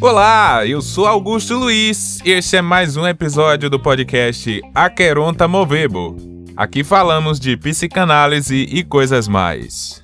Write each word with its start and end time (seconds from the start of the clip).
Olá, 0.00 0.66
eu 0.66 0.82
sou 0.82 1.06
Augusto 1.06 1.54
Luiz 1.54 2.18
e 2.24 2.32
este 2.32 2.56
é 2.56 2.60
mais 2.60 2.96
um 2.96 3.06
episódio 3.06 3.70
do 3.70 3.78
podcast 3.78 4.60
Aqueronta 4.74 5.46
Movebo. 5.46 6.16
Aqui 6.56 6.82
falamos 6.82 7.38
de 7.38 7.56
psicanálise 7.56 8.56
e 8.56 8.82
coisas 8.82 9.28
mais. 9.28 10.02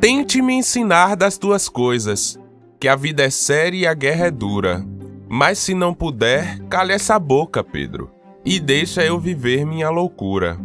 Tente 0.00 0.40
me 0.40 0.54
ensinar 0.54 1.14
das 1.14 1.36
tuas 1.36 1.68
coisas, 1.68 2.40
que 2.80 2.88
a 2.88 2.96
vida 2.96 3.22
é 3.22 3.28
séria 3.28 3.78
e 3.78 3.86
a 3.86 3.92
guerra 3.92 4.28
é 4.28 4.30
dura. 4.30 4.82
Mas 5.30 5.58
se 5.58 5.72
não 5.72 5.94
puder, 5.94 6.58
cale 6.68 6.92
essa 6.92 7.18
boca, 7.18 7.64
Pedro 7.64 8.20
e 8.44 8.58
deixa 8.58 9.04
eu 9.04 9.18
viver 9.18 9.66
minha 9.66 9.90
loucura. 9.90 10.58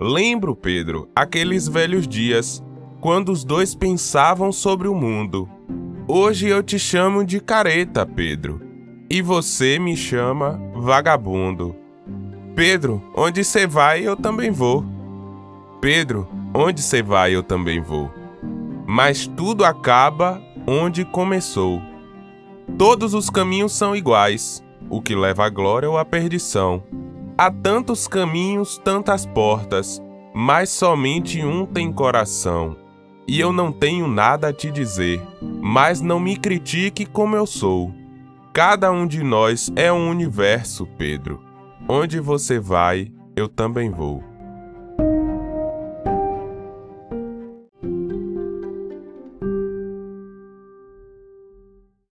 Lembro, 0.00 0.56
Pedro, 0.56 1.08
aqueles 1.14 1.68
velhos 1.68 2.08
dias, 2.08 2.62
quando 3.00 3.30
os 3.30 3.44
dois 3.44 3.74
pensavam 3.74 4.50
sobre 4.50 4.88
o 4.88 4.94
mundo. 4.94 5.48
Hoje 6.08 6.48
eu 6.48 6.62
te 6.62 6.78
chamo 6.78 7.24
de 7.24 7.40
careta, 7.40 8.04
Pedro, 8.04 8.60
e 9.08 9.22
você 9.22 9.78
me 9.78 9.96
chama 9.96 10.60
vagabundo. 10.74 11.74
Pedro, 12.54 13.02
onde 13.16 13.44
você 13.44 13.66
vai, 13.66 14.02
eu 14.02 14.16
também 14.16 14.50
vou. 14.50 14.84
Pedro, 15.80 16.28
onde 16.52 16.82
você 16.82 17.02
vai, 17.02 17.34
eu 17.34 17.42
também 17.42 17.80
vou. 17.80 18.12
Mas 18.86 19.26
tudo 19.26 19.64
acaba 19.64 20.42
onde 20.66 21.04
começou. 21.04 21.80
Todos 22.78 23.14
os 23.14 23.30
caminhos 23.30 23.72
são 23.72 23.94
iguais, 23.94 24.62
o 24.90 25.00
que 25.00 25.14
leva 25.14 25.46
à 25.46 25.48
glória 25.48 25.88
ou 25.88 25.96
à 25.96 26.04
perdição. 26.04 26.82
Há 27.36 27.50
tantos 27.50 28.08
caminhos, 28.08 28.78
tantas 28.78 29.26
portas, 29.26 30.02
mas 30.34 30.70
somente 30.70 31.44
um 31.44 31.64
tem 31.64 31.92
coração. 31.92 32.76
E 33.26 33.40
eu 33.40 33.52
não 33.52 33.72
tenho 33.72 34.06
nada 34.06 34.48
a 34.48 34.52
te 34.52 34.70
dizer, 34.70 35.22
mas 35.62 36.00
não 36.00 36.20
me 36.20 36.36
critique 36.36 37.06
como 37.06 37.36
eu 37.36 37.46
sou. 37.46 37.92
Cada 38.52 38.90
um 38.92 39.06
de 39.06 39.22
nós 39.22 39.72
é 39.74 39.92
um 39.92 40.08
universo, 40.08 40.86
Pedro. 40.98 41.42
Onde 41.88 42.20
você 42.20 42.58
vai, 42.58 43.10
eu 43.34 43.48
também 43.48 43.90
vou. 43.90 44.22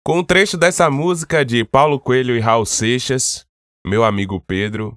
Com 0.06 0.18
o 0.18 0.20
um 0.20 0.24
trecho 0.24 0.56
dessa 0.56 0.88
música 0.88 1.44
de 1.44 1.66
Paulo 1.66 2.00
Coelho 2.00 2.38
e 2.38 2.40
Raul 2.40 2.64
Seixas, 2.64 3.44
meu 3.84 4.04
amigo 4.04 4.40
Pedro, 4.40 4.96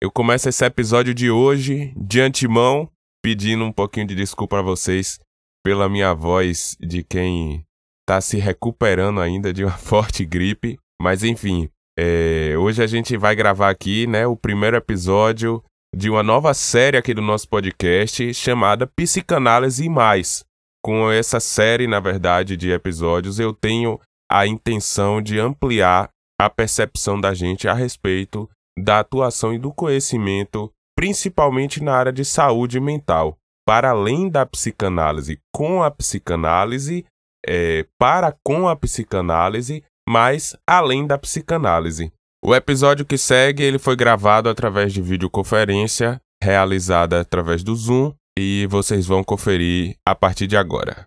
eu 0.00 0.12
começo 0.12 0.48
esse 0.48 0.64
episódio 0.64 1.12
de 1.12 1.28
hoje 1.28 1.92
de 1.96 2.20
antemão 2.20 2.88
pedindo 3.20 3.64
um 3.64 3.72
pouquinho 3.72 4.06
de 4.06 4.14
desculpa 4.14 4.60
a 4.60 4.62
vocês 4.62 5.18
pela 5.64 5.88
minha 5.88 6.14
voz 6.14 6.76
de 6.78 7.02
quem 7.02 7.66
tá 8.06 8.20
se 8.20 8.36
recuperando 8.36 9.20
ainda 9.20 9.52
de 9.52 9.64
uma 9.64 9.72
forte 9.76 10.24
gripe, 10.24 10.78
mas 11.02 11.24
enfim, 11.24 11.68
é, 11.98 12.54
hoje 12.56 12.80
a 12.80 12.86
gente 12.86 13.16
vai 13.16 13.34
gravar 13.34 13.70
aqui, 13.70 14.06
né, 14.06 14.24
o 14.24 14.36
primeiro 14.36 14.76
episódio 14.76 15.64
de 15.92 16.08
uma 16.08 16.22
nova 16.22 16.54
série 16.54 16.96
aqui 16.96 17.12
do 17.12 17.22
nosso 17.22 17.48
podcast 17.48 18.32
chamada 18.32 18.86
Psicanálise 18.86 19.84
e 19.84 19.88
Mais. 19.88 20.44
Com 20.80 21.10
essa 21.10 21.40
série, 21.40 21.88
na 21.88 21.98
verdade, 21.98 22.56
de 22.56 22.70
episódios, 22.70 23.40
eu 23.40 23.52
tenho 23.52 23.98
a 24.34 24.48
intenção 24.48 25.22
de 25.22 25.38
ampliar 25.38 26.10
a 26.40 26.50
percepção 26.50 27.20
da 27.20 27.32
gente 27.32 27.68
a 27.68 27.72
respeito 27.72 28.50
da 28.76 28.98
atuação 28.98 29.54
e 29.54 29.58
do 29.58 29.72
conhecimento, 29.72 30.72
principalmente 30.96 31.80
na 31.80 31.94
área 31.94 32.12
de 32.12 32.24
saúde 32.24 32.80
mental, 32.80 33.38
para 33.64 33.90
além 33.90 34.28
da 34.28 34.44
psicanálise, 34.44 35.38
com 35.54 35.84
a 35.84 35.90
psicanálise, 35.90 37.06
é, 37.46 37.86
para 37.96 38.34
com 38.44 38.66
a 38.66 38.74
psicanálise, 38.74 39.84
mas 40.08 40.56
além 40.68 41.06
da 41.06 41.16
psicanálise. 41.16 42.12
O 42.44 42.52
episódio 42.52 43.06
que 43.06 43.16
segue 43.16 43.62
ele 43.62 43.78
foi 43.78 43.94
gravado 43.94 44.48
através 44.48 44.92
de 44.92 45.00
videoconferência, 45.00 46.20
realizada 46.42 47.20
através 47.20 47.62
do 47.62 47.74
Zoom, 47.76 48.12
e 48.36 48.66
vocês 48.68 49.06
vão 49.06 49.22
conferir 49.22 49.94
a 50.04 50.12
partir 50.12 50.48
de 50.48 50.56
agora. 50.56 51.06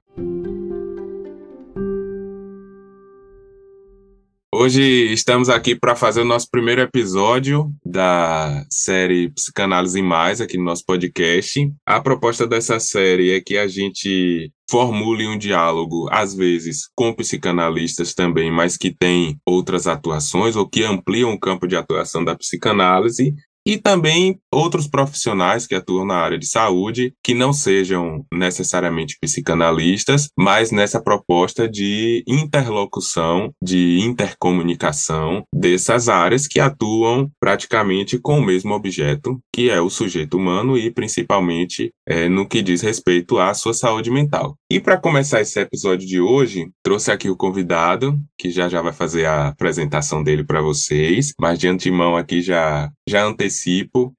Hoje 4.60 4.82
estamos 5.14 5.50
aqui 5.50 5.76
para 5.76 5.96
fazer 5.96 6.22
o 6.22 6.26
nosso 6.26 6.50
primeiro 6.50 6.82
episódio 6.82 7.72
da 7.86 8.66
série 8.72 9.30
Psicanálise 9.30 10.02
Mais 10.02 10.42
aqui 10.42 10.58
no 10.58 10.64
nosso 10.64 10.84
podcast. 10.84 11.72
A 11.86 12.02
proposta 12.02 12.48
dessa 12.48 12.80
série 12.80 13.36
é 13.36 13.40
que 13.40 13.56
a 13.56 13.68
gente 13.68 14.52
formule 14.68 15.28
um 15.28 15.38
diálogo, 15.38 16.10
às 16.10 16.34
vezes 16.34 16.90
com 16.96 17.14
psicanalistas 17.14 18.16
também, 18.16 18.52
mas 18.52 18.76
que 18.76 18.92
tem 18.92 19.40
outras 19.46 19.86
atuações 19.86 20.56
ou 20.56 20.68
que 20.68 20.84
ampliam 20.84 21.32
o 21.34 21.40
campo 21.40 21.68
de 21.68 21.76
atuação 21.76 22.26
da 22.26 22.36
psicanálise, 22.36 23.36
e 23.68 23.78
também 23.78 24.40
outros 24.50 24.88
profissionais 24.88 25.68
que 25.68 25.76
atuam 25.76 26.06
na 26.06 26.16
área 26.16 26.40
de 26.40 26.48
saúde, 26.48 27.14
que 27.22 27.34
não 27.34 27.52
sejam 27.52 28.26
necessariamente 28.34 29.18
psicanalistas, 29.20 30.30
mas 30.40 30.72
nessa 30.72 31.02
proposta 31.02 31.68
de 31.68 32.24
interlocução, 32.26 33.52
de 33.62 34.00
intercomunicação 34.00 35.44
dessas 35.54 36.08
áreas 36.08 36.48
que 36.48 36.62
atuam 36.62 37.30
praticamente 37.42 38.18
com 38.18 38.40
o 38.40 38.46
mesmo 38.46 38.74
objeto, 38.74 39.38
que 39.54 39.70
é 39.70 39.82
o 39.82 39.90
sujeito 39.90 40.38
humano 40.38 40.78
e 40.78 40.90
principalmente 40.90 41.92
é, 42.08 42.30
no 42.30 42.48
que 42.48 42.62
diz 42.62 42.82
respeito 42.82 43.38
à 43.38 43.54
sua 43.54 43.74
saúde 43.74 44.10
mental. 44.10 44.56
E 44.72 44.80
para 44.80 44.98
começar 44.98 45.42
esse 45.42 45.60
episódio 45.60 46.08
de 46.08 46.22
hoje, 46.22 46.70
trouxe 46.82 47.12
aqui 47.12 47.30
o 47.30 47.36
convidado, 47.36 48.18
que 48.40 48.50
já 48.50 48.70
já 48.70 48.82
vai 48.82 48.94
fazer 48.94 49.26
a 49.26 49.50
apresentação 49.50 50.24
dele 50.24 50.46
para 50.46 50.62
vocês, 50.62 51.34
mas 51.38 51.60
de 51.60 51.68
antemão 51.68 52.16
aqui 52.16 52.42
já 52.42 52.90
já 53.08 53.24
antecipo, 53.26 53.57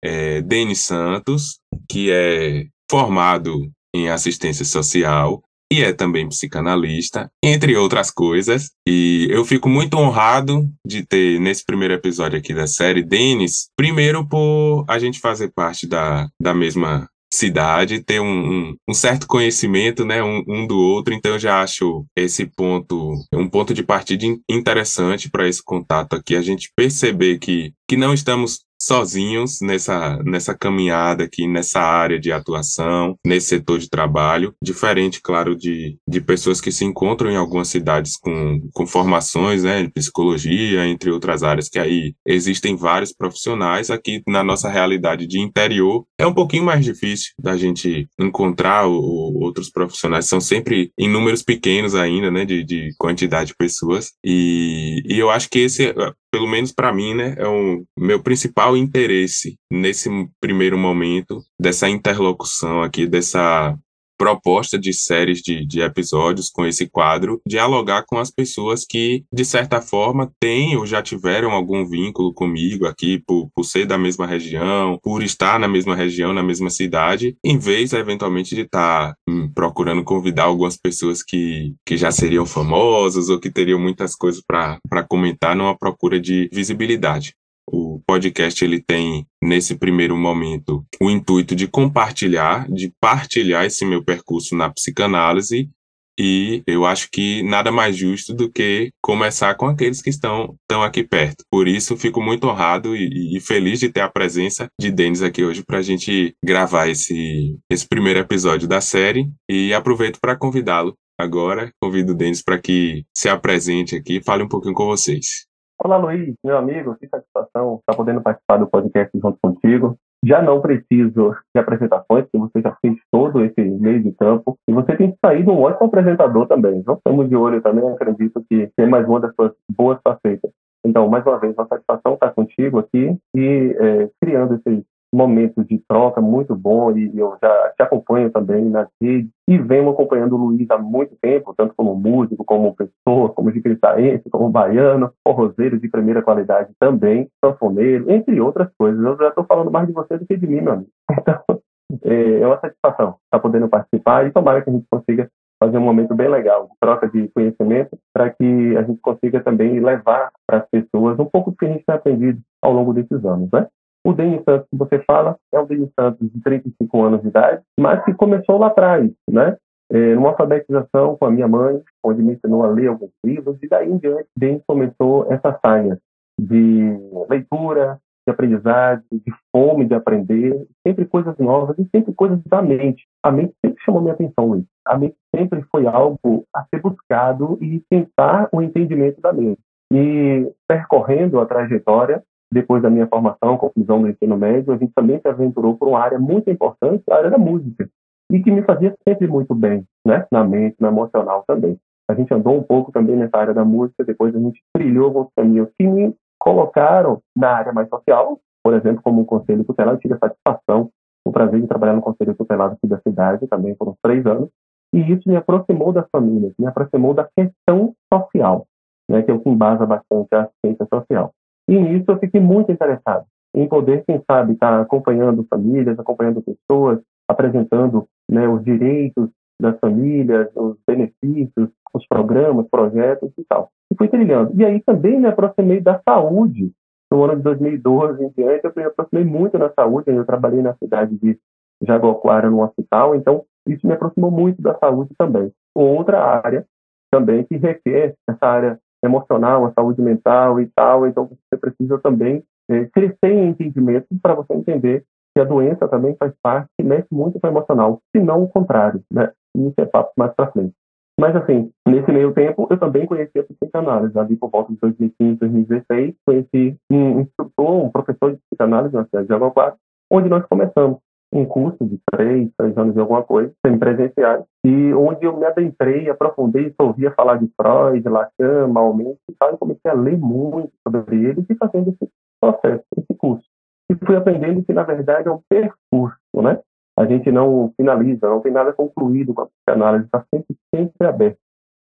é 0.03 0.41
Denis 0.43 0.81
Santos, 0.81 1.59
que 1.89 2.11
é 2.11 2.67
formado 2.91 3.71
em 3.95 4.09
assistência 4.09 4.65
social 4.65 5.43
e 5.71 5.83
é 5.83 5.93
também 5.93 6.29
psicanalista, 6.29 7.31
entre 7.45 7.77
outras 7.77 8.11
coisas. 8.11 8.71
E 8.87 9.29
eu 9.31 9.45
fico 9.45 9.69
muito 9.69 9.99
honrado 9.99 10.69
de 10.87 11.05
ter 11.05 11.39
nesse 11.39 11.65
primeiro 11.65 11.95
episódio 11.95 12.39
aqui 12.39 12.55
da 12.55 12.67
série 12.67 13.03
Denis, 13.03 13.69
primeiro 13.77 14.27
por 14.27 14.85
a 14.89 14.99
gente 14.99 15.21
fazer 15.21 15.53
parte 15.55 15.87
da, 15.87 16.29
da 16.41 16.55
mesma 16.55 17.09
cidade, 17.33 18.03
ter 18.03 18.21
um, 18.21 18.25
um, 18.27 18.77
um, 18.89 18.95
certo 18.95 19.27
conhecimento, 19.27 20.05
né, 20.05 20.23
um, 20.23 20.43
um, 20.49 20.67
do 20.67 20.79
outro, 20.79 21.13
então 21.13 21.33
eu 21.33 21.39
já 21.39 21.63
acho 21.63 22.07
esse 22.17 22.47
ponto 22.47 23.15
um 23.35 23.47
ponto 23.47 23.75
de 23.75 23.83
partida 23.83 24.25
interessante 24.49 25.31
para 25.31 25.47
esse 25.47 25.63
contato 25.63 26.15
aqui, 26.15 26.35
a 26.35 26.41
gente 26.41 26.73
perceber 26.75 27.39
que, 27.39 27.75
que 27.87 27.99
não 27.99 28.15
estamos 28.15 28.61
sozinhos 28.89 29.61
nessa, 29.61 30.17
nessa 30.25 30.57
caminhada 30.57 31.25
aqui, 31.25 31.47
nessa 31.47 31.79
área 31.81 32.19
de 32.19 32.33
atuação, 32.33 33.17
nesse 33.25 33.49
setor 33.49 33.79
de 33.79 33.91
trabalho, 33.91 34.55
diferente, 34.63 35.21
claro, 35.21 35.55
de, 35.55 35.99
de 36.09 36.21
pessoas 36.23 36.59
que 36.59 36.73
se 36.73 36.87
encontram 36.87 37.31
em 37.31 37.37
algumas 37.37 37.69
cidades 37.69 38.17
com, 38.17 38.61
com 38.73 38.87
formações, 38.87 39.63
né, 39.63 39.83
de 39.83 39.91
psicologia, 39.91 40.87
entre 40.87 41.11
outras 41.11 41.43
áreas, 41.43 41.69
que 41.69 41.79
aí 41.79 42.15
existem 42.27 42.75
vários 42.75 43.13
profissionais. 43.13 43.91
Aqui 43.91 44.23
na 44.27 44.43
nossa 44.43 44.71
realidade 44.71 45.27
de 45.27 45.39
interior, 45.39 46.07
é 46.19 46.27
um 46.27 46.33
pouquinho 46.33 46.65
mais 46.65 46.83
difícil 46.83 47.33
da 47.39 47.57
gente 47.57 48.09
encontrar 48.19 48.89
o, 48.89 49.39
outros 49.43 49.71
profissionais, 49.71 50.25
são 50.25 50.41
sempre 50.41 50.91
em 50.99 51.11
números 51.11 51.43
pequenos 51.43 51.95
ainda, 51.95 52.31
né, 52.31 52.47
de, 52.47 52.65
de 52.65 52.95
quantidade 52.99 53.49
de 53.49 53.57
pessoas, 53.57 54.13
e, 54.25 55.03
e 55.05 55.19
eu 55.19 55.29
acho 55.29 55.51
que 55.51 55.59
esse 55.59 55.95
pelo 56.31 56.47
menos 56.47 56.73
para 56.73 56.93
mim, 56.93 57.15
né, 57.15 57.35
é 57.39 57.47
o 57.47 57.85
meu 57.99 58.23
principal 58.23 58.77
interesse 58.77 59.59
nesse 59.71 60.09
primeiro 60.41 60.77
momento 60.77 61.43
dessa 61.61 61.89
interlocução 61.89 62.83
aqui, 62.83 63.07
dessa 63.07 63.77
proposta 64.19 64.79
de 64.79 64.93
séries 64.93 65.41
de, 65.41 65.65
de 65.65 65.81
episódios 65.81 66.51
com 66.51 66.67
esse 66.67 66.89
quadro, 66.89 67.41
dialogar 67.47 68.05
com 68.05 68.19
as 68.19 68.31
pessoas 68.31 68.85
que, 68.85 69.25
de 69.33 69.45
certa 69.45 69.81
forma, 69.81 70.31
têm 70.41 70.77
ou 70.77 70.85
já 70.85 71.01
tiveram 71.01 71.53
algum 71.53 71.89
vínculo 71.89 72.35
comigo 72.35 72.87
aqui, 72.87 73.23
por, 73.27 73.49
por 73.55 73.65
ser 73.65 73.87
da 73.87 73.97
mesma 73.97 74.27
região, 74.27 74.99
por 75.03 75.23
estar 75.23 75.59
na 75.59 75.69
mesma 75.69 75.95
região, 75.95 76.33
na 76.33 76.43
mesma 76.43 76.69
cidade, 76.69 77.37
em 77.45 77.59
vez, 77.59 77.93
eventualmente, 77.93 78.55
de 78.55 78.63
estar 78.63 79.15
hum, 79.29 79.51
procurando 79.55 80.03
convidar 80.03 80.45
algumas 80.45 80.77
pessoas 80.77 81.23
que, 81.23 81.75
que 81.87 81.97
já 81.97 82.11
seriam 82.11 82.45
famosas 82.45 83.29
ou 83.29 83.39
que 83.39 83.51
teriam 83.51 83.79
muitas 83.79 84.17
coisas 84.17 84.43
para 84.45 85.05
comentar 85.09 85.55
numa 85.55 85.79
procura 85.79 86.21
de 86.21 86.49
visibilidade. 86.53 87.35
O 87.73 88.01
podcast 88.07 88.65
ele 88.65 88.81
tem 88.81 89.27
nesse 89.43 89.77
primeiro 89.77 90.17
momento 90.17 90.85
o 91.01 91.11
intuito 91.11 91.55
de 91.55 91.67
compartilhar, 91.67 92.71
de 92.71 92.93
partilhar 93.01 93.65
esse 93.65 93.85
meu 93.85 94.05
percurso 94.05 94.57
na 94.57 94.71
psicanálise 94.71 95.71
e 96.19 96.65
eu 96.67 96.85
acho 96.85 97.09
que 97.13 97.45
nada 97.45 97.71
mais 97.71 97.97
justo 97.97 98.35
do 98.35 98.51
que 98.51 98.91
começar 99.01 99.55
com 99.55 99.67
aqueles 99.67 100.03
que 100.03 100.11
estão, 100.11 100.57
estão 100.63 100.83
aqui 100.83 101.05
perto. 101.05 101.45
Por 101.49 101.69
isso, 101.69 101.97
fico 101.97 102.21
muito 102.21 102.49
honrado 102.49 102.97
e, 102.97 103.37
e 103.37 103.41
feliz 103.41 103.79
de 103.79 103.89
ter 103.89 104.01
a 104.01 104.09
presença 104.09 104.69
de 104.81 104.91
Denis 104.91 105.23
aqui 105.23 105.45
hoje 105.45 105.63
para 105.63 105.79
a 105.79 105.83
gente 105.83 106.35
gravar 106.45 106.89
esse, 106.89 107.57
esse 107.71 107.87
primeiro 107.87 108.19
episódio 108.19 108.67
da 108.67 108.81
série 108.81 109.31
e 109.49 109.73
aproveito 109.73 110.19
para 110.21 110.37
convidá-lo 110.37 110.95
agora. 111.17 111.71
Convido 111.81 112.13
o 112.13 112.17
Denis 112.17 112.43
para 112.43 112.59
que 112.59 113.05
se 113.17 113.29
apresente 113.29 113.95
aqui 113.95 114.17
e 114.17 114.23
fale 114.23 114.43
um 114.43 114.49
pouquinho 114.49 114.75
com 114.75 114.87
vocês. 114.87 115.48
Olá, 115.81 115.97
Luiz, 115.97 116.35
meu 116.45 116.59
amigo, 116.59 116.97
que 116.97 117.07
satisfação 117.07 117.77
estar 117.77 117.95
podendo 117.97 118.21
participar 118.21 118.57
do 118.57 118.67
podcast 118.67 119.17
junto 119.17 119.39
contigo. 119.41 119.97
Já 120.27 120.43
não 120.43 120.61
preciso 120.61 121.37
de 121.55 121.61
apresentações, 121.61 122.25
porque 122.25 122.39
você 122.39 122.61
já 122.61 122.77
fez 122.83 122.97
todo 123.13 123.45
esse 123.45 123.61
meio 123.61 124.03
de 124.03 124.11
campo. 124.11 124.59
E 124.69 124.73
você 124.73 124.97
tem 124.97 125.17
saído 125.25 125.53
um 125.53 125.61
ótimo 125.61 125.87
apresentador 125.87 126.49
também. 126.49 126.83
Não 126.85 126.95
estamos 126.95 127.29
de 127.29 127.37
olho 127.37 127.63
também, 127.63 127.89
acredito 127.89 128.45
que 128.51 128.69
é 128.77 128.87
mais 128.87 129.07
uma 129.07 129.21
das 129.21 129.33
suas 129.37 129.53
boas 129.71 130.01
facetas. 130.03 130.51
Então, 130.85 131.09
mais 131.09 131.25
uma 131.25 131.39
vez, 131.39 131.55
uma 131.57 131.69
satisfação 131.69 132.15
estar 132.15 132.33
contigo 132.33 132.81
aqui 132.81 133.17
e 133.37 133.77
é, 133.79 134.11
criando 134.21 134.55
esses 134.55 134.85
momentos 135.13 135.67
de 135.67 135.79
troca 135.89 136.21
muito 136.21 136.55
bom 136.55 136.97
e 136.97 137.19
eu 137.19 137.37
já 137.43 137.73
te 137.77 137.83
acompanho 137.83 138.31
também 138.31 138.65
nas 138.65 138.89
redes 139.01 139.31
e 139.49 139.57
venho 139.59 139.89
acompanhando 139.89 140.35
o 140.35 140.39
Luiz 140.39 140.71
há 140.71 140.79
muito 140.79 141.17
tempo, 141.21 141.55
tanto 141.57 141.75
como 141.77 141.95
músico, 141.95 142.45
como 142.45 142.75
pessoa, 142.75 143.31
como 143.31 143.51
jicritaense, 143.51 144.29
como 144.31 144.51
baiano, 144.51 145.11
forrozeiro 145.27 145.79
de 145.79 145.89
primeira 145.89 146.23
qualidade 146.23 146.73
também, 146.79 147.29
sanfoneiro, 147.45 148.11
entre 148.11 148.41
outras 148.41 148.69
coisas. 148.79 149.03
Eu 149.03 149.17
já 149.17 149.29
estou 149.29 149.45
falando 149.45 149.71
mais 149.71 149.87
de 149.87 149.93
você 149.93 150.19
do 150.19 150.27
que 150.27 150.37
de 150.37 150.47
mim, 150.47 150.61
meu 150.61 150.73
amigo. 150.75 150.91
Então, 151.91 152.13
é 152.13 152.47
uma 152.47 152.61
satisfação 152.61 153.17
estar 153.25 153.41
podendo 153.41 153.67
participar 153.67 154.27
e 154.27 154.31
tomara 154.31 154.61
que 154.61 154.69
a 154.69 154.73
gente 154.75 154.87
consiga 154.91 155.27
fazer 155.59 155.79
um 155.79 155.83
momento 155.83 156.15
bem 156.15 156.29
legal 156.29 156.67
de 156.67 156.75
troca 156.81 157.09
de 157.09 157.29
conhecimento 157.29 157.99
para 158.13 158.31
que 158.31 158.77
a 158.77 158.83
gente 158.83 159.01
consiga 159.01 159.43
também 159.43 159.81
levar 159.81 160.31
para 160.47 160.59
as 160.59 160.69
pessoas 160.69 161.19
um 161.19 161.25
pouco 161.25 161.51
do 161.51 161.57
que 161.57 161.65
a 161.65 161.69
gente 161.69 161.85
tem 161.85 161.95
aprendido 161.95 162.41
ao 162.63 162.73
longo 162.73 162.93
desses 162.93 163.25
anos, 163.25 163.51
né? 163.51 163.67
O 164.09 164.15
Denis 164.15 164.43
Santos 164.43 164.67
que 164.71 164.77
você 164.79 164.99
fala 165.01 165.37
é 165.53 165.61
o 165.61 165.67
Denis 165.67 165.91
Santos 165.95 166.33
de 166.33 166.41
35 166.41 167.03
anos 167.03 167.21
de 167.21 167.29
idade, 167.29 167.61
mas 167.79 168.03
que 168.07 168.15
começou 168.15 168.57
lá 168.57 168.69
atrás, 168.69 169.13
né? 169.31 169.55
É, 169.93 170.15
numa 170.15 170.31
alfabetização 170.31 171.15
com 171.19 171.27
a 171.27 171.31
minha 171.31 171.47
mãe, 171.47 171.79
onde 172.03 172.23
me 172.23 172.33
ensinou 172.33 172.65
a 172.65 172.69
ler 172.69 172.87
alguns 172.87 173.11
livros, 173.23 173.59
e 173.63 173.69
daí 173.69 173.93
em 173.93 173.99
diante, 173.99 174.27
Denis 174.35 174.63
começou 174.67 175.31
essa 175.31 175.59
saia 175.63 175.99
de 176.41 176.97
leitura, 177.29 177.99
de 178.27 178.33
aprendizagem, 178.33 179.05
de 179.13 179.31
fome 179.55 179.85
de 179.85 179.93
aprender, 179.93 180.67
sempre 180.87 181.05
coisas 181.05 181.37
novas 181.37 181.79
e 181.79 181.87
sempre 181.95 182.15
coisas 182.15 182.41
da 182.47 182.63
mente. 182.63 183.07
A 183.23 183.31
mente 183.31 183.53
sempre 183.63 183.83
chamou 183.85 184.01
minha 184.01 184.15
atenção, 184.15 184.47
Luiz. 184.47 184.65
A 184.87 184.97
mente 184.97 185.17
sempre 185.37 185.61
foi 185.71 185.87
algo 185.87 186.47
a 186.57 186.65
ser 186.71 186.81
buscado 186.81 187.59
e 187.61 187.83
tentar 187.91 188.49
o 188.53 188.63
entendimento 188.63 189.21
da 189.21 189.35
mente. 189.35 189.61
E 189.93 190.51
percorrendo 190.67 191.41
a 191.41 191.47
trajetória, 191.47 192.23
depois 192.53 192.83
da 192.83 192.91
minha 192.91 193.07
formação, 193.07 193.59
conclusão 193.59 194.03
do 194.03 194.09
ensino 194.09 194.37
médio, 194.37 194.73
a 194.73 194.77
gente 194.77 194.93
também 194.95 195.21
se 195.21 195.29
aventurou 195.29 195.77
por 195.77 195.89
uma 195.89 196.01
área 196.01 196.19
muito 196.19 196.51
importante, 196.51 197.05
a 197.11 197.17
área 197.17 197.31
da 197.31 197.39
música, 197.39 197.89
e 198.31 198.41
que 198.41 198.51
me 198.51 198.63
fazia 198.63 198.95
sempre 199.07 199.27
muito 199.27 199.55
bem, 199.55 199.85
né? 200.07 200.27
na 200.31 200.45
mente, 200.45 200.77
no 200.81 200.89
emocional 200.89 201.45
também. 201.47 201.79
A 202.11 202.15
gente 202.15 202.33
andou 202.33 202.57
um 202.57 202.63
pouco 202.63 202.91
também 202.91 203.17
nessa 203.17 203.37
área 203.37 203.55
da 203.55 203.65
música, 203.65 204.05
depois 204.05 204.35
a 204.35 204.39
gente 204.39 204.63
trilhou 204.73 205.07
alguns 205.07 205.29
caminhos 205.37 205.69
que 205.79 205.87
me 205.87 206.15
colocaram 206.39 207.21
na 207.37 207.51
área 207.51 207.73
mais 207.73 207.89
social, 207.89 208.39
por 208.63 208.75
exemplo, 208.75 209.03
como 209.03 209.21
um 209.21 209.25
conselho 209.25 209.65
tutelar, 209.65 209.95
eu 209.95 209.99
tive 209.99 210.15
a 210.15 210.19
satisfação, 210.19 210.91
o 211.25 211.33
prazer 211.33 211.61
de 211.61 211.67
trabalhar 211.67 211.95
no 211.95 212.01
conselho 212.01 212.35
tutelado 212.35 212.75
aqui 212.75 212.87
da 212.87 213.01
cidade, 213.01 213.47
também 213.47 213.75
por 213.75 213.89
uns 213.89 213.97
três 214.03 214.25
anos, 214.25 214.49
e 214.93 215.01
isso 215.13 215.29
me 215.29 215.37
aproximou 215.37 215.93
das 215.93 216.09
famílias, 216.11 216.55
me 216.59 216.67
aproximou 216.67 217.13
da 217.13 217.29
questão 217.37 217.95
social, 218.13 218.67
né, 219.11 219.23
que 219.23 219.31
é 219.31 219.35
o 219.35 219.41
que 219.41 219.49
embasa 219.49 219.85
bastante 219.85 220.35
a 220.35 220.43
assistência 220.43 220.87
social. 220.93 221.33
E 221.69 221.79
nisso 221.79 222.05
eu 222.09 222.19
fiquei 222.19 222.41
muito 222.41 222.73
interessado 222.73 223.27
em 223.55 223.69
poder, 223.69 224.05
quem 224.05 224.23
sabe, 224.31 224.53
estar 224.53 224.81
acompanhando 224.81 225.47
famílias, 225.49 225.99
acompanhando 225.99 226.43
pessoas, 226.43 227.01
apresentando 227.29 228.07
né, 228.31 228.47
os 228.49 228.63
direitos 228.65 229.31
das 229.61 229.79
famílias, 229.81 230.49
os 230.55 230.77
benefícios, 230.87 231.69
os 231.93 232.07
programas, 232.07 232.69
projetos 232.71 233.31
e 233.37 233.45
tal. 233.45 233.71
E 233.93 233.97
fui 233.97 234.09
trilhando. 234.09 234.53
E 234.55 234.65
aí 234.65 234.81
também 234.81 235.19
me 235.19 235.27
aproximei 235.27 235.81
da 235.81 236.01
saúde. 236.09 236.73
No 237.11 237.25
ano 237.25 237.37
de 237.37 237.43
2012 237.43 238.23
em 238.23 238.31
diante, 238.37 238.65
eu 238.65 238.73
me 238.77 238.85
aproximei 238.85 239.25
muito 239.25 239.59
da 239.59 239.73
saúde. 239.73 240.11
Eu 240.11 240.25
trabalhei 240.25 240.63
na 240.63 240.75
cidade 240.75 241.17
de 241.19 241.39
Jaguaquara, 241.83 242.51
no 242.51 242.63
hospital, 242.63 243.15
então 243.15 243.45
isso 243.67 243.87
me 243.87 243.95
aproximou 243.95 244.31
muito 244.31 244.61
da 244.61 244.77
saúde 244.79 245.15
também. 245.19 245.53
Outra 245.75 246.23
área 246.23 246.67
também 247.11 247.45
que 247.45 247.57
requer 247.57 248.15
essa 248.29 248.47
área 248.47 248.81
emocional, 249.03 249.67
a 249.67 249.73
saúde 249.73 250.03
mental 250.03 250.61
e 250.61 250.67
tal. 250.75 251.07
Então, 251.07 251.27
você 251.27 251.59
precisa 251.59 251.99
também 251.99 252.43
é, 252.71 252.85
crescer 252.87 253.33
em 253.33 253.49
entendimento 253.49 254.07
para 254.23 254.35
você 254.35 254.55
entender 254.55 255.05
que 255.35 255.41
a 255.41 255.45
doença 255.45 255.87
também 255.89 256.17
faz 256.19 256.33
parte, 256.43 256.69
mexe 256.83 257.09
muito 257.13 257.39
com 257.39 257.47
o 257.47 257.51
emocional, 257.51 258.01
se 258.15 258.23
não 258.23 258.43
o 258.43 258.49
contrário, 258.49 259.03
né? 259.13 259.31
Isso 259.57 259.75
é 259.79 259.87
papo 259.87 260.13
mais 260.17 260.33
para 260.35 260.51
frente. 260.51 260.75
Mas, 261.19 261.35
assim, 261.35 261.71
nesse 261.87 262.13
meio 262.13 262.33
tempo, 262.33 262.69
eu 262.71 262.79
também 262.79 263.05
conheci 263.05 263.39
a 263.39 263.43
psicanálise. 263.43 264.17
Ali 264.17 264.37
por 264.37 264.51
volta 264.51 264.73
de 264.73 264.79
2015, 264.79 265.39
2016, 265.39 266.15
conheci 266.25 266.77
um 266.91 267.21
instrutor, 267.21 267.85
um 267.85 267.91
professor 267.91 268.33
de 268.33 268.39
psicanálise 268.49 268.95
na 268.95 269.05
cidade 269.05 269.27
de 269.27 269.33
Jaguaquara, 269.35 269.75
onde 270.11 270.29
nós 270.29 270.47
começamos 270.47 270.99
um 271.33 271.45
curso 271.45 271.85
de 271.85 272.01
três, 272.11 272.51
três 272.57 272.77
anos 272.77 272.95
de 272.95 273.01
alguma 273.01 273.23
coisa, 273.23 273.53
semi-presenciais, 273.65 274.45
e 274.65 274.93
onde 274.95 275.25
eu 275.25 275.37
me 275.37 275.45
adentrei, 275.45 276.09
aprofundei, 276.09 276.75
ouvia 276.79 277.11
falar 277.13 277.37
de 277.37 277.51
Freud, 277.61 278.09
Lacan, 278.09 278.69
Maomé 278.69 279.15
e 279.29 279.35
tal, 279.39 279.55
e 279.55 279.59
comecei 279.59 279.91
a 279.91 279.95
ler 279.95 280.19
muito 280.19 280.73
sobre 280.87 281.25
eles 281.25 281.45
e 281.49 281.55
fazendo 281.55 281.91
esse 281.91 282.11
processo, 282.41 282.85
esse 282.97 283.15
curso. 283.19 283.45
E 283.91 283.95
fui 283.95 284.17
aprendendo 284.17 284.65
que, 284.65 284.73
na 284.73 284.83
verdade, 284.83 285.29
é 285.29 285.31
um 285.31 285.41
percurso, 285.49 286.43
né? 286.43 286.61
A 286.99 287.07
gente 287.07 287.31
não 287.31 287.73
finaliza, 287.77 288.29
não 288.29 288.41
tem 288.41 288.53
nada 288.53 288.73
concluído 288.73 289.33
com 289.33 289.43
a 289.43 289.47
psicanálise, 289.47 290.07
está 290.07 290.25
sempre, 290.35 290.57
sempre 290.75 291.07
aberto. 291.07 291.39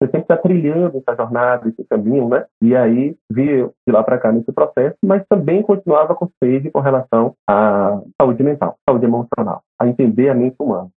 Você 0.03 0.07
sempre 0.07 0.23
está 0.23 0.37
trilhando 0.37 0.99
essa 0.99 1.15
jornada, 1.15 1.69
esse 1.69 1.85
caminho, 1.85 2.29
né? 2.29 2.45
E 2.61 2.75
aí, 2.75 3.17
vi 3.31 3.65
de 3.87 3.93
lá 3.93 4.03
para 4.03 4.19
cá 4.19 4.33
nesse 4.33 4.51
processo, 4.51 4.97
mas 5.01 5.25
também 5.29 5.63
continuava 5.63 6.13
com 6.17 6.29
sede 6.43 6.73
com 6.73 6.81
relação 6.81 7.37
à 7.49 8.03
saúde 8.21 8.43
mental, 8.43 8.77
saúde 8.89 9.05
emocional, 9.05 9.63
a 9.81 9.87
entender 9.87 10.29
a 10.29 10.35
mente 10.35 10.57
humana. 10.59 10.89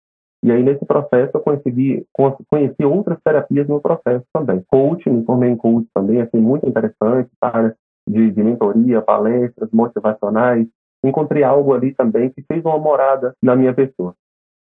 E 0.42 0.50
aí, 0.50 0.62
nesse 0.62 0.86
processo, 0.86 1.32
eu 1.34 1.40
consegui 1.40 2.06
conhecer 2.50 2.86
outras 2.86 3.18
terapias 3.22 3.68
no 3.68 3.78
processo 3.78 4.24
também. 4.32 4.64
Coaching, 4.68 5.10
me 5.10 5.24
formei 5.26 5.50
em 5.50 5.56
coach 5.56 5.86
também, 5.92 6.22
assim, 6.22 6.38
muito 6.38 6.66
interessante, 6.66 7.28
área 7.42 7.76
de, 8.08 8.30
de 8.30 8.42
mentoria, 8.42 9.02
palestras 9.02 9.68
motivacionais. 9.70 10.66
Encontrei 11.04 11.42
algo 11.42 11.74
ali 11.74 11.94
também 11.94 12.30
que 12.30 12.42
fez 12.50 12.64
uma 12.64 12.78
morada 12.78 13.34
na 13.42 13.54
minha 13.54 13.74
pessoa. 13.74 14.14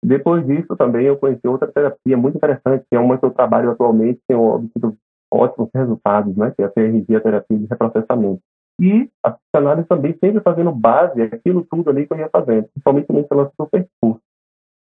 Depois 0.04 0.44
disso, 0.46 0.76
também 0.76 1.06
eu 1.06 1.16
conheci 1.16 1.46
outra 1.46 1.70
terapia 1.70 2.16
muito 2.16 2.36
interessante, 2.36 2.84
que 2.90 2.96
é 2.96 2.98
uma 2.98 3.16
que 3.16 3.24
eu 3.24 3.30
trabalho 3.30 3.70
atualmente, 3.70 4.20
tem 4.26 4.36
obtido 4.36 4.96
ótimos 5.32 5.70
resultados, 5.74 6.36
né? 6.36 6.52
que 6.56 6.62
é 6.62 6.66
a 6.66 6.68
TRG, 6.68 7.16
a 7.16 7.20
terapia 7.20 7.58
de 7.58 7.66
reprocessamento. 7.66 8.40
E 8.80 9.08
a 9.22 9.30
psicanálise 9.30 9.86
também 9.86 10.16
sempre 10.18 10.40
fazendo 10.40 10.72
base 10.72 11.22
aquilo 11.22 11.64
tudo 11.70 11.88
ali 11.88 12.06
que 12.06 12.12
eu 12.12 12.18
ia 12.18 12.28
fazendo, 12.28 12.64
principalmente 12.64 13.12
nesse 13.12 13.32
lance 13.32 13.52
do 13.56 13.66
percurso. 13.66 14.20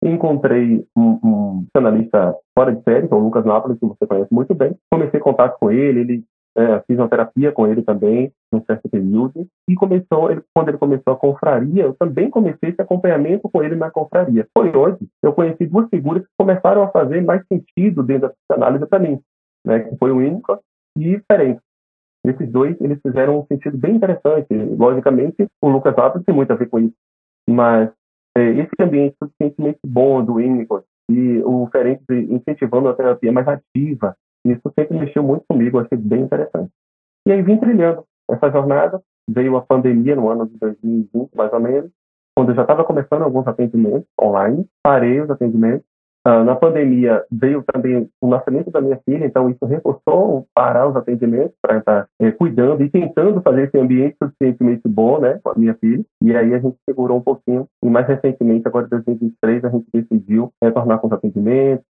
Encontrei 0.02 0.86
um, 0.96 1.18
um 1.22 1.62
psicanalista 1.64 2.36
fora 2.56 2.74
de 2.74 2.82
série, 2.84 3.08
que 3.08 3.12
é 3.12 3.16
o 3.16 3.20
Lucas 3.20 3.44
Nápoles, 3.44 3.78
que 3.78 3.86
você 3.86 4.06
conhece 4.06 4.32
muito 4.32 4.54
bem. 4.54 4.76
Comecei 4.90 5.18
contato 5.18 5.58
com 5.58 5.70
ele, 5.70 6.00
ele 6.00 6.24
é, 6.56 6.80
fiz 6.80 6.98
uma 6.98 7.08
terapia 7.08 7.52
com 7.52 7.66
ele 7.66 7.82
também, 7.82 8.32
num 8.52 8.62
certo 8.64 8.88
período, 8.88 9.46
e 9.68 9.74
começou, 9.74 10.30
ele, 10.30 10.42
quando 10.54 10.68
ele 10.68 10.78
começou 10.78 11.12
a 11.12 11.16
confraria, 11.16 11.84
eu 11.84 11.94
também 11.94 12.28
comecei 12.28 12.70
esse 12.70 12.80
acompanhamento 12.80 13.48
com 13.48 13.62
ele 13.62 13.76
na 13.76 13.90
confraria. 13.90 14.46
Foi 14.56 14.74
hoje, 14.74 14.98
eu 15.22 15.32
conheci 15.32 15.66
duas 15.66 15.88
figuras 15.88 16.22
que 16.22 16.32
começaram 16.38 16.82
a 16.82 16.90
fazer 16.90 17.22
mais 17.22 17.42
sentido 17.46 18.02
dentro 18.02 18.28
da 18.28 18.34
psicanálise 18.34 18.86
para 18.86 18.98
mim, 18.98 19.20
né, 19.64 19.80
que 19.80 19.96
foi 19.96 20.10
o 20.10 20.18
Winnicott 20.18 20.62
e 20.98 21.20
Ferenc. 21.30 21.60
Esses 22.26 22.50
dois, 22.50 22.78
eles 22.80 22.98
fizeram 23.00 23.40
um 23.40 23.46
sentido 23.46 23.78
bem 23.78 23.96
interessante. 23.96 24.52
Logicamente, 24.52 25.46
o 25.62 25.68
Lucas 25.70 25.96
Alves 25.96 26.22
tem 26.24 26.34
muito 26.34 26.52
a 26.52 26.56
ver 26.56 26.68
com 26.68 26.78
isso, 26.78 26.94
mas 27.48 27.90
é, 28.36 28.42
esse 28.42 28.70
ambiente 28.80 29.16
suficientemente 29.22 29.78
bom 29.86 30.22
do 30.22 30.34
Winnicott 30.34 30.84
e 31.10 31.42
o 31.44 31.66
Ferenc 31.72 32.02
incentivando 32.10 32.88
a 32.88 32.94
terapia 32.94 33.32
mais 33.32 33.48
ativa, 33.48 34.14
isso 34.44 34.72
sempre 34.78 34.98
mexeu 34.98 35.22
muito 35.22 35.44
comigo, 35.48 35.78
achei 35.78 35.98
bem 35.98 36.22
interessante. 36.22 36.70
E 37.26 37.32
aí 37.32 37.42
vim 37.42 37.58
trilhando 37.58 38.04
essa 38.30 38.50
jornada, 38.50 39.00
veio 39.28 39.56
a 39.56 39.62
pandemia 39.62 40.16
no 40.16 40.28
ano 40.28 40.46
de 40.46 40.58
2020, 40.58 41.30
mais 41.34 41.52
ou 41.52 41.60
menos, 41.60 41.90
quando 42.34 42.50
eu 42.50 42.54
já 42.54 42.62
estava 42.62 42.84
começando 42.84 43.22
alguns 43.22 43.46
atendimentos 43.46 44.08
online, 44.20 44.66
parei 44.82 45.20
os 45.20 45.30
atendimentos. 45.30 45.84
Uh, 46.26 46.44
na 46.44 46.54
pandemia 46.54 47.24
veio 47.32 47.62
também 47.62 48.08
o 48.20 48.28
nascimento 48.28 48.70
da 48.70 48.80
minha 48.80 48.98
filha, 49.08 49.24
então 49.24 49.48
isso 49.48 49.64
reforçou 49.64 50.46
parar 50.54 50.86
os 50.86 50.94
atendimentos 50.94 51.54
para 51.62 51.78
estar 51.78 52.08
é, 52.20 52.30
cuidando 52.30 52.82
e 52.82 52.90
tentando 52.90 53.40
fazer 53.40 53.68
esse 53.68 53.78
ambiente 53.78 54.16
suficientemente 54.22 54.86
bom, 54.86 55.18
né, 55.18 55.40
com 55.42 55.50
a 55.50 55.54
minha 55.54 55.74
filha. 55.74 56.04
E 56.22 56.36
aí 56.36 56.54
a 56.54 56.58
gente 56.58 56.76
segurou 56.88 57.16
um 57.16 57.22
pouquinho 57.22 57.66
e 57.82 57.88
mais 57.88 58.06
recentemente, 58.06 58.68
agora 58.68 58.84
em 58.86 58.90
2023, 58.90 59.64
a 59.64 59.70
gente 59.70 59.86
decidiu 59.92 60.52
retornar 60.62 60.98
com 60.98 61.06
os 61.06 61.12
atendimentos, 61.12 61.84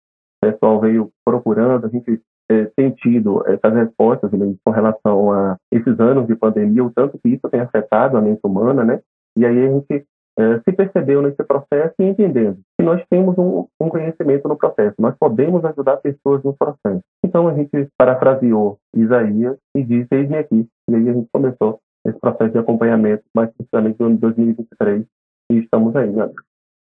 o 0.43 0.51
pessoal 0.51 0.79
veio 0.81 1.09
procurando, 1.25 1.85
a 1.85 1.89
gente 1.89 2.21
é, 2.49 2.65
tem 2.75 2.91
tido 2.91 3.43
essas 3.47 3.73
respostas 3.73 4.31
né, 4.31 4.53
com 4.63 4.71
relação 4.71 5.31
a 5.31 5.57
esses 5.71 5.99
anos 5.99 6.27
de 6.27 6.35
pandemia, 6.35 6.83
o 6.83 6.91
tanto 6.91 7.19
que 7.19 7.29
isso 7.29 7.49
tem 7.49 7.59
afetado 7.59 8.17
a 8.17 8.21
mente 8.21 8.39
humana, 8.43 8.83
né? 8.83 9.01
E 9.37 9.45
aí 9.45 9.67
a 9.67 9.71
gente 9.71 10.05
é, 10.39 10.59
se 10.59 10.71
percebeu 10.71 11.21
nesse 11.21 11.43
processo 11.43 11.95
e 11.99 12.05
entendendo 12.05 12.59
que 12.77 12.85
nós 12.85 13.03
temos 13.09 13.37
um, 13.37 13.65
um, 13.81 13.89
conhecimento 13.89 14.47
no 14.47 14.55
processo, 14.55 14.95
nós 14.99 15.15
podemos 15.19 15.65
ajudar 15.65 15.97
pessoas 15.97 16.43
no 16.43 16.53
processo. 16.53 17.01
Então 17.25 17.47
a 17.47 17.53
gente 17.53 17.89
parafraseou 17.97 18.77
Isaías 18.95 19.57
e 19.75 19.83
disse, 19.83 20.07
eis-me 20.11 20.37
aqui. 20.37 20.67
E 20.89 20.95
aí 20.95 21.09
a 21.09 21.13
gente 21.13 21.27
começou 21.31 21.79
esse 22.05 22.19
processo 22.19 22.51
de 22.51 22.59
acompanhamento, 22.59 23.23
mais 23.35 23.49
precisamente 23.51 23.99
no 23.99 24.05
ano 24.05 24.15
de 24.15 24.21
2023, 24.21 25.05
e 25.51 25.57
estamos 25.57 25.95
aí, 25.95 26.09
né? 26.09 26.29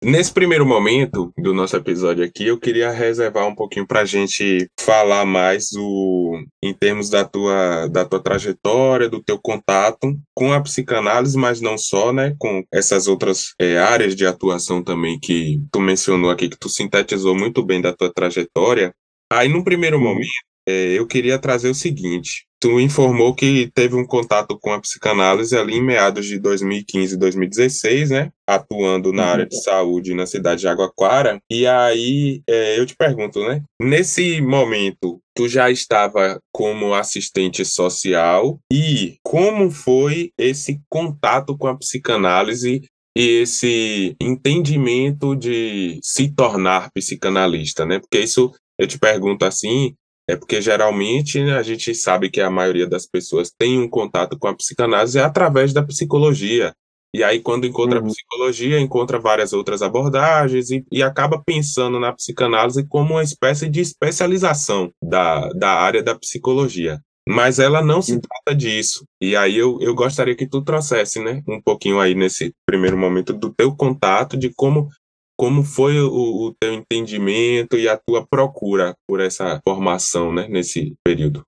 Nesse 0.03 0.33
primeiro 0.33 0.65
momento 0.65 1.31
do 1.37 1.53
nosso 1.53 1.77
episódio 1.77 2.25
aqui, 2.25 2.45
eu 2.45 2.59
queria 2.59 2.91
reservar 2.91 3.47
um 3.47 3.55
pouquinho 3.55 3.87
para 3.87 4.01
a 4.01 4.05
gente 4.05 4.69
falar 4.77 5.25
mais 5.25 5.69
do, 5.71 6.43
em 6.61 6.73
termos 6.73 7.09
da 7.09 7.23
tua, 7.23 7.87
da 7.87 8.03
tua 8.03 8.19
trajetória, 8.19 9.07
do 9.07 9.23
teu 9.23 9.39
contato 9.39 10.13
com 10.35 10.51
a 10.51 10.59
psicanálise, 10.59 11.37
mas 11.37 11.61
não 11.61 11.77
só, 11.77 12.11
né, 12.11 12.35
com 12.37 12.65
essas 12.69 13.07
outras 13.07 13.53
é, 13.57 13.77
áreas 13.77 14.13
de 14.13 14.25
atuação 14.25 14.83
também 14.83 15.17
que 15.17 15.61
tu 15.71 15.79
mencionou 15.79 16.29
aqui, 16.29 16.49
que 16.49 16.59
tu 16.59 16.67
sintetizou 16.67 17.33
muito 17.33 17.63
bem 17.63 17.79
da 17.79 17.93
tua 17.93 18.13
trajetória. 18.13 18.93
Aí, 19.31 19.47
num 19.47 19.63
primeiro 19.63 19.97
momento, 19.97 20.27
é, 20.67 20.97
eu 20.97 21.05
queria 21.05 21.37
trazer 21.37 21.69
o 21.69 21.75
seguinte: 21.75 22.45
tu 22.63 22.79
informou 22.79 23.35
que 23.35 23.69
teve 23.75 23.93
um 23.93 24.05
contato 24.05 24.57
com 24.57 24.71
a 24.71 24.79
psicanálise 24.79 25.53
ali 25.57 25.75
em 25.75 25.83
meados 25.83 26.25
de 26.25 26.39
2015 26.39 27.13
e 27.13 27.17
2016, 27.17 28.09
né? 28.09 28.31
Atuando 28.47 29.11
na 29.11 29.25
área 29.25 29.45
de 29.45 29.61
saúde 29.61 30.13
na 30.13 30.25
cidade 30.25 30.61
de 30.61 30.67
Aguaquara. 30.69 31.39
E 31.51 31.67
aí 31.67 32.41
é, 32.47 32.79
eu 32.79 32.85
te 32.85 32.95
pergunto, 32.95 33.41
né? 33.43 33.61
Nesse 33.81 34.39
momento, 34.39 35.19
tu 35.35 35.49
já 35.49 35.69
estava 35.69 36.39
como 36.53 36.93
assistente 36.93 37.65
social 37.65 38.57
e 38.71 39.17
como 39.21 39.69
foi 39.69 40.31
esse 40.37 40.79
contato 40.89 41.57
com 41.57 41.67
a 41.67 41.77
psicanálise 41.77 42.81
e 43.15 43.41
esse 43.41 44.15
entendimento 44.21 45.35
de 45.35 45.99
se 46.01 46.33
tornar 46.33 46.89
psicanalista, 46.93 47.85
né? 47.85 47.99
Porque 47.99 48.19
isso 48.19 48.51
eu 48.79 48.87
te 48.87 48.97
pergunto 48.97 49.45
assim, 49.45 49.93
é 50.29 50.35
porque 50.35 50.61
geralmente 50.61 51.39
a 51.39 51.61
gente 51.61 51.93
sabe 51.93 52.29
que 52.29 52.39
a 52.39 52.49
maioria 52.49 52.87
das 52.87 53.05
pessoas 53.05 53.51
tem 53.51 53.79
um 53.79 53.89
contato 53.89 54.37
com 54.37 54.47
a 54.47 54.55
psicanálise 54.55 55.19
através 55.19 55.73
da 55.73 55.83
psicologia. 55.83 56.73
E 57.15 57.23
aí, 57.23 57.39
quando 57.39 57.67
encontra 57.67 57.99
uhum. 57.99 58.07
a 58.07 58.09
psicologia, 58.09 58.79
encontra 58.79 59.19
várias 59.19 59.53
outras 59.53 59.83
abordagens 59.83 60.71
e, 60.71 60.83
e, 60.91 61.03
acaba 61.03 61.39
pensando 61.45 61.99
na 61.99 62.11
psicanálise 62.11 62.87
como 62.87 63.13
uma 63.13 63.21
espécie 63.21 63.69
de 63.69 63.81
especialização 63.81 64.91
da, 65.01 65.47
da 65.49 65.73
área 65.73 66.01
da 66.01 66.15
psicologia. 66.15 66.99
Mas 67.29 67.59
ela 67.59 67.83
não 67.83 68.01
se 68.01 68.19
trata 68.19 68.57
disso. 68.57 69.05
E 69.21 69.35
aí 69.35 69.55
eu, 69.55 69.77
eu 69.79 69.93
gostaria 69.93 70.35
que 70.35 70.47
tu 70.47 70.61
trouxesse, 70.61 71.23
né, 71.23 71.41
um 71.47 71.61
pouquinho 71.61 71.99
aí 71.99 72.15
nesse 72.15 72.51
primeiro 72.65 72.97
momento 72.97 73.31
do 73.31 73.53
teu 73.53 73.75
contato, 73.75 74.35
de 74.35 74.49
como 74.49 74.89
como 75.37 75.63
foi 75.63 75.99
o, 75.99 76.47
o 76.47 76.53
teu 76.59 76.73
entendimento 76.73 77.75
e 77.75 77.87
a 77.87 77.97
tua 77.97 78.25
procura 78.25 78.95
por 79.07 79.19
essa 79.19 79.59
formação, 79.67 80.33
né, 80.33 80.47
nesse 80.47 80.95
período? 81.03 81.43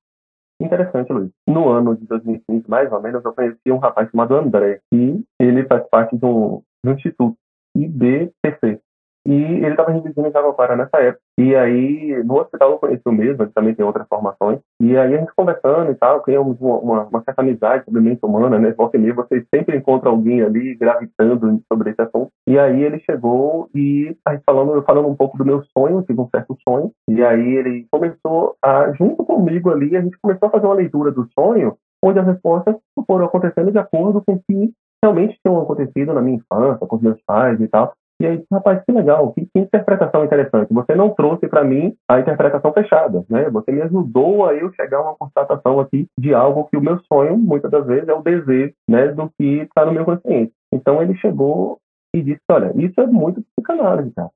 Interessante, 0.61 1.11
Luiz. 1.11 1.31
No 1.47 1.69
ano 1.69 1.95
de 1.95 2.05
2015, 2.05 2.69
mais 2.69 2.91
ou 2.91 3.01
menos, 3.01 3.23
eu 3.23 3.33
conheci 3.33 3.71
um 3.71 3.77
rapaz 3.77 4.09
chamado 4.09 4.35
André, 4.35 4.79
e 4.93 5.21
ele 5.39 5.65
faz 5.65 5.87
parte 5.89 6.17
de 6.17 6.25
um, 6.25 6.61
de 6.83 6.91
um 6.91 6.93
instituto, 6.93 7.37
IBPC, 7.75 8.79
e 9.25 9.33
ele 9.33 9.69
estava 9.69 9.91
residindo 9.91 10.27
em 10.27 10.31
Jaguapara 10.31 10.75
nessa 10.75 10.97
época. 10.97 11.21
E 11.37 11.55
aí, 11.55 12.23
no 12.23 12.39
hospital 12.39 12.71
eu 12.71 12.77
conheci 12.77 13.01
o 13.05 13.11
mesmo, 13.11 13.43
ele 13.43 13.51
também 13.51 13.73
tem 13.73 13.85
outras 13.85 14.07
formações. 14.07 14.59
E 14.79 14.95
aí 14.97 15.15
a 15.15 15.19
gente 15.19 15.33
conversando 15.35 15.91
e 15.91 15.95
tal, 15.95 16.21
criamos 16.21 16.59
uma, 16.61 16.77
uma, 16.77 17.03
uma 17.05 17.23
certa 17.23 17.41
amizade 17.41 17.85
sobre 17.85 18.01
mente 18.01 18.23
humana, 18.23 18.59
né? 18.59 18.71
Volta 18.71 18.97
e 18.97 18.99
meia, 18.99 19.13
vocês 19.13 19.43
sempre 19.53 19.77
encontram 19.77 20.11
alguém 20.11 20.41
ali 20.41 20.75
gravitando 20.75 21.61
sobre 21.71 21.89
esse 21.89 22.01
assunto. 22.01 22.29
E 22.47 22.59
aí 22.59 22.83
ele 22.83 22.99
chegou 22.99 23.69
e 23.73 24.15
aí 24.27 24.39
falando, 24.45 24.81
falando 24.83 25.07
um 25.07 25.15
pouco 25.15 25.37
do 25.37 25.45
meu 25.45 25.63
sonho, 25.77 26.03
tive 26.03 26.21
um 26.21 26.29
certo 26.29 26.55
sonho. 26.67 26.91
E 27.09 27.23
aí 27.23 27.55
ele 27.55 27.87
começou 27.91 28.55
a, 28.63 28.91
junto 28.93 29.25
comigo 29.25 29.71
ali, 29.71 29.97
a 29.97 30.01
gente 30.01 30.17
começou 30.21 30.47
a 30.47 30.51
fazer 30.51 30.65
uma 30.67 30.75
leitura 30.75 31.11
do 31.11 31.27
sonho, 31.37 31.75
onde 32.03 32.19
as 32.19 32.25
respostas 32.25 32.75
foram 33.07 33.25
acontecendo 33.25 33.71
de 33.71 33.79
acordo 33.79 34.21
com 34.25 34.33
o 34.33 34.39
que 34.39 34.71
realmente 35.03 35.37
tinham 35.43 35.61
acontecido 35.61 36.13
na 36.13 36.21
minha 36.21 36.37
infância, 36.37 36.85
com 36.85 36.95
os 36.95 37.01
meus 37.01 37.21
pais 37.25 37.59
e 37.59 37.67
tal. 37.67 37.93
E 38.21 38.25
aí, 38.25 38.43
rapaz, 38.49 38.81
que 38.85 38.91
legal, 38.93 39.33
que, 39.33 39.45
que 39.45 39.59
interpretação 39.59 40.23
interessante. 40.23 40.73
Você 40.73 40.95
não 40.95 41.09
trouxe 41.09 41.47
para 41.49 41.65
mim 41.65 41.95
a 42.07 42.19
interpretação 42.19 42.71
fechada, 42.71 43.25
né? 43.29 43.49
Você 43.49 43.71
me 43.73 43.81
ajudou 43.81 44.45
a 44.45 44.53
eu 44.53 44.71
chegar 44.73 44.99
a 44.99 45.01
uma 45.01 45.15
constatação 45.15 45.79
aqui 45.81 46.07
de 46.17 46.33
algo 46.33 46.65
que 46.65 46.77
o 46.77 46.81
meu 46.81 46.97
sonho, 47.11 47.37
muitas 47.37 47.69
das 47.69 47.85
vezes, 47.85 48.07
é 48.07 48.13
o 48.13 48.21
desejo, 48.21 48.73
né, 48.89 49.09
do 49.09 49.29
que 49.37 49.61
está 49.61 49.85
no 49.85 49.91
meu 49.91 50.05
consciente. 50.05 50.53
Então 50.73 51.01
ele 51.01 51.15
chegou 51.17 51.79
e 52.15 52.21
disse, 52.21 52.41
olha, 52.49 52.71
isso 52.77 52.99
é 53.01 53.05
muito 53.05 53.43
psicanálise, 53.53 54.11
cara. 54.15 54.29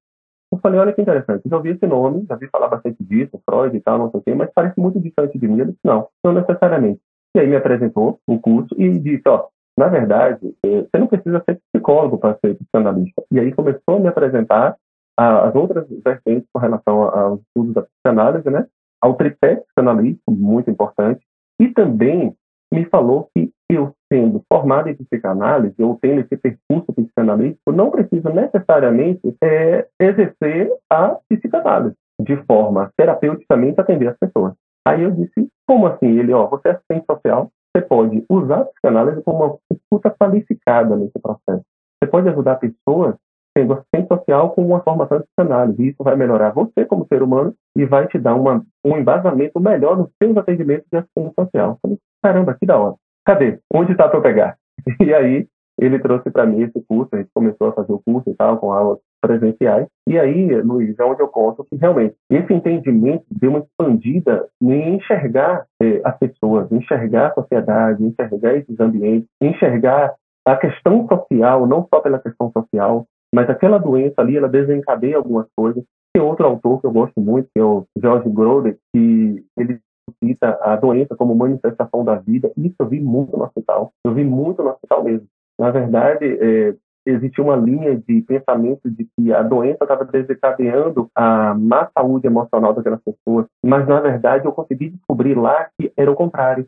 Eu 0.52 0.58
falei, 0.60 0.80
olha 0.80 0.92
que 0.92 1.02
interessante, 1.02 1.48
já 1.48 1.56
ouvi 1.56 1.70
esse 1.70 1.86
nome, 1.86 2.26
já 2.28 2.36
vi 2.36 2.48
falar 2.48 2.68
bastante 2.68 3.04
disso, 3.04 3.40
Freud 3.46 3.78
e 3.78 3.80
tal, 3.80 4.00
não 4.00 4.12
sei 4.12 4.20
o 4.20 4.24
quê, 4.24 4.34
mas 4.34 4.52
parece 4.54 4.80
muito 4.80 5.00
distante 5.00 5.38
de 5.38 5.48
mim. 5.48 5.60
Ele 5.62 5.72
disse, 5.72 5.80
não, 5.86 6.08
não 6.26 6.34
necessariamente. 6.34 7.00
E 7.36 7.40
aí 7.40 7.48
me 7.48 7.56
apresentou 7.56 8.20
o 8.28 8.40
curso 8.40 8.76
e 8.78 9.00
disse, 9.00 9.24
ó, 9.28 9.48
na 9.80 9.88
verdade, 9.88 10.54
é, 10.62 10.82
você 10.82 10.98
não 11.00 11.08
precisa 11.08 11.42
ser 11.50 11.58
psicólogo 11.72 12.18
para 12.18 12.38
ser 12.44 12.54
psicanalista. 12.56 13.24
E 13.32 13.40
aí 13.40 13.54
começou 13.54 13.96
a 13.96 14.00
me 14.00 14.10
apresentar 14.10 14.76
as 15.18 15.56
outras 15.56 15.86
vertentes 16.04 16.48
com 16.54 16.60
relação 16.60 17.04
aos 17.04 17.40
estudos 17.40 17.74
da 17.74 17.84
psicanálise, 17.84 18.50
né? 18.50 18.66
Ao 19.02 19.14
tripé 19.14 19.56
psicanalítico, 19.56 20.32
muito 20.32 20.70
importante. 20.70 21.22
E 21.62 21.70
também 21.70 22.36
me 22.74 22.86
falou 22.86 23.30
que 23.34 23.52
eu, 23.70 23.94
sendo 24.12 24.44
formado 24.52 24.90
em 24.90 24.96
psicanálise, 24.96 25.82
ou 25.82 25.98
tendo 26.02 26.22
esse 26.22 26.36
percurso 26.36 26.94
psicanalítico, 26.94 27.72
não 27.72 27.90
preciso 27.90 28.30
necessariamente 28.30 29.22
é, 29.42 29.88
exercer 29.98 30.74
a 30.90 31.18
psicanálise 31.30 31.96
de 32.22 32.36
forma 32.46 32.92
terapeuticamente 32.98 33.80
atender 33.80 34.10
as 34.10 34.18
pessoas. 34.18 34.54
Aí 34.86 35.04
eu 35.04 35.12
disse, 35.12 35.50
como 35.66 35.88
assim? 35.88 36.20
Ele, 36.20 36.34
ó, 36.34 36.48
você 36.48 36.70
é 36.70 36.72
assistente 36.72 37.06
social, 37.10 37.50
você 37.76 37.86
pode 37.86 38.26
usar 38.30 38.62
a 38.62 38.66
psicanálise 38.66 39.22
como 39.24 39.38
uma 39.38 39.58
escuta 39.90 40.12
qualificada 40.12 40.96
nesse 40.96 41.20
processo. 41.20 41.66
Você 42.02 42.10
pode 42.10 42.30
ajudar 42.30 42.56
pessoas 42.56 43.16
sendo 43.58 43.74
assistente 43.74 44.08
social 44.08 44.52
com 44.52 44.66
uma 44.66 44.82
formação 44.82 45.18
de 45.18 45.26
psicanálise. 45.26 45.90
Isso 45.90 46.04
vai 46.04 46.16
melhorar 46.16 46.52
você 46.52 46.86
como 46.86 47.08
ser 47.08 47.24
humano 47.24 47.54
e 47.76 47.86
vai 47.86 48.08
te 48.08 48.18
dar 48.20 48.36
uma, 48.36 48.64
um 48.86 48.98
embasamento 48.98 49.60
melhor 49.60 49.98
nos 49.98 50.10
seus 50.22 50.38
atendimentos 50.38 50.86
de 50.92 51.00
assistente 51.00 51.34
social. 51.38 51.78
falei, 51.82 51.98
caramba, 52.24 52.56
que 52.58 52.66
da 52.66 52.78
hora. 52.78 52.96
Cadê? 53.26 53.60
Onde 53.74 53.92
está 53.92 54.08
para 54.08 54.20
eu 54.20 54.24
pegar? 54.24 54.58
E 55.02 55.14
aí 55.14 55.48
ele 55.78 56.00
trouxe 56.00 56.30
para 56.30 56.46
mim 56.46 56.62
esse 56.62 56.82
curso, 56.88 57.10
a 57.14 57.18
gente 57.18 57.32
começou 57.34 57.70
a 57.70 57.74
fazer 57.74 57.92
o 57.92 58.00
curso 58.00 58.30
e 58.30 58.36
tal, 58.36 58.58
com 58.58 58.72
aulas 58.72 59.00
presenciais. 59.22 59.88
E 60.08 60.18
aí, 60.18 60.62
Luiz, 60.62 60.98
é 60.98 61.04
onde 61.04 61.22
eu 61.22 61.28
conto 61.28 61.66
que 61.66 61.76
realmente 61.76 62.16
esse 62.30 62.54
entendimento 62.54 63.24
deu 63.30 63.52
uma 63.52 63.60
expandida 63.60 64.48
em 64.62 64.96
enxergar 64.96 65.66
eh, 65.82 66.02
as 66.04 66.18
pessoas, 66.18 66.72
enxergar 66.72 67.28
a 67.28 67.34
sociedade, 67.34 68.04
enxergar 68.04 68.56
esses 68.56 68.80
ambientes, 68.80 69.28
enxergar 69.42 70.16
a 70.46 70.56
questão 70.56 71.08
social, 71.08 71.68
não 71.68 71.88
só 71.94 72.02
pela 72.02 72.20
questão 72.20 72.52
social, 72.52 73.06
mas 73.34 73.50
aquela 73.50 73.78
doença 73.78 74.16
ali, 74.18 74.38
ela 74.38 74.50
desencadeia 74.50 75.18
algumas 75.18 75.48
coisas. 75.56 75.84
Tem 76.14 76.24
outro 76.24 76.46
autor 76.46 76.82
que 76.82 76.88
eu 76.88 76.92
gosto 76.92 77.22
muito, 77.22 77.48
que 77.54 77.60
é 77.60 77.64
o 77.64 77.86
George 78.02 78.28
Groder, 78.30 78.78
que 78.94 79.46
ele 79.58 79.80
cita 80.24 80.58
a 80.62 80.76
doença 80.76 81.16
como 81.16 81.36
manifestação 81.36 82.04
da 82.04 82.16
vida. 82.16 82.52
Isso 82.58 82.76
eu 82.80 82.88
vi 82.88 83.00
muito 83.00 83.38
no 83.38 83.44
hospital. 83.44 83.92
Eu 84.04 84.14
vi 84.14 84.24
muito 84.24 84.64
no 84.64 84.70
hospital 84.70 85.04
mesmo. 85.04 85.28
Na 85.60 85.70
verdade, 85.72 86.26
é, 86.26 86.76
existia 87.06 87.44
uma 87.44 87.56
linha 87.56 87.96
de 87.96 88.22
pensamento 88.22 88.90
de 88.90 89.08
que 89.18 89.34
a 89.34 89.42
doença 89.42 89.84
estava 89.84 90.06
desencadeando 90.06 91.10
a 91.16 91.54
má 91.54 91.90
saúde 91.98 92.28
emocional 92.28 92.74
daquelas 92.74 93.02
pessoas, 93.02 93.46
mas 93.64 93.88
na 93.88 94.00
verdade 94.00 94.46
eu 94.46 94.52
consegui 94.52 94.90
descobrir 94.90 95.36
lá 95.36 95.70
que 95.78 95.92
era 95.98 96.12
o 96.12 96.16
contrário. 96.16 96.68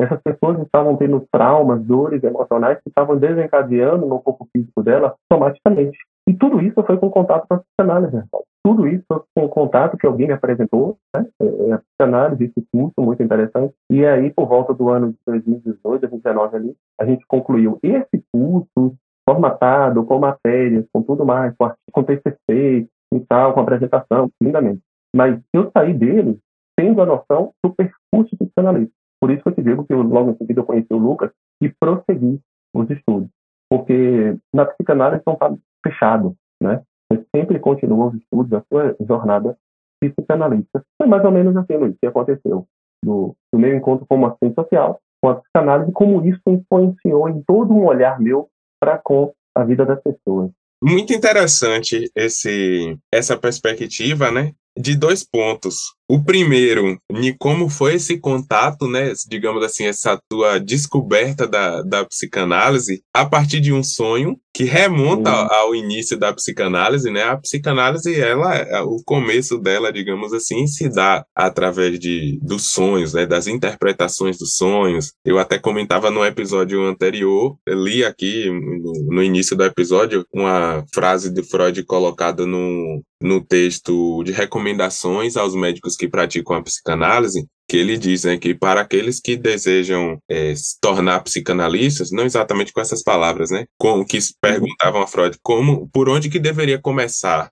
Essas 0.00 0.20
pessoas 0.22 0.58
estavam 0.60 0.96
tendo 0.96 1.24
traumas, 1.30 1.82
dores 1.84 2.22
emocionais 2.24 2.78
que 2.78 2.88
estavam 2.88 3.16
desencadeando 3.16 4.06
no 4.06 4.20
corpo 4.20 4.48
físico 4.52 4.82
dela 4.82 5.14
automaticamente. 5.30 5.96
E 6.28 6.34
tudo 6.34 6.60
isso 6.60 6.82
foi 6.82 6.96
com 6.98 7.10
contato 7.10 7.46
com 7.48 7.54
a 7.54 7.58
psicanálise. 7.58 8.16
Né? 8.16 8.24
Tudo 8.64 8.86
isso 8.86 9.04
foi 9.08 9.20
com 9.34 9.48
contato 9.48 9.96
que 9.96 10.06
alguém 10.06 10.28
me 10.28 10.32
apresentou, 10.32 10.96
né? 11.14 11.26
É, 11.40 11.68
é 11.68 11.72
a 11.72 11.78
psicanálise, 11.78 12.44
esse 12.44 12.66
curso 12.72 12.94
muito 13.00 13.22
interessante. 13.22 13.74
E 13.90 14.04
aí, 14.06 14.30
por 14.30 14.46
volta 14.46 14.72
do 14.72 14.88
ano 14.88 15.12
de 15.12 15.18
2018, 15.26 16.00
2019 16.00 16.56
ali, 16.56 16.76
a 17.00 17.04
gente 17.04 17.26
concluiu 17.26 17.78
esse 17.82 18.24
curso 18.32 18.94
formatado, 19.32 20.04
com 20.04 20.18
matérias, 20.18 20.84
com 20.92 21.02
tudo 21.02 21.24
mais, 21.24 21.54
com, 21.56 21.72
com 21.90 22.04
TCC 22.04 22.86
e 23.14 23.20
tal, 23.28 23.54
com 23.54 23.60
apresentação, 23.60 24.30
lindamente. 24.42 24.82
Mas 25.14 25.40
eu 25.52 25.70
saí 25.76 25.94
dele 25.94 26.38
tendo 26.76 27.00
a 27.02 27.06
noção 27.06 27.52
do 27.64 27.74
percurso 27.74 28.36
psicanalista. 28.36 28.92
Por 29.20 29.30
isso 29.30 29.42
que 29.42 29.48
eu 29.48 29.54
te 29.54 29.62
digo 29.62 29.84
que 29.84 29.94
logo 29.94 30.30
em 30.30 30.36
seguida 30.36 30.60
eu 30.60 30.64
conheci 30.64 30.92
o 30.92 30.98
Lucas 30.98 31.30
e 31.62 31.68
prossegui 31.68 32.40
os 32.74 32.90
estudos. 32.90 33.28
Porque 33.70 34.36
na 34.52 34.66
psicanálise 34.66 35.22
não 35.26 35.34
está 35.34 35.54
fechado, 35.84 36.34
né? 36.62 36.82
Você 37.10 37.24
sempre 37.34 37.58
continua 37.58 38.08
os 38.08 38.14
estudos, 38.14 38.52
a 38.52 38.62
sua 38.72 38.96
jornada 39.00 39.56
psicanalista. 40.00 40.82
Foi 41.00 41.06
mais 41.06 41.24
ou 41.24 41.30
menos 41.30 41.56
assim, 41.56 41.76
Luiz, 41.76 41.96
que 42.00 42.06
aconteceu. 42.06 42.66
Do, 43.04 43.34
do 43.52 43.58
meu 43.58 43.76
encontro 43.76 44.06
como 44.06 44.26
assistente 44.26 44.54
social 44.54 45.00
com 45.20 45.30
a 45.30 45.34
psicanálise, 45.36 45.92
como 45.92 46.24
isso 46.24 46.40
influenciou 46.46 47.28
em 47.28 47.42
todo 47.42 47.72
um 47.72 47.84
olhar 47.84 48.20
meu 48.20 48.48
para 48.82 48.98
com 48.98 49.32
a 49.54 49.62
vida 49.62 49.86
das 49.86 50.02
pessoas. 50.02 50.50
Muito 50.82 51.12
interessante 51.12 52.10
esse, 52.16 52.98
essa 53.14 53.38
perspectiva, 53.38 54.32
né? 54.32 54.52
De 54.76 54.96
dois 54.96 55.22
pontos. 55.22 55.94
O 56.12 56.22
primeiro, 56.22 56.98
como 57.38 57.70
foi 57.70 57.94
esse 57.94 58.18
contato, 58.18 58.86
né, 58.86 59.14
digamos 59.26 59.64
assim, 59.64 59.86
essa 59.86 60.20
tua 60.28 60.60
descoberta 60.60 61.48
da, 61.48 61.80
da 61.80 62.04
psicanálise 62.04 63.02
a 63.14 63.24
partir 63.24 63.60
de 63.60 63.72
um 63.72 63.82
sonho 63.82 64.36
que 64.54 64.64
remonta 64.64 65.30
uhum. 65.30 65.48
ao 65.50 65.74
início 65.74 66.18
da 66.18 66.32
psicanálise, 66.32 67.10
né? 67.10 67.22
A 67.22 67.38
psicanálise, 67.38 68.20
ela, 68.20 68.84
o 68.84 69.02
começo 69.02 69.58
dela, 69.58 69.90
digamos 69.90 70.32
assim, 70.34 70.66
se 70.66 70.90
dá 70.90 71.24
através 71.34 71.98
de 71.98 72.38
dos 72.42 72.70
sonhos, 72.70 73.14
né, 73.14 73.24
das 73.24 73.46
interpretações 73.46 74.36
dos 74.36 74.56
sonhos. 74.56 75.12
Eu 75.24 75.38
até 75.38 75.58
comentava 75.58 76.10
no 76.10 76.24
episódio 76.24 76.82
anterior, 76.86 77.56
li 77.66 78.04
aqui 78.04 78.50
no, 78.50 79.14
no 79.14 79.22
início 79.22 79.56
do 79.56 79.64
episódio 79.64 80.26
uma 80.30 80.84
frase 80.92 81.32
de 81.32 81.42
Freud 81.42 81.82
colocada 81.84 82.44
no, 82.44 83.02
no 83.22 83.40
texto 83.40 84.22
de 84.24 84.32
recomendações 84.32 85.36
aos 85.36 85.54
médicos 85.54 85.96
que 86.02 86.08
praticam 86.08 86.56
a 86.56 86.62
psicanálise, 86.62 87.46
que 87.68 87.76
ele 87.76 87.96
diz 87.96 88.24
né, 88.24 88.36
que 88.36 88.54
para 88.54 88.80
aqueles 88.80 89.20
que 89.20 89.36
desejam 89.36 90.18
é, 90.28 90.52
se 90.52 90.80
tornar 90.80 91.20
psicanalistas, 91.20 92.10
não 92.10 92.24
exatamente 92.24 92.72
com 92.72 92.80
essas 92.80 93.04
palavras, 93.04 93.50
né, 93.52 93.66
como 93.78 94.04
que 94.04 94.18
perguntavam 94.40 95.00
a 95.00 95.06
Freud, 95.06 95.38
como, 95.42 95.88
por 95.92 96.08
onde 96.08 96.28
que 96.28 96.40
deveria 96.40 96.76
começar? 96.76 97.50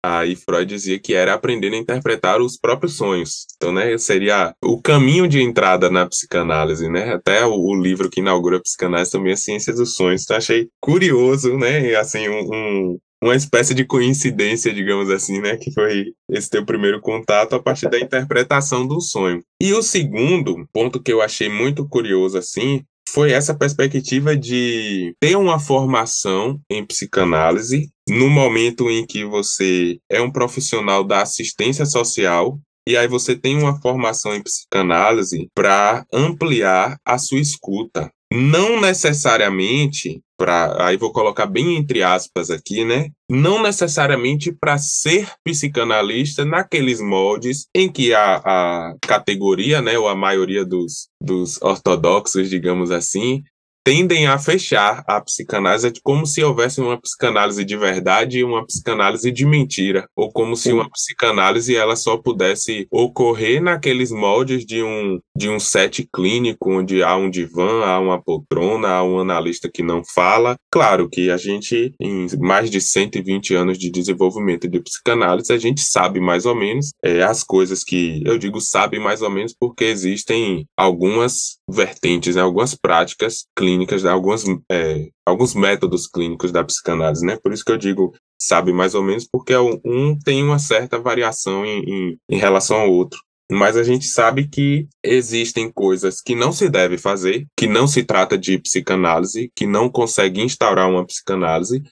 Aí 0.00 0.36
Freud 0.36 0.64
dizia 0.64 0.96
que 0.96 1.12
era 1.12 1.34
aprender 1.34 1.72
a 1.74 1.76
interpretar 1.76 2.40
os 2.40 2.56
próprios 2.56 2.96
sonhos. 2.96 3.46
Então, 3.56 3.72
né, 3.72 3.98
seria 3.98 4.54
o 4.62 4.80
caminho 4.80 5.26
de 5.26 5.42
entrada 5.42 5.90
na 5.90 6.06
psicanálise, 6.06 6.88
né? 6.88 7.14
Até 7.14 7.44
o, 7.44 7.52
o 7.52 7.74
livro 7.74 8.08
que 8.08 8.20
inaugura 8.20 8.58
a 8.58 8.62
psicanálise 8.62 9.10
também 9.10 9.32
é 9.32 9.36
Ciências 9.36 9.76
dos 9.76 9.96
Sonhos. 9.96 10.22
Então, 10.22 10.36
achei 10.36 10.68
curioso, 10.80 11.58
né? 11.58 11.96
Assim, 11.96 12.28
um, 12.28 12.48
um, 12.54 12.98
uma 13.22 13.34
espécie 13.34 13.74
de 13.74 13.84
coincidência, 13.84 14.72
digamos 14.72 15.10
assim, 15.10 15.40
né? 15.40 15.56
Que 15.56 15.72
foi 15.72 16.12
esse 16.30 16.48
teu 16.48 16.64
primeiro 16.64 17.00
contato 17.00 17.54
a 17.54 17.62
partir 17.62 17.88
da 17.88 17.98
interpretação 17.98 18.86
do 18.86 19.00
sonho. 19.00 19.42
E 19.60 19.72
o 19.72 19.82
segundo 19.82 20.68
ponto 20.72 21.02
que 21.02 21.12
eu 21.12 21.20
achei 21.20 21.48
muito 21.48 21.88
curioso, 21.88 22.38
assim, 22.38 22.82
foi 23.08 23.32
essa 23.32 23.54
perspectiva 23.54 24.36
de 24.36 25.14
ter 25.20 25.36
uma 25.36 25.58
formação 25.58 26.60
em 26.70 26.84
psicanálise 26.84 27.88
no 28.08 28.28
momento 28.28 28.90
em 28.90 29.06
que 29.06 29.24
você 29.24 29.98
é 30.10 30.20
um 30.20 30.30
profissional 30.30 31.02
da 31.02 31.22
assistência 31.22 31.86
social 31.86 32.58
e 32.88 32.96
aí 32.96 33.06
você 33.06 33.36
tem 33.36 33.56
uma 33.56 33.78
formação 33.80 34.34
em 34.34 34.42
psicanálise 34.42 35.46
para 35.54 36.06
ampliar 36.12 36.96
a 37.04 37.18
sua 37.18 37.38
escuta. 37.38 38.10
Não 38.32 38.80
necessariamente 38.80 40.20
para 40.38 40.86
aí 40.86 40.96
vou 40.96 41.12
colocar 41.12 41.46
bem 41.46 41.76
entre 41.76 42.02
aspas 42.02 42.48
aqui, 42.48 42.84
né? 42.84 43.10
Não 43.28 43.60
necessariamente 43.60 44.52
para 44.52 44.78
ser 44.78 45.28
psicanalista 45.42 46.44
naqueles 46.44 47.00
moldes 47.00 47.66
em 47.74 47.90
que 47.90 48.14
a, 48.14 48.36
a 48.36 48.94
categoria, 49.02 49.82
né, 49.82 49.98
ou 49.98 50.08
a 50.08 50.14
maioria 50.14 50.64
dos, 50.64 51.08
dos 51.20 51.60
ortodoxos, 51.60 52.48
digamos 52.48 52.92
assim, 52.92 53.42
tendem 53.88 54.26
a 54.26 54.38
fechar 54.38 55.02
a 55.06 55.18
psicanálise 55.18 55.90
como 56.02 56.26
se 56.26 56.44
houvesse 56.44 56.78
uma 56.78 57.00
psicanálise 57.00 57.64
de 57.64 57.74
verdade 57.74 58.40
e 58.40 58.44
uma 58.44 58.62
psicanálise 58.66 59.32
de 59.32 59.46
mentira, 59.46 60.06
ou 60.14 60.30
como 60.30 60.54
se 60.54 60.70
uma 60.70 60.90
psicanálise 60.90 61.74
ela 61.74 61.96
só 61.96 62.18
pudesse 62.18 62.86
ocorrer 62.90 63.62
naqueles 63.62 64.10
moldes 64.10 64.66
de 64.66 64.82
um 64.82 65.18
de 65.34 65.48
um 65.48 65.58
set 65.58 66.06
clínico 66.12 66.70
onde 66.70 67.02
há 67.02 67.16
um 67.16 67.30
divã, 67.30 67.84
há 67.84 67.98
uma 67.98 68.20
poltrona, 68.20 68.88
há 68.88 69.04
um 69.04 69.20
analista 69.20 69.70
que 69.72 69.82
não 69.82 70.02
fala. 70.04 70.56
Claro 70.70 71.08
que 71.08 71.30
a 71.30 71.38
gente 71.38 71.94
em 71.98 72.26
mais 72.38 72.70
de 72.70 72.82
120 72.82 73.54
anos 73.54 73.78
de 73.78 73.88
desenvolvimento 73.90 74.68
de 74.68 74.80
psicanálise, 74.80 75.52
a 75.52 75.56
gente 75.56 75.80
sabe 75.80 76.20
mais 76.20 76.44
ou 76.44 76.54
menos 76.54 76.90
é, 77.02 77.22
as 77.22 77.42
coisas 77.42 77.82
que 77.82 78.20
eu 78.26 78.36
digo 78.36 78.60
sabe 78.60 78.98
mais 78.98 79.22
ou 79.22 79.30
menos 79.30 79.54
porque 79.58 79.84
existem 79.84 80.66
algumas 80.76 81.58
vertentes, 81.70 82.34
né, 82.34 82.42
algumas 82.42 82.74
práticas 82.74 83.44
clínicas, 83.54 83.77
né, 83.78 84.10
algumas, 84.10 84.44
é, 84.70 85.08
alguns 85.26 85.54
métodos 85.54 86.06
clínicos 86.06 86.50
da 86.50 86.64
psicanálise, 86.64 87.24
né? 87.24 87.38
Por 87.42 87.52
isso 87.52 87.64
que 87.64 87.72
eu 87.72 87.78
digo 87.78 88.14
sabe 88.40 88.72
mais 88.72 88.94
ou 88.94 89.02
menos, 89.02 89.26
porque 89.30 89.54
um 89.56 90.16
tem 90.18 90.42
uma 90.44 90.58
certa 90.58 90.98
variação 90.98 91.66
em, 91.66 91.82
em, 91.82 92.18
em 92.30 92.38
relação 92.38 92.78
ao 92.78 92.90
outro. 92.90 93.18
Mas 93.50 93.76
a 93.76 93.82
gente 93.82 94.06
sabe 94.06 94.46
que 94.46 94.86
existem 95.02 95.72
coisas 95.72 96.20
que 96.20 96.34
não 96.34 96.52
se 96.52 96.68
deve 96.68 96.98
fazer, 96.98 97.46
que 97.56 97.66
não 97.66 97.88
se 97.88 98.04
trata 98.04 98.36
de 98.36 98.58
psicanálise, 98.58 99.50
que 99.56 99.66
não 99.66 99.88
consegue 99.88 100.42
instaurar 100.42 100.88
uma 100.88 101.04
psicanálise, 101.04 101.82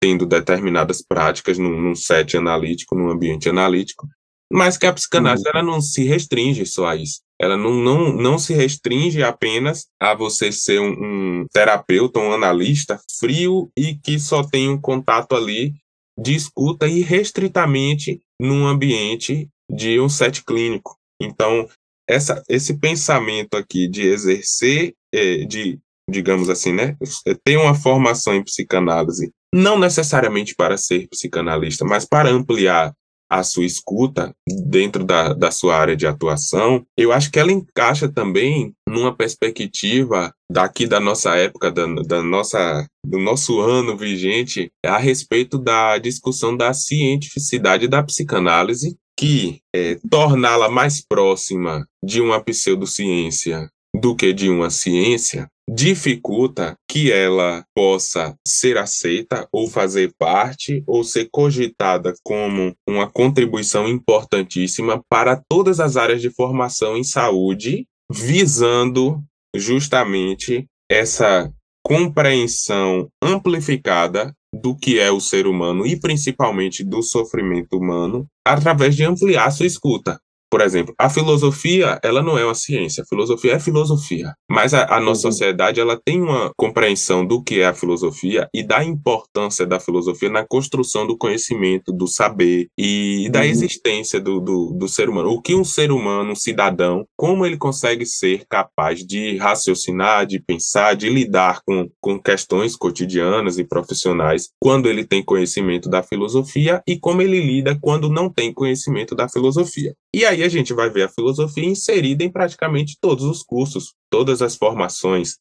tendo 0.00 0.26
determinadas 0.26 1.02
práticas 1.02 1.58
num, 1.58 1.80
num 1.80 1.94
set 1.94 2.36
analítico, 2.36 2.94
num 2.94 3.10
ambiente 3.10 3.48
analítico, 3.48 4.06
mas 4.52 4.76
que 4.76 4.86
a 4.86 4.92
psicanálise 4.92 5.44
uhum. 5.46 5.52
ela 5.54 5.62
não 5.62 5.80
se 5.80 6.04
restringe 6.04 6.64
só 6.66 6.86
a 6.86 6.96
isso. 6.96 7.20
Ela 7.40 7.56
não, 7.56 7.74
não, 7.74 8.12
não 8.12 8.38
se 8.38 8.52
restringe 8.52 9.22
apenas 9.22 9.86
a 10.00 10.14
você 10.14 10.50
ser 10.50 10.80
um, 10.80 10.90
um 10.90 11.46
terapeuta, 11.52 12.18
um 12.18 12.32
analista 12.32 13.00
frio 13.18 13.70
e 13.76 13.94
que 13.94 14.18
só 14.18 14.42
tem 14.42 14.68
um 14.68 14.80
contato 14.80 15.36
ali 15.36 15.74
de 16.18 16.34
escuta 16.34 16.88
e 16.88 17.00
restritamente 17.00 18.20
num 18.40 18.66
ambiente 18.66 19.48
de 19.70 20.00
um 20.00 20.08
set 20.08 20.44
clínico. 20.44 20.96
Então, 21.20 21.68
essa, 22.08 22.42
esse 22.48 22.78
pensamento 22.78 23.54
aqui 23.56 23.86
de 23.86 24.02
exercer, 24.02 24.94
é, 25.14 25.44
de, 25.44 25.78
digamos 26.10 26.48
assim, 26.48 26.72
né, 26.72 26.96
ter 27.44 27.56
uma 27.56 27.74
formação 27.74 28.34
em 28.34 28.42
psicanálise, 28.42 29.30
não 29.54 29.78
necessariamente 29.78 30.54
para 30.54 30.76
ser 30.76 31.06
psicanalista, 31.08 31.84
mas 31.84 32.04
para 32.04 32.30
ampliar 32.30 32.92
a 33.28 33.42
sua 33.42 33.64
escuta 33.64 34.32
dentro 34.66 35.04
da, 35.04 35.32
da 35.32 35.50
sua 35.50 35.76
área 35.76 35.96
de 35.96 36.06
atuação, 36.06 36.84
eu 36.96 37.12
acho 37.12 37.30
que 37.30 37.38
ela 37.38 37.52
encaixa 37.52 38.08
também 38.08 38.72
numa 38.88 39.14
perspectiva 39.14 40.32
daqui 40.50 40.86
da 40.86 40.98
nossa 40.98 41.36
época, 41.36 41.70
da, 41.70 41.86
da 41.86 42.22
nossa, 42.22 42.86
do 43.04 43.18
nosso 43.18 43.60
ano 43.60 43.96
vigente, 43.96 44.70
a 44.84 44.98
respeito 44.98 45.58
da 45.58 45.98
discussão 45.98 46.56
da 46.56 46.72
cientificidade 46.72 47.86
da 47.86 48.02
psicanálise, 48.02 48.96
que 49.18 49.60
é, 49.74 49.98
torná-la 50.08 50.70
mais 50.70 51.04
próxima 51.06 51.86
de 52.02 52.20
uma 52.20 52.40
pseudociência 52.40 53.68
do 54.00 54.14
que 54.14 54.32
de 54.32 54.48
uma 54.48 54.70
ciência, 54.70 55.50
dificulta 55.68 56.76
que 56.88 57.12
ela 57.12 57.62
possa 57.74 58.34
ser 58.46 58.78
aceita 58.78 59.46
ou 59.52 59.68
fazer 59.68 60.12
parte 60.18 60.82
ou 60.86 61.04
ser 61.04 61.28
cogitada 61.30 62.14
como 62.22 62.74
uma 62.88 63.06
contribuição 63.06 63.86
importantíssima 63.86 65.02
para 65.10 65.40
todas 65.48 65.78
as 65.78 65.96
áreas 65.96 66.22
de 66.22 66.30
formação 66.30 66.96
em 66.96 67.04
saúde, 67.04 67.86
visando 68.10 69.22
justamente 69.54 70.66
essa 70.90 71.52
compreensão 71.84 73.08
amplificada 73.22 74.34
do 74.52 74.74
que 74.74 74.98
é 74.98 75.10
o 75.10 75.20
ser 75.20 75.46
humano 75.46 75.86
e 75.86 75.98
principalmente 75.98 76.82
do 76.82 77.02
sofrimento 77.02 77.76
humano 77.76 78.26
através 78.46 78.96
de 78.96 79.04
ampliar 79.04 79.50
sua 79.50 79.66
escuta. 79.66 80.18
Por 80.50 80.60
exemplo, 80.60 80.94
a 80.98 81.10
filosofia, 81.10 81.98
ela 82.02 82.22
não 82.22 82.38
é 82.38 82.44
uma 82.44 82.54
ciência, 82.54 83.02
a 83.02 83.06
filosofia 83.06 83.54
é 83.54 83.60
filosofia. 83.60 84.32
Mas 84.50 84.72
a, 84.72 84.96
a 84.96 85.00
nossa 85.00 85.26
uhum. 85.26 85.32
sociedade, 85.32 85.80
ela 85.80 86.00
tem 86.02 86.20
uma 86.22 86.50
compreensão 86.56 87.26
do 87.26 87.42
que 87.42 87.60
é 87.60 87.66
a 87.66 87.74
filosofia 87.74 88.48
e 88.54 88.66
da 88.66 88.82
importância 88.82 89.66
da 89.66 89.78
filosofia 89.78 90.30
na 90.30 90.46
construção 90.46 91.06
do 91.06 91.16
conhecimento, 91.16 91.92
do 91.92 92.06
saber 92.06 92.68
e 92.78 93.28
da 93.30 93.40
uhum. 93.40 93.46
existência 93.46 94.20
do, 94.20 94.40
do, 94.40 94.74
do 94.78 94.88
ser 94.88 95.08
humano. 95.08 95.30
O 95.30 95.42
que 95.42 95.54
um 95.54 95.64
ser 95.64 95.92
humano, 95.92 96.32
um 96.32 96.36
cidadão, 96.36 97.04
como 97.16 97.44
ele 97.44 97.56
consegue 97.56 98.06
ser 98.06 98.44
capaz 98.48 99.06
de 99.06 99.36
raciocinar, 99.36 100.26
de 100.26 100.40
pensar, 100.40 100.94
de 100.94 101.08
lidar 101.08 101.60
com, 101.66 101.88
com 102.00 102.18
questões 102.18 102.74
cotidianas 102.74 103.58
e 103.58 103.64
profissionais 103.64 104.48
quando 104.60 104.88
ele 104.88 105.04
tem 105.04 105.22
conhecimento 105.22 105.88
da 105.88 106.02
filosofia 106.02 106.82
e 106.86 106.98
como 106.98 107.20
ele 107.20 107.40
lida 107.40 107.78
quando 107.80 108.08
não 108.08 108.32
tem 108.32 108.52
conhecimento 108.52 109.14
da 109.14 109.28
filosofia. 109.28 109.94
E 110.14 110.24
aí 110.24 110.37
a 110.42 110.48
gente 110.48 110.72
vai 110.72 110.90
ver 110.90 111.02
a 111.02 111.08
filosofia 111.08 111.64
inserida 111.64 112.24
em 112.24 112.30
praticamente 112.30 112.96
todos 113.00 113.24
os 113.24 113.42
cursos, 113.42 113.94
todas 114.10 114.42
as 114.42 114.56
formações. 114.56 115.38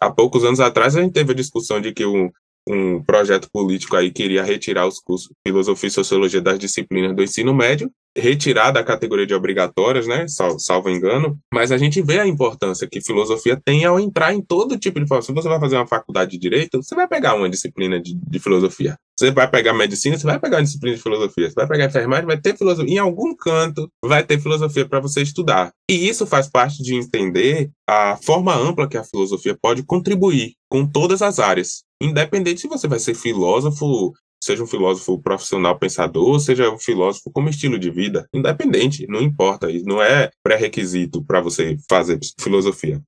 Há, 0.00 0.10
poucos 0.10 0.44
anos 0.44 0.60
atrás 0.60 0.96
a 0.96 1.02
gente 1.02 1.12
teve 1.12 1.32
a 1.32 1.36
discussão 1.36 1.80
de 1.80 1.92
que 1.92 2.04
o, 2.04 2.30
um 2.68 3.02
projeto 3.02 3.48
político 3.52 3.96
aí 3.96 4.10
queria 4.10 4.42
retirar 4.42 4.86
os 4.86 4.98
cursos 4.98 5.32
filosofia 5.46 5.88
e 5.88 5.90
sociologia 5.90 6.40
das 6.40 6.58
disciplinas 6.58 7.14
do 7.14 7.22
ensino 7.22 7.54
médio, 7.54 7.90
retirar 8.16 8.70
da 8.70 8.84
categoria 8.84 9.26
de 9.26 9.34
obrigatórias, 9.34 10.06
né, 10.06 10.26
salvo, 10.28 10.58
salvo 10.58 10.90
engano, 10.90 11.38
mas 11.52 11.72
a 11.72 11.78
gente 11.78 12.00
vê 12.00 12.20
a 12.20 12.26
importância 12.26 12.88
que 12.90 13.00
filosofia 13.00 13.60
tem 13.62 13.84
ao 13.84 13.98
entrar 13.98 14.32
em 14.32 14.40
todo 14.40 14.78
tipo 14.78 15.00
de 15.00 15.06
formação. 15.06 15.34
Se 15.34 15.42
você 15.42 15.48
vai 15.48 15.60
fazer 15.60 15.76
uma 15.76 15.86
faculdade 15.86 16.32
de 16.32 16.38
direito, 16.38 16.82
você 16.82 16.94
vai 16.94 17.08
pegar 17.08 17.34
uma 17.34 17.48
disciplina 17.48 18.00
de, 18.00 18.14
de 18.14 18.38
filosofia. 18.38 18.96
Você 19.18 19.30
vai 19.30 19.48
pegar 19.48 19.72
medicina, 19.72 20.18
você 20.18 20.26
vai 20.26 20.40
pegar 20.40 20.56
uma 20.56 20.64
disciplina 20.64 20.96
de 20.96 21.02
filosofia. 21.02 21.48
Você 21.48 21.54
vai 21.54 21.68
pegar 21.68 21.84
enfermagem, 21.86 22.26
vai 22.26 22.40
ter 22.40 22.56
filosofia. 22.56 22.94
Em 22.94 22.98
algum 22.98 23.34
canto 23.34 23.88
vai 24.04 24.24
ter 24.24 24.40
filosofia 24.40 24.88
para 24.88 25.00
você 25.00 25.22
estudar. 25.22 25.72
E 25.88 26.08
isso 26.08 26.26
faz 26.26 26.48
parte 26.50 26.82
de 26.82 26.96
entender 26.96 27.70
a 27.88 28.16
forma 28.16 28.54
ampla 28.54 28.88
que 28.88 28.96
a 28.96 29.04
filosofia 29.04 29.56
pode 29.60 29.84
contribuir 29.84 30.54
com 30.68 30.84
todas 30.84 31.22
as 31.22 31.38
áreas. 31.38 31.84
Independente 32.02 32.60
se 32.60 32.68
você 32.68 32.88
vai 32.88 32.98
ser 32.98 33.14
filósofo 33.14 34.12
seja 34.44 34.62
um 34.62 34.66
filósofo 34.66 35.18
profissional 35.18 35.78
pensador, 35.78 36.38
seja 36.38 36.70
um 36.70 36.78
filósofo 36.78 37.30
como 37.32 37.48
estilo 37.48 37.78
de 37.78 37.90
vida, 37.90 38.28
independente, 38.32 39.06
não 39.08 39.22
importa, 39.22 39.68
não 39.84 40.02
é 40.02 40.30
pré-requisito 40.42 41.24
para 41.24 41.40
você 41.40 41.78
fazer 41.88 42.18
filosofia. 42.38 43.00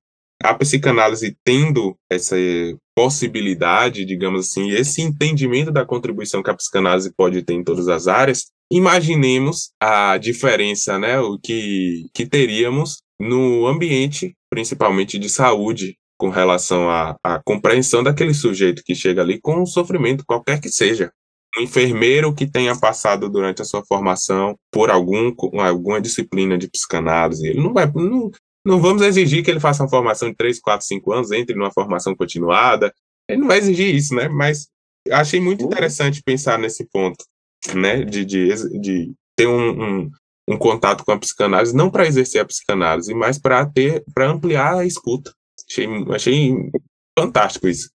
A 0.43 0.53
psicanálise 0.53 1.35
tendo 1.43 1.95
essa 2.11 2.35
possibilidade, 2.95 4.05
digamos 4.05 4.47
assim, 4.47 4.71
esse 4.71 5.01
entendimento 5.01 5.71
da 5.71 5.85
contribuição 5.85 6.41
que 6.41 6.49
a 6.49 6.55
psicanálise 6.55 7.13
pode 7.15 7.43
ter 7.43 7.53
em 7.53 7.63
todas 7.63 7.87
as 7.87 8.07
áreas, 8.07 8.47
imaginemos 8.71 9.71
a 9.79 10.17
diferença, 10.17 10.97
né, 10.97 11.19
o 11.19 11.39
que, 11.39 12.07
que 12.13 12.25
teríamos 12.25 12.97
no 13.19 13.65
ambiente, 13.67 14.33
principalmente 14.49 15.17
de 15.17 15.29
saúde, 15.29 15.95
com 16.19 16.29
relação 16.29 16.89
à, 16.89 17.15
à 17.23 17.39
compreensão 17.43 18.01
daquele 18.03 18.33
sujeito 18.33 18.81
que 18.83 18.95
chega 18.95 19.21
ali 19.21 19.39
com 19.39 19.61
um 19.61 19.65
sofrimento, 19.65 20.25
qualquer 20.25 20.59
que 20.59 20.69
seja 20.69 21.11
um 21.57 21.61
enfermeiro 21.61 22.33
que 22.33 22.49
tenha 22.49 22.77
passado 22.77 23.29
durante 23.29 23.61
a 23.61 23.65
sua 23.65 23.83
formação 23.85 24.57
por 24.71 24.89
algum, 24.89 25.33
alguma 25.59 25.99
disciplina 25.99 26.57
de 26.57 26.69
psicanálise. 26.69 27.47
Ele 27.47 27.61
não 27.61 27.73
vai. 27.73 27.91
Não, 27.93 28.31
não 28.65 28.79
vamos 28.79 29.01
exigir 29.01 29.43
que 29.43 29.49
ele 29.49 29.59
faça 29.59 29.83
uma 29.83 29.89
formação 29.89 30.29
de 30.29 30.35
3, 30.35 30.59
4, 30.59 30.85
5 30.85 31.13
anos, 31.13 31.31
entre 31.31 31.55
numa 31.55 31.71
formação 31.71 32.15
continuada. 32.15 32.93
Ele 33.29 33.41
não 33.41 33.47
vai 33.47 33.57
exigir 33.57 33.93
isso, 33.95 34.13
né? 34.13 34.27
Mas 34.27 34.67
achei 35.11 35.39
muito 35.39 35.61
uhum. 35.61 35.67
interessante 35.67 36.21
pensar 36.23 36.59
nesse 36.59 36.85
ponto, 36.85 37.23
né? 37.73 38.03
De, 38.03 38.25
de, 38.25 38.49
de 38.79 39.13
ter 39.35 39.47
um, 39.47 40.01
um, 40.01 40.11
um 40.49 40.57
contato 40.57 41.03
com 41.03 41.11
a 41.11 41.19
psicanálise, 41.19 41.75
não 41.75 41.89
para 41.89 42.07
exercer 42.07 42.41
a 42.41 42.45
psicanálise, 42.45 43.13
mas 43.13 43.37
para 43.37 43.65
ter, 43.65 44.03
para 44.13 44.29
ampliar 44.29 44.75
a 44.75 44.85
escuta. 44.85 45.31
Achei, 45.69 45.87
achei 46.13 46.71
fantástico 47.17 47.67
isso. 47.67 47.89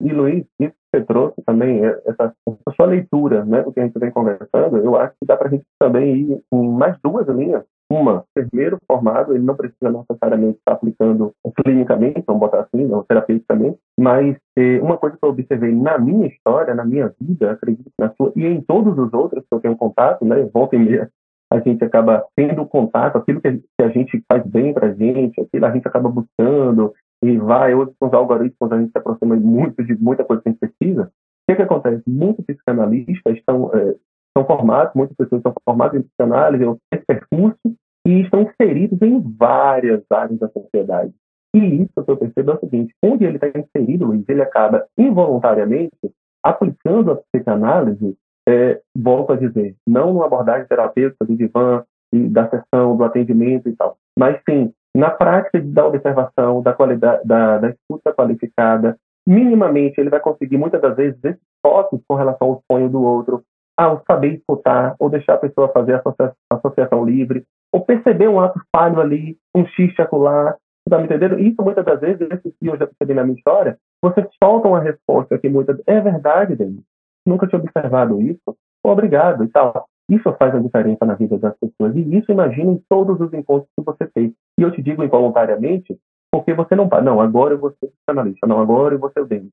E 0.00 0.12
Luiz, 0.12 0.44
isso 0.60 0.72
que 0.72 0.98
você 0.98 1.04
trouxe 1.04 1.42
também, 1.46 1.84
é, 1.84 2.02
essa, 2.06 2.34
essa 2.48 2.76
sua 2.76 2.86
leitura, 2.86 3.44
né, 3.44 3.62
do 3.62 3.72
que 3.72 3.80
a 3.80 3.84
gente 3.84 3.98
vem 3.98 4.10
conversando, 4.10 4.78
eu 4.78 4.96
acho 4.96 5.14
que 5.20 5.26
dá 5.26 5.36
para 5.36 5.48
a 5.48 5.50
gente 5.50 5.64
também 5.78 6.16
ir 6.16 6.42
em 6.52 6.68
mais 6.68 6.96
duas 7.02 7.26
linhas. 7.28 7.64
Uma, 7.90 8.24
primeiro 8.34 8.78
formado, 8.90 9.34
ele 9.34 9.44
não 9.44 9.54
precisa 9.54 9.90
necessariamente 9.90 10.58
estar 10.58 10.72
aplicando 10.72 11.32
clinicamente, 11.62 12.24
vamos 12.26 12.40
botar 12.40 12.60
assim, 12.60 12.90
ou 12.90 13.04
terapeuticamente, 13.04 13.78
mas 13.98 14.36
eh, 14.56 14.80
uma 14.80 14.96
coisa 14.96 15.16
que 15.16 15.24
eu 15.24 15.28
observei 15.28 15.70
na 15.70 15.98
minha 15.98 16.26
história, 16.26 16.74
na 16.74 16.84
minha 16.84 17.12
vida, 17.20 17.52
acredito 17.52 17.90
na 17.98 18.10
sua, 18.14 18.32
e 18.34 18.46
em 18.46 18.60
todos 18.62 18.98
os 18.98 19.12
outros 19.12 19.44
que 19.44 19.54
eu 19.54 19.60
tenho 19.60 19.76
contato, 19.76 20.24
né, 20.24 20.48
volta 20.52 20.76
e 20.76 20.78
meia, 20.78 21.10
a 21.52 21.60
gente 21.60 21.84
acaba 21.84 22.24
tendo 22.34 22.66
contato, 22.66 23.16
aquilo 23.16 23.40
que 23.40 23.60
a 23.80 23.88
gente 23.88 24.22
faz 24.30 24.44
bem 24.46 24.72
para 24.72 24.88
a 24.88 24.94
gente, 24.94 25.40
aquilo 25.40 25.66
a 25.66 25.70
gente 25.70 25.86
acaba 25.86 26.08
buscando, 26.08 26.92
e 27.24 27.38
vai 27.38 27.74
hoje 27.74 27.90
com 27.98 28.06
os 28.06 28.12
algoritmos 28.12 28.70
a 28.70 28.78
gente 28.78 28.92
se 28.92 28.98
aproxima 28.98 29.34
muito 29.34 29.82
de 29.82 29.96
muita 29.96 30.22
coisa 30.24 30.42
que 30.42 30.48
a 30.50 30.52
gente 30.52 30.60
precisa. 30.60 31.04
O 31.04 31.10
que, 31.48 31.56
que 31.56 31.62
acontece? 31.62 32.02
Muitos 32.06 32.44
psicanalistas 32.44 33.38
estão, 33.38 33.70
é, 33.74 33.94
estão 34.28 34.46
formados, 34.46 34.92
muitas 34.94 35.16
pessoas 35.16 35.38
estão 35.38 35.54
formadas 35.64 35.98
em 35.98 36.02
psicanálise, 36.02 36.64
esse 36.92 37.04
percurso, 37.06 37.58
e 38.06 38.20
estão 38.20 38.42
inseridos 38.42 39.00
em 39.00 39.20
várias 39.38 40.02
áreas 40.12 40.38
da 40.38 40.50
sociedade. 40.50 41.14
E 41.54 41.82
isso 41.82 42.04
que 42.04 42.10
eu 42.10 42.16
percebo 42.18 42.50
é 42.50 42.54
o 42.56 42.60
seguinte: 42.60 42.94
onde 43.02 43.24
ele 43.24 43.38
está 43.38 43.48
inserido, 43.58 44.04
Luiz, 44.04 44.28
ele 44.28 44.42
acaba 44.42 44.84
involuntariamente 44.98 45.96
aplicando 46.42 47.12
a 47.12 47.16
psicanálise, 47.16 48.18
é, 48.46 48.82
volto 48.94 49.32
a 49.32 49.36
dizer, 49.36 49.74
não 49.88 50.12
numa 50.12 50.26
abordagem 50.26 50.68
terapêutica 50.68 51.24
do 51.24 51.34
divã, 51.34 51.82
da 52.12 52.50
sessão, 52.50 52.96
do 52.96 53.02
atendimento 53.02 53.66
e 53.68 53.74
tal, 53.74 53.96
mas 54.18 54.38
sim 54.48 54.72
na 54.96 55.10
prática 55.10 55.60
da 55.60 55.86
observação, 55.86 56.62
da 56.62 56.72
qualidade, 56.72 57.26
da, 57.26 57.58
da 57.58 57.70
escuta 57.70 58.12
qualificada, 58.12 58.96
minimamente 59.26 60.00
ele 60.00 60.10
vai 60.10 60.20
conseguir 60.20 60.56
muitas 60.56 60.80
das 60.80 60.96
vezes 60.96 61.18
esses 61.24 61.40
toques 61.62 62.00
com 62.06 62.14
relação 62.14 62.48
ao 62.48 62.62
sonho 62.70 62.88
do 62.88 63.02
outro, 63.02 63.42
ao 63.76 64.02
saber 64.06 64.34
escutar, 64.34 64.94
ou 64.98 65.10
deixar 65.10 65.34
a 65.34 65.38
pessoa 65.38 65.72
fazer 65.72 65.94
a 65.94 66.32
associação 66.54 67.04
livre, 67.04 67.44
ou 67.72 67.84
perceber 67.84 68.28
um 68.28 68.40
ato 68.40 68.60
falho 68.74 69.00
ali, 69.00 69.36
um 69.54 69.66
xixi 69.66 70.00
acular, 70.00 70.56
tá 70.88 70.98
me 70.98 71.04
entendendo? 71.04 71.40
Isso 71.40 71.60
muitas 71.60 71.84
das 71.84 72.00
vezes, 72.00 72.28
esse 72.30 72.54
que 72.60 72.66
eu 72.66 72.76
já 72.76 72.86
percebi 72.86 73.14
na 73.14 73.24
minha 73.24 73.36
história, 73.36 73.76
você 74.02 74.26
solta 74.42 74.68
uma 74.68 74.80
resposta 74.80 75.38
que 75.38 75.48
muitas 75.48 75.80
é 75.86 76.00
verdade, 76.00 76.54
Denis. 76.54 76.84
Nunca 77.26 77.46
tinha 77.46 77.58
observado 77.58 78.20
isso. 78.20 78.56
Obrigado 78.84 79.44
e 79.44 79.48
tal. 79.48 79.86
Isso 80.10 80.30
faz 80.34 80.54
a 80.54 80.58
diferença 80.58 81.06
na 81.06 81.14
vida 81.14 81.38
das 81.38 81.56
pessoas. 81.58 81.96
E 81.96 82.16
isso 82.18 82.30
imagina 82.30 82.72
em 82.72 82.82
todos 82.88 83.18
os 83.18 83.32
encontros 83.32 83.70
que 83.76 83.84
você 83.84 84.06
fez. 84.12 84.32
E 84.58 84.62
eu 84.62 84.70
te 84.70 84.82
digo 84.82 85.02
involuntariamente, 85.02 85.98
porque 86.32 86.52
você 86.54 86.74
não. 86.74 86.88
Não, 87.02 87.20
agora 87.20 87.54
eu 87.54 87.58
vou 87.58 87.70
ser 87.72 87.88
psicanalista. 87.88 88.46
Não, 88.46 88.60
agora 88.60 88.94
eu 88.94 88.98
vou 88.98 89.10
ser 89.10 89.20
o 89.20 89.26
Denis. 89.26 89.50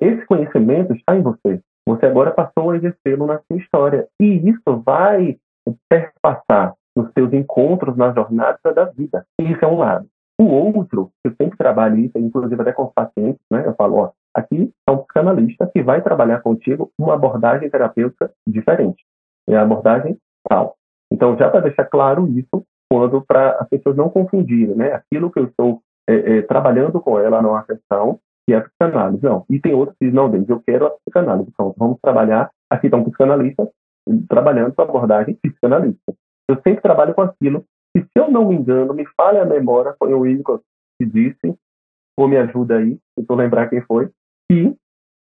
Esse 0.00 0.24
conhecimento 0.26 0.94
está 0.94 1.16
em 1.16 1.22
você. 1.22 1.60
Você 1.86 2.06
agora 2.06 2.30
passou 2.30 2.70
a 2.70 2.76
exercê-lo 2.76 3.26
na 3.26 3.40
sua 3.40 3.58
história. 3.58 4.08
E 4.20 4.48
isso 4.48 4.82
vai 4.84 5.36
perpassar 5.88 6.74
nos 6.96 7.12
seus 7.12 7.32
encontros 7.32 7.96
na 7.96 8.12
jornada 8.12 8.58
da 8.74 8.84
vida. 8.84 9.26
Isso 9.40 9.64
é 9.64 9.68
um 9.68 9.78
lado. 9.78 10.06
O 10.40 10.44
outro, 10.44 11.10
eu 11.24 11.32
sempre 11.40 11.56
trabalho 11.56 11.96
isso, 11.98 12.18
inclusive 12.18 12.60
até 12.60 12.72
com 12.72 12.84
os 12.84 12.92
pacientes, 12.92 13.40
né? 13.50 13.64
Eu 13.66 13.74
falo, 13.74 13.96
ó, 13.96 14.10
aqui 14.34 14.72
é 14.88 14.90
um 14.90 14.98
psicanalista 14.98 15.70
que 15.72 15.82
vai 15.82 16.02
trabalhar 16.02 16.40
contigo 16.40 16.90
uma 16.98 17.14
abordagem 17.14 17.70
terapêutica 17.70 18.32
diferente 18.46 19.04
é 19.48 19.56
a 19.56 19.62
abordagem 19.62 20.16
tal. 20.48 20.76
Então, 21.12 21.36
já 21.36 21.48
para 21.50 21.60
deixar 21.60 21.84
claro 21.84 22.26
isso, 22.28 22.64
quando 22.94 23.20
para 23.22 23.56
as 23.60 23.68
pessoas 23.68 23.96
não 23.96 24.08
confundirem, 24.08 24.76
né? 24.76 24.92
Aquilo 24.92 25.30
que 25.30 25.40
eu 25.40 25.46
estou 25.46 25.82
é, 26.08 26.38
é, 26.38 26.42
trabalhando 26.42 27.00
com 27.00 27.18
ela 27.18 27.42
numa 27.42 27.64
sessão, 27.64 28.20
que 28.46 28.54
é 28.54 28.58
a 28.58 28.60
psicanálise. 28.60 29.24
Não. 29.24 29.44
E 29.50 29.58
tem 29.58 29.74
outros 29.74 29.96
que 29.98 30.04
dizem, 30.04 30.14
não, 30.14 30.30
Denis, 30.30 30.48
eu 30.48 30.62
quero 30.64 30.86
a 30.86 30.90
psicanálise. 30.90 31.50
Então, 31.52 31.74
vamos 31.76 31.98
trabalhar. 32.00 32.50
Aqui 32.70 32.86
está 32.86 32.96
um 32.96 33.04
psicanalista 33.04 33.68
trabalhando 34.28 34.72
com 34.74 34.82
a 34.82 34.84
abordagem 34.84 35.36
psicanalista. 35.42 36.14
Eu 36.48 36.56
sempre 36.56 36.82
trabalho 36.82 37.14
com 37.14 37.22
aquilo 37.22 37.64
que, 37.92 38.02
se 38.02 38.12
eu 38.16 38.30
não 38.30 38.48
me 38.48 38.54
engano, 38.54 38.94
me 38.94 39.06
fale 39.16 39.38
a 39.38 39.44
memória, 39.44 39.96
foi 39.98 40.14
o 40.14 40.24
Igor 40.24 40.60
que 41.00 41.06
disse, 41.06 41.58
ou 42.16 42.28
me 42.28 42.36
ajuda 42.36 42.76
aí, 42.76 42.94
se 43.18 43.26
eu 43.28 43.34
lembrar 43.34 43.68
quem 43.68 43.80
foi, 43.80 44.08
que 44.48 44.76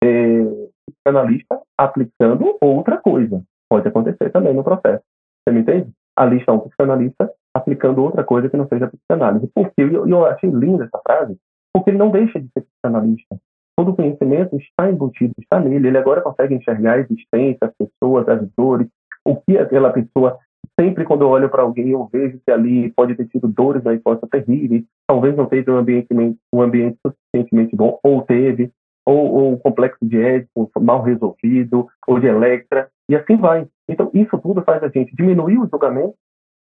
é, 0.01 0.41
psicanalista 0.89 1.59
aplicando 1.77 2.57
outra 2.61 2.97
coisa. 2.97 3.43
Pode 3.69 3.87
acontecer 3.87 4.29
também 4.29 4.53
no 4.53 4.63
processo. 4.63 5.03
Você 5.43 5.53
me 5.53 5.61
entende? 5.61 5.91
Ali 6.15 6.37
está 6.37 6.53
um 6.53 6.59
psicanalista 6.59 7.29
aplicando 7.53 8.03
outra 8.03 8.23
coisa 8.23 8.49
que 8.49 8.57
não 8.57 8.67
seja 8.67 8.87
psicanálise. 8.87 9.47
Por 9.53 9.67
quê? 9.69 9.83
Eu, 9.83 10.07
eu 10.07 10.25
achei 10.25 10.49
linda 10.49 10.85
essa 10.85 10.99
frase, 10.99 11.37
porque 11.73 11.89
ele 11.89 11.97
não 11.97 12.11
deixa 12.11 12.39
de 12.39 12.47
ser 12.53 12.61
psicanalista. 12.61 13.37
Todo 13.75 13.95
conhecimento 13.95 14.55
está 14.55 14.89
embutido, 14.89 15.33
está 15.39 15.59
nele. 15.59 15.87
Ele 15.87 15.97
agora 15.97 16.21
consegue 16.21 16.55
enxergar 16.55 16.93
a 16.93 16.99
existência, 16.99 17.59
as 17.61 17.73
pessoas, 17.75 18.27
as 18.27 18.47
dores, 18.57 18.87
o 19.25 19.35
que 19.35 19.57
aquela 19.57 19.91
pessoa. 19.91 20.37
Sempre 20.79 21.05
quando 21.05 21.21
eu 21.21 21.29
olho 21.29 21.49
para 21.49 21.63
alguém, 21.63 21.89
eu 21.89 22.07
vejo 22.11 22.39
que 22.45 22.51
ali 22.51 22.91
pode 22.93 23.15
ter 23.15 23.27
tido 23.27 23.47
dores 23.47 23.83
na 23.83 23.95
infância 23.95 24.27
terríveis, 24.29 24.83
talvez 25.07 25.35
não 25.35 25.47
teve 25.47 25.71
um 25.71 25.77
ambiente, 25.77 26.07
um 26.53 26.61
ambiente 26.61 26.97
suficientemente 27.05 27.75
bom, 27.75 27.99
ou 28.03 28.21
teve, 28.21 28.71
ou, 29.05 29.33
ou 29.33 29.53
um 29.53 29.57
complexo 29.57 29.97
de 30.03 30.21
Édipo 30.21 30.69
mal 30.79 31.01
resolvido, 31.01 31.87
ou 32.07 32.19
de 32.19 32.27
Electra, 32.27 32.89
e 33.09 33.15
assim 33.15 33.37
vai. 33.37 33.67
Então, 33.89 34.11
isso 34.13 34.37
tudo 34.37 34.61
faz 34.63 34.83
a 34.83 34.89
gente 34.89 35.15
diminuir 35.15 35.57
o 35.57 35.67
julgamento, 35.67 36.13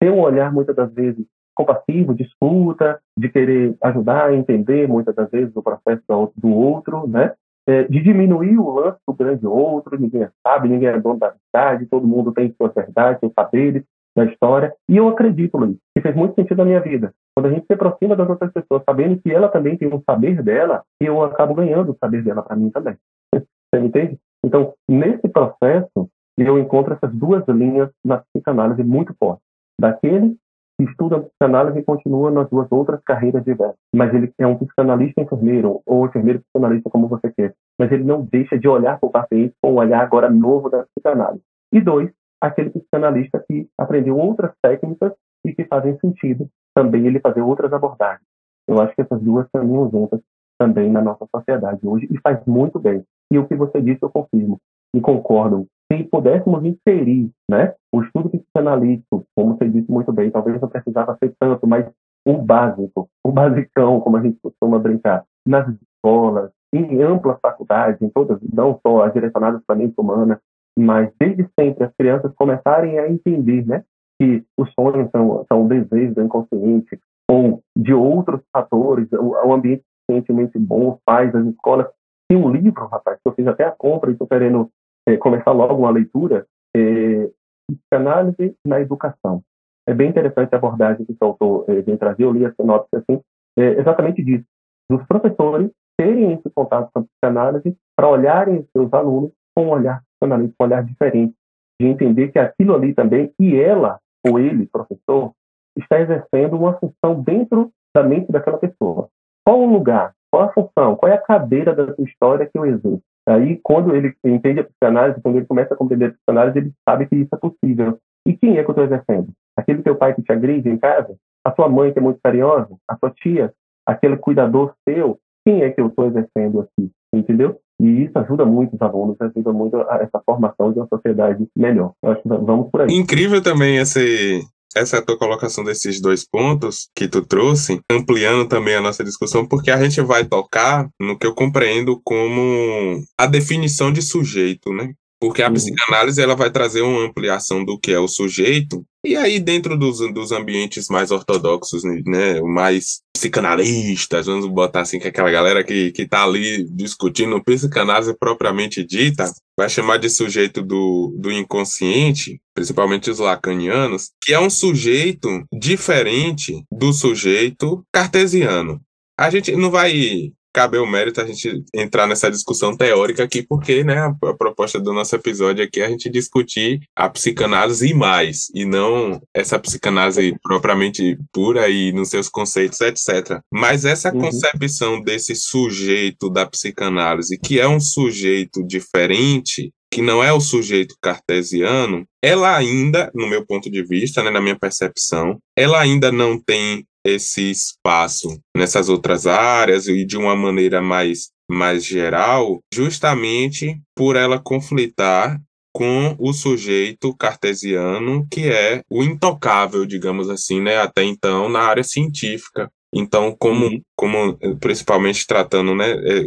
ter 0.00 0.11
um 0.11 0.20
olhar, 0.20 0.52
muitas 0.52 0.74
das 0.74 0.92
vezes, 0.92 1.24
compassivo, 1.54 2.14
de 2.14 2.22
escuta, 2.22 3.00
de 3.16 3.28
querer 3.28 3.76
ajudar 3.82 4.26
a 4.26 4.34
entender, 4.34 4.88
muitas 4.88 5.14
das 5.14 5.30
vezes, 5.30 5.54
o 5.56 5.62
processo 5.62 6.02
do 6.37 6.48
outro, 6.48 7.06
né? 7.08 7.34
É, 7.66 7.82
de 7.84 8.00
diminuir 8.00 8.58
o 8.58 8.70
lance 8.70 8.98
do 9.06 9.12
grande 9.12 9.46
outro, 9.46 10.00
ninguém 10.00 10.26
sabe, 10.42 10.68
ninguém 10.68 10.88
é 10.88 10.98
dono 10.98 11.18
da 11.18 11.34
verdade, 11.34 11.84
todo 11.84 12.06
mundo 12.06 12.32
tem 12.32 12.54
suas 12.56 12.72
verdades, 12.72 13.20
seus 13.20 13.32
saberes 13.38 13.84
da 14.16 14.24
história. 14.24 14.74
E 14.88 14.96
eu 14.96 15.08
acredito, 15.08 15.58
Luiz, 15.58 15.76
que 15.94 16.00
fez 16.00 16.14
muito 16.16 16.34
sentido 16.34 16.58
na 16.58 16.64
minha 16.64 16.80
vida. 16.80 17.12
Quando 17.34 17.46
a 17.46 17.50
gente 17.50 17.66
se 17.66 17.72
aproxima 17.74 18.16
das 18.16 18.28
outras 18.28 18.50
pessoas, 18.52 18.82
sabendo 18.88 19.20
que 19.20 19.30
ela 19.30 19.48
também 19.48 19.76
tem 19.76 19.87
um 19.92 20.02
saber 20.02 20.42
dela, 20.42 20.82
eu 21.00 21.22
acabo 21.22 21.54
ganhando 21.54 21.92
o 21.92 21.96
saber 21.98 22.22
dela 22.22 22.42
para 22.42 22.56
mim 22.56 22.70
também. 22.70 22.96
Você 23.34 23.80
entende? 23.80 24.18
Então, 24.44 24.72
nesse 24.88 25.28
processo, 25.28 26.08
eu 26.38 26.58
encontro 26.58 26.94
essas 26.94 27.14
duas 27.14 27.46
linhas 27.48 27.90
na 28.04 28.18
psicanálise 28.18 28.82
muito 28.82 29.14
fortes. 29.18 29.47
Daquele 29.80 30.36
que 30.78 30.84
estuda 30.88 31.20
psicanálise 31.20 31.80
e 31.80 31.82
continua 31.82 32.30
nas 32.30 32.48
duas 32.48 32.70
outras 32.70 33.02
carreiras 33.02 33.44
diversas. 33.44 33.78
Mas 33.94 34.14
ele 34.14 34.32
é 34.38 34.46
um 34.46 34.56
psicanalista 34.56 35.20
enfermeiro, 35.20 35.82
ou 35.84 36.06
enfermeiro 36.06 36.40
psicanalista, 36.40 36.88
como 36.90 37.08
você 37.08 37.32
quer. 37.32 37.54
mas 37.78 37.90
ele 37.90 38.04
não 38.04 38.22
deixa 38.22 38.58
de 38.58 38.68
olhar 38.68 38.98
para 38.98 39.08
o 39.08 39.12
paciente 39.12 39.54
com 39.62 39.72
um 39.72 39.76
olhar 39.76 40.00
agora 40.00 40.30
novo 40.30 40.68
da 40.70 40.84
psicanálise. 40.84 41.42
E 41.72 41.80
dois, 41.80 42.10
aquele 42.40 42.70
psicanalista 42.70 43.44
que 43.46 43.68
aprendeu 43.76 44.16
outras 44.16 44.52
técnicas 44.62 45.12
e 45.44 45.52
que 45.52 45.64
fazem 45.64 45.98
sentido 45.98 46.48
também 46.74 47.06
ele 47.06 47.20
fazer 47.20 47.40
outras 47.40 47.72
abordagens. 47.72 48.26
Eu 48.68 48.80
acho 48.80 48.94
que 48.94 49.02
essas 49.02 49.20
duas 49.20 49.48
caminham 49.52 49.90
juntas 49.90 50.20
também 50.58 50.90
na 50.90 51.00
nossa 51.00 51.26
sociedade 51.34 51.80
hoje 51.86 52.06
e 52.10 52.20
faz 52.20 52.44
muito 52.46 52.78
bem. 52.78 53.02
E 53.32 53.38
o 53.38 53.46
que 53.46 53.54
você 53.54 53.80
disse 53.80 54.02
eu 54.02 54.10
confirmo 54.10 54.60
e 54.94 55.00
concordo. 55.00 55.66
Se 55.90 56.05
pudéssemos 56.05 56.64
inserir 56.64 57.31
né, 57.51 57.74
o 57.92 58.03
estudo 58.03 58.29
psicanalítico, 58.29 59.24
como 59.35 59.57
você 59.57 59.68
disse 59.68 59.90
muito 59.90 60.12
bem, 60.12 60.31
talvez 60.31 60.61
não 60.61 60.68
precisava 60.68 61.16
ser 61.16 61.35
tanto, 61.40 61.66
mas 61.66 61.90
o 62.27 62.35
básico, 62.35 63.09
o 63.24 63.33
basicão, 63.33 64.01
como 64.01 64.18
a 64.18 64.22
gente 64.22 64.38
costuma 64.42 64.79
brincar, 64.79 65.24
nas 65.46 65.66
escolas, 65.81 66.51
em 66.74 67.03
amplas 67.03 67.38
faculdades, 67.40 68.03
em 68.03 68.11
todas, 68.11 68.38
não 68.53 68.79
só 68.87 69.05
as 69.05 69.14
direcionadas 69.14 69.62
para 69.66 69.77
a 69.77 69.79
mente 69.79 69.94
humana, 69.96 70.38
mas 70.79 71.11
desde 71.18 71.48
sempre 71.59 71.85
as 71.85 71.94
crianças 71.96 72.35
começarem 72.35 72.98
a 72.98 73.11
entender 73.11 73.66
né, 73.66 73.83
que 74.20 74.44
os 74.59 74.70
sonhos 74.74 75.11
são, 75.11 75.44
são 75.51 75.66
desejos 75.66 76.14
do 76.14 76.22
inconsciente 76.22 77.01
ou 77.31 77.62
de 77.77 77.94
outros 77.94 78.42
fatores, 78.53 79.11
o, 79.12 79.31
o 79.31 79.53
ambiente 79.53 79.85
suficientemente 80.09 80.59
bom, 80.59 80.92
os 80.92 81.01
pais, 81.05 81.35
as 81.35 81.46
escolas. 81.46 81.87
Tem 82.29 82.37
um 82.37 82.51
livro, 82.51 82.87
rapaz, 82.87 83.18
que 83.22 83.29
eu 83.29 83.33
fiz 83.33 83.46
até 83.46 83.64
a 83.64 83.70
compra 83.70 84.11
e 84.11 84.12
estou 84.12 84.27
querendo 84.27 84.70
é, 85.08 85.16
começar 85.16 85.52
logo 85.52 85.74
uma 85.74 85.90
leitura, 85.90 86.46
é, 86.76 87.30
Psicanálise 87.70 88.54
na 88.66 88.80
Educação. 88.80 89.42
É 89.86 89.94
bem 89.94 90.10
interessante 90.10 90.54
a 90.54 90.58
abordagem 90.58 91.06
que 91.06 91.16
o 91.18 91.24
autor 91.24 91.64
é, 91.68 91.80
vem 91.80 91.96
trazer, 91.96 92.24
eu 92.24 92.32
li 92.32 92.44
a 92.44 92.52
sinopse 92.52 92.94
assim, 92.94 93.20
é 93.58 93.80
exatamente 93.80 94.22
disso, 94.22 94.44
dos 94.88 95.04
professores 95.06 95.70
terem 95.98 96.32
esse 96.32 96.48
contato 96.54 96.90
com 96.92 97.00
a 97.00 97.04
psicanálise 97.04 97.76
para 97.96 98.08
olharem 98.08 98.66
seus 98.72 98.92
alunos 98.92 99.32
com 99.56 99.66
um 99.66 99.70
olhar 99.70 100.02
psicanalista, 100.02 100.54
um 100.60 100.64
olhar 100.64 100.84
diferente, 100.84 101.34
de 101.80 101.86
entender 101.86 102.28
que 102.28 102.38
aquilo 102.38 102.74
ali 102.74 102.94
também, 102.94 103.32
e 103.40 103.56
ela, 103.56 103.98
ou 104.26 104.38
ele, 104.38 104.66
professor, 104.66 105.32
está 105.76 106.00
exercendo 106.00 106.56
uma 106.56 106.74
função 106.74 107.20
dentro 107.22 107.70
da 107.94 108.02
mente 108.02 108.30
daquela 108.30 108.58
pessoa. 108.58 109.08
Qual 109.44 109.60
o 109.60 109.72
lugar? 109.72 110.12
Qual 110.30 110.44
a 110.44 110.52
função? 110.52 110.96
Qual 110.96 111.10
é 111.10 111.14
a 111.14 111.22
cadeira 111.22 111.74
da 111.74 111.94
sua 111.94 112.04
história 112.04 112.46
que 112.46 112.58
eu 112.58 112.66
exerço? 112.66 113.02
Aí, 113.28 113.60
quando 113.62 113.94
ele 113.94 114.14
entende 114.24 114.60
a 114.60 114.64
psicanálise, 114.64 115.20
quando 115.20 115.36
ele 115.36 115.46
começa 115.46 115.74
a 115.74 115.76
compreender 115.76 116.06
a 116.06 116.12
psicanálise, 116.12 116.58
ele 116.58 116.72
sabe 116.88 117.06
que 117.06 117.16
isso 117.16 117.28
é 117.32 117.36
possível. 117.36 117.98
E 118.26 118.34
quem 118.34 118.56
é 118.56 118.64
que 118.64 118.70
eu 118.70 118.72
estou 118.72 118.84
exercendo? 118.84 119.28
Aquele 119.56 119.82
teu 119.82 119.96
pai 119.96 120.14
que 120.14 120.22
te 120.22 120.32
agride 120.32 120.68
em 120.68 120.78
casa? 120.78 121.14
A 121.44 121.54
sua 121.54 121.68
mãe 121.68 121.92
que 121.92 121.98
é 121.98 122.02
muito 122.02 122.20
carinhosa? 122.22 122.74
A 122.88 122.96
sua 122.96 123.10
tia? 123.10 123.52
Aquele 123.86 124.16
cuidador 124.16 124.72
seu? 124.88 125.18
Quem 125.46 125.62
é 125.62 125.70
que 125.70 125.80
eu 125.80 125.88
estou 125.88 126.06
exercendo 126.06 126.60
aqui? 126.60 126.90
Entendeu? 127.14 127.58
E 127.80 128.04
isso 128.04 128.18
ajuda 128.18 128.44
muito 128.44 128.74
os 128.74 128.82
alunos, 128.82 129.16
ajuda 129.20 129.52
muito 129.52 129.76
a 129.76 129.96
essa 130.02 130.20
formação 130.24 130.72
de 130.72 130.78
uma 130.78 130.88
sociedade 130.88 131.46
melhor. 131.56 131.92
Eu 132.02 132.12
acho 132.12 132.22
que 132.22 132.28
vamos 132.28 132.70
por 132.70 132.80
aí. 132.80 132.88
Incrível 132.90 133.42
também 133.42 133.76
esse, 133.76 134.40
essa 134.78 135.02
tua 135.02 135.18
colocação 135.18 135.64
desses 135.64 136.00
dois 136.00 136.26
pontos 136.26 136.88
que 136.94 137.08
tu 137.08 137.24
trouxe, 137.24 137.80
ampliando 137.90 138.48
também 138.48 138.74
a 138.74 138.80
nossa 138.80 139.04
discussão, 139.04 139.46
porque 139.46 139.70
a 139.70 139.82
gente 139.82 140.00
vai 140.00 140.24
tocar 140.24 140.88
no 141.00 141.18
que 141.18 141.26
eu 141.26 141.34
compreendo 141.34 142.00
como 142.04 143.02
a 143.16 143.26
definição 143.26 143.92
de 143.92 144.02
sujeito, 144.02 144.72
né? 144.72 144.92
Porque 145.20 145.42
a 145.42 145.48
uhum. 145.48 145.54
psicanálise 145.54 146.22
ela 146.22 146.37
vai 146.37 146.50
trazer 146.50 146.83
uma 146.83 147.04
ampliação 147.04 147.64
do 147.64 147.78
que 147.78 147.90
é 147.90 147.98
o 147.98 148.07
sujeito, 148.07 148.85
e 149.04 149.16
aí 149.16 149.40
dentro 149.40 149.76
dos, 149.76 149.98
dos 150.12 150.33
ambientes 150.33 150.88
mais 150.88 151.11
ortodoxos, 151.11 151.83
né, 151.85 152.40
mais 152.42 153.00
psicanalistas, 153.12 154.26
vamos 154.26 154.46
botar 154.46 154.83
assim, 154.83 155.00
que 155.00 155.07
é 155.07 155.11
aquela 155.11 155.31
galera 155.31 155.64
que, 155.64 155.90
que 155.90 156.07
tá 156.07 156.22
ali 156.22 156.64
discutindo 156.70 157.42
psicanálise 157.42 158.16
propriamente 158.16 158.85
dita, 158.85 159.31
vai 159.57 159.68
chamar 159.68 159.98
de 159.98 160.09
sujeito 160.09 160.62
do, 160.62 161.12
do 161.18 161.33
inconsciente, 161.33 162.40
principalmente 162.54 163.11
os 163.11 163.18
lacanianos, 163.18 164.11
que 164.22 164.33
é 164.33 164.38
um 164.38 164.50
sujeito 164.50 165.44
diferente 165.52 166.64
do 166.70 166.92
sujeito 166.92 167.85
cartesiano. 167.92 168.81
A 169.18 169.31
gente 169.31 169.50
não 169.57 169.68
vai 169.68 170.33
cabe 170.58 170.76
o 170.76 170.86
mérito 170.86 171.20
a 171.20 171.24
gente 171.24 171.62
entrar 171.72 172.08
nessa 172.08 172.28
discussão 172.28 172.76
teórica 172.76 173.22
aqui, 173.22 173.44
porque 173.44 173.84
né, 173.84 173.96
a, 173.96 174.08
a, 174.08 174.34
proposta 174.34 174.80
do 174.80 174.92
nosso 174.92 175.14
episódio 175.14 175.62
aqui 175.62 175.80
é 175.80 175.86
a 175.86 175.88
gente 175.88 176.10
discutir 176.10 176.80
a 176.96 177.08
psicanálise 177.08 177.88
e 177.88 177.94
mais, 177.94 178.48
e 178.52 178.64
não 178.64 179.22
essa 179.32 179.56
psicanálise 179.56 180.34
propriamente 180.42 181.16
pura 181.32 181.68
e 181.68 181.92
nos 181.92 182.08
seus 182.08 182.28
conceitos, 182.28 182.80
etc. 182.80 183.38
Mas 183.52 183.84
essa 183.84 184.12
uhum. 184.12 184.22
concepção 184.22 185.00
desse 185.00 185.36
sujeito 185.36 186.28
da 186.28 186.44
psicanálise, 186.44 187.38
que 187.38 187.60
é 187.60 187.68
um 187.68 187.78
sujeito 187.78 188.66
diferente, 188.66 189.72
que 189.92 190.02
não 190.02 190.24
é 190.24 190.32
o 190.32 190.40
sujeito 190.40 190.96
cartesiano, 191.00 192.04
ela 192.20 192.56
ainda, 192.56 193.12
no 193.14 193.28
meu 193.28 193.46
ponto 193.46 193.70
de 193.70 193.84
vista, 193.84 194.24
né, 194.24 194.30
na 194.30 194.40
minha 194.40 194.58
percepção, 194.58 195.38
ela 195.56 195.80
ainda 195.80 196.10
não 196.10 196.36
tem 196.36 196.84
esse 197.14 197.50
espaço 197.50 198.40
nessas 198.56 198.88
outras 198.88 199.26
áreas 199.26 199.86
e 199.86 200.04
de 200.04 200.16
uma 200.16 200.34
maneira 200.36 200.80
mais, 200.80 201.30
mais 201.50 201.84
geral, 201.84 202.60
justamente 202.72 203.80
por 203.94 204.16
ela 204.16 204.38
conflitar 204.38 205.40
com 205.72 206.16
o 206.18 206.32
sujeito 206.32 207.14
cartesiano, 207.16 208.26
que 208.30 208.48
é 208.48 208.82
o 208.90 209.04
intocável, 209.04 209.86
digamos 209.86 210.28
assim, 210.28 210.60
né, 210.60 210.78
até 210.78 211.04
então, 211.04 211.48
na 211.48 211.60
área 211.60 211.84
científica. 211.84 212.70
Então, 212.92 213.36
como, 213.38 213.66
uhum. 213.66 213.80
como 213.94 214.36
principalmente 214.58 215.26
tratando 215.26 215.74
né, 215.74 215.90
é, 215.90 216.22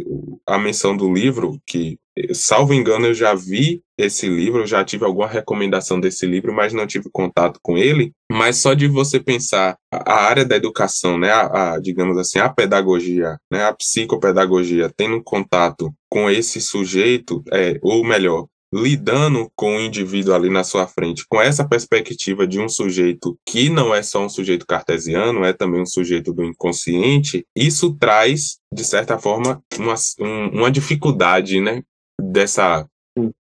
a 0.46 0.58
menção 0.58 0.96
do 0.96 1.12
livro, 1.12 1.60
que 1.66 1.98
salvo 2.32 2.74
engano, 2.74 3.06
eu 3.06 3.14
já 3.14 3.34
vi 3.34 3.82
esse 3.96 4.28
livro, 4.28 4.62
eu 4.62 4.66
já 4.66 4.84
tive 4.84 5.04
alguma 5.04 5.26
recomendação 5.26 6.00
desse 6.00 6.26
livro, 6.26 6.52
mas 6.52 6.72
não 6.72 6.86
tive 6.86 7.08
contato 7.10 7.58
com 7.62 7.78
ele. 7.78 8.12
Mas 8.30 8.58
só 8.58 8.74
de 8.74 8.86
você 8.88 9.20
pensar 9.20 9.76
a 9.90 10.14
área 10.14 10.44
da 10.44 10.56
educação, 10.56 11.18
né, 11.18 11.30
a, 11.30 11.74
a 11.74 11.78
digamos 11.80 12.18
assim, 12.18 12.38
a 12.38 12.48
pedagogia, 12.48 13.36
né, 13.50 13.64
a 13.64 13.72
psicopedagogia, 13.72 14.92
tendo 14.96 15.22
contato 15.22 15.92
com 16.10 16.30
esse 16.30 16.60
sujeito, 16.60 17.42
é, 17.52 17.78
ou 17.82 18.04
melhor, 18.04 18.46
lidando 18.72 19.50
com 19.54 19.76
o 19.76 19.80
indivíduo 19.80 20.34
ali 20.34 20.48
na 20.48 20.64
sua 20.64 20.86
frente, 20.86 21.26
com 21.28 21.40
essa 21.40 21.66
perspectiva 21.68 22.46
de 22.46 22.58
um 22.58 22.68
sujeito 22.68 23.38
que 23.46 23.68
não 23.68 23.94
é 23.94 24.02
só 24.02 24.24
um 24.24 24.30
sujeito 24.30 24.66
cartesiano, 24.66 25.44
é 25.44 25.52
também 25.52 25.82
um 25.82 25.86
sujeito 25.86 26.32
do 26.32 26.42
inconsciente, 26.42 27.44
isso 27.54 27.94
traz, 27.98 28.56
de 28.72 28.82
certa 28.82 29.18
forma, 29.18 29.62
uma, 29.78 29.94
um, 30.18 30.60
uma 30.60 30.70
dificuldade, 30.70 31.60
né, 31.60 31.82
dessa 32.22 32.86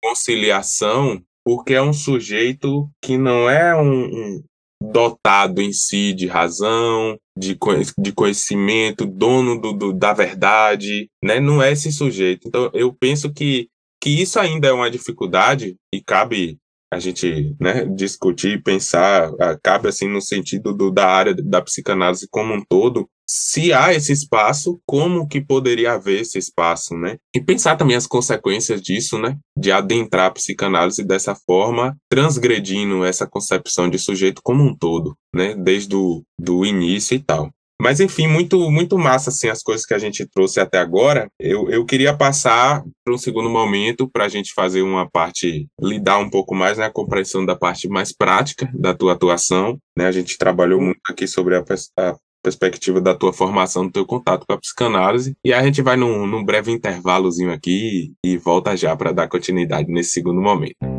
conciliação, 0.02 1.22
porque 1.44 1.74
é 1.74 1.82
um 1.82 1.92
sujeito 1.92 2.88
que 3.02 3.16
não 3.16 3.48
é 3.48 3.74
um, 3.74 4.04
um 4.04 4.44
dotado 4.82 5.60
em 5.62 5.72
si 5.72 6.12
de 6.12 6.26
razão, 6.26 7.18
de, 7.36 7.56
de 7.98 8.12
conhecimento, 8.12 9.06
dono 9.06 9.60
do, 9.60 9.72
do, 9.72 9.92
da 9.92 10.12
verdade, 10.12 11.08
né? 11.22 11.40
Não 11.40 11.62
é 11.62 11.72
esse 11.72 11.90
sujeito. 11.92 12.48
Então, 12.48 12.70
eu 12.74 12.92
penso 12.92 13.32
que, 13.32 13.68
que 14.02 14.10
isso 14.10 14.38
ainda 14.38 14.68
é 14.68 14.72
uma 14.72 14.90
dificuldade 14.90 15.76
e 15.92 16.02
cabe 16.02 16.58
a 16.92 16.98
gente 17.00 17.56
né, 17.60 17.84
discutir, 17.86 18.62
pensar, 18.62 19.32
cabe 19.62 19.88
assim 19.88 20.08
no 20.08 20.20
sentido 20.20 20.72
do, 20.72 20.90
da 20.92 21.08
área 21.08 21.34
da 21.34 21.60
psicanálise 21.60 22.28
como 22.30 22.54
um 22.54 22.62
todo, 22.68 23.08
se 23.26 23.72
há 23.72 23.92
esse 23.92 24.12
espaço, 24.12 24.80
como 24.86 25.26
que 25.26 25.40
poderia 25.40 25.92
haver 25.92 26.20
esse 26.20 26.38
espaço, 26.38 26.96
né? 26.96 27.16
E 27.34 27.40
pensar 27.40 27.76
também 27.76 27.96
as 27.96 28.06
consequências 28.06 28.80
disso, 28.80 29.18
né? 29.18 29.36
De 29.56 29.72
adentrar 29.72 30.26
a 30.26 30.30
psicanálise 30.30 31.04
dessa 31.04 31.34
forma, 31.34 31.96
transgredindo 32.08 33.04
essa 33.04 33.26
concepção 33.26 33.88
de 33.88 33.98
sujeito 33.98 34.42
como 34.42 34.62
um 34.62 34.76
todo, 34.76 35.16
né? 35.34 35.54
Desde 35.54 35.96
o 35.96 36.22
do 36.38 36.64
início 36.64 37.14
e 37.14 37.18
tal. 37.18 37.50
Mas 37.80 38.00
enfim, 38.00 38.28
muito 38.28 38.70
muito 38.70 38.96
massa 38.96 39.30
assim 39.30 39.48
as 39.48 39.62
coisas 39.62 39.84
que 39.84 39.94
a 39.94 39.98
gente 39.98 40.26
trouxe 40.26 40.60
até 40.60 40.78
agora. 40.78 41.28
Eu, 41.38 41.68
eu 41.68 41.84
queria 41.84 42.16
passar 42.16 42.84
para 43.04 43.14
um 43.14 43.18
segundo 43.18 43.50
momento 43.50 44.08
para 44.08 44.24
a 44.24 44.28
gente 44.28 44.52
fazer 44.54 44.82
uma 44.82 45.10
parte 45.10 45.66
lidar 45.80 46.18
um 46.18 46.30
pouco 46.30 46.54
mais 46.54 46.78
na 46.78 46.84
né, 46.84 46.90
compreensão 46.90 47.44
da 47.44 47.56
parte 47.56 47.88
mais 47.88 48.12
prática 48.12 48.70
da 48.72 48.94
tua 48.94 49.12
atuação. 49.12 49.76
Né? 49.98 50.06
A 50.06 50.12
gente 50.12 50.38
trabalhou 50.38 50.80
muito 50.80 51.00
aqui 51.08 51.26
sobre 51.26 51.56
a, 51.56 51.64
a 51.98 52.16
perspectiva 52.44 53.00
da 53.00 53.14
tua 53.14 53.32
formação, 53.32 53.86
do 53.86 53.92
teu 53.92 54.04
contato 54.04 54.44
com 54.46 54.52
a 54.52 54.58
psicanálise. 54.58 55.34
E 55.42 55.52
a 55.52 55.62
gente 55.62 55.80
vai 55.80 55.96
num, 55.96 56.26
num 56.26 56.44
breve 56.44 56.70
intervalozinho 56.70 57.50
aqui 57.50 58.12
e 58.24 58.36
volta 58.36 58.76
já 58.76 58.94
para 58.94 59.12
dar 59.12 59.28
continuidade 59.28 59.90
nesse 59.90 60.10
segundo 60.10 60.40
momento. 60.40 60.93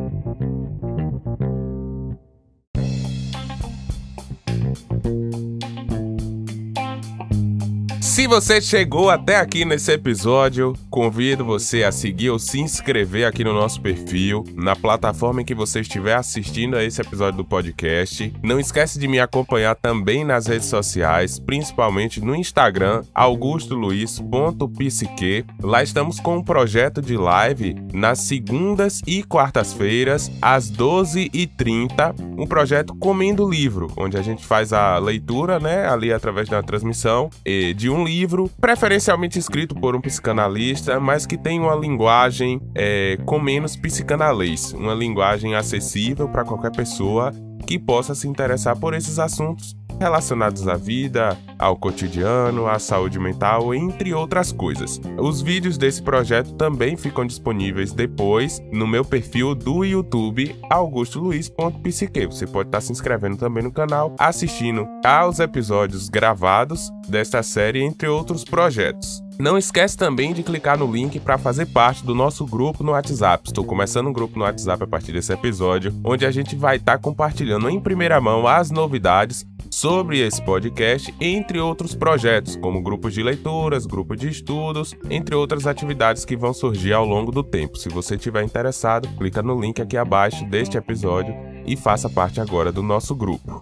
Se 8.26 8.28
você 8.28 8.60
chegou 8.60 9.12
até 9.12 9.36
aqui 9.36 9.64
nesse 9.66 9.92
episódio, 9.92 10.74
convido 10.90 11.46
você 11.46 11.84
a 11.84 11.92
seguir 11.92 12.32
ou 12.32 12.40
se 12.40 12.60
inscrever 12.60 13.28
aqui 13.28 13.44
no 13.44 13.54
nosso 13.54 13.80
perfil, 13.80 14.44
na 14.56 14.76
plataforma 14.76 15.44
em 15.44 15.46
que 15.46 15.54
você 15.54 15.82
estiver 15.82 16.16
assistindo 16.16 16.76
a 16.76 16.84
esse 16.84 17.00
episódio 17.00 17.38
do 17.38 17.46
podcast. 17.46 18.34
Não 18.42 18.60
esquece 18.60 18.98
de 18.98 19.08
me 19.08 19.20
acompanhar 19.20 19.76
também 19.76 20.24
nas 20.24 20.48
redes 20.48 20.70
sociais, 20.70 21.38
principalmente 21.38 22.20
no 22.20 22.36
Instagram, 22.36 23.04
augustoluiz.psique. 23.14 25.46
Lá 25.62 25.84
estamos 25.84 26.20
com 26.20 26.38
um 26.38 26.44
projeto 26.44 27.04
de 27.04 27.16
live 27.16 27.76
nas 27.94 28.22
segundas 28.22 29.04
e 29.06 29.22
quartas-feiras, 29.22 30.32
às 30.42 30.72
12h30, 30.72 32.16
um 32.40 32.48
projeto 32.48 32.96
Comendo 32.96 33.48
Livro, 33.48 33.86
onde 33.96 34.18
a 34.18 34.24
gente 34.24 34.44
faz 34.44 34.74
a 34.74 34.98
leitura, 34.98 35.60
né, 35.60 35.88
ali 35.88 36.12
através 36.12 36.50
da 36.50 36.64
transmissão, 36.64 37.30
de 37.76 37.88
um 37.88 38.04
livro, 38.04 38.15
preferencialmente 38.60 39.40
escrito 39.40 39.76
por 39.76 39.96
um 39.96 40.02
psicanalista, 40.02 41.00
mas 41.00 41.26
que 41.26 41.38
tem 41.38 41.60
uma 41.60 41.76
linguagem 41.76 42.62
é, 42.74 43.18
com 43.26 43.40
menos 43.40 43.76
psicanalês, 43.76 44.74
uma 44.74 44.94
linguagem 44.94 45.56
acessível 45.56 46.30
para 46.30 46.46
qualquer 46.46 46.72
pessoa 46.72 47.32
que 47.66 47.80
possa 47.80 48.14
se 48.14 48.28
interessar 48.28 48.78
por 48.78 48.94
esses 48.94 49.18
assuntos 49.18 49.76
relacionados 50.00 50.68
à 50.68 50.76
vida, 50.76 51.38
ao 51.58 51.76
cotidiano, 51.76 52.68
à 52.68 52.80
saúde 52.80 53.20
mental, 53.20 53.74
entre 53.74 54.14
outras 54.14 54.52
coisas. 54.52 55.00
Os 55.18 55.42
vídeos 55.42 55.78
desse 55.78 56.02
projeto 56.02 56.54
também 56.54 56.96
ficam 56.96 57.26
disponíveis 57.26 57.92
depois 57.92 58.62
no 58.72 58.88
meu 58.88 59.04
perfil 59.04 59.56
do 59.56 59.84
YouTube 59.84 60.56
augustoluiz.psique. 60.70 62.26
Você 62.26 62.46
pode 62.46 62.70
estar 62.70 62.82
se 62.82 62.92
inscrevendo 62.92 63.38
também 63.38 63.64
no 63.64 63.72
canal, 63.72 64.16
assistindo 64.20 64.88
aos 65.04 65.40
episódios 65.40 66.10
gravados 66.10 66.90
desta 67.08 67.42
série, 67.42 67.82
entre 67.82 68.08
outros 68.08 68.44
projetos. 68.44 69.25
Não 69.38 69.58
esquece 69.58 69.98
também 69.98 70.34
de 70.34 70.44
clicar 70.44 70.78
no 70.78 70.92
link 70.92 71.20
para 71.20 71.38
fazer 71.38 71.66
parte 71.66 72.06
do 72.06 72.16
nosso 72.16 72.46
grupo 72.46 72.84
no 72.84 72.94
WhatsApp. 72.94 73.48
Estou 73.48 73.66
começando 73.66 74.08
um 74.08 74.14
grupo 74.14 74.40
no 74.40 74.46
WhatsApp 74.46 74.84
a 74.84 74.88
partir 74.88 75.12
desse 75.12 75.34
episódio, 75.34 75.94
onde 76.04 76.26
a 76.26 76.32
gente 76.32 76.56
vai 76.56 76.78
estar 76.78 76.98
compartilhando 77.00 77.70
em 77.70 77.80
primeira 77.80 78.20
mão 78.22 78.48
as 78.48 78.72
novidades 78.72 79.46
sobre 79.70 80.20
esse 80.20 80.42
podcast, 80.42 81.14
entre 81.20 81.60
outros 81.60 81.94
projetos, 81.94 82.56
como 82.56 82.82
grupos 82.82 83.14
de 83.14 83.22
leituras, 83.22 83.86
grupo 83.86 84.16
de 84.16 84.30
estudos, 84.30 84.96
entre 85.10 85.36
outras 85.36 85.68
atividades 85.68 86.24
que 86.24 86.38
vão 86.38 86.54
surgir 86.54 86.94
ao 86.94 87.06
longo 87.06 87.32
do 87.32 87.44
tempo. 87.44 87.78
Se 87.78 87.90
você 87.90 88.16
estiver 88.16 88.44
interessado, 88.44 89.10
clica 89.18 89.44
no 89.44 89.60
link 89.60 89.82
aqui 89.82 89.98
abaixo 89.98 90.46
deste 90.46 90.78
episódio 90.78 91.36
e 91.66 91.76
faça 91.76 92.10
parte 92.10 92.40
agora 92.40 92.72
do 92.72 92.82
nosso 92.82 93.14
grupo. 93.14 93.60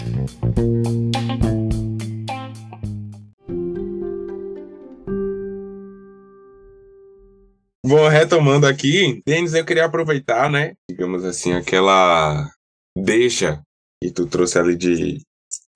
Bom, 7.86 8.08
retomando 8.08 8.66
aqui, 8.66 9.22
Denis, 9.26 9.54
eu 9.54 9.66
queria 9.66 9.86
aproveitar, 9.86 10.50
né, 10.50 10.74
digamos 10.90 11.26
assim, 11.26 11.52
aquela 11.52 12.50
deixa 12.98 13.62
que 14.02 14.10
tu 14.10 14.26
trouxe 14.26 14.58
ali 14.58 14.78
de 14.78 15.22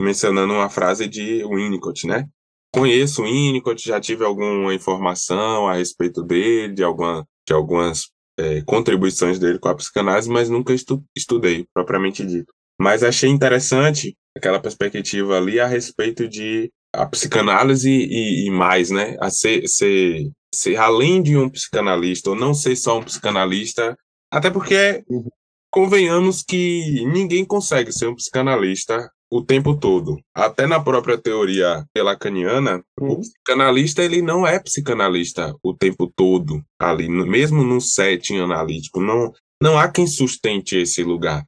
mencionando 0.00 0.54
uma 0.54 0.70
frase 0.70 1.06
de 1.06 1.44
Winnicott, 1.44 2.06
né? 2.06 2.26
Conheço 2.72 3.22
o 3.22 3.24
Winnicott, 3.24 3.86
já 3.86 4.00
tive 4.00 4.24
alguma 4.24 4.72
informação 4.72 5.66
a 5.68 5.74
respeito 5.74 6.22
dele, 6.22 6.74
de, 6.74 6.82
alguma, 6.82 7.26
de 7.46 7.52
algumas 7.52 8.08
é, 8.38 8.62
contribuições 8.62 9.38
dele 9.38 9.58
com 9.58 9.68
a 9.68 9.74
psicanálise, 9.74 10.30
mas 10.30 10.48
nunca 10.48 10.72
estu 10.72 11.02
estudei, 11.16 11.66
propriamente 11.74 12.24
dito. 12.24 12.52
Mas 12.80 13.02
achei 13.02 13.28
interessante 13.28 14.16
aquela 14.36 14.60
perspectiva 14.60 15.36
ali 15.36 15.58
a 15.58 15.66
respeito 15.66 16.28
de 16.28 16.70
a 16.94 17.04
psicanálise 17.06 17.90
e, 17.90 18.46
e 18.46 18.50
mais, 18.50 18.90
né? 18.90 19.16
A 19.20 19.30
ser, 19.30 19.66
ser, 19.66 20.30
ser 20.54 20.76
além 20.76 21.22
de 21.22 21.36
um 21.36 21.48
psicanalista, 21.48 22.30
ou 22.30 22.36
não 22.36 22.54
ser 22.54 22.76
só 22.76 22.98
um 22.98 23.04
psicanalista, 23.04 23.96
até 24.30 24.50
porque 24.50 25.04
convenhamos 25.70 26.42
que 26.42 27.04
ninguém 27.06 27.44
consegue 27.44 27.92
ser 27.92 28.08
um 28.08 28.14
psicanalista 28.14 29.10
o 29.30 29.42
tempo 29.42 29.76
todo. 29.76 30.18
Até 30.34 30.66
na 30.66 30.80
própria 30.80 31.18
teoria 31.18 31.84
lacaniana, 31.96 32.82
uhum. 32.98 33.12
o 33.12 33.20
psicanalista 33.20 34.02
ele 34.02 34.22
não 34.22 34.46
é 34.46 34.58
psicanalista 34.58 35.54
o 35.62 35.74
tempo 35.74 36.10
todo 36.14 36.62
ali, 36.78 37.08
mesmo 37.08 37.62
no 37.62 37.80
setting 37.80 38.38
analítico, 38.38 39.00
não 39.00 39.32
não 39.60 39.76
há 39.76 39.90
quem 39.90 40.06
sustente 40.06 40.76
esse 40.76 41.02
lugar. 41.02 41.44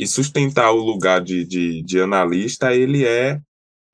E 0.00 0.06
sustentar 0.06 0.72
o 0.72 0.78
lugar 0.78 1.20
de, 1.20 1.44
de, 1.44 1.82
de 1.82 2.00
analista, 2.00 2.74
ele 2.74 3.04
é, 3.04 3.38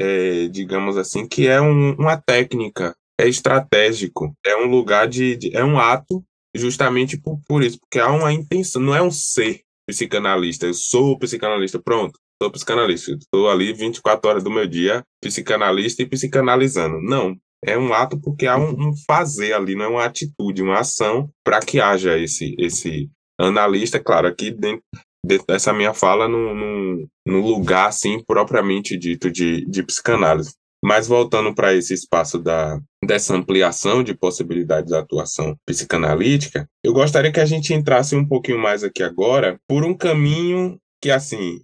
é, 0.01 0.47
digamos 0.49 0.97
assim, 0.97 1.27
que 1.27 1.49
é 1.49 1.61
um, 1.61 1.95
uma 1.95 2.17
técnica, 2.17 2.97
é 3.21 3.29
estratégico, 3.29 4.35
é 4.45 4.57
um 4.57 4.67
lugar 4.67 5.09
de, 5.09 5.37
de 5.37 5.57
é 5.57 5.65
um 5.65 5.79
ato 5.79 6.25
justamente 6.55 7.17
por, 7.21 7.41
por 7.47 7.63
isso, 7.63 7.79
porque 7.81 7.99
há 7.99 8.11
uma 8.11 8.33
intenção, 8.33 8.81
não 8.81 8.95
é 8.95 9.03
um 9.03 9.11
ser 9.11 9.61
psicanalista, 9.89 10.67
eu 10.67 10.75
sou 10.75 11.19
psicanalista, 11.19 11.79
pronto 11.79 12.19
sou 12.41 12.51
psicanalista. 12.51 13.13
Estou 13.13 13.51
ali 13.51 13.73
24 13.73 14.31
horas 14.31 14.45
do 14.45 14.51
meu 14.51 14.67
dia, 14.67 15.03
psicanalista 15.23 16.03
e 16.03 16.07
psicanalizando. 16.07 17.01
Não. 17.03 17.37
É 17.65 17.77
um 17.77 17.93
ato 17.93 18.19
porque 18.21 18.47
há 18.47 18.57
um, 18.57 18.89
um 18.89 18.93
fazer 19.07 19.53
ali, 19.53 19.75
não 19.75 19.85
é 19.85 19.89
uma 19.89 20.05
atitude, 20.05 20.63
uma 20.63 20.79
ação 20.79 21.29
para 21.45 21.59
que 21.59 21.81
haja 21.81 22.17
esse, 22.17 22.55
esse 22.57 23.11
analista. 23.39 23.99
Claro, 23.99 24.29
aqui 24.29 24.53
dentro, 24.53 24.83
dessa 25.25 25.73
minha 25.73 25.93
fala, 25.93 26.29
no 26.29 27.09
lugar 27.27 27.89
assim 27.89 28.23
propriamente 28.25 28.97
dito 28.97 29.29
de, 29.29 29.67
de 29.67 29.83
psicanálise. 29.83 30.55
Mas 30.85 31.09
voltando 31.09 31.55
para 31.55 31.75
esse 31.75 31.93
espaço 31.93 32.39
da, 32.39 32.79
dessa 33.05 33.35
ampliação 33.35 34.03
de 34.03 34.15
possibilidades 34.15 34.91
de 34.91 34.97
atuação 34.97 35.57
psicanalítica, 35.67 36.69
eu 36.85 36.93
gostaria 36.93 37.33
que 37.33 37.41
a 37.41 37.47
gente 37.47 37.75
entrasse 37.75 38.15
um 38.15 38.27
pouquinho 38.27 38.59
mais 38.59 38.85
aqui 38.85 39.03
agora 39.03 39.59
por 39.69 39.85
um 39.85 39.95
caminho 39.95 40.79
que, 41.03 41.11
assim, 41.11 41.61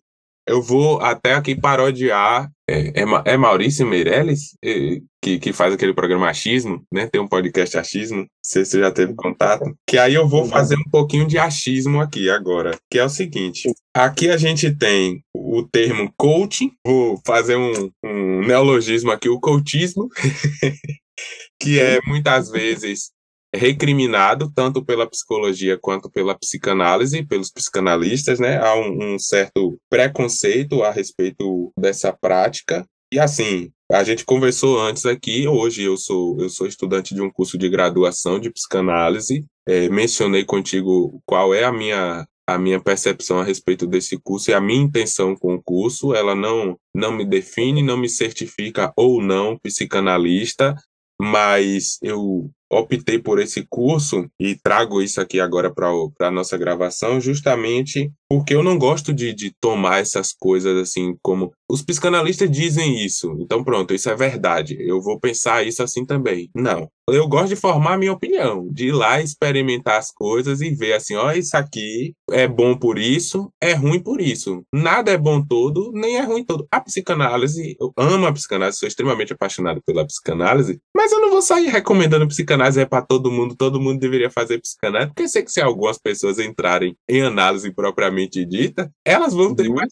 eu 0.47 0.61
vou 0.61 1.01
até 1.01 1.35
aqui 1.35 1.55
parodiar. 1.55 2.51
É, 2.69 3.01
é, 3.01 3.05
é 3.27 3.37
Maurício 3.37 3.87
Meirelles, 3.87 4.57
é, 4.65 5.01
que, 5.23 5.39
que 5.39 5.53
faz 5.53 5.75
aquele 5.75 5.93
programa 5.93 6.29
Achismo, 6.29 6.83
né? 6.93 7.07
Tem 7.07 7.21
um 7.21 7.29
podcast 7.29 7.77
Achismo, 7.77 8.19
não 8.19 8.27
sei 8.43 8.65
se 8.65 8.73
você 8.73 8.81
já 8.81 8.91
teve 8.91 9.15
contato. 9.15 9.65
Que 9.87 9.99
aí 9.99 10.15
eu 10.15 10.27
vou 10.27 10.47
fazer 10.47 10.77
um 10.77 10.91
pouquinho 10.91 11.27
de 11.27 11.39
achismo 11.39 12.01
aqui 12.01 12.31
agora, 12.31 12.79
que 12.91 12.99
é 12.99 13.05
o 13.05 13.09
seguinte. 13.09 13.71
Aqui 13.95 14.31
a 14.31 14.37
gente 14.37 14.75
tem 14.75 15.23
o 15.35 15.63
termo 15.63 16.13
coaching, 16.17 16.73
vou 16.85 17.21
fazer 17.27 17.57
um, 17.57 17.91
um 18.03 18.41
neologismo 18.47 19.11
aqui, 19.11 19.29
o 19.29 19.41
coachismo, 19.41 20.09
que 21.61 21.79
é 21.79 22.01
muitas 22.07 22.51
vezes 22.51 23.14
recriminado 23.55 24.51
tanto 24.55 24.85
pela 24.85 25.09
psicologia 25.09 25.79
quanto 25.81 26.11
pela 26.11 26.35
psicanálise, 26.35 27.25
pelos 27.25 27.51
psicanalistas, 27.51 28.41
né? 28.41 28.59
Há 28.59 28.75
um, 28.75 29.15
um, 29.15 29.19
certo 29.19 29.79
preconceito 29.89 30.83
a 30.83 30.91
respeito 30.91 31.73
dessa 31.79 32.13
prática. 32.13 32.87
E 33.13 33.19
assim, 33.19 33.71
a 33.91 34.03
gente 34.03 34.25
conversou 34.25 34.81
antes 34.81 35.07
aqui, 35.07 35.47
hoje 35.47 35.83
eu 35.83 35.97
sou 35.97 36.41
eu 36.41 36.49
sou 36.49 36.67
estudante 36.67 37.15
de 37.15 37.23
um 37.23 37.31
curso 37.31 37.57
de 37.57 37.69
graduação 37.69 38.41
de 38.41 38.51
psicanálise. 38.51 39.45
É, 39.67 39.89
mencionei 39.89 40.45
contigo 40.45 41.21
qual 41.25 41.55
é 41.55 41.65
a 41.65 41.73
minha 41.73 42.27
a 42.47 42.59
minha 42.59 42.79
percepção 42.79 43.39
a 43.39 43.45
respeito 43.45 43.87
desse 43.87 44.19
curso 44.19 44.51
e 44.51 44.55
a 44.55 44.61
minha 44.61 44.83
intenção 44.83 45.35
com 45.35 45.55
o 45.55 45.63
curso, 45.63 46.15
ela 46.15 46.35
não 46.35 46.77
não 46.95 47.13
me 47.13 47.25
define, 47.25 47.83
não 47.83 47.97
me 47.97 48.09
certifica 48.09 48.93
ou 48.97 49.23
não 49.23 49.59
psicanalista, 49.59 50.75
mas 51.21 51.99
eu 52.03 52.51
optei 52.75 53.19
por 53.19 53.39
esse 53.39 53.67
curso 53.69 54.27
e 54.39 54.57
trago 54.57 55.03
isso 55.03 55.21
aqui 55.21 55.41
agora 55.41 55.73
para 55.73 55.89
a 56.21 56.31
nossa 56.31 56.57
gravação, 56.57 57.21
justamente 57.21 58.11
porque 58.29 58.55
eu 58.55 58.63
não 58.63 58.79
gosto 58.79 59.13
de, 59.13 59.33
de 59.33 59.53
tomar 59.61 60.01
essas 60.01 60.33
coisas 60.33 60.77
assim 60.77 61.17
como 61.23 61.53
os 61.71 61.83
psicanalistas 61.83 62.51
dizem 62.51 63.05
isso. 63.05 63.37
Então 63.41 63.63
pronto, 63.63 63.95
isso 63.95 64.11
é 64.11 64.17
verdade. 64.17 64.77
Eu 64.81 65.01
vou 65.01 65.19
pensar 65.19 65.67
isso 65.67 65.83
assim 65.83 66.05
também. 66.05 66.51
Não. 66.55 66.89
Eu 67.09 67.29
gosto 67.29 67.49
de 67.49 67.57
formar 67.57 67.99
minha 67.99 68.13
opinião, 68.13 68.67
de 68.73 68.89
ir 68.89 68.93
lá 68.93 69.21
experimentar 69.21 69.99
as 69.99 70.11
coisas 70.11 70.63
e 70.63 70.71
ver 70.71 70.95
assim, 70.95 71.15
ó, 71.15 71.33
isso 71.33 71.55
aqui 71.55 72.15
é 72.31 72.49
bom 72.49 72.75
por 72.75 72.99
isso, 72.99 73.51
é 73.61 73.75
ruim 73.75 74.01
por 74.01 74.23
isso. 74.23 74.63
Nada 74.73 75.11
é 75.11 75.19
bom 75.19 75.45
todo, 75.45 75.93
nem 75.93 76.17
é 76.17 76.23
ruim 76.23 76.43
todo. 76.43 76.67
A 76.71 76.81
psicanálise, 76.81 77.77
eu 77.79 77.93
amo 77.95 78.27
a 78.27 78.33
psicanálise, 78.33 78.79
sou 78.79 78.89
extremamente 78.89 79.35
apaixonado 79.35 79.83
pela 79.85 80.07
psicanálise, 80.07 80.81
mas 80.97 81.13
eu 81.13 81.21
não 81.21 81.31
vou 81.31 81.43
sair 81.43 81.67
recomendando 81.67 82.27
psicanálise 82.27 82.64
é 82.77 82.85
para 82.85 83.03
todo 83.03 83.31
mundo, 83.31 83.55
todo 83.57 83.81
mundo 83.81 83.99
deveria 83.99 84.31
fazer 84.31 84.61
psicanálise, 84.61 85.11
porque 85.11 85.29
sei 85.29 85.43
que 85.43 85.53
se 85.53 85.61
algumas 85.61 85.99
pessoas 85.99 86.39
entrarem 86.39 86.97
em 87.09 87.23
análise 87.23 87.73
propriamente 87.73 88.05
propriamente 88.15 88.45
dita, 88.45 88.93
elas 89.05 89.35
vão 89.35 89.55
ter 89.55 89.69
uhum. 89.69 89.75
mais, 89.75 89.89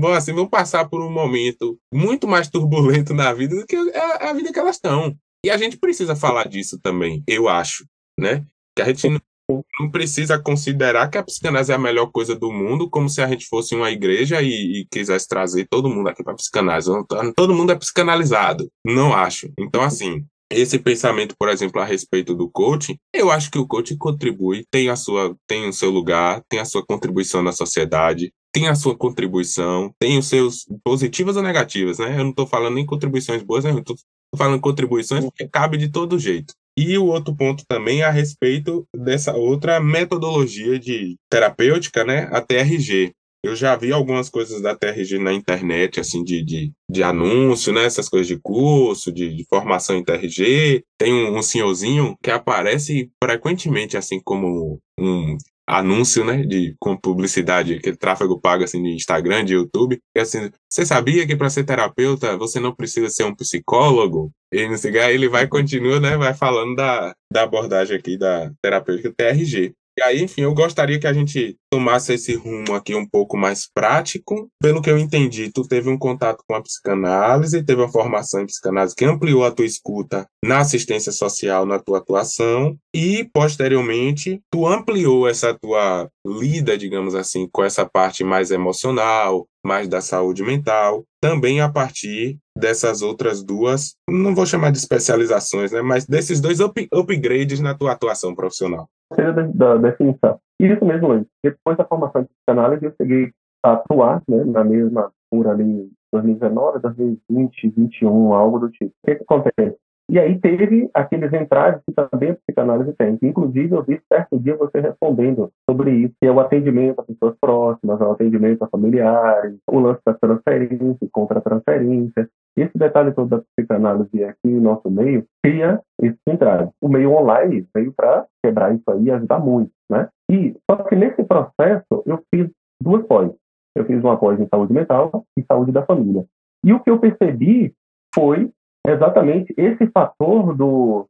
vão, 0.00 0.12
assim, 0.12 0.32
vão 0.32 0.46
passar 0.46 0.88
por 0.88 1.00
um 1.00 1.10
momento 1.10 1.78
muito 1.92 2.26
mais 2.26 2.48
turbulento 2.48 3.14
na 3.14 3.32
vida 3.32 3.56
do 3.56 3.66
que 3.66 3.76
a, 3.76 4.30
a 4.30 4.32
vida 4.32 4.52
que 4.52 4.58
elas 4.58 4.76
estão. 4.76 5.14
E 5.44 5.50
a 5.50 5.56
gente 5.56 5.76
precisa 5.76 6.14
falar 6.14 6.48
disso 6.48 6.78
também, 6.82 7.22
eu 7.26 7.48
acho, 7.48 7.84
né? 8.18 8.44
Que 8.76 8.82
a 8.82 8.86
gente 8.86 9.08
não, 9.08 9.64
não 9.80 9.90
precisa 9.90 10.38
considerar 10.38 11.08
que 11.08 11.18
a 11.18 11.22
psicanálise 11.22 11.72
é 11.72 11.74
a 11.74 11.78
melhor 11.78 12.10
coisa 12.12 12.34
do 12.34 12.52
mundo, 12.52 12.90
como 12.90 13.08
se 13.08 13.22
a 13.22 13.28
gente 13.28 13.46
fosse 13.46 13.74
uma 13.74 13.90
igreja 13.90 14.42
e, 14.42 14.80
e 14.80 14.86
quisesse 14.90 15.26
trazer 15.26 15.66
todo 15.68 15.88
mundo 15.88 16.08
aqui 16.08 16.22
para 16.22 16.34
psicanálise. 16.34 16.90
Todo 17.34 17.54
mundo 17.54 17.72
é 17.72 17.74
psicanalizado. 17.74 18.70
Não 18.84 19.14
acho. 19.14 19.50
Então, 19.58 19.82
assim, 19.82 20.24
esse 20.50 20.78
pensamento, 20.78 21.34
por 21.38 21.48
exemplo, 21.48 21.80
a 21.80 21.84
respeito 21.84 22.34
do 22.34 22.50
coaching, 22.50 22.96
eu 23.14 23.30
acho 23.30 23.50
que 23.50 23.58
o 23.58 23.66
coaching 23.66 23.96
contribui, 23.96 24.64
tem 24.70 24.88
a 24.88 24.96
sua, 24.96 25.36
tem 25.46 25.68
o 25.68 25.72
seu 25.72 25.90
lugar, 25.90 26.42
tem 26.48 26.58
a 26.58 26.64
sua 26.64 26.84
contribuição 26.84 27.42
na 27.42 27.52
sociedade, 27.52 28.32
tem 28.52 28.68
a 28.68 28.74
sua 28.74 28.96
contribuição, 28.96 29.94
tem 29.98 30.18
os 30.18 30.26
seus 30.26 30.66
positivas 30.84 31.36
ou 31.36 31.42
negativas, 31.42 31.98
né? 31.98 32.14
Eu 32.14 32.24
não 32.24 32.30
estou 32.30 32.46
falando 32.46 32.74
nem 32.74 32.84
contribuições 32.84 33.42
boas, 33.42 33.64
né? 33.64 33.70
eu 33.70 33.78
estou 33.78 33.96
falando 34.36 34.60
contribuições 34.60 35.24
porque 35.24 35.48
cabe 35.48 35.76
de 35.76 35.88
todo 35.88 36.18
jeito. 36.18 36.52
E 36.76 36.96
o 36.96 37.06
outro 37.06 37.34
ponto 37.36 37.64
também 37.68 38.00
é 38.00 38.04
a 38.04 38.10
respeito 38.10 38.86
dessa 38.96 39.34
outra 39.34 39.80
metodologia 39.80 40.78
de 40.78 41.16
terapêutica, 41.30 42.04
né? 42.04 42.28
A 42.32 42.40
TRG. 42.40 43.12
Eu 43.42 43.56
já 43.56 43.74
vi 43.74 43.90
algumas 43.90 44.28
coisas 44.28 44.60
da 44.60 44.76
TRG 44.76 45.18
na 45.18 45.32
internet, 45.32 45.98
assim, 45.98 46.22
de, 46.22 46.44
de, 46.44 46.72
de 46.90 47.02
anúncio, 47.02 47.72
né? 47.72 47.84
Essas 47.84 48.08
coisas 48.08 48.26
de 48.26 48.38
curso, 48.38 49.10
de, 49.10 49.34
de 49.34 49.44
formação 49.48 49.96
em 49.96 50.04
TRG. 50.04 50.84
Tem 50.98 51.12
um, 51.12 51.38
um 51.38 51.42
senhorzinho 51.42 52.16
que 52.22 52.30
aparece 52.30 53.10
frequentemente, 53.22 53.96
assim, 53.96 54.20
como 54.22 54.78
um 54.98 55.38
anúncio, 55.70 56.24
né, 56.24 56.42
de 56.42 56.74
com 56.80 56.96
publicidade, 56.96 57.74
aquele 57.74 57.96
tráfego 57.96 58.40
pago 58.40 58.64
assim 58.64 58.82
de 58.82 58.90
Instagram, 58.90 59.44
de 59.44 59.54
YouTube, 59.54 60.00
que 60.12 60.20
assim, 60.20 60.50
você 60.68 60.84
sabia 60.84 61.26
que 61.26 61.36
para 61.36 61.48
ser 61.48 61.64
terapeuta 61.64 62.36
você 62.36 62.58
não 62.58 62.74
precisa 62.74 63.08
ser 63.08 63.24
um 63.24 63.34
psicólogo? 63.34 64.32
E 64.52 64.58
aí 64.58 65.14
ele 65.14 65.28
vai 65.28 65.46
continua, 65.46 66.00
né, 66.00 66.16
vai 66.16 66.34
falando 66.34 66.74
da, 66.74 67.14
da 67.32 67.42
abordagem 67.44 67.96
aqui 67.96 68.18
da 68.18 68.50
terapêutica 68.60 69.14
TRG. 69.16 69.72
E 69.98 70.02
aí, 70.02 70.22
enfim, 70.22 70.42
eu 70.42 70.54
gostaria 70.54 70.98
que 70.98 71.06
a 71.06 71.12
gente 71.12 71.56
tomasse 71.70 72.12
esse 72.12 72.34
rumo 72.34 72.74
aqui 72.74 72.94
um 72.94 73.06
pouco 73.06 73.36
mais 73.36 73.68
prático. 73.72 74.48
Pelo 74.60 74.82
que 74.82 74.90
eu 74.90 74.98
entendi, 74.98 75.50
tu 75.52 75.62
teve 75.66 75.88
um 75.88 75.98
contato 75.98 76.42
com 76.46 76.54
a 76.54 76.62
psicanálise, 76.62 77.64
teve 77.64 77.80
uma 77.80 77.90
formação 77.90 78.40
em 78.40 78.46
psicanálise 78.46 78.94
que 78.94 79.04
ampliou 79.04 79.44
a 79.44 79.50
tua 79.50 79.64
escuta 79.64 80.26
na 80.44 80.58
assistência 80.58 81.12
social, 81.12 81.64
na 81.64 81.78
tua 81.78 81.98
atuação, 81.98 82.76
e 82.94 83.28
posteriormente 83.32 84.40
tu 84.50 84.66
ampliou 84.66 85.28
essa 85.28 85.54
tua 85.54 86.08
lida, 86.26 86.76
digamos 86.76 87.14
assim, 87.14 87.48
com 87.50 87.62
essa 87.62 87.86
parte 87.86 88.24
mais 88.24 88.50
emocional, 88.50 89.46
mais 89.64 89.88
da 89.88 90.00
saúde 90.00 90.42
mental, 90.42 91.04
também 91.20 91.60
a 91.60 91.68
partir 91.68 92.38
dessas 92.56 93.02
outras 93.02 93.42
duas, 93.42 93.94
não 94.08 94.34
vou 94.34 94.44
chamar 94.44 94.72
de 94.72 94.78
especializações, 94.78 95.70
né, 95.70 95.82
mas 95.82 96.06
desses 96.06 96.40
dois 96.40 96.60
up 96.60 96.88
upgrades 96.92 97.60
na 97.60 97.74
tua 97.74 97.92
atuação 97.92 98.34
profissional 98.34 98.88
seria 99.14 99.32
da, 99.32 99.42
da 99.42 99.76
definição. 99.76 100.38
Isso 100.60 100.84
mesmo. 100.84 101.26
Depois 101.42 101.76
da 101.78 101.84
formação 101.84 102.22
de 102.22 102.28
psicanálise, 102.28 102.84
eu 102.84 102.92
cheguei 103.00 103.32
a 103.64 103.72
atuar 103.72 104.22
né, 104.28 104.44
na 104.44 104.62
mesma 104.62 105.10
por 105.30 105.46
ali 105.46 105.90
2019, 106.12 106.80
2020, 106.80 107.18
2021, 107.28 108.34
algo 108.34 108.58
do 108.58 108.70
tipo. 108.70 108.92
O 109.02 109.06
que, 109.06 109.16
que 109.16 109.22
acontece? 109.22 109.76
E 110.10 110.18
aí 110.18 110.40
teve 110.40 110.90
aqueles 110.92 111.32
entraves 111.32 111.80
que 111.86 111.94
também 111.94 112.30
a 112.30 112.34
psicanálise 112.34 112.92
tem. 112.94 113.16
Inclusive, 113.22 113.72
eu 113.72 113.82
vi 113.84 114.02
certo 114.12 114.40
dia 114.40 114.56
você 114.56 114.80
respondendo 114.80 115.52
sobre 115.68 115.92
isso, 115.92 116.14
que 116.20 116.26
é 116.26 116.32
o 116.32 116.40
atendimento 116.40 117.00
a 117.00 117.04
pessoas 117.04 117.36
próximas, 117.40 118.00
o 118.00 118.10
atendimento 118.10 118.64
a 118.64 118.68
familiares, 118.68 119.56
o 119.68 119.78
lance 119.78 120.00
da 120.04 120.12
transferência 120.12 121.08
contra-transferência. 121.12 122.28
Esse 122.60 122.76
detalhe 122.76 123.12
todo 123.12 123.28
da 123.28 123.42
psicanálise 123.56 124.22
aqui 124.22 124.48
no 124.48 124.60
nosso 124.60 124.90
meio 124.90 125.24
cria 125.42 125.80
esse 126.02 126.18
entrave. 126.28 126.70
O 126.78 126.88
meio 126.88 127.12
online 127.12 127.66
veio 127.74 127.90
para 127.90 128.26
quebrar 128.44 128.74
isso 128.74 128.90
aí 128.90 129.04
e 129.04 129.10
ajudar 129.10 129.38
muito, 129.38 129.72
né? 129.90 130.10
E 130.30 130.54
só 130.70 130.76
que 130.84 130.94
nesse 130.94 131.24
processo 131.24 132.02
eu 132.04 132.22
fiz 132.32 132.50
duas 132.82 133.06
pós. 133.06 133.32
Eu 133.74 133.86
fiz 133.86 134.04
uma 134.04 134.18
pós 134.18 134.38
em 134.38 134.46
saúde 134.46 134.74
mental 134.74 135.24
e 135.38 135.42
saúde 135.42 135.72
da 135.72 135.86
família. 135.86 136.26
E 136.62 136.72
o 136.74 136.80
que 136.80 136.90
eu 136.90 137.00
percebi 137.00 137.72
foi 138.14 138.50
exatamente 138.86 139.54
esse 139.56 139.86
fator 139.86 140.54
do 140.54 141.06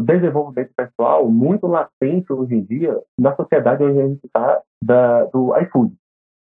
desenvolvimento 0.00 0.72
pessoal 0.74 1.28
muito 1.28 1.66
latente 1.66 2.32
hoje 2.32 2.54
em 2.54 2.64
dia 2.64 2.98
na 3.20 3.36
sociedade 3.36 3.84
onde 3.84 4.00
a 4.00 4.08
gente 4.08 4.24
está 4.24 4.62
do 4.82 5.54
iFood, 5.58 5.94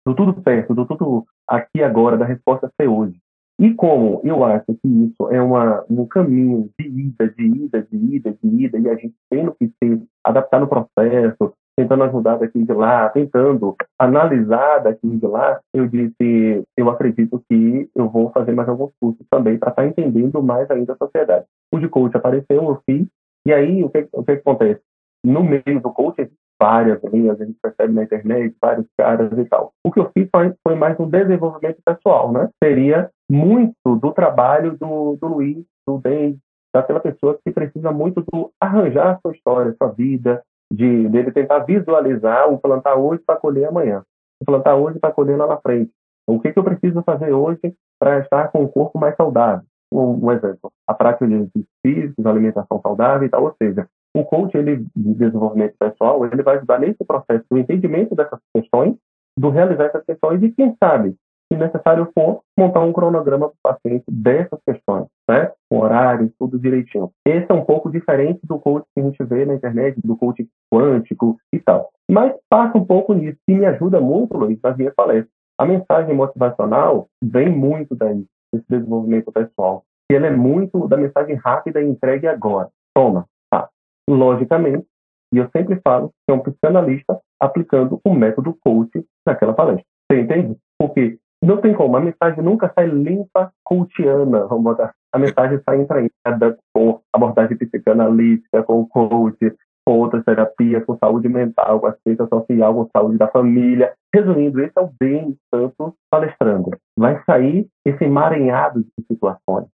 do 0.07 0.15
tudo 0.15 0.41
perto, 0.41 0.75
do 0.75 0.87
tudo 0.87 1.27
aqui 1.49 1.83
agora, 1.83 2.17
da 2.17 2.25
resposta 2.25 2.71
ser 2.81 2.89
hoje. 2.89 3.21
E 3.61 3.73
como 3.75 4.21
eu 4.25 4.45
acho 4.45 4.67
que 4.67 4.89
isso 4.89 5.29
é 5.31 5.41
uma, 5.41 5.85
um 5.89 6.07
caminho 6.07 6.69
de 6.79 6.89
ida, 6.89 7.29
de 7.29 7.45
ida, 7.45 7.87
de 7.89 7.97
ida, 8.17 8.37
de 8.43 8.65
ida, 8.65 8.79
e 8.79 8.89
a 8.89 8.95
gente 8.97 9.15
tendo 9.31 9.55
que 9.55 9.69
se 9.83 10.03
adaptar 10.25 10.61
no 10.61 10.67
processo, 10.67 11.53
tentando 11.77 12.05
ajudar 12.05 12.39
daqui 12.39 12.65
de 12.65 12.73
lá, 12.73 13.09
tentando 13.11 13.77
analisar 13.99 14.79
daqui 14.79 15.09
de 15.09 15.27
lá, 15.27 15.61
eu 15.73 15.87
disse, 15.87 16.65
eu 16.77 16.91
acredito 16.91 17.43
que 17.49 17.89
eu 17.95 18.09
vou 18.09 18.31
fazer 18.31 18.53
mais 18.53 18.69
alguns 18.69 18.93
cursos 19.01 19.25
também 19.31 19.57
para 19.59 19.71
estar 19.71 19.83
tá 19.83 19.89
entendendo 19.89 20.43
mais 20.43 20.69
ainda 20.71 20.93
a 20.93 20.97
sociedade. 20.97 21.47
O 21.73 21.79
de 21.79 21.89
coach 21.89 22.17
apareceu, 22.17 22.63
eu 22.63 22.81
fiz, 22.85 23.07
e 23.47 23.53
aí 23.53 23.85
o 23.85 23.91
que, 23.91 24.09
o 24.13 24.25
que 24.25 24.33
acontece? 24.33 24.81
No 25.25 25.43
meio 25.43 25.81
do 25.81 25.93
coach, 25.93 26.29
várias 26.61 27.03
linhas, 27.05 27.41
a 27.41 27.45
gente 27.45 27.59
percebe 27.61 27.93
na 27.93 28.05
internet, 28.05 28.55
vários 28.61 28.87
caras 28.97 29.31
e 29.37 29.45
tal. 29.45 29.73
O 29.85 29.91
que 29.91 30.01
eu 30.01 30.11
fiz 30.17 30.29
foi, 30.31 30.55
foi 30.67 30.75
mais 30.75 30.99
um 30.99 31.09
desenvolvimento 31.09 31.79
pessoal, 31.85 32.33
né? 32.33 32.49
Seria 32.63 33.11
muito 33.31 33.75
do 33.85 34.13
trabalho 34.13 34.77
do, 34.79 35.17
do 35.21 35.27
Luiz, 35.27 35.65
do 35.87 35.99
Ben, 35.99 36.39
daquela 36.75 37.01
pessoa 37.01 37.39
que 37.45 37.53
precisa 37.53 37.93
muito 37.93 38.21
do 38.21 38.51
arranjar 38.61 39.15
a 39.15 39.19
sua 39.21 39.33
história, 39.33 39.73
a 39.73 39.77
sua 39.77 39.93
vida, 39.93 40.43
de 40.73 41.09
dele 41.09 41.31
tentar 41.31 41.61
visualizar 41.61 42.53
o 42.53 42.59
plantar 42.59 42.97
hoje 42.97 43.23
para 43.25 43.39
colher 43.39 43.69
amanhã, 43.69 44.03
o 44.41 44.45
plantar 44.45 44.75
hoje 44.75 44.99
para 44.99 45.13
colher 45.13 45.37
lá 45.39 45.47
na 45.47 45.57
frente. 45.59 45.91
O 46.27 46.41
que, 46.41 46.53
que 46.53 46.59
eu 46.59 46.65
preciso 46.65 47.03
fazer 47.03 47.33
hoje 47.33 47.75
para 47.99 48.19
estar 48.21 48.49
com 48.49 48.65
o 48.65 48.69
corpo 48.69 48.99
mais 48.99 49.15
saudável? 49.15 49.65
Um, 49.93 50.27
um 50.27 50.33
exemplo, 50.33 50.73
a 50.87 50.95
prática 50.95 51.27
de 51.27 51.35
exercícios 51.35 51.69
físicos, 51.87 52.27
alimentação 52.27 52.81
saudável 52.81 53.27
e 53.27 53.31
tal, 53.31 53.45
ou 53.45 53.55
seja, 53.63 53.87
o 54.17 54.25
coach 54.25 54.57
ele, 54.57 54.87
de 54.97 55.15
desenvolvimento 55.15 55.75
pessoal, 55.79 56.25
ele 56.25 56.43
vai 56.43 56.57
ajudar 56.57 56.81
nesse 56.81 57.05
processo 57.05 57.45
do 57.51 57.59
entendimento 57.59 58.15
dessas 58.15 58.41
questões, 58.55 58.97
do 59.39 59.51
realizar 59.51 59.85
essas 59.85 60.05
questões 60.05 60.43
e, 60.43 60.51
quem 60.51 60.75
sabe, 60.83 61.15
se 61.53 61.59
necessário 61.59 62.09
for, 62.15 62.41
montar 62.59 62.81
um 62.81 62.93
cronograma 62.93 63.51
para 63.51 63.73
o 63.73 63.75
paciente 63.75 64.05
dessas 64.09 64.59
questões, 64.67 65.07
né? 65.29 65.51
com 65.71 65.81
horário, 65.81 66.33
tudo 66.39 66.59
direitinho. 66.59 67.11
Esse 67.27 67.47
é 67.51 67.55
um 67.55 67.65
pouco 67.65 67.91
diferente 67.91 68.41
do 68.45 68.59
coach 68.59 68.87
que 68.95 69.01
a 69.01 69.05
gente 69.05 69.23
vê 69.25 69.45
na 69.45 69.55
internet, 69.55 70.01
do 70.03 70.17
coach 70.17 70.47
quântico 70.73 71.39
e 71.53 71.59
tal. 71.61 71.91
Mas 72.11 72.35
passa 72.49 72.77
um 72.77 72.85
pouco 72.85 73.15
nisso, 73.15 73.39
que 73.47 73.55
me 73.55 73.67
ajuda 73.67 74.01
muito, 74.01 74.37
Luiz, 74.37 74.59
nas 74.63 74.77
minhas 74.77 74.95
palestras. 74.95 75.33
A 75.59 75.65
mensagem 75.65 76.15
motivacional 76.15 77.09
vem 77.23 77.49
muito 77.49 77.95
daí, 77.95 78.25
desse 78.53 78.67
desenvolvimento 78.69 79.31
pessoal. 79.31 79.85
E 80.11 80.15
ela 80.15 80.27
é 80.27 80.31
muito 80.31 80.87
da 80.89 80.97
mensagem 80.97 81.37
rápida 81.37 81.81
e 81.81 81.89
entregue 81.89 82.27
agora. 82.27 82.69
Toma, 82.95 83.27
tá. 83.51 83.69
Logicamente, 84.09 84.85
e 85.33 85.39
eu 85.39 85.49
sempre 85.51 85.81
falo 85.83 86.11
que 86.25 86.33
é 86.33 86.35
um 86.35 86.41
psicanalista 86.41 87.21
aplicando 87.41 88.01
o 88.05 88.15
método 88.15 88.57
coach 88.65 89.05
naquela 89.27 89.53
palestra. 89.53 89.85
Você 90.11 90.21
entende? 90.21 90.57
Porque 90.79 91.19
não 91.45 91.61
tem 91.61 91.75
como, 91.75 91.97
a 91.97 92.01
mensagem 92.01 92.43
nunca 92.43 92.73
sai 92.75 92.87
limpa, 92.87 93.53
cultiana, 93.65 94.47
vamos 94.47 94.65
botar. 94.65 94.95
A 95.13 95.19
mensagem 95.19 95.61
sai 95.65 95.81
entranhada 95.81 96.59
com 96.73 97.01
abordagem 97.13 97.57
psicanalítica, 97.57 98.63
com 98.63 98.87
coach, 98.87 99.55
com 99.87 99.99
outras 99.99 100.25
terapias, 100.25 100.85
com 100.85 100.97
saúde 100.97 101.29
mental, 101.29 101.81
com 101.81 101.87
assistência 101.87 102.27
social, 102.27 102.75
com 102.75 102.89
saúde 102.97 103.19
da 103.19 103.29
família. 103.29 103.93
Resumindo, 104.15 104.61
esse 104.61 104.73
é 104.77 104.81
o 104.81 104.91
bem 104.99 105.37
tanto 105.51 105.95
palestrando. 106.11 106.71
Vai 106.97 107.23
sair 107.25 107.69
esse 107.85 108.05
emaranhado 108.05 108.81
de 108.81 109.07
situações. 109.07 109.67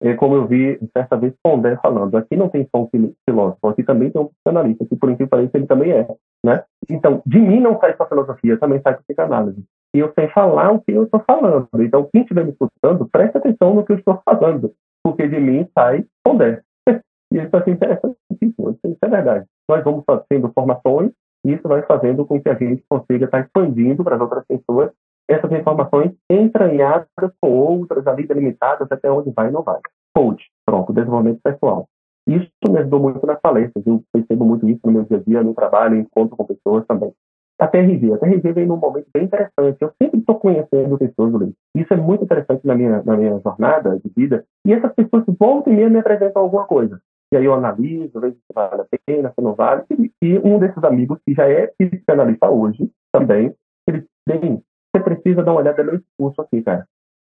É 0.00 0.14
como 0.14 0.36
eu 0.36 0.46
vi 0.46 0.78
certa 0.96 1.16
vez 1.16 1.34
Pondé 1.42 1.76
falando, 1.82 2.16
aqui 2.16 2.36
não 2.36 2.48
tem 2.48 2.68
só 2.70 2.82
um 2.82 3.12
filósofo, 3.28 3.66
aqui 3.66 3.82
também 3.82 4.10
tem 4.10 4.22
um 4.22 4.28
psicanalista, 4.28 4.86
que 4.86 4.94
por 4.94 5.10
incrível 5.10 5.26
que 5.26 5.30
pareça 5.30 5.58
ele 5.58 5.66
também 5.66 5.90
é, 5.90 6.06
né? 6.44 6.62
Então, 6.88 7.20
de 7.26 7.40
mim 7.40 7.58
não 7.58 7.76
sai 7.80 7.96
só 7.96 8.06
filosofia, 8.06 8.56
também 8.58 8.80
sai 8.80 8.96
psicanálise 8.98 9.64
e 9.94 9.98
eu 10.00 10.12
sei 10.14 10.28
falar 10.28 10.72
o 10.72 10.80
que 10.80 10.92
eu 10.92 11.04
estou 11.04 11.22
falando. 11.26 11.68
Então, 11.80 12.08
quem 12.12 12.22
estiver 12.22 12.44
me 12.44 12.52
escutando, 12.52 13.08
preste 13.08 13.36
atenção 13.36 13.74
no 13.74 13.84
que 13.84 13.92
eu 13.92 13.98
estou 13.98 14.20
falando, 14.24 14.72
porque 15.02 15.26
de 15.26 15.40
mim 15.40 15.66
sai 15.76 16.04
Pondé. 16.22 16.62
e 17.32 17.38
isso 17.38 17.56
é 17.56 17.70
interessantíssimo, 17.70 18.78
isso 18.84 18.98
é 19.02 19.08
verdade. 19.08 19.46
Nós 19.68 19.82
vamos 19.84 20.04
fazendo 20.04 20.52
formações 20.52 21.12
e 21.44 21.52
isso 21.52 21.66
vai 21.66 21.82
fazendo 21.82 22.26
com 22.26 22.40
que 22.40 22.48
a 22.48 22.54
gente 22.54 22.84
consiga 22.88 23.24
estar 23.24 23.40
expandindo 23.40 24.04
para 24.04 24.16
as 24.16 24.20
outras 24.20 24.44
pessoas 24.46 24.90
essas 25.30 25.52
informações 25.52 26.12
entranhadas 26.30 27.06
com 27.40 27.50
outras 27.50 28.06
ali 28.06 28.26
delimitadas 28.26 28.88
até 28.90 29.10
onde 29.10 29.30
vai 29.30 29.48
e 29.48 29.50
não 29.50 29.62
vai. 29.62 29.78
Coach, 30.14 30.42
pronto, 30.64 30.92
desenvolvimento 30.92 31.40
pessoal. 31.42 31.86
Isso 32.26 32.50
me 32.66 32.78
ajudou 32.78 33.00
muito 33.00 33.26
nas 33.26 33.40
palestras, 33.40 33.86
eu 33.86 34.02
percebo 34.12 34.44
muito 34.44 34.68
isso 34.68 34.80
no 34.84 34.92
meu 34.92 35.04
dia 35.04 35.18
a 35.18 35.20
dia, 35.20 35.42
no 35.42 35.54
trabalho, 35.54 35.96
encontro 35.96 36.36
com 36.36 36.44
pessoas 36.44 36.86
também 36.86 37.12
a 37.58 37.66
TRV. 37.66 38.14
A 38.14 38.18
TRV 38.18 38.52
vem 38.52 38.66
num 38.66 38.76
momento 38.76 39.08
bem 39.12 39.24
interessante. 39.24 39.78
Eu 39.80 39.92
sempre 40.00 40.20
estou 40.20 40.38
conhecendo 40.38 40.98
pessoas, 40.98 41.32
Luiz. 41.32 41.54
Isso 41.76 41.92
é 41.92 41.96
muito 41.96 42.24
interessante 42.24 42.66
na 42.66 42.74
minha, 42.74 43.02
na 43.02 43.16
minha 43.16 43.38
jornada 43.40 43.98
de 43.98 44.10
vida. 44.16 44.44
E 44.66 44.72
essas 44.72 44.92
pessoas 44.94 45.24
voltam 45.38 45.72
e 45.72 45.76
meia 45.76 45.90
me 45.90 45.98
apresentam 45.98 46.42
alguma 46.42 46.66
coisa. 46.66 47.00
E 47.32 47.36
aí 47.36 47.44
eu 47.44 47.54
analiso, 47.54 48.20
vejo 48.20 48.36
se 48.36 48.54
vale 48.54 48.82
a 48.82 48.86
pena, 49.06 49.32
se 49.34 49.42
não 49.42 49.54
vale. 49.54 49.84
E 50.22 50.38
um 50.38 50.58
desses 50.58 50.82
amigos, 50.82 51.18
que 51.26 51.34
já 51.34 51.46
é 51.48 51.66
psicanalista 51.66 52.48
hoje, 52.48 52.90
também, 53.12 53.54
ele 53.86 54.06
bem, 54.26 54.62
você 54.94 55.02
precisa 55.02 55.42
dar 55.42 55.52
uma 55.52 55.60
olhada 55.60 55.82
no 55.82 55.98
discurso 55.98 56.40
aqui, 56.40 56.62
cara. 56.62 56.86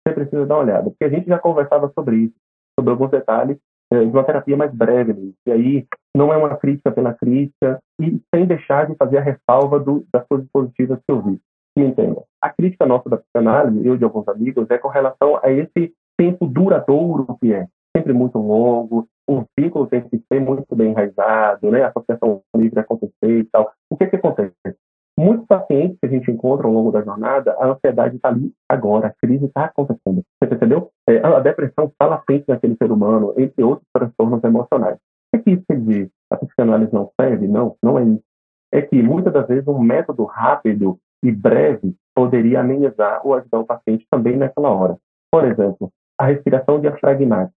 Você 0.06 0.14
precisa 0.14 0.46
dar 0.46 0.54
uma 0.56 0.62
olhada. 0.62 0.84
Porque 0.84 1.04
a 1.04 1.08
gente 1.08 1.26
já 1.26 1.38
conversava 1.38 1.90
sobre 1.94 2.16
isso, 2.16 2.34
sobre 2.78 2.92
alguns 2.92 3.10
detalhes. 3.10 3.58
é, 3.92 4.04
de 4.04 4.10
uma 4.10 4.24
terapia 4.24 4.56
mais 4.56 4.72
breve. 4.74 5.34
E 5.46 5.50
aí 5.50 5.86
não 6.18 6.32
é 6.32 6.36
uma 6.36 6.56
crítica 6.56 6.90
pela 6.90 7.14
crítica 7.14 7.78
e 8.00 8.20
sem 8.34 8.44
deixar 8.44 8.88
de 8.88 8.96
fazer 8.96 9.18
a 9.18 9.22
ressalva 9.22 9.78
do, 9.78 10.04
das 10.12 10.26
coisas 10.26 10.48
positivas 10.52 10.98
que 10.98 11.12
eu 11.12 11.22
vi. 11.22 11.40
Me 11.78 11.86
entenda. 11.86 12.24
A 12.42 12.50
crítica 12.50 12.84
nossa 12.84 13.08
da 13.08 13.18
psicanálise, 13.18 13.86
eu 13.86 13.96
de 13.96 14.02
alguns 14.02 14.26
amigos, 14.26 14.66
é 14.68 14.78
com 14.78 14.88
relação 14.88 15.38
a 15.40 15.52
esse 15.52 15.92
tempo 16.18 16.44
duradouro 16.44 17.38
que 17.40 17.54
é. 17.54 17.68
Sempre 17.96 18.12
muito 18.12 18.36
longo, 18.36 19.06
o 19.28 19.44
vínculo 19.56 19.86
tem 19.86 20.02
que 20.08 20.20
ser 20.30 20.40
muito 20.40 20.74
bem 20.74 20.90
enraizado, 20.90 21.70
né? 21.70 21.84
A 21.84 21.88
associação 21.88 22.42
livre 22.56 22.80
acontecer 22.80 23.12
e 23.22 23.44
tal. 23.44 23.70
O 23.88 23.96
que 23.96 24.08
que 24.08 24.16
acontece? 24.16 24.54
Muitos 25.16 25.46
pacientes 25.46 25.98
que 26.00 26.06
a 26.06 26.10
gente 26.10 26.30
encontra 26.30 26.66
ao 26.66 26.72
longo 26.72 26.90
da 26.90 27.02
jornada, 27.02 27.56
a 27.60 27.68
ansiedade 27.68 28.16
está 28.16 28.28
ali 28.28 28.52
agora, 28.68 29.08
a 29.08 29.14
crise 29.24 29.46
está 29.46 29.66
acontecendo. 29.66 30.22
Você 30.42 30.48
percebeu? 30.48 30.90
É, 31.08 31.18
a 31.18 31.40
depressão 31.40 31.86
está 31.86 32.06
latente 32.06 32.44
naquele 32.48 32.76
ser 32.76 32.90
humano, 32.90 33.34
entre 33.36 33.62
outros 33.62 33.86
transtornos 33.92 34.42
emocionais. 34.42 34.98
O 35.34 35.38
que 35.38 35.50
isso 35.50 35.64
quer 35.68 35.78
dizer? 35.78 36.10
A 36.30 36.36
psicanálise 36.36 36.92
não 36.92 37.10
serve? 37.20 37.46
Não, 37.48 37.76
não 37.82 37.98
é 37.98 38.04
isso. 38.04 38.22
É 38.72 38.82
que 38.82 39.02
muitas 39.02 39.32
das 39.32 39.46
vezes 39.46 39.66
um 39.66 39.78
método 39.78 40.24
rápido 40.24 40.98
e 41.22 41.32
breve 41.32 41.94
poderia 42.14 42.60
amenizar 42.60 43.26
ou 43.26 43.34
ajudar 43.34 43.60
o 43.60 43.66
paciente 43.66 44.06
também 44.10 44.36
naquela 44.36 44.70
hora. 44.70 44.96
Por 45.30 45.44
exemplo, 45.44 45.90
a 46.18 46.26
respiração 46.26 46.80
diafragmática, 46.80 47.54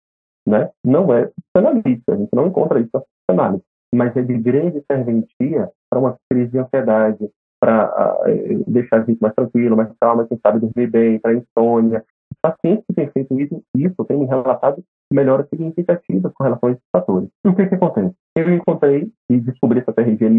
né? 0.48 0.70
Não 0.84 1.14
é 1.14 1.28
psicanalista, 1.28 2.14
a 2.14 2.18
gente 2.18 2.30
não 2.34 2.48
encontra 2.48 2.80
isso 2.80 2.90
na 2.94 3.02
psicanálise, 3.02 3.64
mas 3.94 4.16
é 4.16 4.22
de 4.22 4.38
grande 4.38 4.84
serventia 4.92 5.70
para 5.90 6.00
uma 6.00 6.18
crise 6.30 6.52
de 6.52 6.60
ansiedade, 6.60 7.30
para 7.60 8.24
uh, 8.26 8.72
deixar 8.72 8.98
a 8.98 9.04
gente 9.04 9.22
mais 9.22 9.34
tranquilo, 9.34 9.76
mais 9.76 9.92
calma, 10.00 10.28
quem 10.28 10.40
sabe 10.40 10.60
dormir 10.60 10.88
bem, 10.88 11.20
para 11.20 11.34
insônia. 11.34 12.04
Pacientes 12.42 12.86
que 12.88 12.94
têm 12.94 13.10
feito 13.12 13.40
isso, 13.40 13.64
isso 13.76 14.06
têm 14.06 14.18
me 14.18 14.26
relatado 14.26 14.84
melhoras 15.12 15.48
significativas 15.50 16.32
com 16.34 16.44
relação 16.44 16.70
a 16.70 16.72
esses 16.72 16.84
fatores. 16.92 17.30
E 17.46 17.50
o 17.50 17.56
que, 17.56 17.66
que 17.66 17.76
acontece? 17.76 18.14
Eu 18.36 18.54
encontrei 18.54 19.12
e 19.30 19.40
descobri 19.40 19.80
essa 19.80 19.92
TRG 19.92 20.30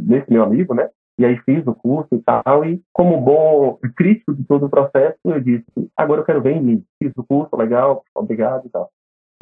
desse 0.00 0.32
meu 0.32 0.42
amigo, 0.42 0.74
né? 0.74 0.88
E 1.18 1.24
aí 1.24 1.36
fiz 1.38 1.66
o 1.66 1.74
curso 1.74 2.08
e 2.12 2.22
tal, 2.22 2.64
e 2.64 2.80
como 2.92 3.20
bom 3.20 3.78
crítico 3.96 4.32
de 4.34 4.44
todo 4.44 4.66
o 4.66 4.70
processo, 4.70 5.18
eu 5.24 5.40
disse, 5.40 5.66
agora 5.96 6.20
eu 6.20 6.24
quero 6.24 6.40
ver 6.40 6.56
em 6.56 6.62
mim. 6.62 6.84
Fiz 7.02 7.12
o 7.16 7.24
curso, 7.24 7.56
legal, 7.56 8.02
obrigado 8.14 8.66
e 8.66 8.70
tal. 8.70 8.88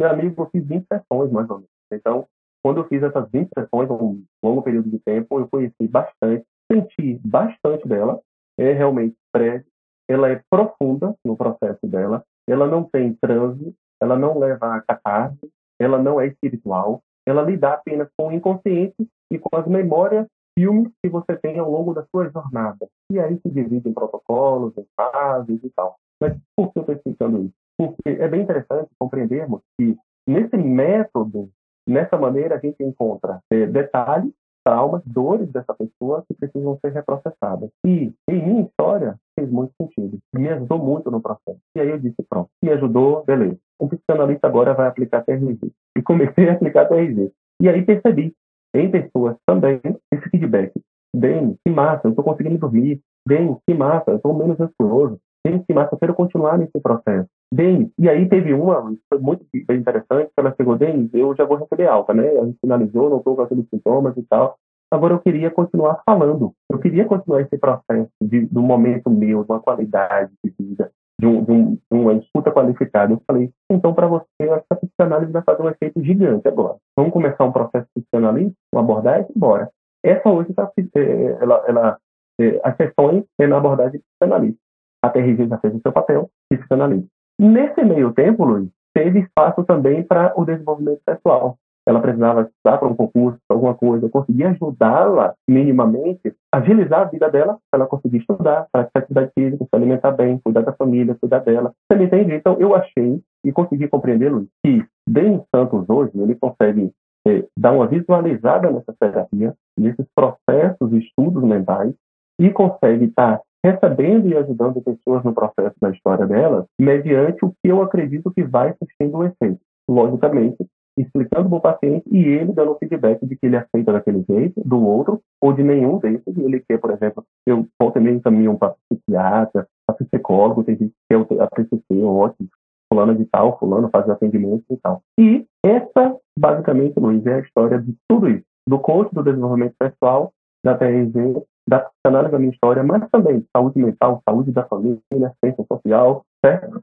Meu 0.01 0.11
amigo, 0.11 0.42
eu 0.42 0.47
fiz 0.51 0.66
20 0.66 0.86
sessões, 0.86 1.30
mais 1.30 1.49
ou 1.49 1.57
menos. 1.57 1.70
Então, 1.92 2.26
quando 2.62 2.78
eu 2.78 2.88
fiz 2.88 3.03
essas 3.03 3.30
20 3.30 3.49
sessões, 3.57 3.90
um 3.90 4.22
longo 4.42 4.62
período 4.62 4.90
de 4.90 4.99
tempo, 4.99 5.38
eu 5.38 5.49
conheci 5.49 5.86
bastante 5.86 6.44
senti 6.70 7.20
bastante 7.24 7.86
dela, 7.86 8.20
é 8.59 8.72
realmente 8.72 9.16
breve, 9.32 9.64
ela 10.09 10.30
é 10.30 10.40
profunda 10.50 11.14
no 11.24 11.36
processo 11.36 11.86
dela, 11.86 12.22
ela 12.48 12.66
não 12.66 12.84
tem 12.84 13.14
transe, 13.14 13.74
ela 14.00 14.16
não 14.16 14.38
leva 14.38 14.74
a 14.74 14.80
catarse, 14.80 15.50
ela 15.78 15.98
não 15.98 16.20
é 16.20 16.26
espiritual, 16.28 17.02
ela 17.26 17.42
lida 17.42 17.72
apenas 17.72 18.09
com 18.16 18.28
o 18.28 18.32
inconsciente 18.32 19.09
e 19.32 19.38
com 19.38 19.57
as 19.57 19.66
memórias, 19.66 20.26
filmes 20.59 20.90
que 21.02 21.09
você 21.11 21.36
tem 21.36 21.59
ao 21.59 21.70
longo 21.70 21.92
da 21.92 22.04
sua 22.07 22.30
jornada. 22.30 22.88
E 23.11 23.18
aí 23.18 23.38
se 23.40 23.50
divide 23.50 23.88
em 23.88 23.92
protocolos, 23.92 24.72
em 24.78 24.86
fases 24.96 25.62
e 25.62 25.70
tal. 25.70 25.96
Mas 26.20 26.34
por 26.57 26.72
que 26.72 26.78
eu 26.78 26.82
estou 26.82 26.94
explicando 26.94 27.42
isso? 27.42 27.54
Porque 27.76 28.09
é 28.09 28.28
bem 28.28 28.42
interessante 28.42 28.88
compreendermos 28.98 29.61
que 29.78 29.96
nesse 30.26 30.57
método, 30.57 31.50
nessa 31.86 32.16
maneira, 32.16 32.57
a 32.57 32.59
gente 32.59 32.82
encontra 32.82 33.40
é, 33.50 33.66
detalhes 33.66 34.32
traumas, 34.66 35.00
dores 35.06 35.48
dessa 35.52 35.72
pessoa 35.74 36.24
que 36.26 36.34
precisam 36.34 36.76
ser 36.84 36.92
reprocessadas. 36.92 37.70
E, 37.86 38.12
em 38.28 38.44
minha 38.44 38.62
história, 38.62 39.14
fez 39.38 39.48
muito 39.48 39.72
sentido. 39.80 40.18
Me 40.34 40.48
ajudou 40.48 40.80
muito 40.80 41.08
no 41.08 41.22
processo. 41.22 41.60
E 41.76 41.80
aí 41.80 41.88
eu 41.88 41.98
disse, 42.00 42.16
pronto, 42.28 42.50
me 42.60 42.70
ajudou, 42.72 43.24
beleza. 43.24 43.56
O 43.78 43.88
psicanalista 43.88 44.48
agora 44.48 44.74
vai 44.74 44.88
aplicar 44.88 45.22
TRG. 45.24 45.70
E 45.96 46.02
comecei 46.02 46.48
a 46.48 46.54
aplicar 46.54 46.86
TRG. 46.86 47.30
E 47.62 47.68
aí 47.68 47.84
percebi, 47.84 48.34
em 48.74 48.90
pessoas 48.90 49.36
também, 49.46 49.80
esse 50.12 50.28
feedback. 50.30 50.72
Bem, 51.14 51.56
que 51.64 51.72
massa, 51.72 52.08
eu 52.08 52.10
estou 52.10 52.24
conseguindo 52.24 52.58
dormir. 52.58 53.00
Bem, 53.26 53.56
que 53.68 53.72
massa, 53.72 54.10
eu 54.10 54.16
estou 54.16 54.34
menos 54.34 54.58
ansioso. 54.60 55.20
Bem, 55.46 55.62
que 55.62 55.72
massa, 55.72 55.94
eu 55.94 55.98
quero 55.98 56.14
continuar 56.14 56.58
nesse 56.58 56.80
processo. 56.80 57.28
Bem, 57.53 57.92
e 57.99 58.09
aí 58.09 58.28
teve 58.28 58.53
uma, 58.53 58.92
foi 59.09 59.20
muito 59.20 59.47
interessante, 59.55 60.30
ela 60.36 60.53
chegou, 60.57 60.76
bem, 60.76 61.09
eu 61.12 61.34
já 61.36 61.44
vou 61.44 61.57
receber 61.57 61.86
alta, 61.86 62.12
né? 62.12 62.28
A 62.28 62.44
gente 62.44 62.59
finalizou, 62.61 63.09
não 63.09 63.18
estou 63.18 63.36
com 63.36 63.42
aqueles 63.42 63.68
sintomas 63.68 64.16
e 64.16 64.22
tal. 64.24 64.59
Agora 64.90 65.14
eu 65.14 65.20
queria 65.20 65.51
continuar 65.51 66.03
falando. 66.05 66.53
Eu 66.70 66.78
queria 66.78 67.05
continuar 67.05 67.42
esse 67.42 67.57
processo 67.59 68.11
de, 68.20 68.47
do 68.47 68.62
momento 68.62 69.11
meu, 69.11 69.44
de 69.44 69.51
uma 69.51 69.61
qualidade 69.61 70.32
de 70.44 70.55
vida, 70.59 70.90
de, 71.20 71.26
um, 71.26 71.44
de, 71.44 71.53
um, 71.53 71.74
de 71.74 71.80
uma 71.90 72.14
escuta 72.14 72.53
qualificada. 72.53 73.12
Eu 73.12 73.22
falei, 73.26 73.51
então 73.70 73.94
para 73.94 74.07
você, 74.07 74.26
eu 74.40 74.59
que 74.59 74.66
a 74.70 74.76
psicanálise 74.76 75.32
vai 75.32 75.42
fazer 75.42 75.62
um 75.62 75.68
efeito 75.68 76.03
gigante 76.03 76.47
agora. 76.49 76.76
Vamos 76.97 77.12
começar 77.12 77.44
um 77.44 77.53
processo 77.53 77.86
psicanalista, 77.94 78.57
uma 78.72 78.82
abordagem, 78.82 79.30
bora. 79.34 79.70
Essa 80.05 80.28
hoje, 80.28 80.53
tá, 80.53 80.70
é, 80.94 81.38
ela, 81.40 81.64
ela, 81.66 81.99
é, 82.40 82.61
as 82.62 82.76
sessões 82.76 83.24
é 83.40 83.47
na 83.47 83.57
abordagem 83.57 84.01
psicanalista. 84.01 84.59
A 85.03 85.11
TRG 85.11 85.49
já 85.49 85.59
fez 85.59 85.74
o 85.74 85.80
seu 85.80 85.92
papel, 85.92 86.30
psicanalista. 86.49 87.15
Nesse 87.39 87.82
meio 87.84 88.12
tempo, 88.12 88.45
Luiz, 88.45 88.70
teve 88.95 89.20
espaço 89.20 89.62
também 89.64 90.03
para 90.03 90.32
o 90.41 90.45
desenvolvimento 90.45 91.01
pessoal. 91.05 91.59
Ela 91.87 92.01
precisava 92.01 92.43
estudar 92.43 92.78
para 92.78 92.89
um 92.89 92.97
concurso, 92.97 93.39
alguma 93.49 93.74
coisa. 93.74 94.07
Eu 94.07 94.11
consegui 94.11 94.43
ajudá-la 94.43 95.34
minimamente, 95.49 96.34
agilizar 96.53 97.03
a 97.03 97.05
vida 97.05 97.30
dela, 97.30 97.59
para 97.70 97.80
ela 97.80 97.87
conseguir 97.87 98.18
estudar, 98.18 98.66
para 98.72 98.84
fazer 98.84 99.05
atividade 99.05 99.30
física, 99.39 99.64
se 99.64 99.70
alimentar 99.72 100.11
bem, 100.11 100.41
cuidar 100.43 100.62
da 100.62 100.72
família, 100.72 101.16
cuidar 101.20 101.41
dela. 101.41 101.72
Você 101.87 101.99
me 101.99 102.07
entende? 102.07 102.34
Então, 102.34 102.57
eu 102.59 102.74
achei 102.74 103.20
e 103.45 103.53
consegui 103.53 103.87
compreender, 103.87 104.32
Luiz, 104.32 104.49
que 104.64 104.84
Ben 105.09 105.45
Santos 105.55 105.89
hoje, 105.89 106.11
ele 106.16 106.34
consegue 106.34 106.91
é, 107.28 107.45
dar 107.57 107.72
uma 107.72 107.87
visualizada 107.87 108.70
nessa 108.70 108.93
terapia, 108.99 109.55
nesses 109.78 110.07
processos 110.14 110.93
e 110.93 110.99
estudos 110.99 111.45
mentais, 111.45 111.95
e 112.41 112.51
consegue 112.51 113.05
estar 113.05 113.41
recebendo 113.66 114.28
e 114.28 114.36
ajudando 114.36 114.80
pessoas 114.80 115.24
no 115.24 115.34
processo 115.34 115.74
da 115.80 115.90
história 115.90 116.26
delas, 116.26 116.64
mediante 116.78 117.44
o 117.44 117.50
que 117.50 117.68
eu 117.68 117.82
acredito 117.82 118.30
que 118.30 118.44
vai 118.44 118.74
surtindo 118.78 119.18
o 119.18 119.24
efeito. 119.24 119.60
Logicamente, 119.88 120.56
explicando 120.96 121.48
para 121.48 121.58
o 121.58 121.60
paciente 121.60 122.04
e 122.10 122.18
ele 122.18 122.52
dando 122.52 122.76
feedback 122.78 123.24
de 123.26 123.36
que 123.36 123.46
ele 123.46 123.56
aceita 123.56 123.92
daquele 123.92 124.24
jeito, 124.28 124.60
do 124.64 124.80
outro, 124.84 125.20
ou 125.40 125.52
de 125.52 125.62
nenhum 125.62 125.98
desses. 125.98 126.36
Ele 126.36 126.60
quer, 126.60 126.78
por 126.78 126.90
exemplo, 126.90 127.24
eu 127.46 127.66
também 127.92 128.14
encaminho 128.14 128.56
para 128.56 128.74
psiquiatra, 128.88 129.66
para 129.86 129.96
psicólogo, 129.96 130.64
tem 130.64 130.76
gente 130.76 130.90
que 130.90 131.26
quer 131.26 131.42
a 131.42 131.46
PCC, 131.48 132.02
ótimo, 132.02 132.48
fulano 132.92 133.14
de 133.14 133.24
tal, 133.26 133.58
fulano 133.58 133.90
faz 133.90 134.08
atendimento 134.08 134.64
e 134.70 134.76
tal. 134.76 135.02
E 135.18 135.44
essa, 135.64 136.16
basicamente, 136.38 136.98
Luiz, 136.98 137.24
é 137.26 137.34
a 137.34 137.40
história 137.40 137.80
de 137.80 137.94
tudo 138.08 138.28
isso. 138.28 138.44
Do 138.68 138.78
coach, 138.78 139.14
do 139.14 139.22
desenvolvimento 139.22 139.74
pessoal, 139.78 140.32
da 140.64 140.76
TRG, 140.76 141.42
da 141.68 141.80
psicanálise 141.80 142.32
da 142.32 142.38
minha 142.38 142.52
história, 142.52 142.82
mas 142.82 143.08
também 143.10 143.44
saúde 143.54 143.78
mental, 143.78 144.22
saúde 144.28 144.52
da 144.52 144.64
família, 144.64 145.00
ciência 145.42 145.64
social, 145.70 146.24
certo? 146.44 146.82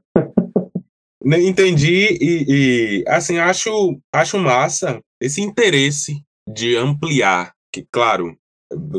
Né, 1.24 1.40
entendi 1.40 2.18
e, 2.20 2.44
e, 3.00 3.04
assim 3.08 3.38
acho 3.38 3.98
acho 4.14 4.38
massa 4.38 5.00
esse 5.18 5.40
interesse 5.40 6.22
de 6.46 6.76
ampliar 6.76 7.54
que 7.72 7.86
claro 7.90 8.36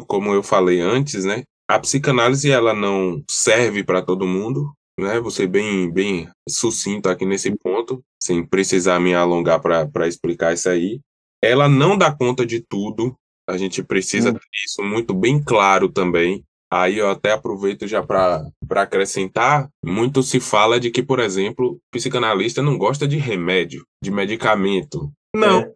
como 0.07 0.33
eu 0.33 0.41
falei 0.41 0.81
antes 0.81 1.23
né 1.23 1.43
a 1.69 1.77
psicanálise 1.77 2.49
ela 2.49 2.73
não 2.73 3.23
serve 3.29 3.83
para 3.83 4.01
todo 4.01 4.25
mundo 4.25 4.73
né 4.99 5.19
você 5.19 5.45
bem 5.45 5.91
bem 5.91 6.27
sucinto 6.49 7.09
aqui 7.09 7.27
nesse 7.27 7.55
ponto 7.57 8.03
sem 8.19 8.43
precisar 8.43 8.99
me 8.99 9.13
alongar 9.13 9.61
para 9.61 10.07
explicar 10.07 10.51
isso 10.51 10.67
aí 10.67 10.99
ela 11.43 11.69
não 11.69 11.95
dá 11.95 12.11
conta 12.11 12.43
de 12.43 12.59
tudo 12.59 13.15
a 13.47 13.57
gente 13.57 13.83
precisa 13.83 14.29
hum. 14.29 14.33
ter 14.33 14.65
isso 14.65 14.83
muito 14.83 15.13
bem 15.13 15.41
claro 15.41 15.89
também 15.89 16.43
Aí 16.71 16.97
eu 16.97 17.09
até 17.09 17.31
aproveito 17.31 17.87
já 17.87 18.03
para 18.03 18.51
acrescentar, 18.71 19.69
muito 19.83 20.23
se 20.23 20.39
fala 20.39 20.79
de 20.79 20.89
que, 20.89 21.03
por 21.03 21.19
exemplo, 21.19 21.73
o 21.73 21.79
psicanalista 21.89 22.61
não 22.61 22.77
gosta 22.77 23.07
de 23.07 23.17
remédio, 23.17 23.85
de 24.03 24.11
medicamento. 24.11 25.11
Não, 25.33 25.61
é. 25.61 25.73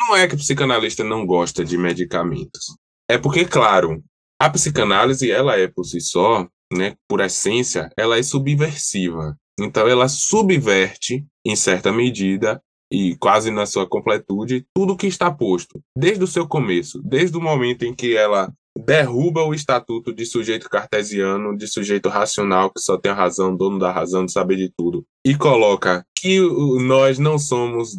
não 0.00 0.16
é 0.16 0.26
que 0.26 0.34
o 0.34 0.38
psicanalista 0.38 1.04
não 1.04 1.26
gosta 1.26 1.64
de 1.64 1.76
medicamentos. 1.76 2.76
É 3.08 3.18
porque, 3.18 3.44
claro, 3.44 4.02
a 4.40 4.48
psicanálise, 4.48 5.30
ela 5.30 5.56
é 5.56 5.68
por 5.68 5.84
si 5.84 6.00
só, 6.00 6.48
né, 6.72 6.96
por 7.06 7.20
essência, 7.20 7.90
ela 7.96 8.18
é 8.18 8.22
subversiva. 8.22 9.36
Então 9.60 9.86
ela 9.86 10.08
subverte, 10.08 11.24
em 11.46 11.54
certa 11.54 11.92
medida, 11.92 12.60
e 12.92 13.16
quase 13.16 13.50
na 13.50 13.64
sua 13.64 13.88
completude, 13.88 14.66
tudo 14.74 14.96
que 14.96 15.06
está 15.06 15.30
posto, 15.30 15.80
desde 15.96 16.22
o 16.22 16.26
seu 16.26 16.46
começo, 16.46 17.00
desde 17.02 17.36
o 17.38 17.40
momento 17.40 17.84
em 17.84 17.94
que 17.94 18.14
ela 18.14 18.52
derruba 18.76 19.42
o 19.42 19.54
estatuto 19.54 20.14
de 20.14 20.24
sujeito 20.26 20.68
cartesiano, 20.68 21.56
de 21.56 21.66
sujeito 21.66 22.08
racional 22.08 22.70
que 22.70 22.80
só 22.80 22.98
tem 22.98 23.12
a 23.12 23.14
razão, 23.14 23.54
dono 23.54 23.78
da 23.78 23.90
razão, 23.90 24.24
de 24.24 24.32
saber 24.32 24.56
de 24.56 24.70
tudo, 24.76 25.04
e 25.24 25.34
coloca 25.34 26.04
que 26.16 26.40
nós 26.86 27.18
não 27.18 27.38
somos 27.38 27.96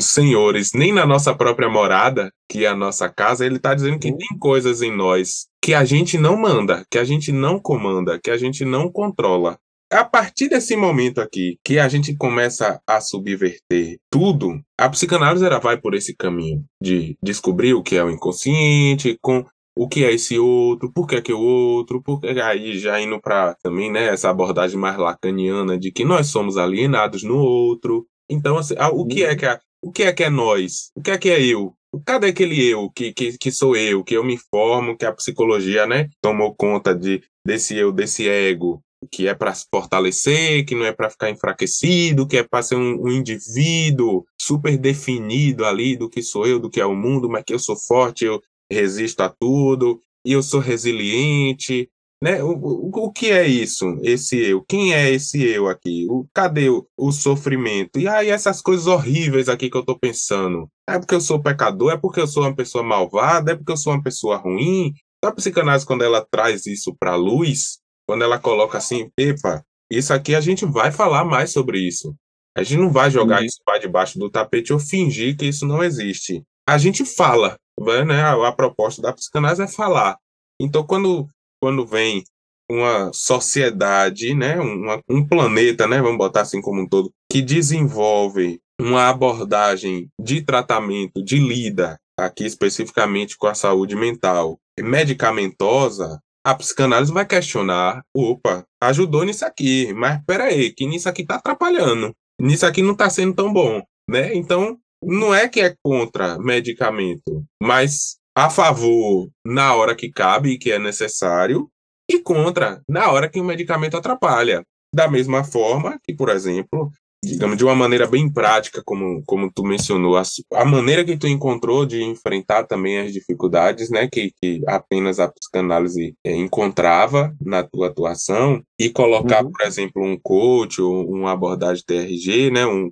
senhores 0.00 0.70
nem 0.74 0.92
na 0.92 1.06
nossa 1.06 1.34
própria 1.34 1.68
morada, 1.68 2.32
que 2.48 2.64
é 2.64 2.68
a 2.68 2.76
nossa 2.76 3.08
casa, 3.08 3.44
ele 3.44 3.56
está 3.56 3.74
dizendo 3.74 3.98
que 3.98 4.16
tem 4.16 4.38
coisas 4.38 4.80
em 4.80 4.94
nós 4.94 5.46
que 5.62 5.74
a 5.74 5.84
gente 5.84 6.16
não 6.16 6.36
manda, 6.36 6.84
que 6.88 6.98
a 6.98 7.04
gente 7.04 7.32
não 7.32 7.58
comanda, 7.58 8.20
que 8.22 8.30
a 8.30 8.36
gente 8.36 8.64
não 8.64 8.90
controla. 8.90 9.58
A 9.90 10.04
partir 10.04 10.48
desse 10.48 10.76
momento 10.76 11.20
aqui, 11.20 11.58
que 11.64 11.78
a 11.78 11.88
gente 11.88 12.16
começa 12.16 12.80
a 12.86 13.00
subverter 13.00 13.98
tudo, 14.10 14.60
a 14.78 14.88
psicanálise 14.88 15.44
ela 15.44 15.58
vai 15.58 15.80
por 15.80 15.94
esse 15.94 16.14
caminho 16.14 16.64
de 16.82 17.16
descobrir 17.22 17.74
o 17.74 17.82
que 17.82 17.96
é 17.96 18.04
o 18.04 18.10
inconsciente, 18.10 19.16
com 19.22 19.44
o 19.76 19.86
que 19.86 20.04
é 20.04 20.12
esse 20.12 20.38
outro, 20.38 20.90
por 20.90 21.06
que 21.06 21.16
é 21.16 21.22
que 21.22 21.32
o 21.32 21.40
outro, 21.40 22.02
porque 22.02 22.28
aí 22.28 22.78
já 22.78 23.00
indo 23.00 23.20
para 23.20 23.54
também, 23.62 23.92
né, 23.92 24.06
essa 24.06 24.30
abordagem 24.30 24.78
mais 24.78 24.96
lacaniana 24.96 25.78
de 25.78 25.92
que 25.92 26.04
nós 26.04 26.28
somos 26.28 26.56
alienados 26.56 27.22
no 27.22 27.36
outro. 27.36 28.06
Então, 28.28 28.56
assim, 28.56 28.74
o 28.92 29.06
que 29.06 29.22
é 29.22 29.36
que 29.36 29.46
é, 29.46 29.60
o 29.82 29.92
que 29.92 30.02
é 30.02 30.12
que 30.12 30.24
é 30.24 30.30
nós? 30.30 30.90
O 30.96 31.02
que 31.02 31.10
é 31.10 31.18
que 31.18 31.28
é 31.28 31.44
eu? 31.44 31.74
Cadê 32.04 32.28
aquele 32.28 32.62
eu 32.62 32.90
que, 32.90 33.12
que, 33.12 33.38
que 33.38 33.52
sou 33.52 33.76
eu, 33.76 34.02
que 34.02 34.16
eu 34.16 34.24
me 34.24 34.38
formo, 34.50 34.96
que 34.96 35.06
a 35.06 35.12
psicologia, 35.12 35.86
né, 35.86 36.08
tomou 36.20 36.54
conta 36.54 36.94
de 36.94 37.22
desse 37.46 37.76
eu, 37.76 37.92
desse 37.92 38.28
ego, 38.28 38.82
que 39.10 39.28
é 39.28 39.34
para 39.34 39.54
se 39.54 39.66
fortalecer, 39.70 40.64
que 40.64 40.74
não 40.74 40.84
é 40.84 40.92
para 40.92 41.10
ficar 41.10 41.30
enfraquecido, 41.30 42.26
que 42.26 42.36
é 42.36 42.42
para 42.42 42.62
ser 42.62 42.76
um, 42.76 43.02
um, 43.02 43.10
indivíduo 43.10 44.24
super 44.40 44.76
definido 44.76 45.64
ali 45.64 45.96
do 45.96 46.08
que 46.08 46.22
sou 46.22 46.46
eu, 46.46 46.58
do 46.58 46.70
que 46.70 46.80
é 46.80 46.86
o 46.86 46.94
mundo, 46.94 47.28
mas 47.28 47.44
que 47.44 47.54
eu 47.54 47.58
sou 47.58 47.76
forte, 47.76 48.24
eu 48.24 48.40
resisto 48.70 49.20
a 49.20 49.28
tudo, 49.28 50.00
e 50.24 50.32
eu 50.32 50.42
sou 50.42 50.60
resiliente, 50.60 51.88
né? 52.22 52.42
O, 52.42 52.52
o, 52.52 52.90
o 53.06 53.12
que 53.12 53.30
é 53.30 53.46
isso, 53.46 53.98
esse 54.02 54.38
eu? 54.38 54.64
Quem 54.64 54.94
é 54.94 55.10
esse 55.10 55.42
eu 55.42 55.68
aqui? 55.68 56.06
O, 56.08 56.26
cadê 56.32 56.68
o, 56.68 56.86
o 56.96 57.12
sofrimento? 57.12 57.98
E 57.98 58.08
aí 58.08 58.30
essas 58.30 58.62
coisas 58.62 58.86
horríveis 58.86 59.48
aqui 59.48 59.70
que 59.70 59.76
eu 59.76 59.84
tô 59.84 59.98
pensando. 59.98 60.68
É 60.88 60.98
porque 60.98 61.14
eu 61.14 61.20
sou 61.20 61.42
pecador? 61.42 61.92
É 61.92 61.96
porque 61.96 62.20
eu 62.20 62.26
sou 62.26 62.42
uma 62.42 62.54
pessoa 62.54 62.82
malvada? 62.82 63.52
É 63.52 63.54
porque 63.56 63.72
eu 63.72 63.76
sou 63.76 63.92
uma 63.92 64.02
pessoa 64.02 64.36
ruim? 64.36 64.92
Então, 65.18 65.30
a 65.30 65.34
psicanálise, 65.34 65.86
quando 65.86 66.04
ela 66.04 66.24
traz 66.30 66.66
isso 66.66 66.94
para 66.98 67.16
luz, 67.16 67.78
quando 68.06 68.22
ela 68.22 68.38
coloca 68.38 68.78
assim, 68.78 69.10
epa, 69.18 69.64
isso 69.90 70.12
aqui 70.12 70.34
a 70.34 70.40
gente 70.40 70.64
vai 70.64 70.90
falar 70.92 71.24
mais 71.24 71.50
sobre 71.50 71.78
isso. 71.78 72.14
A 72.56 72.62
gente 72.62 72.80
não 72.80 72.90
vai 72.90 73.10
jogar 73.10 73.44
isso 73.44 73.60
para 73.64 73.78
debaixo 73.78 74.18
do 74.18 74.30
tapete 74.30 74.72
ou 74.72 74.78
fingir 74.78 75.36
que 75.36 75.44
isso 75.44 75.66
não 75.66 75.82
existe. 75.82 76.42
A 76.66 76.78
gente 76.78 77.04
fala, 77.04 77.58
né? 78.06 78.22
A, 78.22 78.48
a 78.48 78.52
proposta 78.52 79.02
da 79.02 79.12
psicanálise 79.12 79.62
é 79.62 79.68
falar. 79.68 80.16
Então, 80.60 80.82
quando, 80.84 81.28
quando 81.60 81.86
vem 81.86 82.24
uma 82.68 83.12
sociedade, 83.12 84.34
né, 84.34 84.58
uma, 84.58 85.00
um 85.08 85.26
planeta, 85.26 85.86
né, 85.86 86.00
vamos 86.00 86.18
botar 86.18 86.40
assim 86.40 86.60
como 86.60 86.82
um 86.82 86.88
todo, 86.88 87.12
que 87.30 87.40
desenvolve 87.40 88.60
uma 88.80 89.08
abordagem 89.08 90.08
de 90.20 90.42
tratamento, 90.42 91.22
de 91.22 91.38
lida, 91.38 91.98
aqui 92.18 92.44
especificamente 92.44 93.36
com 93.36 93.46
a 93.46 93.54
saúde 93.54 93.94
mental, 93.94 94.58
medicamentosa, 94.80 96.20
a 96.46 96.54
psicanálise 96.54 97.12
vai 97.12 97.26
questionar, 97.26 98.04
opa, 98.14 98.64
ajudou 98.80 99.24
nisso 99.24 99.44
aqui, 99.44 99.92
mas 99.92 100.20
peraí, 100.24 100.72
que 100.72 100.86
nisso 100.86 101.08
aqui 101.08 101.26
tá 101.26 101.34
atrapalhando, 101.34 102.14
nisso 102.40 102.64
aqui 102.64 102.82
não 102.82 102.94
tá 102.94 103.10
sendo 103.10 103.34
tão 103.34 103.52
bom, 103.52 103.82
né? 104.08 104.32
Então, 104.32 104.78
não 105.02 105.34
é 105.34 105.48
que 105.48 105.60
é 105.60 105.74
contra 105.82 106.38
medicamento, 106.38 107.44
mas 107.60 108.18
a 108.32 108.48
favor 108.48 109.28
na 109.44 109.74
hora 109.74 109.96
que 109.96 110.08
cabe 110.08 110.50
e 110.50 110.58
que 110.58 110.70
é 110.70 110.78
necessário, 110.78 111.68
e 112.08 112.20
contra 112.20 112.80
na 112.88 113.10
hora 113.10 113.28
que 113.28 113.40
o 113.40 113.44
medicamento 113.44 113.96
atrapalha. 113.96 114.62
Da 114.94 115.08
mesma 115.08 115.42
forma 115.42 115.98
que, 116.04 116.14
por 116.14 116.28
exemplo, 116.28 116.92
digamos, 117.24 117.56
de 117.56 117.64
uma 117.64 117.74
maneira 117.74 118.06
bem 118.06 118.32
prática, 118.32 118.82
como, 118.84 119.22
como 119.26 119.50
tu 119.52 119.64
mencionou, 119.64 120.16
a, 120.16 120.22
a, 120.54 120.64
maneira 120.64 121.04
que 121.04 121.16
tu 121.16 121.26
encontrou 121.26 121.84
de 121.84 122.02
enfrentar 122.02 122.64
também 122.64 122.98
as 122.98 123.12
dificuldades, 123.12 123.90
né, 123.90 124.08
que, 124.08 124.32
que 124.40 124.62
apenas 124.66 125.18
a 125.18 125.28
psicanálise 125.28 126.14
é, 126.24 126.34
encontrava 126.34 127.34
na 127.40 127.62
tua 127.62 127.88
atuação, 127.88 128.62
e 128.78 128.90
colocar, 128.90 129.44
uhum. 129.44 129.50
por 129.50 129.66
exemplo, 129.66 130.02
um 130.04 130.18
coach 130.18 130.80
ou 130.80 131.08
uma 131.10 131.32
abordagem 131.32 131.84
TRG, 131.86 132.50
né, 132.50 132.66
um, 132.66 132.90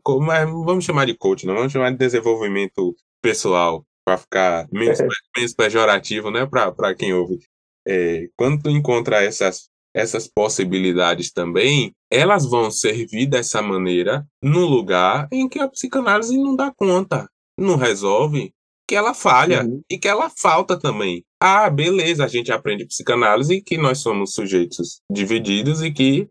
vamos 0.64 0.85
chamar 0.85 1.07
de 1.07 1.14
coach, 1.14 1.47
não 1.47 1.55
vamos 1.55 1.72
chamar 1.72 1.91
de 1.91 1.99
desenvolvimento 1.99 2.95
pessoal, 3.22 3.85
para 4.05 4.18
ficar 4.18 4.68
menos, 4.70 5.01
é. 5.01 5.07
menos 5.37 5.55
pejorativo, 5.55 6.31
né, 6.31 6.47
para 6.47 6.95
quem 6.95 7.14
ouve. 7.14 7.39
É, 7.87 8.29
quando 8.37 8.62
tu 8.62 8.70
encontra 8.70 9.22
essas 9.22 9.68
essas 9.95 10.26
possibilidades 10.26 11.30
também, 11.32 11.92
elas 12.11 12.45
vão 12.45 12.70
servir 12.70 13.26
dessa 13.26 13.62
maneira 13.62 14.26
no 14.42 14.66
lugar 14.66 15.28
em 15.32 15.49
que 15.49 15.59
a 15.59 15.68
psicanálise 15.68 16.36
não 16.36 16.57
dá 16.57 16.72
conta, 16.76 17.28
não 17.59 17.76
resolve, 17.76 18.53
que 18.86 18.95
ela 18.95 19.14
falha 19.14 19.64
uhum. 19.64 19.80
e 19.90 19.97
que 19.99 20.09
ela 20.09 20.30
falta 20.30 20.78
também. 20.78 21.24
Ah, 21.40 21.70
beleza, 21.70 22.24
a 22.24 22.28
gente 22.28 22.53
aprende 22.53 22.86
psicanálise 22.86 23.62
que 23.62 23.78
nós 23.78 23.99
somos 23.99 24.34
sujeitos 24.34 25.01
divididos 25.11 25.82
e 25.82 25.90
que 25.90 26.28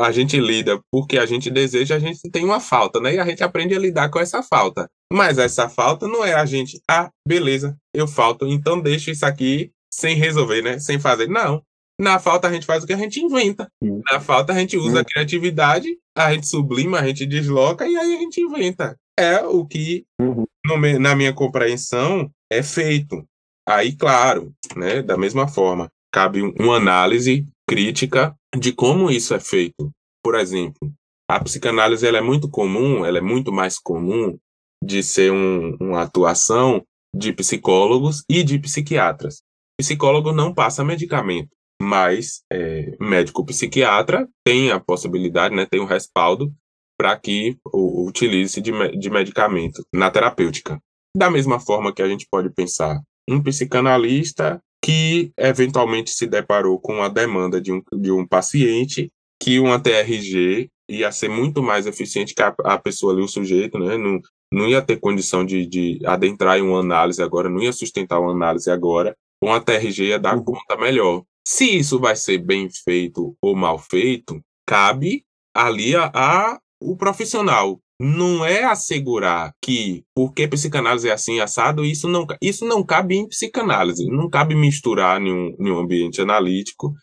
a 0.00 0.12
gente 0.12 0.38
lida 0.38 0.80
porque 0.90 1.18
a 1.18 1.24
gente 1.24 1.50
deseja, 1.50 1.96
a 1.96 1.98
gente 1.98 2.30
tem 2.30 2.44
uma 2.44 2.60
falta, 2.60 3.00
né? 3.00 3.14
E 3.14 3.18
a 3.18 3.24
gente 3.24 3.42
aprende 3.42 3.74
a 3.74 3.78
lidar 3.78 4.10
com 4.10 4.18
essa 4.18 4.42
falta. 4.42 4.88
Mas 5.12 5.38
essa 5.38 5.68
falta 5.68 6.06
não 6.06 6.24
é 6.24 6.34
a 6.34 6.44
gente, 6.44 6.80
ah, 6.90 7.10
beleza, 7.26 7.76
eu 7.94 8.06
falto, 8.06 8.46
então 8.46 8.80
deixa 8.80 9.10
isso 9.10 9.24
aqui 9.24 9.70
sem 9.92 10.16
resolver, 10.16 10.62
né? 10.62 10.78
Sem 10.78 10.98
fazer. 10.98 11.28
Não. 11.28 11.62
Na 12.00 12.18
falta 12.18 12.48
a 12.48 12.52
gente 12.52 12.66
faz 12.66 12.82
o 12.82 12.86
que 12.86 12.92
a 12.92 12.96
gente 12.98 13.20
inventa. 13.20 13.70
Na 14.10 14.20
falta 14.20 14.52
a 14.52 14.58
gente 14.58 14.76
usa 14.76 15.00
a 15.00 15.04
criatividade, 15.04 15.88
a 16.16 16.32
gente 16.32 16.46
sublima, 16.46 16.98
a 16.98 17.06
gente 17.06 17.26
desloca 17.26 17.86
e 17.86 17.96
aí 17.96 18.16
a 18.16 18.18
gente 18.18 18.40
inventa. 18.40 18.96
É 19.18 19.40
o 19.42 19.64
que, 19.66 20.04
uhum. 20.20 20.44
no, 20.64 20.98
na 20.98 21.14
minha 21.14 21.32
compreensão, 21.32 22.30
é 22.50 22.62
feito. 22.62 23.24
Aí, 23.68 23.94
claro, 23.94 24.52
né, 24.74 25.02
da 25.02 25.16
mesma 25.16 25.46
forma, 25.46 25.88
cabe 26.12 26.42
uma 26.42 26.76
análise 26.76 27.46
crítica 27.68 28.34
de 28.56 28.72
como 28.72 29.10
isso 29.10 29.34
é 29.34 29.40
feito. 29.40 29.90
Por 30.24 30.34
exemplo, 30.34 30.92
a 31.30 31.38
psicanálise 31.40 32.06
ela 32.06 32.18
é 32.18 32.22
muito 32.22 32.48
comum, 32.48 33.04
ela 33.04 33.18
é 33.18 33.22
muito 33.22 33.52
mais 33.52 33.78
comum 33.78 34.36
de 34.82 35.02
ser 35.02 35.30
um, 35.30 35.76
uma 35.80 36.02
atuação 36.02 36.84
de 37.14 37.32
psicólogos 37.32 38.24
e 38.28 38.42
de 38.42 38.58
psiquiatras. 38.58 39.36
O 39.78 39.82
psicólogo 39.82 40.32
não 40.32 40.52
passa 40.52 40.82
medicamento 40.82 41.50
mas 41.82 42.42
é, 42.52 42.96
médico 43.00 43.44
psiquiatra 43.44 44.28
tem 44.46 44.70
a 44.70 44.78
possibilidade, 44.78 45.54
né, 45.54 45.66
tem 45.68 45.80
o 45.80 45.82
um 45.82 45.86
respaldo 45.86 46.52
para 46.96 47.18
que 47.18 47.58
utilize 47.74 48.60
de, 48.60 48.70
de 48.96 49.10
medicamento 49.10 49.84
na 49.92 50.10
terapêutica. 50.10 50.78
Da 51.16 51.28
mesma 51.28 51.58
forma 51.58 51.92
que 51.92 52.00
a 52.00 52.08
gente 52.08 52.26
pode 52.30 52.50
pensar 52.50 53.02
um 53.28 53.42
psicanalista 53.42 54.60
que 54.84 55.32
eventualmente 55.36 56.10
se 56.10 56.26
deparou 56.26 56.78
com 56.78 57.02
a 57.02 57.08
demanda 57.08 57.60
de 57.60 57.72
um, 57.72 57.82
de 57.92 58.12
um 58.12 58.26
paciente 58.26 59.10
que 59.40 59.58
uma 59.58 59.80
TRG 59.80 60.68
ia 60.88 61.10
ser 61.10 61.28
muito 61.28 61.62
mais 61.62 61.86
eficiente 61.86 62.34
que 62.34 62.42
a, 62.42 62.54
a 62.64 62.78
pessoa 62.78 63.12
ali, 63.12 63.22
o 63.22 63.28
sujeito, 63.28 63.78
né? 63.78 63.96
Não, 63.96 64.20
não 64.52 64.68
ia 64.68 64.82
ter 64.82 64.98
condição 64.98 65.44
de, 65.44 65.66
de 65.66 66.00
adentrar 66.04 66.58
em 66.58 66.62
uma 66.62 66.80
análise 66.80 67.22
agora, 67.22 67.48
não 67.48 67.60
ia 67.60 67.72
sustentar 67.72 68.20
uma 68.20 68.32
análise 68.32 68.70
agora. 68.70 69.16
Uma 69.42 69.60
TRG 69.60 70.04
ia 70.04 70.18
dar 70.20 70.36
uhum. 70.36 70.44
conta 70.44 70.76
melhor. 70.76 71.24
Se 71.46 71.64
isso 71.78 71.98
vai 71.98 72.14
ser 72.16 72.38
bem 72.38 72.68
feito 72.70 73.36
ou 73.42 73.56
mal 73.56 73.78
feito, 73.78 74.40
cabe 74.66 75.24
ali 75.54 75.94
a, 75.96 76.10
a 76.14 76.60
o 76.80 76.96
profissional. 76.96 77.78
Não 78.00 78.44
é 78.44 78.64
assegurar 78.64 79.52
que 79.62 80.02
porque 80.14 80.48
psicanálise 80.48 81.08
é 81.08 81.12
assim 81.12 81.38
assado, 81.38 81.84
isso 81.84 82.08
não, 82.08 82.26
isso 82.40 82.64
não 82.64 82.82
cabe 82.84 83.16
em 83.16 83.28
psicanálise. 83.28 84.06
Não 84.06 84.28
cabe 84.28 84.56
misturar 84.56 85.22
em 85.22 85.54
um, 85.58 85.78
ambiente 85.78 86.20
analítico, 86.20 86.94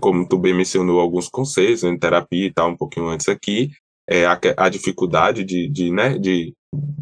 como 0.00 0.28
tu 0.28 0.38
bem 0.38 0.54
mencionou 0.54 1.00
alguns 1.00 1.28
conceitos, 1.28 1.82
em 1.82 1.98
terapia 1.98 2.46
e 2.46 2.52
tal, 2.52 2.70
um 2.70 2.76
pouquinho 2.76 3.08
antes 3.08 3.28
aqui, 3.28 3.70
é, 4.08 4.26
a, 4.26 4.38
a 4.56 4.68
dificuldade 4.68 5.44
de, 5.44 5.68
de, 5.68 5.90
né, 5.90 6.18
de, 6.18 6.54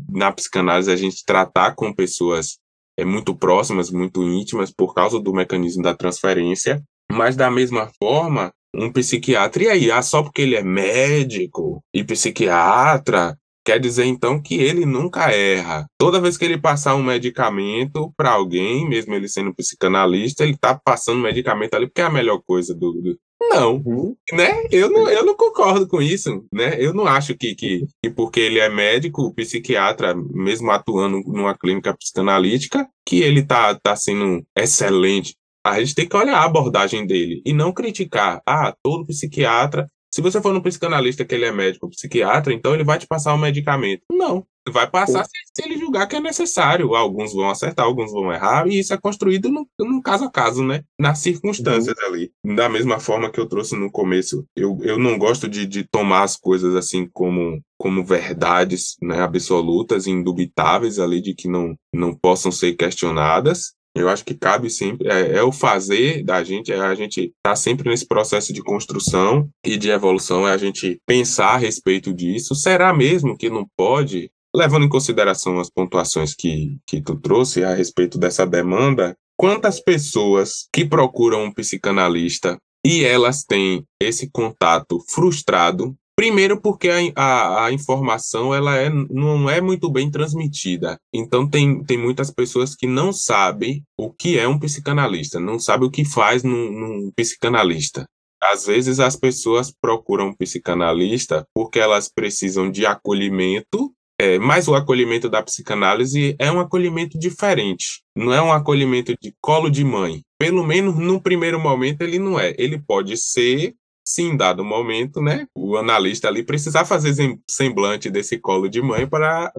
na 0.08 0.32
psicanálise, 0.32 0.90
a 0.90 0.96
gente 0.96 1.24
tratar 1.24 1.74
com 1.74 1.92
pessoas 1.92 2.58
é, 2.98 3.04
muito 3.04 3.34
próximas, 3.34 3.90
muito 3.90 4.22
íntimas, 4.22 4.72
por 4.72 4.94
causa 4.94 5.20
do 5.20 5.32
mecanismo 5.32 5.82
da 5.82 5.94
transferência, 5.94 6.82
mas 7.10 7.36
da 7.36 7.50
mesma 7.50 7.90
forma, 7.98 8.52
um 8.74 8.90
psiquiatra, 8.90 9.64
e 9.64 9.68
aí, 9.68 9.90
ah, 9.90 10.02
só 10.02 10.22
porque 10.22 10.42
ele 10.42 10.56
é 10.56 10.62
médico 10.62 11.82
e 11.94 12.02
psiquiatra, 12.02 13.36
quer 13.64 13.78
dizer 13.78 14.04
então 14.04 14.40
que 14.40 14.54
ele 14.54 14.84
nunca 14.84 15.30
erra. 15.30 15.86
Toda 15.98 16.20
vez 16.20 16.36
que 16.36 16.44
ele 16.44 16.58
passar 16.58 16.94
um 16.94 17.02
medicamento 17.02 18.12
para 18.16 18.30
alguém, 18.30 18.88
mesmo 18.88 19.14
ele 19.14 19.28
sendo 19.28 19.54
psicanalista, 19.54 20.42
ele 20.42 20.54
está 20.54 20.74
passando 20.74 21.20
medicamento 21.20 21.74
ali 21.74 21.86
porque 21.86 22.00
é 22.00 22.04
a 22.04 22.10
melhor 22.10 22.40
coisa 22.46 22.74
do. 22.74 22.92
do... 22.92 23.18
Não, 23.50 23.82
uhum. 23.84 24.16
né? 24.32 24.64
Eu 24.70 24.90
não, 24.90 25.08
eu 25.08 25.24
não 25.24 25.36
concordo 25.36 25.86
com 25.86 26.00
isso, 26.00 26.44
né? 26.52 26.76
Eu 26.78 26.94
não 26.94 27.06
acho 27.06 27.36
que, 27.36 27.54
que, 27.54 27.86
que 28.02 28.10
porque 28.10 28.40
ele 28.40 28.58
é 28.58 28.68
médico, 28.68 29.34
psiquiatra, 29.34 30.14
mesmo 30.14 30.70
atuando 30.70 31.20
numa 31.26 31.56
clínica 31.56 31.94
psicanalítica, 31.96 32.88
que 33.06 33.20
ele 33.20 33.42
tá, 33.42 33.74
tá 33.74 33.96
sendo 33.96 34.42
excelente. 34.56 35.34
A 35.64 35.80
gente 35.80 35.94
tem 35.94 36.08
que 36.08 36.16
olhar 36.16 36.38
a 36.38 36.44
abordagem 36.44 37.06
dele 37.06 37.40
e 37.44 37.52
não 37.52 37.72
criticar. 37.72 38.42
Ah, 38.46 38.74
todo 38.82 39.06
psiquiatra 39.06 39.86
Se 40.14 40.20
você 40.20 40.42
for 40.42 40.52
num 40.52 40.60
psicanalista 40.60 41.24
que 41.24 41.34
ele 41.34 41.46
é 41.46 41.52
médico, 41.52 41.88
psiquiatra, 41.88 42.52
então 42.52 42.74
ele 42.74 42.84
vai 42.84 42.98
te 42.98 43.06
passar 43.06 43.34
um 43.34 43.38
medicamento. 43.38 44.02
Não, 44.12 44.46
vai 44.70 44.88
passar 44.88 45.24
se, 45.24 45.30
se, 45.54 45.64
ele 45.64 45.78
julgar 45.78 46.06
que 46.06 46.16
é 46.16 46.20
necessário. 46.20 46.94
Alguns 46.94 47.32
vão 47.32 47.48
acertar, 47.48 47.86
alguns 47.86 48.12
vão 48.12 48.32
errar, 48.32 48.68
e 48.68 48.78
isso 48.78 48.92
é 48.92 48.98
construído 48.98 49.48
no, 49.48 49.66
no 49.80 50.02
caso 50.02 50.24
a 50.24 50.30
caso, 50.30 50.62
né? 50.62 50.84
Nas 50.98 51.18
circunstâncias 51.18 51.96
uhum. 51.98 52.06
ali. 52.06 52.32
Da 52.54 52.68
mesma 52.68 53.00
forma 53.00 53.30
que 53.30 53.40
eu 53.40 53.48
trouxe 53.48 53.74
no 53.74 53.90
começo, 53.90 54.46
eu, 54.54 54.78
eu 54.82 54.98
não 54.98 55.18
gosto 55.18 55.48
de, 55.48 55.66
de 55.66 55.84
tomar 55.84 56.22
as 56.22 56.36
coisas 56.36 56.76
assim 56.76 57.08
como, 57.10 57.60
como 57.78 58.04
verdades 58.04 58.96
né, 59.02 59.20
absolutas, 59.20 60.06
indubitáveis 60.06 60.98
ali, 60.98 61.20
de 61.20 61.34
que 61.34 61.48
não, 61.48 61.74
não 61.92 62.14
possam 62.14 62.52
ser 62.52 62.74
questionadas. 62.74 63.72
Eu 63.94 64.08
acho 64.08 64.24
que 64.24 64.34
cabe 64.34 64.70
sempre, 64.70 65.08
é, 65.08 65.36
é, 65.36 65.42
o 65.42 65.52
fazer 65.52 66.22
da 66.24 66.42
gente, 66.42 66.72
é 66.72 66.80
a 66.80 66.94
gente 66.94 67.32
tá 67.42 67.54
sempre 67.54 67.90
nesse 67.90 68.06
processo 68.06 68.52
de 68.52 68.62
construção 68.62 69.48
e 69.64 69.76
de 69.76 69.90
evolução, 69.90 70.48
é 70.48 70.52
a 70.52 70.56
gente 70.56 70.98
pensar 71.06 71.54
a 71.54 71.58
respeito 71.58 72.12
disso. 72.12 72.54
Será 72.54 72.94
mesmo 72.94 73.36
que 73.36 73.50
não 73.50 73.66
pode 73.76 74.30
levando 74.54 74.84
em 74.84 74.88
consideração 74.88 75.58
as 75.58 75.70
pontuações 75.70 76.34
que, 76.34 76.78
que 76.86 77.00
tu 77.00 77.16
trouxe 77.16 77.64
a 77.64 77.74
respeito 77.74 78.18
dessa 78.18 78.46
demanda, 78.46 79.16
quantas 79.36 79.80
pessoas 79.80 80.68
que 80.72 80.84
procuram 80.84 81.44
um 81.44 81.52
psicanalista 81.52 82.58
e 82.84 83.04
elas 83.04 83.44
têm 83.44 83.84
esse 84.00 84.30
contato 84.30 85.00
frustrado 85.08 85.94
Primeiro 86.16 86.60
porque 86.60 86.90
a, 86.90 86.98
a, 87.16 87.66
a, 87.66 87.72
informação 87.72 88.54
ela 88.54 88.76
é, 88.76 88.90
não 88.90 89.48
é 89.48 89.60
muito 89.60 89.90
bem 89.90 90.10
transmitida. 90.10 90.98
Então 91.12 91.48
tem, 91.48 91.82
tem 91.82 91.96
muitas 91.96 92.30
pessoas 92.30 92.74
que 92.74 92.86
não 92.86 93.12
sabem 93.12 93.82
o 93.98 94.12
que 94.12 94.38
é 94.38 94.46
um 94.46 94.58
psicanalista, 94.58 95.40
não 95.40 95.58
sabem 95.58 95.88
o 95.88 95.90
que 95.90 96.04
faz 96.04 96.42
num, 96.42 96.70
num 96.70 97.10
psicanalista. 97.16 98.04
Às 98.42 98.66
vezes 98.66 99.00
as 99.00 99.16
pessoas 99.16 99.72
procuram 99.72 100.28
um 100.28 100.34
psicanalista 100.34 101.46
porque 101.54 101.78
elas 101.78 102.10
precisam 102.12 102.70
de 102.70 102.84
acolhimento 102.84 103.92
é, 104.22 104.38
mas 104.38 104.68
o 104.68 104.76
acolhimento 104.76 105.28
da 105.28 105.42
psicanálise 105.42 106.36
é 106.38 106.48
um 106.52 106.60
acolhimento 106.60 107.18
diferente. 107.18 108.02
Não 108.14 108.32
é 108.32 108.40
um 108.40 108.52
acolhimento 108.52 109.12
de 109.20 109.34
colo 109.40 109.68
de 109.68 109.84
mãe. 109.84 110.22
Pelo 110.38 110.64
menos 110.64 110.96
no 110.96 111.20
primeiro 111.20 111.58
momento 111.58 112.02
ele 112.02 112.20
não 112.20 112.38
é. 112.38 112.54
Ele 112.56 112.78
pode 112.78 113.16
ser 113.16 113.74
se 114.06 114.22
em 114.22 114.36
dado 114.36 114.64
momento, 114.64 115.20
né, 115.20 115.46
o 115.54 115.76
analista 115.76 116.28
ali 116.28 116.42
precisar 116.42 116.84
fazer 116.84 117.14
semblante 117.48 118.10
desse 118.10 118.38
colo 118.38 118.68
de 118.68 118.82
mãe 118.82 119.06
para, 119.06 119.52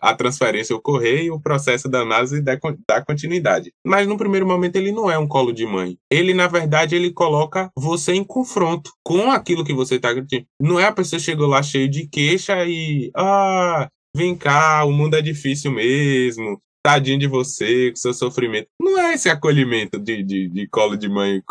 a 0.00 0.14
transferência 0.14 0.74
ocorrer 0.74 1.24
e 1.24 1.30
o 1.30 1.40
processo 1.40 1.88
da 1.88 2.00
análise 2.00 2.42
dar, 2.42 2.58
dar 2.88 3.04
continuidade. 3.04 3.72
Mas 3.86 4.06
no 4.06 4.16
primeiro 4.16 4.46
momento 4.46 4.76
ele 4.76 4.92
não 4.92 5.10
é 5.10 5.18
um 5.18 5.28
colo 5.28 5.52
de 5.52 5.66
mãe. 5.66 5.96
Ele, 6.10 6.34
na 6.34 6.46
verdade, 6.46 6.94
ele 6.94 7.12
coloca 7.12 7.70
você 7.76 8.12
em 8.14 8.24
confronto 8.24 8.90
com 9.04 9.30
aquilo 9.30 9.64
que 9.64 9.74
você 9.74 9.96
está 9.96 10.10
Não 10.60 10.78
é 10.78 10.86
a 10.86 10.92
pessoa 10.92 11.20
chegou 11.20 11.46
lá 11.46 11.62
cheio 11.62 11.88
de 11.88 12.08
queixa 12.08 12.64
e 12.66 13.10
ah, 13.16 13.88
vem 14.16 14.36
cá, 14.36 14.84
o 14.84 14.92
mundo 14.92 15.16
é 15.16 15.22
difícil 15.22 15.72
mesmo, 15.72 16.60
tadinho 16.84 17.18
de 17.18 17.26
você, 17.26 17.90
com 17.90 17.96
seu 17.96 18.12
sofrimento. 18.12 18.68
Não 18.78 18.98
é 19.00 19.14
esse 19.14 19.30
acolhimento 19.30 19.98
de, 19.98 20.22
de, 20.22 20.48
de 20.48 20.68
colo 20.68 20.96
de 20.96 21.08
mãe, 21.08 21.42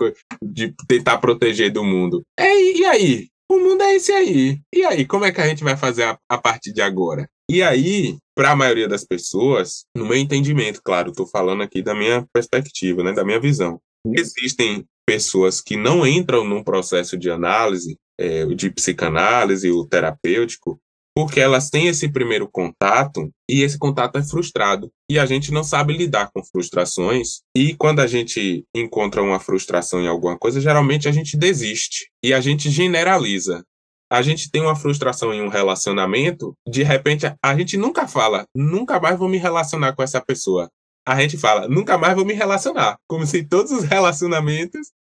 de 0.41 0.73
tentar 0.87 1.17
proteger 1.17 1.71
do 1.71 1.83
mundo. 1.83 2.21
É, 2.39 2.53
e 2.53 2.85
aí? 2.85 3.27
O 3.51 3.59
mundo 3.59 3.81
é 3.81 3.95
esse 3.95 4.11
aí. 4.11 4.59
E 4.73 4.85
aí, 4.85 5.05
como 5.05 5.25
é 5.25 5.31
que 5.31 5.41
a 5.41 5.47
gente 5.47 5.63
vai 5.63 5.75
fazer 5.75 6.03
a, 6.03 6.17
a 6.29 6.37
partir 6.37 6.71
de 6.71 6.81
agora? 6.81 7.27
E 7.49 7.61
aí, 7.61 8.17
para 8.35 8.51
a 8.51 8.55
maioria 8.55 8.87
das 8.87 9.03
pessoas, 9.03 9.85
no 9.95 10.05
meu 10.05 10.17
entendimento, 10.17 10.81
claro, 10.83 11.09
estou 11.09 11.27
falando 11.27 11.63
aqui 11.63 11.81
da 11.81 11.93
minha 11.93 12.25
perspectiva, 12.31 13.03
né, 13.03 13.11
da 13.11 13.25
minha 13.25 13.39
visão. 13.39 13.79
Existem 14.15 14.85
pessoas 15.05 15.61
que 15.61 15.75
não 15.75 16.05
entram 16.05 16.43
num 16.43 16.63
processo 16.63 17.17
de 17.17 17.29
análise, 17.29 17.97
é, 18.19 18.45
de 18.45 18.69
psicanálise 18.69 19.69
ou 19.69 19.85
terapêutico, 19.85 20.79
porque 21.15 21.39
elas 21.39 21.69
têm 21.69 21.87
esse 21.87 22.11
primeiro 22.11 22.49
contato 22.49 23.29
e 23.49 23.61
esse 23.61 23.77
contato 23.77 24.17
é 24.17 24.23
frustrado. 24.23 24.91
E 25.09 25.19
a 25.19 25.25
gente 25.25 25.51
não 25.51 25.63
sabe 25.63 25.95
lidar 25.95 26.31
com 26.33 26.43
frustrações. 26.43 27.41
E 27.55 27.75
quando 27.75 27.99
a 27.99 28.07
gente 28.07 28.65
encontra 28.75 29.21
uma 29.21 29.39
frustração 29.39 30.01
em 30.01 30.07
alguma 30.07 30.37
coisa, 30.37 30.59
geralmente 30.59 31.07
a 31.07 31.11
gente 31.11 31.37
desiste 31.37 32.09
e 32.23 32.33
a 32.33 32.41
gente 32.41 32.69
generaliza. 32.69 33.63
A 34.11 34.21
gente 34.21 34.49
tem 34.49 34.61
uma 34.61 34.75
frustração 34.75 35.33
em 35.33 35.41
um 35.41 35.47
relacionamento, 35.47 36.55
de 36.67 36.83
repente 36.83 37.25
a 37.41 37.57
gente 37.57 37.77
nunca 37.77 38.07
fala, 38.07 38.45
nunca 38.55 38.99
mais 38.99 39.17
vou 39.17 39.27
me 39.27 39.37
relacionar 39.37 39.93
com 39.93 40.03
essa 40.03 40.21
pessoa. 40.21 40.69
A 41.05 41.19
gente 41.19 41.37
fala, 41.37 41.67
nunca 41.67 41.97
mais 41.97 42.15
vou 42.15 42.23
me 42.23 42.33
relacionar. 42.33 42.97
Como 43.07 43.25
se 43.25 43.43
todos 43.43 43.71
os 43.71 43.83
relacionamentos 43.83 44.91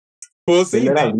fossem 0.49 0.85
né? 0.85 1.13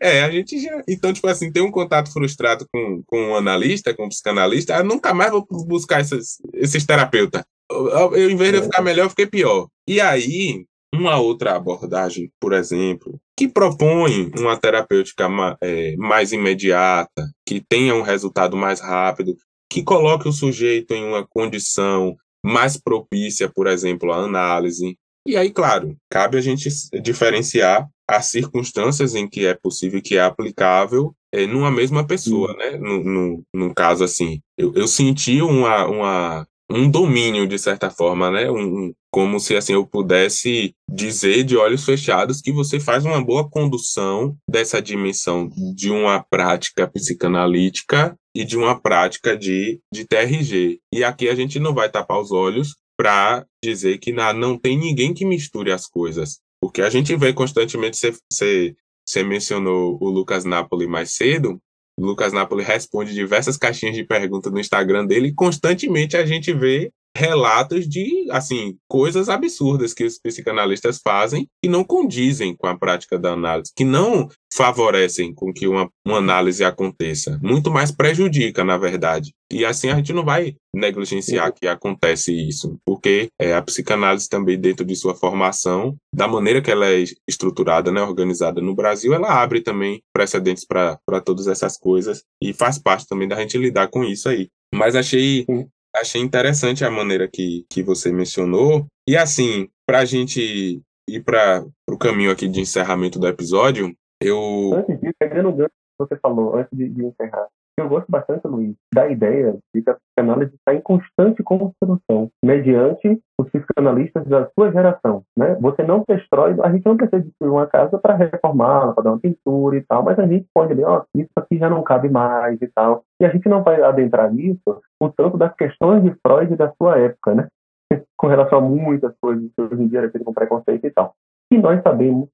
É, 0.00 0.22
a 0.22 0.30
gente 0.30 0.60
já. 0.60 0.82
Então, 0.88 1.12
tipo 1.12 1.26
assim, 1.28 1.52
tem 1.52 1.62
um 1.62 1.70
contato 1.70 2.12
frustrado 2.12 2.66
com, 2.72 3.02
com 3.06 3.30
um 3.30 3.36
analista, 3.36 3.94
com 3.94 4.06
um 4.06 4.08
psicanalista, 4.08 4.82
nunca 4.82 5.14
mais 5.14 5.30
vou 5.30 5.46
buscar 5.66 6.00
esses, 6.00 6.38
esses 6.52 6.84
terapeutas. 6.84 7.42
Eu, 7.70 8.14
eu, 8.14 8.30
em 8.30 8.36
vez 8.36 8.52
de 8.52 8.58
eu 8.58 8.62
ficar 8.64 8.80
é. 8.80 8.84
melhor, 8.84 9.04
eu 9.04 9.10
fiquei 9.10 9.26
pior. 9.26 9.68
E 9.88 10.00
aí, 10.00 10.64
uma 10.94 11.18
outra 11.18 11.56
abordagem, 11.56 12.30
por 12.40 12.52
exemplo, 12.52 13.18
que 13.36 13.48
propõe 13.48 14.30
uma 14.38 14.56
terapêutica 14.56 15.28
é, 15.60 15.96
mais 15.96 16.32
imediata, 16.32 17.30
que 17.46 17.62
tenha 17.68 17.94
um 17.94 18.02
resultado 18.02 18.56
mais 18.56 18.80
rápido, 18.80 19.36
que 19.70 19.82
coloque 19.82 20.28
o 20.28 20.32
sujeito 20.32 20.94
em 20.94 21.04
uma 21.04 21.26
condição 21.26 22.16
mais 22.44 22.76
propícia, 22.76 23.50
por 23.52 23.66
exemplo, 23.66 24.12
à 24.12 24.18
análise. 24.18 24.96
E 25.26 25.36
aí, 25.36 25.50
claro, 25.50 25.96
cabe 26.10 26.36
a 26.36 26.40
gente 26.40 26.68
diferenciar 27.02 27.88
as 28.08 28.26
circunstâncias 28.26 29.14
em 29.14 29.28
que 29.28 29.46
é 29.46 29.54
possível 29.54 30.00
que 30.02 30.16
é 30.16 30.20
aplicável 30.20 31.14
é, 31.32 31.46
numa 31.46 31.70
mesma 31.70 32.06
pessoa, 32.06 32.54
né? 32.54 32.76
No, 32.76 33.02
no, 33.02 33.42
no 33.52 33.74
caso, 33.74 34.04
assim, 34.04 34.40
eu, 34.56 34.72
eu 34.74 34.86
senti 34.86 35.42
uma, 35.42 35.86
uma, 35.86 36.46
um 36.70 36.88
domínio, 36.88 37.46
de 37.46 37.58
certa 37.58 37.90
forma, 37.90 38.30
né? 38.30 38.50
Um, 38.50 38.92
como 39.12 39.40
se, 39.40 39.56
assim, 39.56 39.72
eu 39.72 39.86
pudesse 39.86 40.74
dizer 40.88 41.44
de 41.44 41.56
olhos 41.56 41.84
fechados 41.84 42.40
que 42.40 42.52
você 42.52 42.78
faz 42.78 43.04
uma 43.04 43.22
boa 43.24 43.48
condução 43.48 44.36
dessa 44.48 44.80
dimensão 44.80 45.50
de 45.74 45.90
uma 45.90 46.24
prática 46.28 46.86
psicanalítica 46.86 48.16
e 48.34 48.44
de 48.44 48.56
uma 48.56 48.80
prática 48.80 49.36
de, 49.36 49.80
de 49.92 50.04
TRG. 50.04 50.80
E 50.92 51.04
aqui 51.04 51.28
a 51.28 51.34
gente 51.34 51.58
não 51.58 51.74
vai 51.74 51.88
tapar 51.88 52.20
os 52.20 52.32
olhos 52.32 52.76
para 52.96 53.44
dizer 53.62 53.98
que 53.98 54.12
não, 54.12 54.32
não 54.32 54.58
tem 54.58 54.78
ninguém 54.78 55.12
que 55.12 55.24
misture 55.24 55.72
as 55.72 55.86
coisas. 55.86 56.40
Porque 56.64 56.80
a 56.80 56.88
gente 56.88 57.14
vê 57.14 57.30
constantemente, 57.30 57.94
você, 57.94 58.14
você, 58.32 58.74
você 59.06 59.22
mencionou 59.22 59.98
o 60.00 60.08
Lucas 60.08 60.46
Napoli 60.46 60.86
mais 60.86 61.12
cedo, 61.12 61.60
o 61.94 62.06
Lucas 62.06 62.32
Napoli 62.32 62.64
responde 62.64 63.12
diversas 63.12 63.58
caixinhas 63.58 63.94
de 63.94 64.02
perguntas 64.02 64.50
no 64.50 64.58
Instagram 64.58 65.04
dele. 65.04 65.28
E 65.28 65.34
constantemente 65.34 66.16
a 66.16 66.24
gente 66.24 66.54
vê 66.54 66.90
relatos 67.16 67.88
de, 67.88 68.26
assim, 68.30 68.76
coisas 68.88 69.28
absurdas 69.28 69.94
que 69.94 70.04
os 70.04 70.18
psicanalistas 70.18 71.00
fazem 71.02 71.46
e 71.62 71.68
não 71.68 71.84
condizem 71.84 72.56
com 72.56 72.66
a 72.66 72.76
prática 72.76 73.18
da 73.18 73.32
análise, 73.32 73.72
que 73.74 73.84
não 73.84 74.28
favorecem 74.52 75.34
com 75.34 75.52
que 75.52 75.66
uma, 75.66 75.88
uma 76.06 76.18
análise 76.18 76.64
aconteça, 76.64 77.38
muito 77.42 77.70
mais 77.70 77.90
prejudica, 77.90 78.64
na 78.64 78.78
verdade. 78.78 79.32
E 79.52 79.64
assim 79.64 79.90
a 79.90 79.96
gente 79.96 80.12
não 80.12 80.24
vai 80.24 80.54
negligenciar 80.74 81.52
que 81.52 81.66
acontece 81.66 82.32
isso, 82.32 82.76
porque 82.84 83.28
é, 83.40 83.54
a 83.54 83.62
psicanálise 83.62 84.28
também 84.28 84.58
dentro 84.58 84.84
de 84.84 84.94
sua 84.94 85.14
formação, 85.14 85.96
da 86.14 86.26
maneira 86.26 86.62
que 86.62 86.70
ela 86.70 86.86
é 86.86 87.04
estruturada, 87.28 87.90
né, 87.90 88.02
organizada 88.02 88.60
no 88.60 88.74
Brasil, 88.74 89.12
ela 89.12 89.42
abre 89.42 89.60
também 89.60 90.00
precedentes 90.12 90.64
para 90.64 91.20
todas 91.24 91.46
essas 91.46 91.76
coisas 91.76 92.22
e 92.42 92.52
faz 92.52 92.78
parte 92.78 93.06
também 93.06 93.28
da 93.28 93.36
gente 93.36 93.58
lidar 93.58 93.88
com 93.88 94.04
isso 94.04 94.28
aí. 94.28 94.48
Mas 94.74 94.96
achei 94.96 95.46
achei 95.94 96.20
interessante 96.20 96.84
a 96.84 96.90
maneira 96.90 97.28
que, 97.28 97.64
que 97.70 97.82
você 97.82 98.12
mencionou. 98.12 98.86
E 99.08 99.16
assim, 99.16 99.68
para 99.86 100.00
a 100.00 100.04
gente 100.04 100.82
ir 101.08 101.22
para 101.22 101.64
o 101.88 101.98
caminho 101.98 102.30
aqui 102.30 102.48
de 102.48 102.60
encerramento 102.60 103.18
do 103.18 103.28
episódio, 103.28 103.94
eu. 104.20 104.72
Antes 104.74 105.00
disso, 105.00 105.14
pegando 105.18 105.50
o 105.50 105.52
gancho 105.52 105.70
que 105.70 105.98
você 105.98 106.16
falou, 106.16 106.56
antes 106.56 106.76
de, 106.76 106.88
de 106.88 107.04
encerrar, 107.04 107.48
eu 107.76 107.88
gosto 107.88 108.06
bastante, 108.08 108.46
Luiz, 108.46 108.74
da 108.94 109.08
ideia 109.08 109.56
de 109.74 109.82
que 109.82 109.90
a 109.90 109.94
psicanálise 109.94 110.54
está 110.54 110.74
em 110.74 110.80
constante 110.80 111.42
construção, 111.42 112.30
mediante 112.44 113.20
os 113.38 113.50
psicanalistas 113.50 114.24
da 114.26 114.48
sua 114.50 114.70
geração. 114.70 115.22
Né? 115.36 115.56
Você 115.60 115.82
não 115.82 116.04
destrói, 116.08 116.56
a 116.62 116.70
gente 116.70 116.86
não 116.86 116.96
precisa 116.96 117.22
destruir 117.22 117.50
uma 117.50 117.66
casa 117.66 117.98
para 117.98 118.14
reformar, 118.14 118.92
para 118.94 119.04
dar 119.04 119.10
uma 119.10 119.20
pintura 119.20 119.76
e 119.76 119.82
tal, 119.82 120.04
mas 120.04 120.18
a 120.18 120.26
gente 120.26 120.46
pode 120.54 120.74
ler, 120.74 120.84
ó, 120.84 121.04
isso 121.16 121.32
aqui 121.36 121.58
já 121.58 121.68
não 121.68 121.82
cabe 121.82 122.08
mais 122.08 122.60
e 122.62 122.68
tal. 122.68 123.02
E 123.20 123.24
a 123.24 123.30
gente 123.30 123.48
não 123.48 123.62
vai 123.62 123.82
adentrar 123.82 124.32
nisso 124.32 124.80
o 125.00 125.08
tanto 125.08 125.36
das 125.36 125.54
questões 125.54 126.02
de 126.02 126.14
Freud 126.26 126.54
da 126.56 126.72
sua 126.80 126.98
época, 126.98 127.34
né? 127.34 127.48
com 128.16 128.26
relação 128.28 128.58
a 128.58 128.62
muitas 128.62 129.14
coisas 129.20 129.50
que 129.54 129.62
hoje 129.62 129.82
em 129.82 129.88
dia 129.88 130.00
é 130.00 130.18
com 130.18 130.32
preconceito 130.32 130.86
e 130.86 130.90
tal. 130.90 131.14
E 131.52 131.58
nós 131.58 131.82
sabemos 131.82 132.28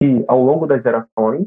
que, 0.00 0.24
ao 0.28 0.42
longo 0.42 0.66
das 0.66 0.82
gerações, 0.82 1.46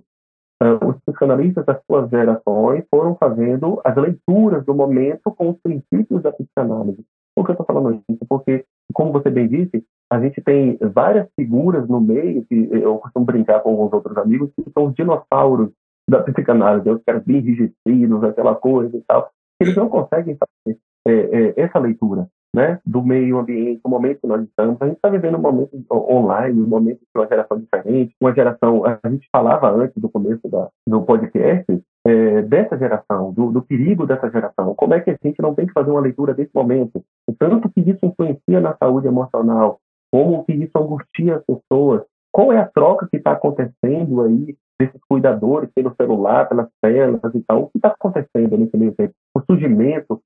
os 0.62 0.98
psicanalistas 1.06 1.66
das 1.66 1.80
suas 1.86 2.10
gerações 2.10 2.84
foram 2.90 3.16
fazendo 3.16 3.80
as 3.84 3.96
leituras 3.96 4.66
do 4.66 4.74
momento 4.74 5.32
com 5.32 5.52
os 5.52 5.58
princípios 5.62 6.24
da 6.24 6.32
psicanálise. 6.32 7.06
Por 7.36 7.46
que 7.46 7.52
eu 7.52 7.54
estou 7.54 7.66
falando 7.66 8.02
isso? 8.10 8.26
Porque, 8.28 8.66
como 8.94 9.12
você 9.12 9.30
bem 9.30 9.48
disse, 9.48 9.84
a 10.12 10.20
gente 10.20 10.42
tem 10.42 10.78
várias 10.82 11.28
figuras 11.40 11.88
no 11.88 12.02
meio, 12.02 12.44
que 12.46 12.70
eu 12.72 12.98
costumo 12.98 13.26
brincar 13.26 13.60
com 13.60 13.70
alguns 13.70 13.94
outros 13.94 14.18
amigos, 14.18 14.50
que 14.56 14.72
são 14.72 14.88
os 14.88 14.96
dinossauros 14.96 15.70
da 16.10 16.24
psicanálise, 16.24 16.90
os 16.90 17.04
caras 17.04 17.24
bem 17.24 17.38
enrijecidos, 17.38 18.24
aquela 18.24 18.56
coisa 18.56 18.98
e 18.98 19.02
tal, 19.02 19.30
eles 19.62 19.76
não 19.76 19.90
conseguem 19.90 20.38
fazer 20.38 20.80
é, 21.08 21.12
é, 21.12 21.54
essa 21.62 21.78
leitura 21.78 22.28
né, 22.58 22.80
do 22.84 23.04
meio 23.04 23.38
ambiente, 23.38 23.82
o 23.84 23.90
momento 23.90 24.22
que 24.22 24.28
nós 24.28 24.44
estamos. 24.44 24.82
A 24.82 24.88
gente 24.88 24.96
está 24.96 25.10
vivendo 25.10 25.38
um 25.38 25.42
momento 25.42 25.72
online, 25.92 26.60
um 26.60 26.66
momento 26.66 26.98
de 26.98 27.06
uma 27.16 27.28
geração 27.28 27.60
diferente, 27.60 28.16
uma 28.20 28.34
geração. 28.34 28.84
A 28.84 29.10
gente 29.10 29.30
falava 29.32 29.70
antes 29.70 30.02
do 30.02 30.10
começo 30.10 30.50
da, 30.50 30.68
do 30.88 31.04
podcast 31.04 31.84
é, 32.08 32.42
dessa 32.42 32.76
geração, 32.76 33.32
do, 33.32 33.52
do, 33.52 33.62
perigo 33.62 34.08
dessa 34.08 34.28
geração. 34.32 34.74
Como 34.74 34.96
é 34.96 35.00
que 35.00 35.12
a 35.12 35.18
gente 35.24 35.40
não 35.40 35.54
tem 35.54 35.68
que 35.68 35.74
fazer 35.74 35.92
uma 35.92 36.02
leitura 36.02 36.34
desse 36.34 36.50
momento? 36.56 37.04
O 37.30 37.34
tanto 37.38 37.70
que 37.70 37.82
isso 37.82 38.04
influencia 38.04 38.60
na 38.60 38.76
saúde 38.76 39.08
emocional, 39.08 39.80
como 40.12 40.44
que 40.44 40.54
isso 40.54 40.72
angustia 40.76 41.36
as 41.36 41.44
pessoas, 41.46 42.02
qual 42.32 42.52
é 42.52 42.58
a 42.58 42.66
troca 42.66 43.08
que 43.08 43.18
está 43.18 43.34
acontecendo 43.34 44.24
aí 44.24 44.58
desses 44.80 45.00
cuidadores 45.08 45.70
pelo 45.76 45.94
celular, 45.96 46.50
pelas 46.50 46.70
telas 46.82 47.36
e 47.36 47.42
tal? 47.42 47.64
O 47.64 47.68
que 47.68 47.78
está 47.78 47.90
acontecendo 47.90 48.58
nesse 48.58 48.76
meio 48.76 48.94
tempo? 48.94 49.14
O 49.36 49.42
surgimento 49.42 50.20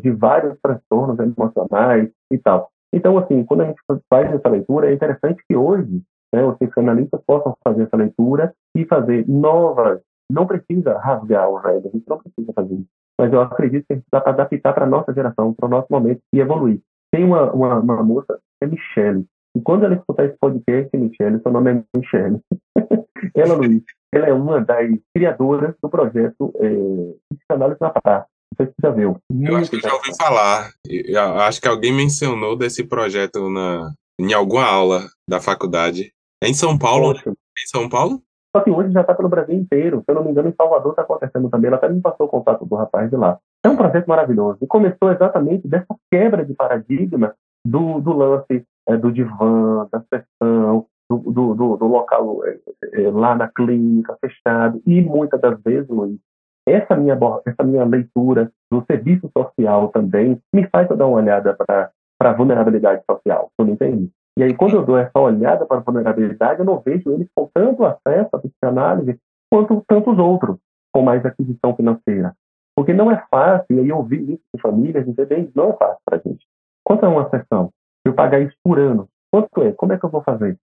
de 0.00 0.10
vários 0.10 0.58
transtornos 0.60 1.18
emocionais 1.18 2.10
e 2.30 2.38
tal. 2.38 2.70
Então, 2.94 3.18
assim, 3.18 3.44
quando 3.44 3.62
a 3.62 3.66
gente 3.66 3.80
faz 4.10 4.32
essa 4.34 4.48
leitura, 4.48 4.90
é 4.90 4.94
interessante 4.94 5.42
que 5.48 5.56
hoje 5.56 6.02
né, 6.32 6.44
os 6.44 6.56
psicanalistas 6.58 7.20
possam 7.26 7.54
fazer 7.64 7.84
essa 7.84 7.96
leitura 7.96 8.54
e 8.76 8.84
fazer 8.84 9.26
novas. 9.28 10.00
Não 10.30 10.46
precisa 10.46 10.98
rasgar 10.98 11.48
o 11.48 11.60
velho, 11.60 11.86
a 11.86 11.90
gente 11.90 12.08
não 12.08 12.18
precisa 12.18 12.52
fazer 12.54 12.74
isso. 12.74 12.88
Mas 13.18 13.32
eu 13.32 13.40
acredito 13.40 13.86
que 13.86 13.92
a 13.92 13.96
gente 13.96 14.06
dá 14.10 14.20
para 14.20 14.32
adaptar 14.32 14.72
para 14.72 14.84
a 14.84 14.88
nossa 14.88 15.12
geração, 15.12 15.54
para 15.54 15.66
o 15.66 15.70
nosso 15.70 15.86
momento 15.90 16.20
e 16.34 16.40
evoluir. 16.40 16.80
Tem 17.12 17.24
uma, 17.24 17.52
uma, 17.52 17.78
uma 17.78 18.02
moça, 18.02 18.38
é 18.62 18.66
Michelle, 18.66 19.26
e 19.54 19.60
quando 19.60 19.84
ela 19.84 19.94
escutar 19.94 20.24
esse 20.24 20.36
podcast, 20.38 20.96
Michelle, 20.96 21.40
seu 21.42 21.52
nome 21.52 21.72
é 21.72 21.98
Michelle. 21.98 22.40
ela, 23.36 23.54
Luiz, 23.54 23.82
ela 24.12 24.26
é 24.26 24.32
uma 24.32 24.60
das 24.62 24.88
criadoras 25.14 25.74
do 25.82 25.90
projeto 25.90 26.52
é, 26.56 27.34
Psicanálise 27.34 27.78
na 27.80 27.90
Praça. 27.90 28.26
Não 28.52 28.56
sei 28.56 28.66
se 28.66 28.72
você 28.72 28.86
já 28.86 28.90
viu. 28.90 29.16
Eu 29.40 29.56
acho 29.56 29.70
que 29.70 29.80
já 29.80 29.94
ouvi 29.94 30.14
falar. 30.16 30.70
Eu 30.86 31.40
acho 31.40 31.60
que 31.60 31.68
alguém 31.68 31.92
mencionou 31.92 32.56
desse 32.56 32.84
projeto 32.84 33.48
na, 33.48 33.92
em 34.20 34.32
alguma 34.34 34.64
aula 34.64 35.08
da 35.28 35.40
faculdade. 35.40 36.12
É 36.42 36.48
em 36.48 36.54
São 36.54 36.78
Paulo? 36.78 37.14
Poxa. 37.14 37.30
Em 37.30 37.66
São 37.66 37.88
Paulo? 37.88 38.22
Só 38.54 38.62
que 38.62 38.70
hoje 38.70 38.92
já 38.92 39.00
está 39.00 39.14
pelo 39.14 39.30
Brasil 39.30 39.54
inteiro. 39.54 40.02
Se 40.04 40.10
eu 40.10 40.14
não 40.14 40.24
me 40.24 40.30
engano, 40.30 40.50
em 40.50 40.54
Salvador 40.54 40.90
está 40.92 41.02
acontecendo 41.02 41.48
também. 41.48 41.68
Ela 41.68 41.76
até 41.76 41.88
me 41.88 42.02
passou 42.02 42.26
o 42.26 42.28
contato 42.28 42.66
do 42.66 42.74
rapaz 42.74 43.08
de 43.08 43.16
lá. 43.16 43.38
É 43.64 43.68
um 43.68 43.76
projeto 43.76 44.06
maravilhoso. 44.06 44.58
E 44.60 44.66
começou 44.66 45.10
exatamente 45.10 45.66
dessa 45.66 45.94
quebra 46.10 46.44
de 46.44 46.52
paradigma 46.52 47.34
do, 47.66 48.00
do 48.00 48.12
lance 48.12 48.64
é, 48.86 48.96
do 48.96 49.10
divã, 49.10 49.88
da 49.90 50.02
sessão, 50.12 50.86
do, 51.08 51.18
do, 51.18 51.54
do, 51.54 51.76
do 51.76 51.86
local 51.86 52.44
é, 52.44 52.58
é, 52.92 53.10
lá 53.10 53.34
na 53.34 53.48
clínica, 53.48 54.18
fechado. 54.20 54.82
E 54.86 55.00
muitas 55.00 55.40
das 55.40 55.58
vezes, 55.62 55.88
Luiz, 55.88 56.18
essa 56.66 56.96
minha, 56.96 57.18
essa 57.46 57.64
minha 57.64 57.84
leitura 57.84 58.50
do 58.70 58.84
serviço 58.84 59.30
social 59.36 59.88
também 59.88 60.40
me 60.54 60.66
faz 60.68 60.88
dar 60.88 61.06
uma 61.06 61.18
olhada 61.18 61.54
para 61.54 61.90
a 62.20 62.32
vulnerabilidade 62.32 63.02
social, 63.10 63.50
tu 63.56 63.64
não 63.64 63.74
entende? 63.74 64.10
E 64.38 64.42
aí, 64.42 64.54
quando 64.54 64.76
eu 64.76 64.84
dou 64.84 64.96
essa 64.96 65.18
olhada 65.18 65.66
para 65.66 65.78
a 65.78 65.80
vulnerabilidade, 65.80 66.60
eu 66.60 66.64
não 66.64 66.80
vejo 66.80 67.10
eles 67.10 67.28
com 67.34 67.50
tanto 67.52 67.84
acesso 67.84 68.30
à 68.32 68.38
psicanálise 68.38 69.18
quanto 69.50 69.84
tantos 69.86 70.18
outros 70.18 70.56
com 70.94 71.02
mais 71.02 71.24
aquisição 71.26 71.76
financeira. 71.76 72.34
Porque 72.74 72.94
não 72.94 73.10
é 73.10 73.22
fácil, 73.30 73.76
e 73.76 73.80
aí 73.80 73.88
eu 73.88 73.98
ouvi 73.98 74.32
isso 74.32 74.42
de 74.54 74.62
famílias, 74.62 75.06
entender, 75.06 75.50
não 75.54 75.70
é 75.70 75.72
fácil 75.74 75.98
para 76.04 76.18
a 76.18 76.20
gente. 76.26 76.46
Quanto 76.82 77.04
é 77.04 77.08
uma 77.08 77.28
sessão? 77.28 77.70
Eu 78.06 78.14
pagar 78.14 78.40
isso 78.40 78.56
por 78.64 78.78
ano. 78.78 79.06
Quanto 79.30 79.62
é? 79.62 79.72
Como 79.72 79.92
é 79.92 79.98
que 79.98 80.04
eu 80.04 80.10
vou 80.10 80.22
fazer? 80.22 80.58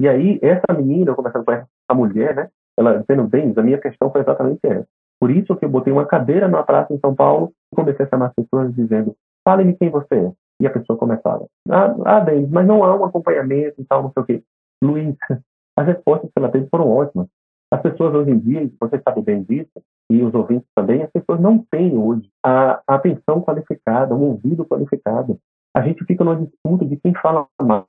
E 0.00 0.08
aí, 0.08 0.38
essa 0.42 0.76
menina, 0.76 1.10
eu 1.10 1.16
conversando 1.16 1.44
com 1.44 1.52
essa 1.52 1.66
mulher, 1.94 2.34
né? 2.34 2.50
Ela 2.78 2.98
dizendo, 2.98 3.26
bem, 3.26 3.54
a 3.56 3.62
minha 3.62 3.78
questão 3.78 4.10
foi 4.10 4.20
exatamente 4.20 4.60
essa. 4.64 4.86
Por 5.24 5.30
isso 5.30 5.56
que 5.56 5.64
eu 5.64 5.70
botei 5.70 5.90
uma 5.90 6.04
cadeira 6.04 6.46
na 6.46 6.62
praça 6.62 6.92
em 6.92 6.98
São 6.98 7.14
Paulo 7.14 7.50
e 7.72 7.76
comecei 7.76 8.04
a 8.04 8.08
chamar 8.10 8.26
as 8.26 8.34
pessoas 8.34 8.74
dizendo, 8.74 9.16
fale-me 9.42 9.74
quem 9.74 9.88
você 9.88 10.16
é. 10.16 10.32
E 10.60 10.66
a 10.66 10.70
pessoa 10.70 10.98
começava, 10.98 11.46
ah, 11.70 11.96
ah 12.04 12.20
Denis, 12.20 12.50
mas 12.50 12.66
não 12.66 12.84
há 12.84 12.94
um 12.94 13.06
acompanhamento 13.06 13.80
e 13.80 13.84
tal, 13.86 14.02
não 14.02 14.12
sei 14.12 14.22
o 14.22 14.26
quê. 14.26 14.42
Luiz, 14.82 15.16
as 15.78 15.86
respostas 15.86 16.28
que 16.30 16.38
ela 16.38 16.50
teve 16.50 16.68
foram 16.68 16.90
ótimas. 16.90 17.26
As 17.72 17.80
pessoas 17.80 18.14
hoje 18.14 18.32
em 18.32 18.38
dia, 18.38 18.70
você 18.78 19.00
sabe 19.00 19.22
bem 19.22 19.42
disso, 19.44 19.72
e 20.10 20.22
os 20.22 20.34
ouvintes 20.34 20.68
também, 20.76 21.02
as 21.02 21.10
pessoas 21.10 21.40
não 21.40 21.64
têm 21.70 21.96
hoje 21.96 22.28
a, 22.44 22.82
a 22.86 22.96
atenção 22.96 23.40
qualificada, 23.40 24.14
o 24.14 24.20
ouvido 24.20 24.66
qualificado. 24.66 25.38
A 25.74 25.80
gente 25.80 26.04
fica 26.04 26.22
numa 26.22 26.36
disputa 26.36 26.84
de 26.84 26.98
quem 26.98 27.14
fala 27.14 27.46
mais, 27.62 27.86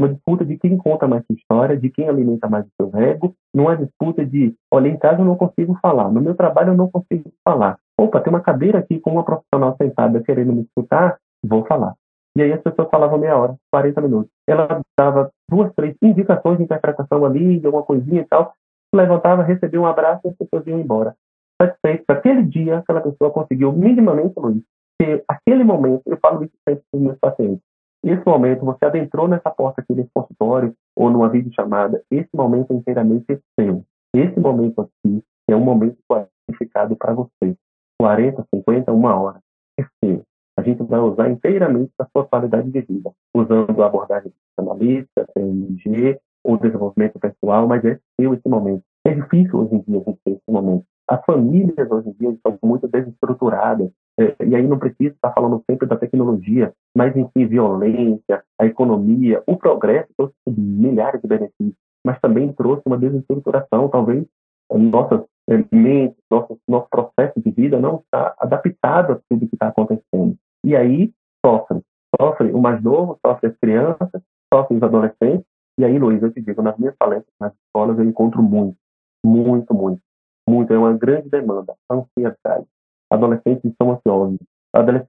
uma 0.00 0.08
disputa 0.08 0.44
de 0.44 0.56
quem 0.56 0.76
conta 0.76 1.06
mais 1.06 1.24
sua 1.26 1.36
história, 1.36 1.76
de 1.76 1.90
quem 1.90 2.08
alimenta 2.08 2.48
mais 2.48 2.66
o 2.66 2.70
seu 2.80 3.00
ego, 3.00 3.34
numa 3.54 3.76
disputa 3.76 4.24
de, 4.24 4.54
olha, 4.72 4.88
em 4.88 4.96
casa 4.96 5.20
eu 5.20 5.24
não 5.24 5.36
consigo 5.36 5.78
falar, 5.80 6.10
no 6.10 6.20
meu 6.20 6.34
trabalho 6.34 6.70
eu 6.70 6.76
não 6.76 6.90
consigo 6.90 7.30
falar. 7.44 7.78
Opa, 7.98 8.20
tem 8.20 8.32
uma 8.32 8.40
cadeira 8.40 8.78
aqui 8.78 8.98
com 8.98 9.12
uma 9.12 9.24
profissional 9.24 9.76
sentada 9.76 10.22
querendo 10.22 10.52
me 10.52 10.62
escutar, 10.62 11.18
vou 11.44 11.64
falar. 11.66 11.94
E 12.36 12.42
aí 12.42 12.52
as 12.52 12.62
pessoas 12.62 12.88
falavam 12.88 13.18
meia 13.18 13.36
hora, 13.36 13.56
40 13.70 14.00
minutos. 14.00 14.30
Ela 14.48 14.80
dava 14.98 15.30
duas, 15.50 15.72
três 15.74 15.94
indicações 16.00 16.56
de 16.56 16.64
interpretação 16.64 17.24
ali, 17.24 17.58
de 17.58 17.66
alguma 17.66 17.82
coisinha 17.82 18.22
e 18.22 18.24
tal, 18.24 18.54
levantava, 18.94 19.42
recebia 19.42 19.80
um 19.80 19.86
abraço 19.86 20.22
e 20.24 20.28
as 20.28 20.36
pessoas 20.36 20.66
iam 20.66 20.80
embora. 20.80 21.14
Satisfeito 21.60 22.04
aquele 22.08 22.42
dia 22.42 22.78
aquela 22.78 23.00
pessoa 23.02 23.30
conseguiu 23.30 23.72
minimamente, 23.72 24.32
Luiz, 24.38 24.62
ter 24.98 25.24
aquele 25.28 25.64
momento, 25.64 26.02
eu 26.06 26.18
falo 26.22 26.42
isso 26.44 26.54
sempre 26.66 26.84
para 26.90 26.98
os 26.98 27.02
meus 27.02 27.18
pacientes, 27.18 27.62
esse 28.02 28.24
momento, 28.24 28.64
você 28.64 28.84
adentrou 28.84 29.28
nessa 29.28 29.50
porta 29.50 29.82
aqui 29.82 29.94
nesse 29.94 30.10
consultório 30.14 30.74
ou 30.96 31.10
numa 31.10 31.28
videochamada, 31.28 32.02
esse 32.10 32.30
momento 32.34 32.72
é 32.72 32.76
inteiramente 32.76 33.40
seu. 33.58 33.84
Esse 34.14 34.40
momento 34.40 34.80
aqui 34.80 35.22
é 35.48 35.54
um 35.54 35.60
momento 35.60 35.98
qualificado 36.08 36.96
para 36.96 37.14
você. 37.14 37.56
40, 38.00 38.46
50, 38.54 38.92
uma 38.92 39.14
hora. 39.20 39.40
É 39.78 39.84
seu. 40.02 40.22
A 40.58 40.62
gente 40.62 40.82
vai 40.82 41.00
usar 41.00 41.30
inteiramente 41.30 41.92
a 41.98 42.06
sua 42.06 42.26
qualidade 42.26 42.70
de 42.70 42.80
vida, 42.80 43.12
usando 43.34 43.82
a 43.82 43.86
abordagem 43.86 44.32
analítica, 44.58 45.26
PNG, 45.34 46.18
ou 46.44 46.56
desenvolvimento 46.56 47.18
pessoal, 47.18 47.66
mas 47.66 47.84
é 47.84 47.98
seu 48.18 48.34
esse 48.34 48.48
momento. 48.48 48.82
É 49.06 49.14
difícil 49.14 49.58
hoje 49.58 49.74
em 49.74 49.80
dia 49.80 50.00
a 50.00 50.10
gente 50.10 50.20
ter 50.24 50.30
esse 50.32 50.50
momento. 50.50 50.84
As 51.08 51.24
famílias 51.24 51.90
hoje 51.90 52.08
em 52.08 52.12
dia 52.12 52.30
estão 52.30 52.58
muito 52.62 52.88
desestruturadas. 52.88 53.90
É, 54.20 54.44
e 54.44 54.54
aí 54.54 54.66
não 54.66 54.78
precisa 54.78 55.14
estar 55.14 55.32
falando 55.32 55.62
sempre 55.68 55.88
da 55.88 55.96
tecnologia, 55.96 56.74
mas 56.94 57.14
si, 57.14 57.46
violência, 57.46 58.42
a 58.58 58.66
economia, 58.66 59.42
o 59.46 59.56
progresso 59.56 60.08
trouxe 60.16 60.34
milhares 60.46 61.22
de 61.22 61.26
benefícios, 61.26 61.76
mas 62.04 62.20
também 62.20 62.52
trouxe 62.52 62.82
uma 62.84 62.98
desestruturação. 62.98 63.88
Talvez 63.88 64.26
nossas 64.70 65.24
mentes, 65.72 66.18
nosso, 66.30 66.58
nosso 66.68 66.86
processo 66.90 67.40
de 67.40 67.50
vida 67.50 67.80
não 67.80 67.96
está 67.96 68.34
adaptado 68.38 69.12
a 69.12 69.20
tudo 69.28 69.48
que 69.48 69.54
está 69.54 69.68
acontecendo. 69.68 70.36
E 70.64 70.76
aí 70.76 71.12
sofre. 71.44 71.80
Sofre 72.20 72.52
o 72.52 72.60
mais 72.60 72.82
novo, 72.82 73.18
sofre 73.24 73.48
as 73.48 73.56
crianças, 73.56 74.10
sofre 74.52 74.76
os 74.76 74.82
adolescentes. 74.82 75.46
E 75.78 75.84
aí, 75.84 75.98
Luiz, 75.98 76.22
eu 76.22 76.30
te 76.30 76.42
digo, 76.42 76.60
nas 76.60 76.76
minhas 76.76 76.94
palestras, 76.96 77.32
nas 77.40 77.54
escolas, 77.54 77.98
eu 77.98 78.04
encontro 78.04 78.42
muito, 78.42 78.76
muito, 79.24 79.72
muito 79.72 80.02
muito, 80.50 80.72
é 80.72 80.78
uma 80.78 80.92
grande 80.92 81.28
demanda, 81.28 81.74
ansiedade. 81.90 82.66
Adolescentes 83.10 83.64
estão 83.64 83.92
ansiosos. 83.92 84.38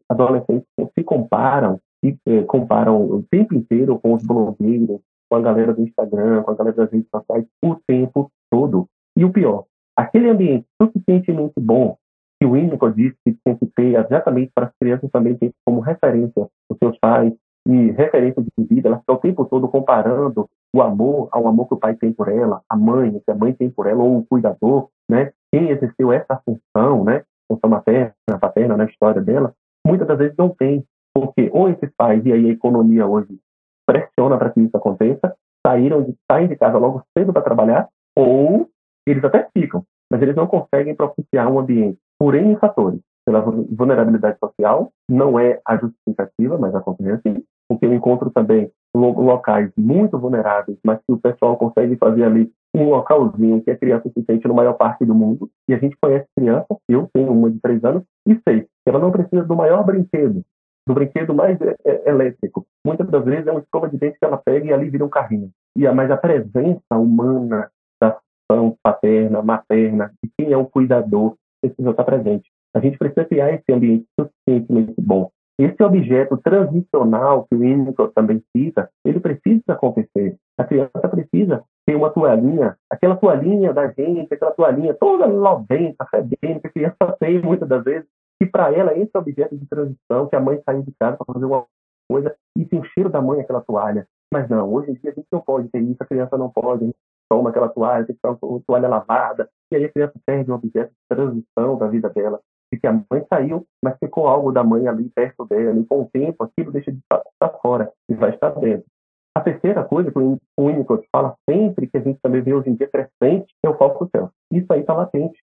Adolescentes 0.09 0.67
se 0.97 1.03
comparam 1.03 1.79
e 2.03 2.17
eh, 2.25 2.43
comparam 2.43 2.99
o 2.99 3.23
tempo 3.29 3.53
inteiro 3.53 3.99
com 3.99 4.13
os 4.13 4.23
blogueiros, 4.23 4.99
com 5.29 5.35
a 5.35 5.41
galera 5.41 5.73
do 5.73 5.81
Instagram, 5.81 6.41
com 6.43 6.51
a 6.51 6.55
galera 6.55 6.75
das 6.75 6.91
redes 6.91 7.09
sociais, 7.09 7.45
o 7.63 7.75
tempo 7.87 8.31
todo. 8.49 8.87
E 9.15 9.23
o 9.23 9.31
pior, 9.31 9.65
aquele 9.95 10.29
ambiente 10.29 10.65
suficientemente 10.81 11.59
bom 11.59 11.95
que 12.39 12.45
o 12.45 12.53
Winnicott 12.53 12.95
disse 12.95 13.15
que 13.23 13.37
tem 13.45 13.55
que 13.55 13.67
ter 13.67 14.03
exatamente 14.03 14.51
para 14.55 14.65
as 14.65 14.73
crianças 14.79 15.11
também 15.11 15.37
ter 15.37 15.53
como 15.63 15.79
referência 15.79 16.49
os 16.67 16.77
seus 16.79 16.97
pais 16.97 17.31
e 17.67 17.91
referência 17.91 18.41
de 18.41 18.65
vida, 18.65 18.87
elas 18.87 18.99
estão 19.01 19.15
o 19.15 19.19
tempo 19.19 19.45
todo 19.45 19.67
comparando 19.67 20.49
o 20.75 20.81
amor 20.81 21.29
ao 21.31 21.47
amor 21.47 21.67
que 21.67 21.75
o 21.75 21.77
pai 21.77 21.95
tem 21.95 22.11
por 22.11 22.29
ela, 22.29 22.61
a 22.67 22.75
mãe, 22.75 23.11
que 23.23 23.31
a 23.31 23.35
mãe 23.35 23.53
tem 23.53 23.69
por 23.69 23.85
ela, 23.85 24.01
ou 24.01 24.17
o 24.17 24.25
cuidador, 24.25 24.89
né? 25.07 25.31
Quem 25.51 25.69
exerceu 25.69 26.11
essa 26.11 26.41
função, 26.43 27.03
né? 27.03 27.23
Função 27.51 27.69
materna, 27.69 28.13
paterna 28.39 28.77
na 28.77 28.85
história 28.85 29.21
dela, 29.21 29.53
muitas 29.85 30.07
das 30.07 30.17
vezes 30.17 30.35
não 30.37 30.49
tem. 30.49 30.85
Porque 31.13 31.49
ou 31.51 31.69
esses 31.69 31.91
pais, 31.97 32.25
e 32.25 32.31
aí 32.31 32.49
a 32.49 32.53
economia 32.53 33.05
hoje 33.05 33.37
pressiona 33.85 34.37
para 34.37 34.51
que 34.51 34.61
isso 34.61 34.75
aconteça, 34.77 35.35
saíram 35.65 36.01
de, 36.01 36.15
saem 36.31 36.47
de 36.47 36.55
casa 36.55 36.77
logo 36.77 37.03
cedo 37.17 37.33
para 37.33 37.41
trabalhar, 37.41 37.89
ou 38.17 38.69
eles 39.05 39.23
até 39.23 39.49
ficam, 39.55 39.83
mas 40.09 40.21
eles 40.21 40.35
não 40.35 40.47
conseguem 40.47 40.95
propiciar 40.95 41.51
um 41.51 41.59
ambiente 41.59 41.97
por 42.17 42.35
N 42.35 42.55
fatores. 42.55 43.01
Pela 43.25 43.41
vulnerabilidade 43.41 44.37
social, 44.39 44.91
não 45.07 45.37
é 45.37 45.59
a 45.67 45.77
justificativa, 45.77 46.57
mas 46.57 46.73
acontece 46.73 47.11
assim, 47.11 47.43
porque 47.69 47.85
eu 47.85 47.93
encontro 47.93 48.31
também 48.31 48.71
locais 48.95 49.71
muito 49.77 50.17
vulneráveis, 50.17 50.77
mas 50.83 50.99
que 51.05 51.13
o 51.13 51.19
pessoal 51.19 51.55
consegue 51.55 51.95
fazer 51.97 52.23
ali 52.23 52.51
um 52.75 52.89
localzinho 52.89 53.61
que 53.61 53.71
a 53.71 53.77
criança 53.77 54.09
se 54.09 54.23
sente 54.23 54.47
no 54.47 54.53
maior 54.53 54.73
parque 54.73 55.05
do 55.05 55.13
mundo. 55.15 55.49
E 55.67 55.73
a 55.73 55.77
gente 55.77 55.97
conhece 56.01 56.27
criança, 56.35 56.67
eu 56.87 57.09
tenho 57.13 57.31
uma 57.31 57.51
de 57.51 57.59
três 57.59 57.83
anos, 57.83 58.03
e 58.27 58.39
sei 58.47 58.61
que 58.61 58.89
ela 58.89 58.99
não 58.99 59.11
precisa 59.11 59.43
do 59.43 59.55
maior 59.55 59.83
brinquedo, 59.85 60.41
do 60.87 60.93
brinquedo 60.93 61.33
mais 61.33 61.59
é, 61.61 61.75
é, 61.85 62.09
elétrico. 62.09 62.65
Muitas 62.85 63.07
das 63.09 63.25
vezes 63.25 63.47
é 63.47 63.51
uma 63.51 63.61
escova 63.61 63.89
de 63.89 63.97
dente 63.97 64.17
que 64.17 64.25
ela 64.25 64.37
pega 64.37 64.65
e 64.65 64.73
ali 64.73 64.89
vira 64.89 65.05
um 65.05 65.09
carrinho. 65.09 65.51
E 65.77 65.85
a, 65.85 65.93
mas 65.93 66.09
a 66.09 66.17
presença 66.17 66.97
humana 66.97 67.69
das 68.01 68.15
relação 68.51 68.77
paterna, 68.83 69.41
materna, 69.41 70.11
de 70.23 70.31
quem 70.37 70.51
é 70.51 70.57
o 70.57 70.65
cuidador, 70.65 71.35
precisa 71.61 71.91
estar 71.91 72.03
presente. 72.03 72.49
A 72.75 72.79
gente 72.79 72.97
precisa 72.97 73.25
criar 73.25 73.53
esse 73.53 73.71
ambiente 73.71 74.05
suficientemente 74.19 74.95
bom. 74.99 75.29
Esse 75.59 75.83
objeto 75.83 76.37
transicional 76.37 77.45
que 77.47 77.55
o 77.55 77.59
Winnicott 77.59 78.13
também 78.13 78.41
cita, 78.55 78.89
ele 79.05 79.19
precisa 79.19 79.61
acontecer. 79.69 80.35
A 80.57 80.63
criança 80.63 81.07
precisa 81.09 81.63
ter 81.85 81.95
uma 81.95 82.09
toalhinha, 82.09 82.77
aquela 82.89 83.15
toalhinha 83.15 83.73
da 83.73 83.87
gente, 83.91 84.33
aquela 84.33 84.51
toalhinha 84.51 84.93
toda 84.93 85.25
lobenta, 85.25 86.05
fedendo, 86.05 86.61
que 86.61 86.67
a 86.67 86.71
criança 86.71 86.95
tem 87.19 87.41
muitas 87.41 87.67
das 87.67 87.83
vezes, 87.83 88.07
e 88.41 88.45
para 88.45 88.73
ela 88.73 88.97
esse 88.97 89.11
objeto 89.15 89.57
de 89.57 89.65
transição, 89.67 90.27
que 90.27 90.35
a 90.35 90.39
mãe 90.39 90.61
saiu 90.65 90.81
de 90.83 90.91
casa 90.99 91.17
para 91.17 91.33
fazer 91.33 91.45
uma 91.45 91.65
coisa 92.09 92.35
e 92.57 92.65
tem 92.65 92.79
o 92.79 92.85
cheiro 92.85 93.09
da 93.09 93.21
mãe 93.21 93.41
aquela 93.41 93.61
toalha. 93.61 94.07
Mas 94.33 94.49
não, 94.49 94.71
hoje 94.73 94.91
em 94.91 94.93
dia 94.95 95.11
a 95.11 95.13
gente 95.13 95.27
não 95.31 95.41
pode 95.41 95.69
ter 95.69 95.79
isso, 95.79 95.97
a 95.99 96.05
criança 96.05 96.37
não 96.37 96.49
pode, 96.49 96.93
toma 97.29 97.49
aquela 97.49 97.69
toalha, 97.69 98.05
tem 98.05 98.15
que 98.15 98.45
uma 98.45 98.61
toalha 98.65 98.87
lavada, 98.87 99.49
e 99.71 99.75
aí 99.75 99.85
a 99.85 99.91
criança 99.91 100.13
perde 100.25 100.51
o 100.51 100.55
objeto 100.55 100.89
de 100.89 101.15
transição 101.15 101.77
da 101.77 101.87
vida 101.87 102.09
dela 102.09 102.39
de 102.73 102.79
que 102.79 102.87
a 102.87 102.93
mãe 102.93 103.25
saiu, 103.31 103.67
mas 103.83 103.97
ficou 103.99 104.27
algo 104.27 104.51
da 104.51 104.63
mãe 104.63 104.87
ali 104.87 105.09
perto 105.09 105.45
dela, 105.45 105.77
e 105.77 105.85
com 105.85 106.03
o 106.03 106.09
tempo 106.09 106.43
aquilo 106.43 106.71
deixa 106.71 106.91
de 106.91 106.99
estar 106.99 107.49
fora 107.61 107.91
e 108.09 108.13
vai 108.15 108.29
estar 108.29 108.51
dentro. 108.51 108.85
A 109.33 109.39
terceira 109.39 109.83
coisa 109.83 110.11
que 110.11 110.19
o 110.19 110.37
Winnicott 110.59 111.07
fala 111.11 111.35
sempre, 111.49 111.87
que 111.87 111.97
a 111.97 112.01
gente 112.01 112.19
também 112.21 112.41
vê 112.41 112.53
hoje 112.53 112.69
em 112.69 112.75
dia 112.75 112.89
crescente, 112.89 113.53
é 113.63 113.69
o 113.69 113.77
falso 113.77 114.09
céu. 114.13 114.29
Isso 114.51 114.71
aí 114.71 114.81
está 114.81 114.93
latente. 114.93 115.39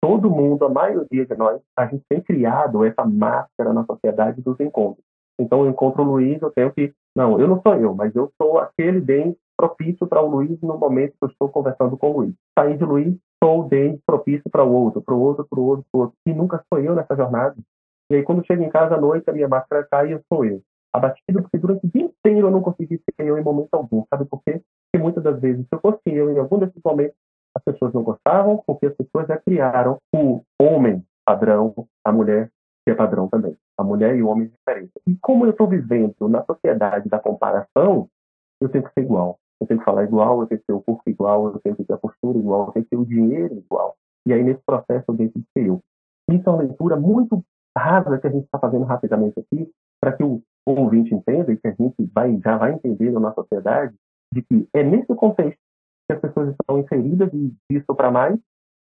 Todo 0.00 0.30
mundo, 0.30 0.64
a 0.64 0.68
maioria 0.68 1.26
de 1.26 1.34
nós, 1.34 1.60
a 1.76 1.86
gente 1.86 2.04
tem 2.08 2.20
criado 2.20 2.84
essa 2.84 3.04
máscara 3.04 3.72
na 3.72 3.84
sociedade 3.84 4.42
dos 4.42 4.60
encontros. 4.60 5.04
Então, 5.40 5.64
eu 5.64 5.70
encontro 5.70 6.02
o 6.02 6.06
Luiz, 6.06 6.40
eu 6.42 6.50
tenho 6.50 6.70
que. 6.72 6.92
Não, 7.16 7.40
eu 7.40 7.48
não 7.48 7.60
sou 7.62 7.74
eu, 7.76 7.94
mas 7.94 8.14
eu 8.14 8.30
sou 8.40 8.58
aquele 8.58 9.00
bem 9.00 9.36
propício 9.56 10.06
para 10.06 10.22
o 10.22 10.28
Luiz 10.28 10.60
no 10.60 10.76
momento 10.76 11.12
que 11.12 11.24
eu 11.24 11.28
estou 11.28 11.48
conversando 11.48 11.96
com 11.96 12.10
o 12.10 12.16
Luiz. 12.18 12.34
Sair 12.56 12.76
de 12.76 12.84
Luiz, 12.84 13.16
sou 13.42 13.60
o 13.60 13.64
bem 13.64 14.00
propício 14.06 14.48
para 14.50 14.62
o 14.62 14.72
outro, 14.72 15.00
para 15.00 15.14
o 15.14 15.20
outro, 15.20 15.46
para 15.48 15.58
o 15.58 15.64
outro, 15.64 15.84
para 15.90 15.98
o 15.98 16.02
outro. 16.02 16.16
E 16.26 16.32
nunca 16.32 16.62
sou 16.72 16.80
eu 16.80 16.94
nessa 16.94 17.16
jornada. 17.16 17.56
E 18.10 18.16
aí, 18.16 18.22
quando 18.22 18.46
chego 18.46 18.62
em 18.62 18.70
casa 18.70 18.96
à 18.96 19.00
noite, 19.00 19.28
a 19.28 19.32
minha 19.32 19.48
máscara 19.48 19.86
cai 19.90 20.08
e 20.08 20.12
eu 20.12 20.20
sou 20.32 20.44
eu. 20.44 20.62
Abatido, 20.92 21.42
porque 21.42 21.58
durante 21.58 21.86
o 21.86 21.90
dia 21.90 22.02
inteiro 22.02 22.48
eu 22.48 22.50
não 22.50 22.62
consegui 22.62 22.98
ser 22.98 23.26
eu 23.26 23.38
em 23.38 23.42
momento 23.42 23.68
algum. 23.72 24.04
Sabe 24.08 24.24
por 24.24 24.42
quê? 24.42 24.62
Porque 24.90 25.02
muitas 25.02 25.22
das 25.22 25.40
vezes, 25.40 25.62
se 25.62 25.68
eu 25.72 25.80
fosse 25.80 26.00
eu 26.06 26.30
em 26.32 26.38
algum 26.38 26.58
desses 26.58 26.80
momentos, 26.84 27.16
as 27.54 27.62
pessoas 27.62 27.92
não 27.92 28.02
gostavam, 28.02 28.62
porque 28.66 28.86
as 28.86 28.94
pessoas 28.94 29.26
já 29.26 29.36
criaram 29.36 29.98
o 30.14 30.42
homem 30.60 31.04
padrão, 31.24 31.74
a 32.04 32.12
mulher 32.12 32.50
que 32.84 32.92
é 32.92 32.94
padrão 32.94 33.28
também. 33.28 33.56
A 33.76 33.84
mulher 33.84 34.16
e 34.16 34.22
o 34.22 34.28
homem 34.28 34.48
diferente. 34.48 34.92
E 35.06 35.16
como 35.20 35.44
eu 35.44 35.50
estou 35.50 35.68
vivendo 35.68 36.28
na 36.28 36.42
sociedade 36.44 37.08
da 37.08 37.18
comparação, 37.18 38.08
eu 38.60 38.68
tenho 38.68 38.84
que 38.84 38.92
ser 38.92 39.02
igual 39.02 39.38
eu 39.60 39.66
tenho 39.66 39.80
que 39.80 39.84
falar 39.84 40.04
igual, 40.04 40.40
eu 40.40 40.46
tenho 40.46 40.60
que 40.60 40.66
ter 40.66 40.72
o 40.72 40.80
corpo 40.80 41.02
igual, 41.06 41.46
eu 41.46 41.60
tenho 41.60 41.76
que 41.76 41.84
ter 41.84 41.92
a 41.92 41.98
postura 41.98 42.38
igual, 42.38 42.66
eu 42.66 42.72
tenho 42.72 42.84
que 42.84 42.90
ter 42.90 42.96
o 42.96 43.06
dinheiro 43.06 43.54
igual. 43.54 43.96
E 44.26 44.32
aí, 44.32 44.42
nesse 44.42 44.62
processo, 44.64 45.04
eu 45.08 45.14
deixo 45.14 45.38
de 45.38 45.44
ser 45.52 45.66
eu. 45.66 45.80
Isso 46.30 46.48
é 46.48 46.52
uma 46.52 46.62
leitura 46.62 46.96
muito 46.96 47.44
rasa 47.76 48.18
que 48.18 48.26
a 48.26 48.30
gente 48.30 48.44
está 48.44 48.58
fazendo 48.58 48.84
rapidamente 48.84 49.38
aqui, 49.40 49.70
para 50.00 50.12
que 50.12 50.22
o 50.22 50.42
ouvinte 50.70 51.14
entenda 51.14 51.52
e 51.52 51.56
que 51.56 51.68
a 51.68 51.72
gente 51.72 51.94
vai, 52.14 52.38
já 52.38 52.56
vai 52.56 52.72
entender 52.72 53.10
na 53.10 53.20
nossa 53.20 53.42
sociedade, 53.42 53.94
de 54.32 54.42
que 54.42 54.68
é 54.74 54.82
nesse 54.82 55.14
contexto 55.14 55.58
que 56.08 56.14
as 56.14 56.20
pessoas 56.20 56.50
estão 56.50 56.78
inseridas 56.78 57.32
e 57.32 57.54
disso 57.70 57.94
para 57.94 58.10
mais, 58.10 58.38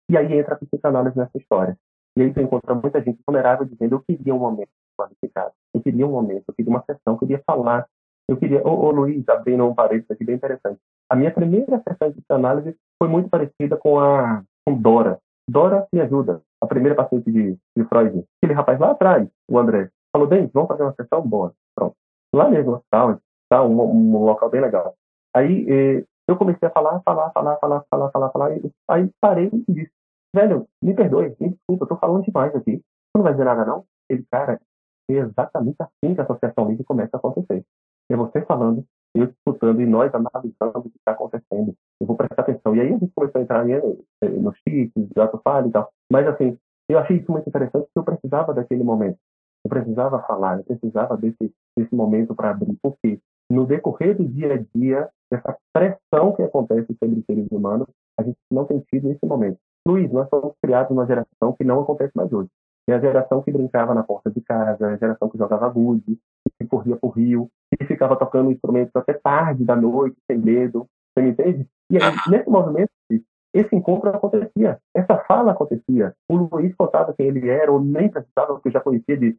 e 0.10 0.18
aí 0.18 0.38
entra 0.38 0.56
a 0.56 0.58
psicanálise 0.58 1.18
nessa 1.18 1.38
história. 1.38 1.78
E 2.18 2.22
aí 2.22 2.34
você 2.34 2.42
encontra 2.42 2.74
muita 2.74 3.02
gente 3.02 3.20
vulnerável 3.28 3.66
dizendo 3.66 3.96
eu 3.96 4.02
queria 4.02 4.34
um 4.34 4.40
momento 4.40 4.70
qualificado, 5.00 5.52
eu 5.74 5.82
queria 5.82 6.08
um 6.08 6.12
momento, 6.12 6.46
eu 6.48 6.54
queria 6.54 6.72
uma 6.72 6.84
sessão, 6.84 7.14
eu 7.14 7.18
queria 7.18 7.42
falar 7.46 7.86
eu 8.30 8.36
queria, 8.36 8.62
ô, 8.68 8.88
ô 8.88 8.92
Luiz, 8.92 9.28
abrindo 9.30 9.66
um 9.66 9.74
parênteses 9.74 10.12
aqui 10.12 10.26
bem 10.26 10.36
interessante. 10.36 10.80
A 11.10 11.16
minha 11.16 11.32
primeira 11.32 11.82
sessão 11.88 12.12
de 12.12 12.22
análise 12.30 12.76
foi 13.02 13.08
muito 13.08 13.30
parecida 13.30 13.78
com 13.78 14.00
a 14.00 14.44
com 14.66 14.76
Dora. 14.76 15.18
Dora 15.50 15.88
me 15.94 16.02
ajuda, 16.02 16.42
a 16.62 16.68
primeira 16.68 16.94
paciente 16.94 17.32
de, 17.32 17.58
de 17.76 17.84
Freud. 17.86 18.26
Aquele 18.38 18.54
rapaz 18.54 18.78
lá 18.80 18.92
atrás, 18.92 19.30
o 19.50 19.58
André, 19.58 19.90
falou, 20.18 20.28
bem, 20.28 20.50
vamos 20.54 20.68
fazer 20.68 20.84
uma 20.84 20.94
sessão 20.94 21.22
boa. 21.22 21.54
Pronto. 21.76 21.96
Lá 22.34 22.50
mesmo, 22.50 22.74
hospital, 22.74 23.20
tá, 23.50 23.64
um, 23.64 23.80
um 23.80 24.26
local 24.26 24.50
bem 24.50 24.62
legal. 24.62 24.96
Aí 25.36 25.66
eh, 25.70 26.06
eu 26.28 26.36
comecei 26.36 26.68
a 26.68 26.72
falar, 26.72 27.00
falar, 27.02 27.32
falar, 27.32 27.58
falar, 27.58 27.86
falar, 27.90 28.12
falar, 28.12 28.30
falar. 28.32 28.58
E, 28.58 28.72
aí 28.90 29.10
parei 29.22 29.50
e 29.54 29.72
disse, 29.72 29.92
velho, 30.34 30.68
me 30.82 30.94
perdoe, 30.94 31.36
me 31.40 31.50
desculpa, 31.50 31.86
eu 31.86 31.88
tô 31.88 31.98
falando 31.98 32.24
demais 32.24 32.54
aqui. 32.56 32.78
Você 32.78 33.18
não 33.18 33.24
vai 33.24 33.34
dizer 33.34 33.46
nada, 33.46 33.66
não? 33.66 33.86
Ele, 34.10 34.26
cara, 34.32 34.60
é 35.10 35.14
exatamente 35.14 35.78
assim 35.80 36.16
que 36.16 36.22
a 36.22 36.24
associação 36.24 36.68
livre 36.68 36.84
começa 36.84 37.16
a 37.16 37.20
acontecer. 37.20 37.64
É 38.10 38.16
você 38.16 38.42
falando, 38.42 38.84
eu 39.16 39.26
escutando 39.26 39.82
e 39.82 39.86
nós 39.86 40.14
analisando 40.14 40.80
o 40.80 40.84
que 40.84 40.98
está 40.98 41.12
acontecendo. 41.12 41.76
Eu 42.00 42.08
vou 42.08 42.16
prestar 42.16 42.42
atenção. 42.42 42.76
E 42.76 42.82
aí 42.82 42.88
a 42.88 42.98
gente 42.98 43.12
começou 43.14 43.40
a 43.40 43.44
entrar 43.44 43.70
eh, 43.70 43.82
eh, 44.24 44.30
nos 44.30 44.58
chips, 44.68 45.10
gato 45.16 45.40
falha 45.44 45.68
e 45.68 45.72
tal. 45.72 45.92
Mas 46.12 46.28
assim, 46.28 46.58
eu 46.90 47.00
achei 47.00 47.18
isso 47.18 47.32
muito 47.32 47.48
interessante 47.48 47.86
porque 47.86 48.00
eu 48.00 48.04
precisava 48.04 48.54
daquele 48.54 48.84
momento. 48.84 49.18
Eu 49.68 49.70
precisava 49.70 50.20
falar, 50.24 50.60
eu 50.60 50.64
precisava 50.64 51.18
desse, 51.18 51.52
desse 51.78 51.94
momento 51.94 52.34
para 52.34 52.52
abrir. 52.52 52.78
Porque 52.82 53.20
no 53.52 53.66
decorrer 53.66 54.16
do 54.16 54.26
dia 54.26 54.54
a 54.54 54.64
dia, 54.74 55.10
essa 55.30 55.58
pressão 55.74 56.34
que 56.34 56.42
acontece 56.42 56.88
sobre 56.98 57.20
os 57.20 57.26
seres 57.26 57.48
humanos, 57.52 57.88
a 58.18 58.24
gente 58.24 58.38
não 58.50 58.66
tem 58.66 58.80
tido 58.92 59.12
esse 59.12 59.26
momento. 59.26 59.58
Luiz, 59.86 60.10
nós 60.12 60.30
somos 60.30 60.54
criados 60.62 60.90
numa 60.90 61.06
geração 61.06 61.54
que 61.58 61.66
não 61.66 61.82
acontece 61.82 62.12
mais 62.16 62.32
hoje. 62.32 62.50
É 62.90 62.94
a 62.94 63.00
geração 63.00 63.42
que 63.42 63.52
brincava 63.52 63.94
na 63.94 64.04
porta 64.04 64.32
de 64.32 64.40
casa, 64.40 64.88
a 64.88 64.98
geração 64.98 65.30
que 65.30 65.38
jogava 65.38 65.68
gude, 65.68 66.18
que 66.58 66.66
corria 66.66 66.96
por 66.96 67.10
rio, 67.10 67.50
que 67.78 67.86
ficava 67.86 68.16
tocando 68.16 68.52
instrumentos 68.52 68.96
até 68.96 69.14
tarde 69.14 69.66
da 69.66 69.76
noite, 69.76 70.16
sem 70.32 70.38
medo. 70.38 70.88
Você 71.14 71.22
me 71.22 71.32
entende? 71.32 71.68
E 71.92 71.98
aí, 71.98 72.16
nesse 72.30 72.50
movimento, 72.50 72.90
esse 73.60 73.76
encontro 73.76 74.10
acontecia, 74.10 74.80
essa 74.94 75.18
fala 75.20 75.52
acontecia. 75.52 76.14
O 76.30 76.36
Luiz 76.36 76.76
contava 76.76 77.14
quem 77.14 77.28
ele 77.28 77.50
era, 77.50 77.72
ou 77.72 77.80
nem 77.80 78.10
precisava, 78.10 78.54
porque 78.54 78.68
eu 78.68 78.74
já 78.74 78.80
conhecia 78.82 79.18
de, 79.18 79.38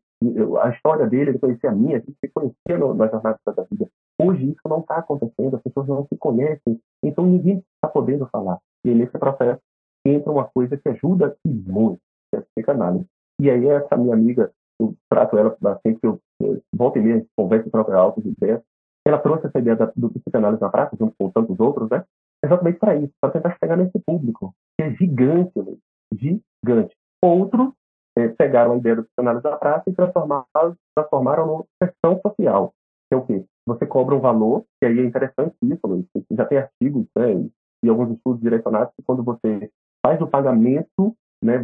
a 0.60 0.70
história 0.70 1.06
dele, 1.06 1.30
ele 1.30 1.38
conhecia 1.38 1.70
a 1.70 1.74
minha, 1.74 2.00
se 2.00 2.28
conhecia 2.34 2.78
no, 2.78 2.94
na 2.94 3.06
jornada 3.06 3.38
da 3.46 3.62
vida. 3.70 3.88
Hoje 4.20 4.50
isso 4.50 4.60
não 4.68 4.80
está 4.80 4.96
acontecendo, 4.96 5.56
as 5.56 5.62
pessoas 5.62 5.86
não 5.86 6.06
se 6.06 6.16
conhecem, 6.18 6.80
então 7.02 7.24
ninguém 7.24 7.62
está 7.76 7.88
podendo 7.88 8.26
falar. 8.26 8.58
E 8.84 8.94
nesse 8.94 9.16
processo 9.18 9.60
entra 10.04 10.32
uma 10.32 10.44
coisa 10.44 10.76
que 10.76 10.88
ajuda 10.88 11.36
muito, 11.46 12.00
que 12.30 12.36
é 12.36 12.38
a 12.40 12.42
psicanálise. 12.42 13.06
E 13.40 13.50
aí 13.50 13.66
essa 13.68 13.96
minha 13.96 14.14
amiga, 14.14 14.50
eu 14.80 14.94
trato 15.08 15.38
ela 15.38 15.56
sempre 15.82 16.00
que 16.00 16.06
eu, 16.06 16.20
eu 16.40 16.60
volto 16.74 16.98
e 16.98 17.02
meia, 17.02 17.24
conversa 17.36 17.70
com 17.70 17.78
ela 17.78 18.14
ideia, 18.24 18.62
ela 19.06 19.18
trouxe 19.18 19.46
essa 19.46 19.58
ideia 19.58 19.76
da, 19.76 19.92
do 19.96 20.10
psicanálise 20.10 20.60
na 20.60 20.68
prática, 20.68 20.96
junto 20.98 21.14
com 21.18 21.30
tantos 21.30 21.58
outros, 21.60 21.88
né? 21.88 22.04
Exatamente 22.44 22.78
para 22.78 22.96
isso, 22.96 23.12
para 23.20 23.32
tentar 23.32 23.56
chegar 23.62 23.76
nesse 23.76 23.98
público, 24.00 24.54
que 24.76 24.84
é 24.84 24.90
gigante, 24.94 25.58
né? 25.58 25.76
gigante. 26.14 26.94
Outros 27.22 27.72
é, 28.16 28.28
pegaram 28.28 28.72
a 28.72 28.76
ideia 28.76 28.96
do 28.96 29.04
psicanálise 29.04 29.44
na 29.44 29.56
prática 29.56 29.90
e 29.90 29.94
transformaram, 29.94 30.46
transformaram 30.94 31.46
numa 31.46 31.64
questão 31.82 32.20
social, 32.20 32.72
que 33.08 33.14
é 33.14 33.16
o 33.16 33.26
quê? 33.26 33.44
Você 33.66 33.86
cobra 33.86 34.14
um 34.14 34.20
valor, 34.20 34.64
que 34.80 34.86
aí 34.86 34.98
é 34.98 35.04
interessante 35.04 35.54
isso, 35.62 35.80
Luiz, 35.84 36.06
já 36.30 36.44
tem 36.44 36.58
artigos 36.58 37.06
né, 37.16 37.48
e 37.84 37.88
alguns 37.88 38.16
estudos 38.16 38.40
direcionados 38.40 38.94
que 38.94 39.02
quando 39.02 39.22
você 39.22 39.70
faz 40.04 40.20
o 40.20 40.26
pagamento 40.26 41.14
né, 41.42 41.54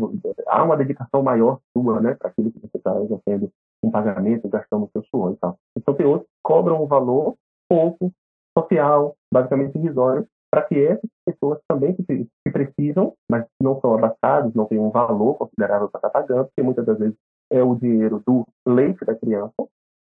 há 0.46 0.62
uma 0.62 0.76
dedicação 0.76 1.22
maior 1.22 1.60
sua, 1.76 2.00
né, 2.00 2.14
para 2.14 2.28
aquilo 2.28 2.50
que 2.52 2.60
você 2.60 2.76
está 2.76 3.00
exercendo 3.02 3.50
um 3.82 3.90
pagamento, 3.90 4.48
gastando 4.48 4.84
o 4.84 4.90
seu 4.90 5.04
suor 5.04 5.32
e 5.32 5.36
tal. 5.36 5.58
Então 5.76 5.94
tem 5.94 6.06
outros 6.06 6.28
que 6.28 6.38
cobram 6.42 6.82
um 6.82 6.86
valor 6.86 7.36
pouco 7.68 8.12
social, 8.56 9.16
basicamente 9.32 9.76
irrisório, 9.76 10.26
para 10.54 10.62
que 10.62 10.78
essas 10.78 11.10
pessoas 11.26 11.58
também 11.68 11.96
que, 11.96 12.28
precisam, 12.52 13.12
mas 13.28 13.44
não 13.60 13.80
são 13.80 13.92
abastadas, 13.92 14.54
não 14.54 14.66
têm 14.66 14.78
um 14.78 14.90
valor 14.90 15.34
considerável 15.34 15.88
para 15.88 15.98
estar 15.98 16.10
pagando, 16.10 16.44
porque 16.44 16.62
muitas 16.62 16.86
das 16.86 16.96
vezes 16.96 17.16
é 17.50 17.60
o 17.60 17.74
dinheiro 17.74 18.22
do 18.24 18.46
leite 18.64 19.04
da 19.04 19.16
criança. 19.16 19.52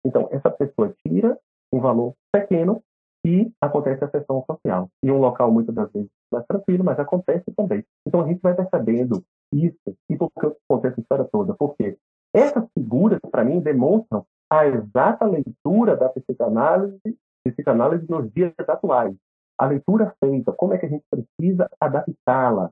Então 0.05 0.29
essa 0.31 0.49
pessoa 0.49 0.95
tira 1.05 1.37
um 1.69 1.81
valor 1.81 2.13
pequeno 2.31 2.81
e 3.25 3.51
acontece 3.59 4.05
a 4.05 4.09
sessão 4.09 4.41
social. 4.49 4.89
Em 5.03 5.11
um 5.11 5.19
local 5.19 5.51
muitas 5.51 5.75
das 5.75 5.91
vezes 5.91 6.09
mais 6.31 6.45
tranquilo, 6.45 6.81
mas 6.81 6.97
acontece 6.97 7.51
também. 7.53 7.83
Então 8.07 8.21
a 8.21 8.27
gente 8.27 8.39
vai 8.39 8.55
percebendo 8.55 9.21
isso. 9.51 9.97
E 10.09 10.15
por 10.15 10.31
que 10.31 10.45
eu 10.45 10.55
contei 10.65 10.91
essa 10.91 11.01
história 11.01 11.27
toda? 11.29 11.55
Porque 11.55 11.97
essas 12.33 12.63
figuras, 12.73 13.19
para 13.29 13.43
mim, 13.43 13.59
demonstram 13.59 14.25
a 14.49 14.65
exata 14.65 15.25
leitura 15.25 15.97
da 15.97 16.07
psicanálise, 16.07 17.17
psicanálise 17.43 18.09
nos 18.09 18.31
dias 18.31 18.53
atuais. 18.65 19.13
A 19.57 19.65
leitura 19.65 20.13
feita, 20.23 20.51
como 20.53 20.73
é 20.73 20.77
que 20.77 20.85
a 20.85 20.89
gente 20.89 21.03
precisa 21.09 21.69
adaptá-la, 21.79 22.69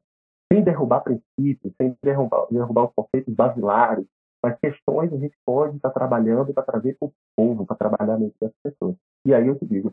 sem 0.52 0.64
derrubar 0.64 1.02
princípios, 1.02 1.74
sem 1.82 1.96
derrubar, 2.04 2.48
derrubar 2.52 2.86
os 2.86 2.94
conceitos 2.96 3.34
basilares, 3.34 4.06
mas 4.44 4.60
questões 4.60 5.12
a 5.12 5.18
gente 5.18 5.36
pode 5.44 5.76
estar 5.78 5.90
trabalhando 5.90 6.54
para 6.54 6.64
trazer 6.64 6.96
para 7.00 7.08
o 7.08 7.14
povo, 7.36 7.66
para 7.66 7.76
trabalhar 7.76 8.20
mente 8.20 8.36
das 8.40 8.52
pessoas. 8.64 8.96
E 9.26 9.34
aí 9.34 9.48
eu 9.48 9.58
te 9.58 9.66
digo 9.66 9.92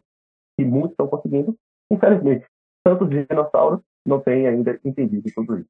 que 0.59 0.65
muitos 0.65 0.91
estão 0.91 1.09
conseguindo, 1.09 1.57
infelizmente, 1.91 2.45
tantos 2.85 3.09
dinossauros 3.09 3.81
não 4.07 4.21
têm 4.21 4.47
ainda 4.47 4.79
entendido 4.85 5.31
tudo 5.35 5.59
isso. 5.59 5.69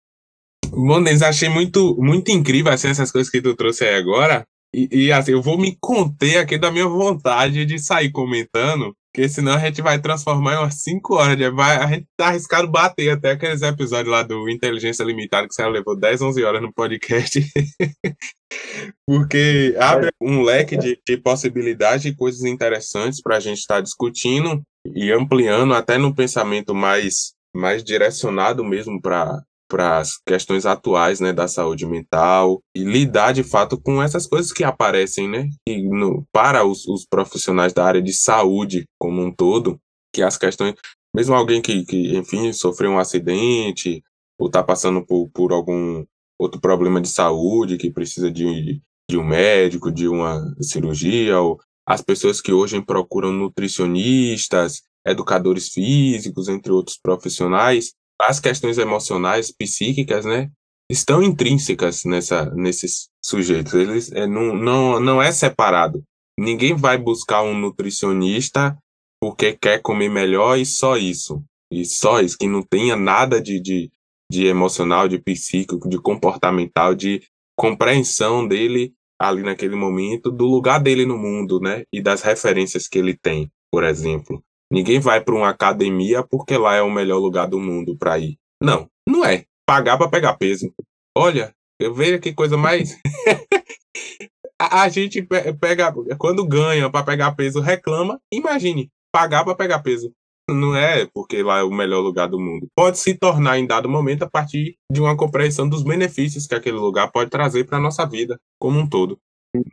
Bom, 0.74 1.04
achei 1.24 1.48
muito, 1.48 1.96
muito 2.00 2.30
incrível 2.30 2.72
assim, 2.72 2.88
essas 2.88 3.12
coisas 3.12 3.30
que 3.30 3.42
tu 3.42 3.54
trouxe 3.54 3.84
aí 3.84 3.94
agora. 3.94 4.46
E, 4.74 4.88
e, 4.90 5.12
assim, 5.12 5.32
eu 5.32 5.42
vou 5.42 5.58
me 5.58 5.76
conter 5.78 6.38
aqui 6.38 6.56
da 6.56 6.70
minha 6.70 6.88
vontade 6.88 7.66
de 7.66 7.78
sair 7.78 8.10
comentando, 8.10 8.96
Porque 9.12 9.28
senão 9.28 9.52
a 9.52 9.58
gente 9.58 9.82
vai 9.82 10.00
transformar 10.00 10.54
em 10.54 10.58
umas 10.58 10.80
5 10.80 11.14
horas. 11.14 11.54
Vai, 11.54 11.76
a 11.76 11.86
gente 11.86 12.06
tá 12.16 12.28
arriscado 12.28 12.66
bater 12.66 13.10
até 13.10 13.32
aqueles 13.32 13.60
episódios 13.60 14.10
lá 14.10 14.22
do 14.22 14.48
Inteligência 14.48 15.04
Limitada, 15.04 15.46
que 15.46 15.54
você 15.54 15.68
levou 15.68 15.94
10, 15.94 16.22
11 16.22 16.42
horas 16.42 16.62
no 16.62 16.72
podcast. 16.72 17.38
Porque 19.06 19.76
abre 19.78 20.10
um 20.18 20.42
leque 20.42 20.78
de, 20.78 20.98
de 21.06 21.18
possibilidades 21.18 22.06
e 22.06 22.16
coisas 22.16 22.42
interessantes 22.44 23.20
para 23.20 23.36
a 23.36 23.40
gente 23.40 23.58
estar 23.58 23.76
tá 23.76 23.80
discutindo 23.82 24.62
e 24.94 25.12
ampliando 25.12 25.74
até 25.74 25.98
no 25.98 26.14
pensamento 26.14 26.74
mais, 26.74 27.34
mais 27.54 27.84
direcionado 27.84 28.64
mesmo 28.64 29.00
para 29.00 29.42
para 29.68 29.98
as 29.98 30.18
questões 30.26 30.66
atuais 30.66 31.20
né, 31.20 31.32
da 31.32 31.48
saúde 31.48 31.86
mental 31.86 32.60
e 32.76 32.84
lidar 32.84 33.32
de 33.32 33.42
fato 33.42 33.80
com 33.80 34.02
essas 34.02 34.26
coisas 34.26 34.52
que 34.52 34.64
aparecem, 34.64 35.28
né? 35.28 35.48
E 35.66 35.82
no, 35.82 36.26
para 36.32 36.64
os, 36.64 36.86
os 36.86 37.06
profissionais 37.06 37.72
da 37.72 37.84
área 37.84 38.02
de 38.02 38.12
saúde 38.12 38.84
como 38.98 39.22
um 39.22 39.34
todo, 39.34 39.78
que 40.14 40.22
as 40.22 40.36
questões, 40.36 40.74
mesmo 41.14 41.34
alguém 41.34 41.62
que, 41.62 41.84
que 41.84 42.16
enfim, 42.16 42.52
sofreu 42.52 42.92
um 42.92 42.98
acidente 42.98 44.02
ou 44.38 44.48
está 44.48 44.62
passando 44.62 45.04
por, 45.04 45.30
por 45.30 45.52
algum 45.52 46.04
outro 46.38 46.60
problema 46.60 47.00
de 47.00 47.08
saúde 47.08 47.78
que 47.78 47.90
precisa 47.90 48.30
de, 48.30 48.82
de 49.08 49.16
um 49.16 49.24
médico, 49.24 49.90
de 49.90 50.08
uma 50.08 50.42
cirurgia, 50.60 51.40
ou 51.40 51.60
as 51.86 52.02
pessoas 52.02 52.40
que 52.40 52.52
hoje 52.52 52.80
procuram 52.80 53.32
nutricionistas, 53.32 54.82
educadores 55.06 55.68
físicos, 55.68 56.48
entre 56.48 56.72
outros 56.72 56.98
profissionais, 57.00 57.92
as 58.22 58.40
questões 58.40 58.78
emocionais, 58.78 59.52
psíquicas, 59.52 60.24
né, 60.24 60.50
estão 60.90 61.22
intrínsecas 61.22 62.04
nessa, 62.04 62.46
nesses 62.54 63.08
sujeitos. 63.24 63.74
Eles 63.74 64.12
é, 64.12 64.26
não, 64.26 64.54
não, 64.54 65.00
não 65.00 65.22
é 65.22 65.32
separado. 65.32 66.02
Ninguém 66.38 66.74
vai 66.74 66.96
buscar 66.98 67.42
um 67.42 67.54
nutricionista 67.54 68.76
porque 69.20 69.52
quer 69.52 69.80
comer 69.80 70.08
melhor 70.08 70.58
e 70.58 70.66
só 70.66 70.96
isso. 70.96 71.42
E 71.70 71.84
só 71.84 72.20
isso, 72.20 72.36
que 72.36 72.46
não 72.46 72.62
tenha 72.62 72.96
nada 72.96 73.40
de, 73.40 73.60
de, 73.60 73.90
de 74.30 74.46
emocional, 74.46 75.08
de 75.08 75.18
psíquico, 75.18 75.88
de 75.88 75.98
comportamental, 75.98 76.94
de 76.94 77.22
compreensão 77.56 78.46
dele 78.46 78.92
ali 79.18 79.42
naquele 79.42 79.76
momento, 79.76 80.30
do 80.30 80.44
lugar 80.46 80.82
dele 80.82 81.06
no 81.06 81.16
mundo, 81.16 81.60
né? 81.60 81.84
E 81.92 82.02
das 82.02 82.22
referências 82.22 82.88
que 82.88 82.98
ele 82.98 83.16
tem, 83.16 83.50
por 83.70 83.84
exemplo. 83.84 84.42
Ninguém 84.72 84.98
vai 84.98 85.20
para 85.20 85.34
uma 85.34 85.50
academia 85.50 86.22
porque 86.22 86.56
lá 86.56 86.74
é 86.74 86.80
o 86.80 86.90
melhor 86.90 87.18
lugar 87.18 87.46
do 87.46 87.60
mundo 87.60 87.94
para 87.94 88.18
ir. 88.18 88.38
Não, 88.62 88.88
não 89.06 89.22
é. 89.22 89.44
Pagar 89.66 89.98
para 89.98 90.08
pegar 90.08 90.32
peso. 90.38 90.72
Olha, 91.14 91.54
eu 91.78 91.92
vejo 91.92 92.18
que 92.18 92.32
coisa 92.32 92.56
mais. 92.56 92.98
a, 94.58 94.84
a, 94.84 94.88
gente 94.88 95.20
pega, 95.20 95.92
quando 96.18 96.48
ganha 96.48 96.88
para 96.88 97.04
pegar 97.04 97.32
peso, 97.32 97.60
reclama. 97.60 98.18
Imagine, 98.32 98.90
pagar 99.12 99.44
para 99.44 99.54
pegar 99.54 99.80
peso. 99.80 100.10
Não 100.48 100.74
é 100.74 101.06
porque 101.12 101.42
lá 101.42 101.58
é 101.58 101.62
o 101.62 101.70
melhor 101.70 102.00
lugar 102.00 102.26
do 102.26 102.40
mundo. 102.40 102.66
Pode 102.74 102.98
se 102.98 103.14
tornar 103.14 103.58
em 103.58 103.66
dado 103.66 103.90
momento 103.90 104.22
a 104.22 104.30
partir 104.30 104.76
de 104.90 105.02
uma 105.02 105.14
compreensão 105.14 105.68
dos 105.68 105.82
benefícios 105.82 106.46
que 106.46 106.54
aquele 106.54 106.78
lugar 106.78 107.12
pode 107.12 107.28
trazer 107.28 107.64
para 107.64 107.78
nossa 107.78 108.06
vida 108.06 108.40
como 108.58 108.80
um 108.80 108.88
todo. 108.88 109.18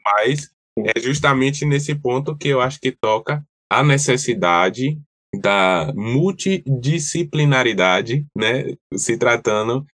Mas 0.04 0.52
é 0.78 1.00
justamente 1.00 1.66
nesse 1.66 1.96
ponto 1.96 2.38
que 2.38 2.50
eu 2.50 2.60
acho 2.60 2.82
que 2.82 2.92
toca 2.92 3.42
a 3.70 3.84
necessidade 3.84 4.98
da 5.40 5.94
multidisciplinaridade, 5.96 8.26
né, 8.36 8.74
se 8.96 9.16
tratando 9.18 9.86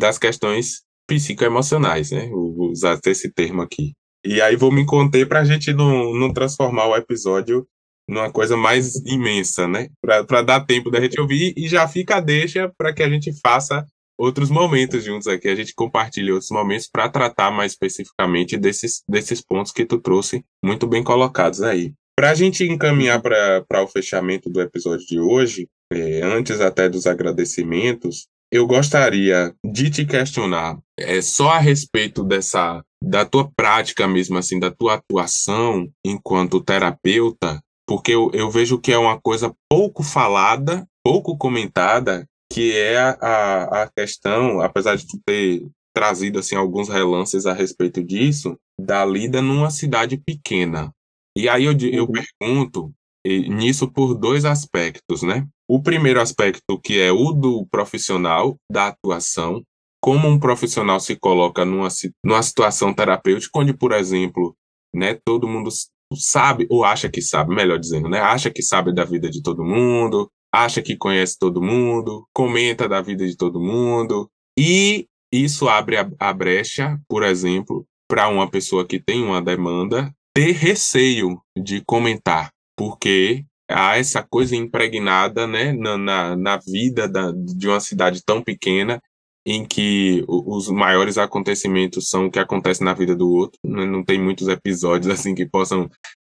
das 0.00 0.16
questões 0.18 0.84
psicoemocionais, 1.08 2.12
né, 2.12 2.28
vou 2.28 2.70
usar 2.70 3.00
esse 3.06 3.32
termo 3.32 3.62
aqui. 3.62 3.92
E 4.24 4.40
aí 4.40 4.54
vou 4.56 4.72
me 4.72 4.86
conter 4.86 5.28
para 5.28 5.40
a 5.40 5.44
gente 5.44 5.72
não, 5.72 6.14
não 6.14 6.32
transformar 6.32 6.86
o 6.86 6.96
episódio 6.96 7.66
numa 8.08 8.30
coisa 8.30 8.56
mais 8.56 8.94
imensa, 9.06 9.66
né, 9.66 9.88
para 10.00 10.42
dar 10.42 10.64
tempo 10.64 10.90
da 10.90 11.00
gente 11.00 11.20
ouvir 11.20 11.52
e 11.56 11.68
já 11.68 11.88
fica 11.88 12.16
a 12.16 12.20
deixa 12.20 12.72
para 12.76 12.92
que 12.92 13.02
a 13.02 13.08
gente 13.08 13.32
faça 13.40 13.84
outros 14.16 14.48
momentos 14.48 15.02
juntos 15.02 15.26
aqui, 15.26 15.48
a 15.48 15.56
gente 15.56 15.74
compartilhe 15.74 16.30
outros 16.30 16.50
momentos 16.50 16.88
para 16.88 17.08
tratar 17.08 17.50
mais 17.50 17.72
especificamente 17.72 18.56
desses, 18.56 19.02
desses 19.08 19.40
pontos 19.40 19.72
que 19.72 19.84
tu 19.84 19.98
trouxe 19.98 20.44
muito 20.64 20.86
bem 20.86 21.02
colocados 21.02 21.62
aí. 21.62 21.92
Para 22.16 22.30
a 22.30 22.34
gente 22.34 22.64
encaminhar 22.64 23.20
para 23.20 23.82
o 23.82 23.88
fechamento 23.88 24.48
do 24.48 24.60
episódio 24.60 25.04
de 25.06 25.18
hoje, 25.18 25.68
é, 25.92 26.22
antes 26.22 26.60
até 26.60 26.88
dos 26.88 27.06
agradecimentos, 27.06 28.28
eu 28.52 28.66
gostaria 28.66 29.52
de 29.64 29.90
te 29.90 30.06
questionar 30.06 30.78
é, 30.98 31.20
só 31.20 31.50
a 31.50 31.58
respeito 31.58 32.22
dessa 32.22 32.84
da 33.02 33.24
tua 33.24 33.50
prática 33.54 34.08
mesmo, 34.08 34.38
assim, 34.38 34.58
da 34.58 34.70
tua 34.70 34.94
atuação 34.94 35.86
enquanto 36.06 36.62
terapeuta, 36.62 37.60
porque 37.86 38.12
eu, 38.12 38.30
eu 38.32 38.50
vejo 38.50 38.80
que 38.80 38.92
é 38.92 38.96
uma 38.96 39.20
coisa 39.20 39.54
pouco 39.68 40.02
falada, 40.02 40.86
pouco 41.04 41.36
comentada, 41.36 42.26
que 42.50 42.74
é 42.76 42.96
a, 42.96 43.82
a 43.82 43.90
questão, 43.94 44.60
apesar 44.60 44.96
de 44.96 45.06
tu 45.06 45.18
ter 45.26 45.66
trazido 45.94 46.38
assim 46.38 46.56
alguns 46.56 46.88
relances 46.88 47.44
a 47.44 47.52
respeito 47.52 48.02
disso, 48.02 48.56
da 48.80 49.04
lida 49.04 49.42
numa 49.42 49.70
cidade 49.70 50.16
pequena. 50.16 50.92
E 51.36 51.48
aí 51.48 51.64
eu, 51.64 51.72
eu 51.90 52.04
uhum. 52.04 52.12
pergunto 52.40 52.94
nisso 53.26 53.90
por 53.90 54.14
dois 54.14 54.44
aspectos, 54.44 55.22
né? 55.22 55.46
O 55.66 55.82
primeiro 55.82 56.20
aspecto, 56.20 56.78
que 56.82 57.00
é 57.00 57.10
o 57.10 57.32
do 57.32 57.66
profissional, 57.66 58.56
da 58.70 58.88
atuação, 58.88 59.62
como 60.00 60.28
um 60.28 60.38
profissional 60.38 61.00
se 61.00 61.16
coloca 61.16 61.64
numa, 61.64 61.88
numa 62.22 62.42
situação 62.42 62.92
terapêutica, 62.92 63.58
onde, 63.58 63.72
por 63.72 63.92
exemplo, 63.92 64.54
né, 64.94 65.18
todo 65.24 65.48
mundo 65.48 65.70
sabe, 66.14 66.66
ou 66.70 66.84
acha 66.84 67.08
que 67.08 67.22
sabe, 67.22 67.54
melhor 67.54 67.78
dizendo, 67.78 68.08
né? 68.08 68.20
Acha 68.20 68.50
que 68.50 68.62
sabe 68.62 68.94
da 68.94 69.04
vida 69.04 69.30
de 69.30 69.42
todo 69.42 69.64
mundo, 69.64 70.30
acha 70.52 70.82
que 70.82 70.94
conhece 70.94 71.38
todo 71.38 71.62
mundo, 71.62 72.28
comenta 72.34 72.86
da 72.86 73.00
vida 73.00 73.26
de 73.26 73.36
todo 73.36 73.58
mundo, 73.58 74.30
e 74.58 75.08
isso 75.32 75.68
abre 75.68 75.96
a, 75.96 76.08
a 76.20 76.32
brecha, 76.34 77.00
por 77.08 77.22
exemplo, 77.22 77.86
para 78.06 78.28
uma 78.28 78.48
pessoa 78.48 78.86
que 78.86 79.00
tem 79.00 79.24
uma 79.24 79.40
demanda 79.40 80.14
ter 80.34 80.52
receio 80.52 81.40
de 81.56 81.80
comentar, 81.84 82.50
porque 82.76 83.44
há 83.70 83.96
essa 83.96 84.22
coisa 84.22 84.56
impregnada 84.56 85.46
né, 85.46 85.72
na, 85.72 85.96
na, 85.96 86.36
na 86.36 86.56
vida 86.58 87.08
da, 87.08 87.32
de 87.32 87.68
uma 87.68 87.80
cidade 87.80 88.22
tão 88.24 88.42
pequena 88.42 89.00
em 89.46 89.64
que 89.64 90.24
os 90.26 90.68
maiores 90.68 91.18
acontecimentos 91.18 92.08
são 92.08 92.26
o 92.26 92.30
que 92.30 92.38
acontece 92.38 92.82
na 92.82 92.94
vida 92.94 93.14
do 93.14 93.30
outro. 93.30 93.58
Né, 93.64 93.84
não 93.84 94.04
tem 94.04 94.20
muitos 94.20 94.48
episódios 94.48 95.08
assim 95.12 95.34
que 95.34 95.46
possam 95.46 95.88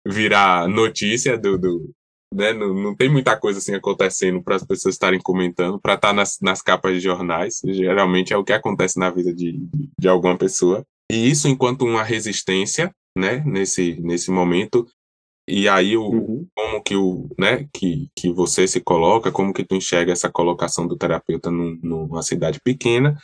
virar 0.08 0.68
notícia 0.68 1.38
do, 1.38 1.58
do 1.58 1.91
né? 2.34 2.54
Não, 2.54 2.74
não 2.74 2.95
tem 2.95 3.10
muita 3.10 3.38
coisa 3.38 3.60
assim 3.60 3.76
acontecendo 3.76 4.41
para 4.41 4.56
as 4.56 4.66
pessoas 4.66 4.95
estarem 4.95 5.20
comentando, 5.20 5.80
para 5.80 5.95
estar 5.95 6.10
tá 6.10 6.14
nas, 6.14 6.38
nas 6.41 6.62
capas 6.62 6.93
de 6.93 7.02
jornais. 7.02 7.62
Geralmente 7.66 8.34
é 8.34 8.38
o 8.38 8.43
que 8.43 8.54
acontece 8.54 8.97
na 8.97 9.10
vida 9.10 9.34
de, 9.34 9.60
de 9.99 10.08
alguma 10.08 10.38
pessoa. 10.38 10.84
E 11.12 11.30
isso 11.30 11.47
enquanto 11.47 11.86
uma 11.86 12.04
resistência 12.04 12.91
né, 13.18 13.43
nesse, 13.45 13.99
nesse 14.01 14.32
momento. 14.32 14.88
E 15.47 15.68
aí 15.68 15.97
o, 15.97 16.03
uhum. 16.03 16.47
como 16.55 16.84
que 16.84 16.95
o, 16.95 17.28
né, 17.38 17.68
que, 17.74 18.09
que 18.16 18.32
você 18.32 18.68
se 18.68 18.80
coloca, 18.80 19.32
como 19.32 19.53
que 19.53 19.66
tu 19.66 19.76
enxerga 19.76 20.12
essa 20.14 20.32
colocação 20.32 20.88
do 20.88 20.95
terapeuta 20.95 21.49
num, 21.49 21.78
numa 21.82 22.22
cidade 22.22 22.59
pequena. 22.64 23.18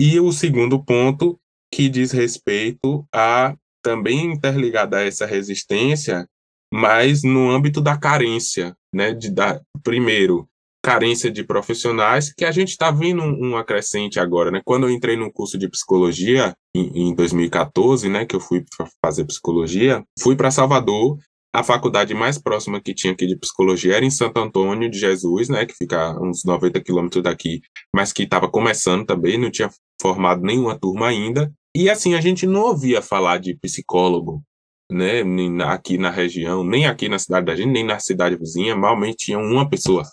E 0.00 0.18
o 0.18 0.32
segundo 0.32 0.82
ponto 0.84 1.38
que 1.72 1.88
diz 1.88 2.10
respeito 2.10 3.06
a 3.14 3.56
também 3.82 4.32
interligada 4.32 4.98
a 4.98 5.04
essa 5.04 5.24
resistência, 5.24 6.28
mas 6.72 7.22
no 7.22 7.50
âmbito 7.50 7.80
da 7.80 7.96
carência, 7.96 8.76
né, 8.92 9.14
de 9.14 9.30
dar 9.30 9.60
primeiro 9.82 10.49
carência 10.82 11.30
de 11.30 11.44
profissionais, 11.44 12.32
que 12.32 12.44
a 12.44 12.50
gente 12.50 12.70
está 12.70 12.90
vendo 12.90 13.22
um, 13.22 13.50
um 13.50 13.56
acrescente 13.56 14.18
agora, 14.18 14.50
né? 14.50 14.60
Quando 14.64 14.86
eu 14.86 14.90
entrei 14.90 15.16
no 15.16 15.30
curso 15.32 15.58
de 15.58 15.68
psicologia 15.68 16.54
em, 16.74 17.08
em 17.10 17.14
2014, 17.14 18.08
né, 18.08 18.24
que 18.24 18.34
eu 18.34 18.40
fui 18.40 18.64
fazer 19.04 19.24
psicologia, 19.24 20.02
fui 20.18 20.36
para 20.36 20.50
Salvador. 20.50 21.18
A 21.52 21.64
faculdade 21.64 22.14
mais 22.14 22.38
próxima 22.38 22.80
que 22.80 22.94
tinha 22.94 23.12
aqui 23.12 23.26
de 23.26 23.36
psicologia 23.36 23.96
era 23.96 24.04
em 24.04 24.10
Santo 24.10 24.38
Antônio 24.38 24.88
de 24.88 24.98
Jesus, 24.98 25.48
né, 25.48 25.66
que 25.66 25.74
fica 25.74 26.16
uns 26.22 26.44
90 26.44 26.80
quilômetros 26.80 27.24
daqui, 27.24 27.60
mas 27.94 28.12
que 28.12 28.22
estava 28.22 28.48
começando 28.48 29.04
também, 29.04 29.36
não 29.36 29.50
tinha 29.50 29.68
formado 30.00 30.42
nenhuma 30.42 30.78
turma 30.78 31.08
ainda. 31.08 31.52
E 31.76 31.90
assim, 31.90 32.14
a 32.14 32.20
gente 32.20 32.46
não 32.46 32.62
ouvia 32.62 33.02
falar 33.02 33.38
de 33.38 33.56
psicólogo, 33.56 34.42
né, 34.90 35.22
aqui 35.64 35.98
na 35.98 36.10
região, 36.10 36.64
nem 36.64 36.86
aqui 36.86 37.08
na 37.08 37.18
cidade 37.18 37.46
da 37.46 37.56
gente, 37.56 37.70
nem 37.70 37.84
na 37.84 37.98
cidade 37.98 38.36
vizinha, 38.36 38.76
malmente 38.76 39.26
tinha 39.26 39.38
uma 39.38 39.68
pessoa 39.68 40.04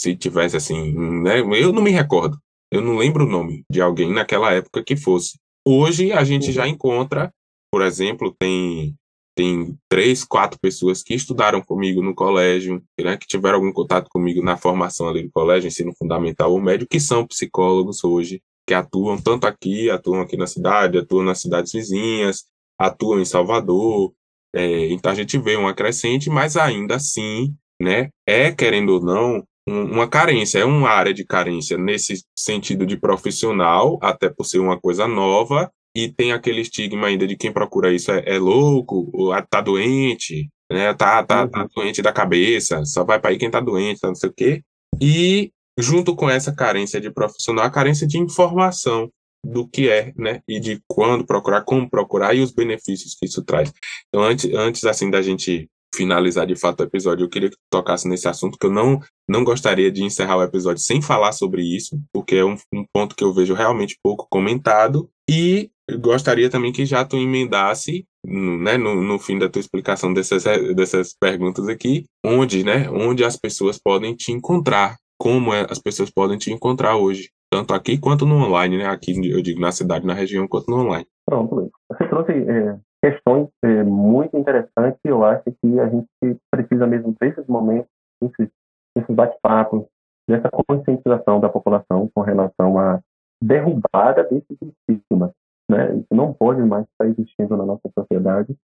se 0.00 0.16
tivesse 0.16 0.56
assim, 0.56 0.94
né? 1.22 1.40
Eu 1.40 1.74
não 1.74 1.82
me 1.82 1.90
recordo, 1.90 2.38
eu 2.72 2.80
não 2.80 2.96
lembro 2.96 3.26
o 3.26 3.28
nome 3.28 3.66
de 3.70 3.82
alguém 3.82 4.10
naquela 4.10 4.50
época 4.50 4.82
que 4.82 4.96
fosse. 4.96 5.38
Hoje 5.66 6.10
a 6.10 6.24
gente 6.24 6.52
já 6.52 6.62
uhum. 6.62 6.70
encontra, 6.70 7.30
por 7.70 7.82
exemplo, 7.82 8.34
tem 8.38 8.94
tem 9.36 9.76
três, 9.88 10.24
quatro 10.24 10.58
pessoas 10.60 11.02
que 11.02 11.14
estudaram 11.14 11.62
comigo 11.62 12.02
no 12.02 12.14
colégio, 12.14 12.82
né, 12.98 13.16
que 13.16 13.26
tiveram 13.26 13.56
algum 13.56 13.72
contato 13.72 14.08
comigo 14.10 14.42
na 14.42 14.56
formação 14.56 15.08
ali 15.08 15.22
do 15.22 15.30
colégio, 15.30 15.68
ensino 15.68 15.94
fundamental 15.96 16.52
ou 16.52 16.60
médio, 16.60 16.86
que 16.86 16.98
são 16.98 17.26
psicólogos 17.26 18.02
hoje, 18.02 18.42
que 18.66 18.74
atuam 18.74 19.16
tanto 19.18 19.46
aqui, 19.46 19.88
atuam 19.88 20.20
aqui 20.20 20.36
na 20.36 20.46
cidade, 20.46 20.98
atuam 20.98 21.24
nas 21.24 21.40
cidades 21.40 21.72
vizinhas, 21.72 22.44
atuam 22.78 23.20
em 23.20 23.24
Salvador. 23.24 24.12
É, 24.54 24.92
então 24.92 25.12
a 25.12 25.14
gente 25.14 25.38
vê 25.38 25.56
uma 25.56 25.72
crescente, 25.72 26.28
mas 26.28 26.56
ainda 26.56 26.96
assim 26.96 27.54
né, 27.80 28.10
é, 28.26 28.52
querendo 28.52 28.90
ou 28.90 29.00
não, 29.00 29.42
uma 29.70 30.08
carência, 30.08 30.58
é 30.58 30.64
uma 30.64 30.90
área 30.90 31.14
de 31.14 31.24
carência 31.24 31.78
nesse 31.78 32.24
sentido 32.36 32.84
de 32.84 32.96
profissional, 32.96 33.98
até 34.02 34.28
por 34.28 34.44
ser 34.44 34.58
uma 34.58 34.78
coisa 34.78 35.06
nova, 35.06 35.70
e 35.94 36.12
tem 36.12 36.32
aquele 36.32 36.60
estigma 36.60 37.06
ainda 37.06 37.26
de 37.26 37.36
quem 37.36 37.52
procura 37.52 37.92
isso 37.92 38.10
é, 38.12 38.22
é 38.26 38.38
louco, 38.38 39.10
ou 39.12 39.32
ah, 39.32 39.42
tá 39.42 39.60
doente, 39.60 40.48
né? 40.70 40.94
Tá, 40.94 41.22
tá, 41.22 41.46
tá 41.48 41.60
uhum. 41.62 41.68
tá 41.68 41.74
doente 41.74 42.02
da 42.02 42.12
cabeça, 42.12 42.84
só 42.84 43.04
vai 43.04 43.20
para 43.20 43.30
aí 43.30 43.38
quem 43.38 43.50
tá 43.50 43.60
doente, 43.60 44.00
tá 44.00 44.08
não 44.08 44.14
sei 44.14 44.30
o 44.30 44.32
quê. 44.32 44.62
E 45.00 45.50
junto 45.78 46.14
com 46.14 46.28
essa 46.28 46.54
carência 46.54 47.00
de 47.00 47.10
profissional, 47.10 47.64
a 47.64 47.70
carência 47.70 48.06
de 48.06 48.18
informação 48.18 49.10
do 49.44 49.66
que 49.66 49.88
é, 49.88 50.12
né? 50.16 50.42
E 50.46 50.60
de 50.60 50.82
quando 50.86 51.24
procurar, 51.24 51.62
como 51.62 51.88
procurar 51.88 52.34
e 52.34 52.40
os 52.40 52.52
benefícios 52.52 53.14
que 53.18 53.26
isso 53.26 53.42
traz. 53.42 53.72
Então, 54.08 54.22
antes, 54.22 54.52
antes 54.52 54.84
assim 54.84 55.10
da 55.10 55.22
gente 55.22 55.68
finalizar 55.94 56.46
de 56.46 56.56
fato 56.56 56.80
o 56.80 56.84
episódio, 56.84 57.24
eu 57.24 57.28
queria 57.28 57.50
que 57.50 57.56
tu 57.56 57.62
tocasse 57.70 58.08
nesse 58.08 58.28
assunto, 58.28 58.58
que 58.58 58.66
eu 58.66 58.70
não, 58.70 59.00
não 59.28 59.44
gostaria 59.44 59.90
de 59.90 60.02
encerrar 60.02 60.38
o 60.38 60.42
episódio 60.42 60.82
sem 60.82 61.02
falar 61.02 61.32
sobre 61.32 61.62
isso, 61.62 62.00
porque 62.12 62.36
é 62.36 62.44
um, 62.44 62.56
um 62.72 62.84
ponto 62.92 63.14
que 63.16 63.24
eu 63.24 63.32
vejo 63.32 63.54
realmente 63.54 63.98
pouco 64.02 64.26
comentado, 64.30 65.08
e 65.28 65.70
gostaria 66.00 66.50
também 66.50 66.72
que 66.72 66.84
já 66.84 67.04
tu 67.04 67.16
emendasse, 67.16 68.04
né, 68.24 68.76
no, 68.76 69.02
no 69.02 69.18
fim 69.18 69.38
da 69.38 69.48
tua 69.48 69.60
explicação 69.60 70.12
dessas, 70.12 70.44
dessas 70.74 71.14
perguntas 71.18 71.68
aqui, 71.68 72.04
onde, 72.24 72.64
né, 72.64 72.88
onde 72.90 73.24
as 73.24 73.36
pessoas 73.36 73.78
podem 73.78 74.14
te 74.14 74.32
encontrar, 74.32 74.96
como 75.18 75.52
é, 75.52 75.66
as 75.68 75.78
pessoas 75.78 76.10
podem 76.10 76.38
te 76.38 76.52
encontrar 76.52 76.96
hoje, 76.96 77.30
tanto 77.52 77.74
aqui 77.74 77.98
quanto 77.98 78.24
no 78.24 78.36
online, 78.36 78.78
né, 78.78 78.86
aqui 78.86 79.12
eu 79.30 79.42
digo 79.42 79.60
na 79.60 79.72
cidade, 79.72 80.06
na 80.06 80.14
região, 80.14 80.46
quanto 80.46 80.70
no 80.70 80.80
online. 80.80 81.06
Pronto, 81.26 81.70
você 81.88 82.08
trouxe 82.08 82.32
é, 82.32 82.76
questões 83.02 83.48
é, 83.64 83.82
muito 83.82 84.36
interessantes 84.36 85.00
eu 85.04 85.24
acho 85.24 85.44
que 85.44 85.80
a 85.80 85.88
gente 85.88 86.08
precisa 86.50 86.86
mesmo 86.86 87.14
desses 87.20 87.46
momentos, 87.46 87.90
desses, 88.20 88.52
desses 88.96 89.14
bate-papos, 89.14 89.86
dessa 90.28 90.48
conscientização 90.50 91.40
da 91.40 91.48
população 91.48 92.10
com 92.14 92.20
relação 92.20 92.78
à 92.78 93.00
derrubada 93.42 94.24
desses 94.24 94.58
estigmas. 94.60 95.32
Né? 95.70 95.96
Isso 95.96 96.14
não 96.14 96.32
pode 96.32 96.60
mais 96.62 96.86
estar 96.88 97.06
existindo 97.06 97.56
na 97.56 97.64
nossa 97.64 97.88
sociedade, 97.98 98.54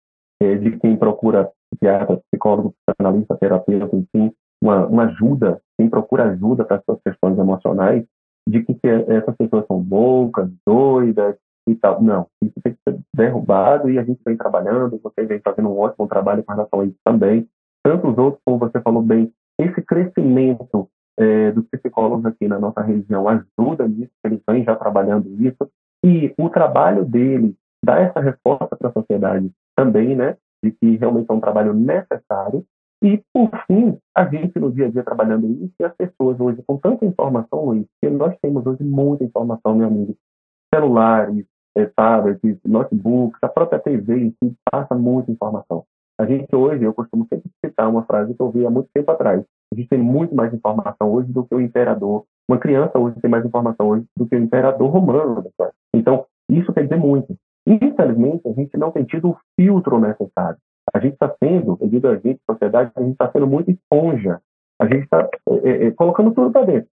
é, 0.40 0.54
de 0.56 0.78
quem 0.78 0.96
procura 0.96 1.50
psiquiatra, 1.70 2.20
psicólogo, 2.30 2.74
psicanalista, 2.86 3.36
terapeuta, 3.36 3.96
enfim, 3.96 4.32
uma, 4.62 4.86
uma 4.86 5.04
ajuda, 5.04 5.60
quem 5.78 5.88
procura 5.88 6.30
ajuda 6.30 6.64
para 6.64 6.82
suas 6.82 7.00
questões 7.02 7.38
emocionais, 7.38 8.04
de 8.48 8.62
que, 8.62 8.74
que 8.74 8.86
essas 8.86 9.34
pessoas 9.36 9.66
são 9.66 9.84
loucas, 9.88 10.48
doidas, 10.66 11.36
e 11.66 11.74
tal. 11.74 12.02
Não, 12.02 12.26
isso 12.42 12.54
tem 12.62 12.74
que 12.74 12.80
ser 12.88 12.98
derrubado 13.14 13.90
e 13.90 13.98
a 13.98 14.04
gente 14.04 14.20
vem 14.24 14.36
trabalhando, 14.36 15.00
você 15.02 15.24
vem 15.24 15.40
fazendo 15.40 15.68
um 15.68 15.78
ótimo 15.78 16.06
trabalho 16.06 16.42
com 16.44 16.52
relação 16.52 16.80
a 16.80 16.84
isso 16.84 16.98
também. 17.04 17.48
Tanto 17.84 18.08
os 18.08 18.18
outros, 18.18 18.42
como 18.44 18.58
você 18.58 18.80
falou 18.80 19.02
bem, 19.02 19.32
esse 19.58 19.80
crescimento 19.82 20.88
é, 21.18 21.50
dos 21.50 21.66
psicólogos 21.68 22.26
aqui 22.26 22.46
na 22.46 22.58
nossa 22.58 22.82
região 22.82 23.26
ajuda 23.28 23.88
nisso, 23.88 24.12
eles 24.24 24.40
vêm 24.48 24.64
já 24.64 24.76
trabalhando 24.76 25.28
isso, 25.40 25.70
e 26.04 26.34
o 26.38 26.50
trabalho 26.50 27.04
deles 27.04 27.54
dá 27.84 27.98
essa 27.98 28.20
resposta 28.20 28.76
para 28.76 28.90
a 28.90 28.92
sociedade 28.92 29.50
também, 29.74 30.14
né, 30.14 30.36
de 30.62 30.72
que 30.72 30.96
realmente 30.96 31.30
é 31.30 31.34
um 31.34 31.40
trabalho 31.40 31.72
necessário, 31.72 32.64
e, 33.02 33.22
por 33.32 33.50
fim, 33.66 33.98
a 34.14 34.24
gente 34.24 34.58
no 34.58 34.72
dia 34.72 34.86
a 34.86 34.90
dia 34.90 35.04
trabalhando 35.04 35.46
isso, 35.46 35.74
e 35.80 35.84
as 35.84 35.94
pessoas 35.94 36.40
hoje, 36.40 36.62
com 36.66 36.78
tanta 36.78 37.04
informação, 37.04 37.64
Luiz, 37.66 37.86
que 38.00 38.08
nós 38.08 38.34
temos 38.40 38.66
hoje 38.66 38.82
muita 38.82 39.24
informação, 39.24 39.74
meu 39.74 39.86
amigo, 39.86 40.16
celulares, 40.74 41.46
é, 41.76 41.86
tablets, 41.94 42.58
notebooks, 42.64 43.38
a 43.42 43.48
própria 43.48 43.78
TV 43.78 44.18
em 44.18 44.30
si 44.42 44.54
passa 44.70 44.94
muita 44.94 45.30
informação. 45.30 45.84
A 46.18 46.24
gente 46.24 46.54
hoje, 46.56 46.82
eu 46.82 46.94
costumo 46.94 47.26
sempre 47.28 47.50
citar 47.64 47.88
uma 47.88 48.04
frase 48.04 48.34
que 48.34 48.40
eu 48.40 48.46
ouvi 48.46 48.64
há 48.64 48.70
muito 48.70 48.88
tempo 48.94 49.10
atrás. 49.10 49.44
A 49.72 49.76
gente 49.76 49.88
tem 49.88 49.98
muito 49.98 50.34
mais 50.34 50.52
informação 50.54 51.12
hoje 51.12 51.30
do 51.30 51.44
que 51.44 51.54
o 51.54 51.60
imperador. 51.60 52.24
Uma 52.48 52.58
criança 52.58 52.98
hoje 52.98 53.20
tem 53.20 53.30
mais 53.30 53.44
informação 53.44 53.88
hoje 53.88 54.06
do 54.16 54.26
que 54.26 54.34
o 54.34 54.38
imperador 54.38 54.88
romano. 54.90 55.44
Então, 55.94 56.24
isso 56.48 56.72
quer 56.72 56.84
dizer 56.84 56.96
muito. 56.96 57.36
Infelizmente, 57.66 58.48
a 58.48 58.52
gente 58.52 58.76
não 58.78 58.90
tem 58.90 59.04
tido 59.04 59.30
o 59.30 59.36
filtro 59.60 59.98
necessário. 59.98 60.56
A 60.94 61.00
gente 61.00 61.14
está 61.14 61.34
sendo, 61.42 61.76
eu 61.80 61.88
digo 61.88 62.06
a 62.06 62.16
gente, 62.16 62.40
sociedade, 62.48 62.92
a 62.94 63.00
gente 63.00 63.12
está 63.12 63.30
sendo 63.30 63.46
muito 63.46 63.70
esponja. 63.70 64.40
A 64.80 64.86
gente 64.86 65.04
está 65.04 65.28
é, 65.48 65.68
é, 65.68 65.86
é, 65.86 65.90
colocando 65.90 66.32
tudo 66.32 66.50
para 66.50 66.64
dentro. 66.64 66.88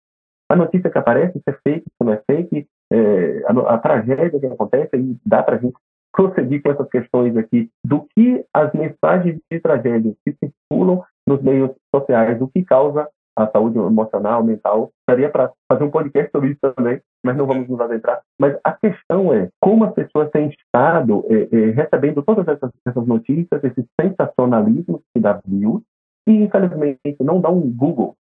A 0.48 0.56
notícia 0.56 0.90
que 0.90 0.98
aparece, 0.98 1.38
se 1.38 1.50
é 1.50 1.52
fake, 1.52 1.84
se 1.84 2.04
não 2.04 2.12
é 2.12 2.22
fake, 2.26 2.66
é, 2.92 3.42
a, 3.46 3.74
a, 3.74 3.78
tragédia 3.78 4.38
que 4.38 4.46
acontece, 4.46 4.96
e 4.96 5.16
dá 5.24 5.42
para 5.42 5.56
a 5.56 5.58
gente 5.58 5.76
prosseguir 6.12 6.62
com 6.62 6.70
essas 6.70 6.88
questões 6.88 7.36
aqui 7.36 7.70
do 7.84 8.06
que 8.14 8.44
as 8.52 8.72
mensagens 8.72 9.38
de 9.50 9.60
tragédia 9.60 10.14
que 10.24 10.36
circulam 10.38 11.04
nos 11.26 11.40
meios 11.42 11.70
sociais, 11.94 12.40
o 12.40 12.48
que 12.48 12.64
causa 12.64 13.08
a 13.36 13.46
saúde 13.48 13.78
emocional, 13.78 14.42
mental. 14.42 14.90
Daria 15.08 15.30
para 15.30 15.52
fazer 15.70 15.84
um 15.84 15.90
podcast 15.90 16.30
sobre 16.32 16.50
isso 16.50 16.74
também, 16.76 17.00
mas 17.24 17.36
não 17.36 17.46
vamos 17.46 17.68
nos 17.68 17.80
adentrar. 17.80 18.20
Mas 18.38 18.58
a 18.64 18.72
questão 18.72 19.32
é 19.32 19.48
como 19.60 19.84
as 19.84 19.94
pessoas 19.94 20.30
têm 20.30 20.48
estado 20.48 21.24
é, 21.28 21.48
é, 21.56 21.70
recebendo 21.70 22.22
todas 22.22 22.46
essas, 22.48 22.70
essas 22.86 23.06
notícias, 23.06 23.62
esse 23.64 23.86
sensacionalismo 24.00 25.00
que 25.14 25.20
dá 25.20 25.40
views, 25.44 25.82
e 26.26 26.32
infelizmente 26.32 27.16
não 27.20 27.40
dá 27.40 27.50
um 27.50 27.70
Google, 27.70 28.16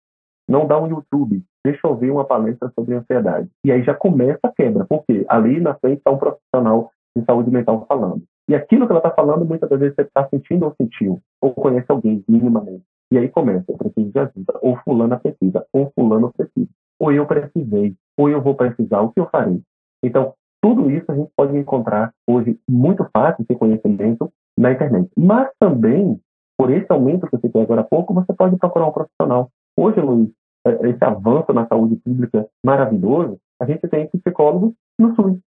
não 0.47 0.65
dá 0.65 0.79
um 0.79 0.87
YouTube, 0.87 1.43
deixa 1.65 1.87
eu 1.87 1.95
ver 1.95 2.11
uma 2.11 2.25
palestra 2.25 2.71
sobre 2.75 2.95
ansiedade. 2.95 3.49
E 3.65 3.71
aí 3.71 3.83
já 3.83 3.93
começa 3.93 4.39
a 4.43 4.51
quebra, 4.51 4.85
porque 4.85 5.25
ali 5.27 5.59
na 5.59 5.75
frente 5.75 5.99
está 5.99 6.11
um 6.11 6.17
profissional 6.17 6.91
de 7.15 7.23
saúde 7.25 7.51
mental 7.51 7.85
falando. 7.87 8.23
E 8.49 8.55
aquilo 8.55 8.85
que 8.85 8.91
ela 8.91 8.99
está 8.99 9.11
falando, 9.11 9.45
muitas 9.45 9.69
vezes 9.69 9.95
você 9.95 10.01
está 10.01 10.27
sentindo 10.29 10.65
ou 10.65 10.73
sentiu, 10.81 11.19
ou 11.41 11.53
conhece 11.53 11.85
alguém 11.89 12.23
minimamente. 12.27 12.83
E 13.11 13.17
aí 13.17 13.27
começa, 13.29 13.65
eu 13.67 13.77
preciso 13.77 14.11
de 14.11 14.19
ajuda, 14.19 14.53
ou 14.61 14.75
fulano 14.77 15.19
precisa, 15.19 15.65
ou 15.73 15.91
fulano 15.95 16.31
precisa, 16.31 16.69
ou 16.99 17.11
eu 17.11 17.25
precisei, 17.25 17.95
ou 18.17 18.29
eu 18.29 18.41
vou 18.41 18.55
precisar, 18.55 19.01
o 19.01 19.11
que 19.11 19.19
eu 19.19 19.29
farei? 19.29 19.61
Então, 20.03 20.33
tudo 20.61 20.89
isso 20.91 21.11
a 21.11 21.15
gente 21.15 21.31
pode 21.35 21.57
encontrar 21.57 22.11
hoje 22.27 22.59
muito 22.69 23.07
fácil, 23.13 23.43
esse 23.43 23.57
conhecimento, 23.57 24.31
na 24.57 24.71
internet. 24.71 25.09
Mas 25.17 25.49
também, 25.59 26.19
por 26.57 26.69
esse 26.69 26.85
aumento 26.89 27.27
que 27.27 27.35
eu 27.35 27.39
citei 27.39 27.61
agora 27.61 27.81
há 27.81 27.85
pouco, 27.85 28.13
você 28.13 28.33
pode 28.33 28.57
procurar 28.57 28.87
um 28.87 28.91
profissional. 28.91 29.49
Hoje, 29.77 30.01
Luiz, 30.01 30.29
esse 30.65 31.03
avanço 31.03 31.53
na 31.53 31.67
saúde 31.67 31.95
pública 31.97 32.47
maravilhoso, 32.65 33.37
a 33.61 33.65
gente 33.65 33.87
tem 33.87 34.07
psicólogos 34.07 34.73
no 34.99 35.15
SUS. 35.15 35.39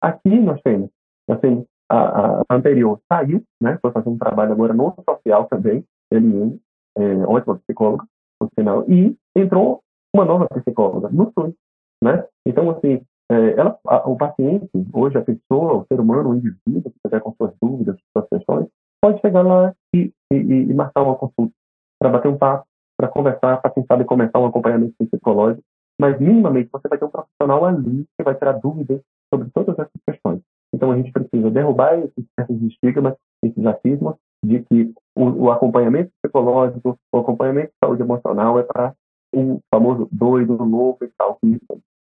Aqui 0.00 0.38
nós 0.38 0.60
temos, 0.62 0.90
nós 1.28 1.40
temos 1.40 1.64
a, 1.90 2.42
a 2.48 2.54
anterior 2.54 3.00
saiu, 3.10 3.42
né, 3.60 3.78
foi 3.82 3.90
fazer 3.90 4.08
um 4.08 4.18
trabalho 4.18 4.52
agora 4.52 4.72
no 4.72 4.94
social 5.04 5.46
também, 5.46 5.84
ele 6.10 6.58
é 6.96 7.14
ótima 7.26 7.58
psicóloga, 7.58 8.04
por 8.38 8.48
sinal, 8.58 8.84
e 8.88 9.16
entrou 9.36 9.82
uma 10.14 10.24
nova 10.24 10.46
psicóloga 10.48 11.08
no 11.10 11.32
SUS, 11.32 11.54
né? 12.02 12.24
Então, 12.46 12.70
assim, 12.70 13.00
é, 13.30 13.52
ela, 13.52 13.78
a, 13.86 14.08
o 14.08 14.16
paciente, 14.16 14.68
hoje 14.92 15.18
a 15.18 15.22
pessoa, 15.22 15.74
o 15.74 15.86
ser 15.86 16.00
humano, 16.00 16.30
o 16.30 16.34
indivíduo, 16.34 16.90
que 16.90 16.96
estiver 16.96 17.20
com 17.20 17.34
suas 17.34 17.52
dúvidas, 17.62 17.96
suas 18.16 18.28
questões, 18.28 18.66
pode 19.00 19.20
chegar 19.20 19.42
lá 19.42 19.72
e, 19.94 20.12
e, 20.32 20.36
e 20.36 20.74
marcar 20.74 21.02
uma 21.02 21.14
consulta 21.14 21.52
para 22.00 22.10
bater 22.10 22.28
um 22.28 22.38
papo, 22.38 22.66
para 23.00 23.08
conversar, 23.08 23.62
para 23.62 23.70
quem 23.70 23.82
sabe 23.86 24.04
começar 24.04 24.38
um 24.38 24.44
acompanhamento 24.44 24.94
psicológico, 24.98 25.64
mas 25.98 26.20
minimamente 26.20 26.68
você 26.70 26.86
vai 26.86 26.98
ter 26.98 27.06
um 27.06 27.10
profissional 27.10 27.64
ali 27.64 28.04
que 28.16 28.22
vai 28.22 28.34
tirar 28.34 28.52
dúvidas 28.52 29.00
sobre 29.32 29.48
todas 29.54 29.78
essas 29.78 30.02
questões. 30.06 30.40
Então 30.74 30.92
a 30.92 30.96
gente 30.96 31.10
precisa 31.10 31.50
derrubar 31.50 31.98
esses, 31.98 32.62
estigmas, 32.62 33.14
esses 33.42 33.64
racismos, 33.64 34.16
de 34.44 34.60
que 34.64 34.92
o, 35.16 35.44
o, 35.44 35.50
acompanhamento 35.50 36.10
psicológico, 36.22 36.98
o 37.12 37.18
acompanhamento 37.18 37.68
de 37.68 37.78
saúde 37.82 38.02
emocional 38.02 38.58
é 38.58 38.62
para 38.62 38.94
o 39.34 39.60
famoso 39.74 40.06
doido, 40.12 40.62
louco 40.62 41.04
e 41.04 41.08
tal, 41.16 41.38
que 41.40 41.58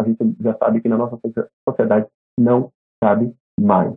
a 0.01 0.03
gente 0.03 0.35
já 0.41 0.57
sabe 0.57 0.81
que 0.81 0.89
na 0.89 0.97
nossa 0.97 1.17
sociedade 1.67 2.07
não 2.37 2.69
cabe 3.01 3.33
mais. 3.59 3.93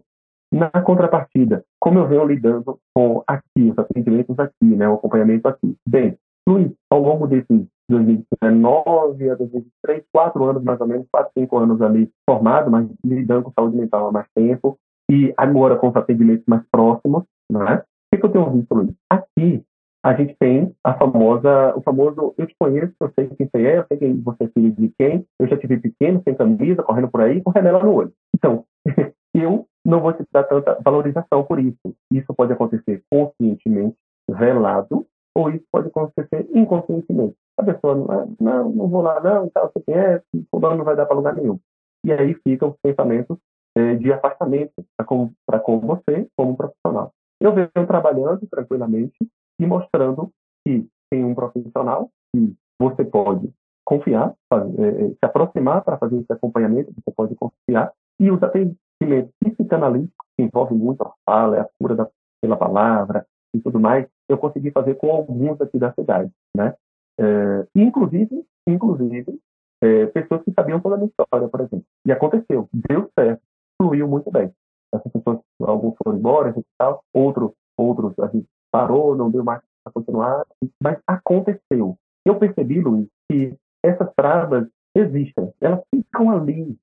Na 0.53 0.71
contrapartida, 0.71 1.65
como 1.81 1.99
eu 1.99 2.07
venho 2.07 2.25
lidando 2.25 2.79
com 2.95 3.23
aqui, 3.27 3.71
os 3.71 3.79
atendimentos 3.79 4.39
aqui, 4.39 4.65
né, 4.65 4.89
o 4.89 4.95
acompanhamento 4.95 5.49
aqui? 5.49 5.77
Bem, 5.89 6.17
Luiz, 6.49 6.71
ao 6.91 7.01
longo 7.01 7.27
desses 7.27 7.67
2019 7.89 9.31
a 9.31 9.35
2023, 9.35 10.05
quatro 10.13 10.45
anos 10.45 10.63
mais 10.63 10.81
ou 10.81 10.87
menos, 10.87 11.07
quatro, 11.11 11.33
cinco 11.37 11.59
anos 11.59 11.81
ali 11.81 12.11
formado, 12.29 12.71
mas 12.71 12.89
lidando 13.05 13.45
com 13.45 13.53
saúde 13.53 13.77
mental 13.77 14.09
há 14.09 14.13
mais 14.13 14.27
tempo, 14.35 14.79
e 15.11 15.33
agora 15.37 15.77
com 15.77 15.89
os 15.89 15.97
atendimentos 15.97 16.45
mais 16.47 16.63
próximos, 16.71 17.25
né? 17.51 17.83
O 18.13 18.17
que, 18.17 18.25
eu 18.25 18.31
tenho 18.31 18.51
visto, 18.51 18.75
Luiz? 18.75 18.95
Aqui, 19.11 19.63
a 20.05 20.15
gente 20.15 20.37
tem 20.39 20.75
a 20.85 20.95
famosa, 20.95 21.75
o 21.77 21.83
famoso 21.83 22.35
eu 22.39 22.47
te 22.47 22.55
conheço, 22.59 22.93
eu 23.01 23.11
sei 23.15 23.29
quem 23.29 23.49
você 23.51 23.67
é, 23.67 23.79
eu 23.79 23.87
sei 23.89 23.97
que 23.99 24.13
você 24.13 24.45
é 24.45 24.49
filho 24.49 24.73
de 24.73 24.93
quem, 24.99 25.27
eu 25.41 25.49
já 25.49 25.57
te 25.57 25.67
vi 25.67 25.79
pequeno, 25.79 26.23
sem 26.25 26.35
camisa, 26.35 26.83
correndo 26.83 27.09
por 27.09 27.23
aí, 27.23 27.43
com 27.43 27.51
remela 27.51 27.83
no 27.83 27.95
olho. 27.95 28.13
Então, 28.35 28.65
eu 29.35 29.67
não 29.85 30.01
vou 30.01 30.13
te 30.13 30.25
dar 30.33 30.45
tanta 30.45 30.79
valorização 30.85 31.43
por 31.45 31.59
isso. 31.59 31.95
Isso 32.13 32.33
pode 32.35 32.53
acontecer 32.53 33.03
conscientemente, 33.11 33.97
velado, 34.31 35.07
ou 35.35 35.51
isso 35.51 35.65
pode 35.71 35.89
acontecer 35.89 36.49
inconscientemente. 36.55 37.37
A 37.59 37.63
pessoa 37.63 37.95
não, 37.95 38.11
ah, 38.11 38.27
não, 38.41 38.71
não 38.71 38.89
vou 38.89 39.03
lá 39.03 39.21
não, 39.21 39.49
tal, 39.51 39.71
você 39.71 39.81
conhece, 39.85 40.25
fulano 40.51 40.77
não 40.77 40.85
vai 40.85 40.97
dar 40.97 41.07
para 41.07 41.17
lugar 41.17 41.35
nenhum. 41.35 41.59
E 42.05 42.13
aí 42.13 42.35
ficam 42.35 42.71
os 42.71 42.77
pensamentos 42.83 43.37
é, 43.77 43.95
de 43.97 44.13
afastamento 44.13 44.73
para 44.97 45.07
com, 45.07 45.31
com 45.63 45.81
você 45.81 46.29
como 46.37 46.57
profissional. 46.57 47.13
Eu 47.41 47.53
venho 47.53 47.87
trabalhando 47.87 48.47
tranquilamente 48.49 49.17
e 49.61 49.67
mostrando 49.67 50.31
que 50.65 50.87
tem 51.11 51.25
um 51.25 51.35
profissional 51.35 52.11
que 52.33 52.55
você 52.79 53.05
pode 53.05 53.51
confiar, 53.85 54.35
fazer, 54.49 54.81
é, 54.81 55.09
se 55.09 55.19
aproximar 55.23 55.83
para 55.83 55.99
fazer 55.99 56.19
esse 56.19 56.33
acompanhamento, 56.33 56.93
você 56.93 57.15
pode 57.15 57.35
confiar, 57.35 57.93
e 58.19 58.31
os 58.31 58.43
atendimentos 58.43 59.33
psicanalíticos, 59.43 60.27
que 60.37 60.45
envolvem 60.45 60.79
muito 60.79 61.03
a 61.03 61.13
fala, 61.25 61.61
a 61.61 61.69
cura 61.79 61.95
da, 61.95 62.09
pela 62.41 62.57
palavra 62.57 63.27
e 63.55 63.61
tudo 63.61 63.81
mais, 63.81 64.07
eu 64.29 64.39
consegui 64.39 64.71
fazer 64.71 64.95
com 64.97 65.11
alguns 65.11 65.61
aqui 65.61 65.79
da 65.79 65.93
cidade, 65.93 66.31
né? 66.57 66.75
É, 67.19 67.67
inclusive, 67.75 68.45
inclusive 68.67 69.39
é, 69.83 70.07
pessoas 70.07 70.43
que 70.43 70.53
sabiam 70.53 70.81
toda 70.81 70.97
a 70.97 70.99
minha 70.99 71.09
história, 71.09 71.49
por 71.49 71.61
exemplo. 71.61 71.85
E 72.07 72.13
aconteceu, 72.13 72.69
deu 72.73 73.09
certo, 73.19 73.43
fluiu 73.81 74.09
muito 74.09 74.31
bem. 74.31 74.51
Essas 74.93 75.13
pessoas, 75.13 75.41
alguns 75.61 75.95
foram 76.03 76.19
embora 76.19 76.55
e 76.57 76.63
tal, 76.79 77.03
outros, 77.13 77.53
outros 77.77 78.19
a 78.19 78.29
gente 78.29 78.47
parou, 78.73 79.17
não 79.17 79.31
deu 79.31 79.45
mais 79.45 79.61
para 79.85 79.93
continuar, 79.93 80.45
mas 80.83 80.99
aconteceu. 81.07 81.97
Eu 82.25 82.39
percebi, 82.39 82.81
Luiz, 82.81 83.07
que 83.31 83.55
essas 83.85 84.09
travas 84.17 84.67
existem, 84.97 85.53
elas 85.61 85.81
ficam 85.95 86.31
ali. 86.31 86.77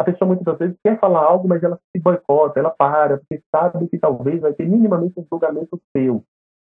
A 0.00 0.04
pessoa 0.04 0.26
muitas 0.26 0.56
vezes 0.56 0.78
quer 0.82 0.98
falar 0.98 1.22
algo, 1.22 1.46
mas 1.46 1.62
ela 1.62 1.78
se 1.94 2.02
boicota, 2.02 2.58
ela 2.58 2.70
para, 2.70 3.18
porque 3.18 3.42
sabe 3.54 3.86
que 3.86 3.98
talvez 3.98 4.40
vai 4.40 4.54
ter 4.54 4.66
minimamente 4.66 5.20
um 5.20 5.26
julgamento 5.30 5.78
seu. 5.94 6.24